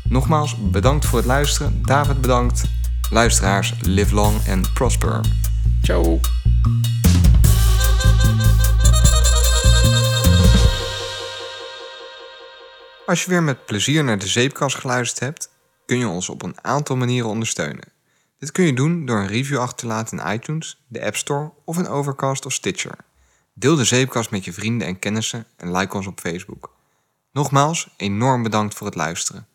Nogmaals, 0.03 0.55
bedankt 0.71 1.05
voor 1.05 1.17
het 1.17 1.27
luisteren. 1.27 1.81
David 1.81 2.21
bedankt. 2.21 2.63
Luisteraars, 3.09 3.73
live 3.81 4.15
long 4.15 4.47
and 4.49 4.73
prosper. 4.73 5.21
Ciao. 5.81 6.19
Als 13.05 13.23
je 13.23 13.29
weer 13.29 13.43
met 13.43 13.65
plezier 13.65 14.03
naar 14.03 14.19
de 14.19 14.27
zeepkast 14.27 14.75
geluisterd 14.75 15.19
hebt, 15.19 15.49
kun 15.85 15.97
je 15.97 16.07
ons 16.07 16.29
op 16.29 16.43
een 16.43 16.55
aantal 16.61 16.95
manieren 16.95 17.29
ondersteunen. 17.29 17.91
Dit 18.39 18.51
kun 18.51 18.65
je 18.65 18.73
doen 18.73 19.05
door 19.05 19.19
een 19.19 19.27
review 19.27 19.57
achter 19.57 19.77
te 19.77 19.85
laten 19.85 20.19
in 20.19 20.33
iTunes, 20.33 20.83
de 20.87 21.05
App 21.05 21.15
Store 21.15 21.51
of 21.65 21.77
een 21.77 21.87
Overcast 21.87 22.45
of 22.45 22.53
Stitcher. 22.53 22.97
Deel 23.53 23.75
de 23.75 23.83
zeepkast 23.83 24.31
met 24.31 24.45
je 24.45 24.53
vrienden 24.53 24.87
en 24.87 24.99
kennissen 24.99 25.45
en 25.57 25.77
like 25.77 25.95
ons 25.95 26.07
op 26.07 26.19
Facebook. 26.19 26.75
Nogmaals, 27.31 27.93
enorm 27.97 28.43
bedankt 28.43 28.73
voor 28.73 28.87
het 28.87 28.95
luisteren. 28.95 29.47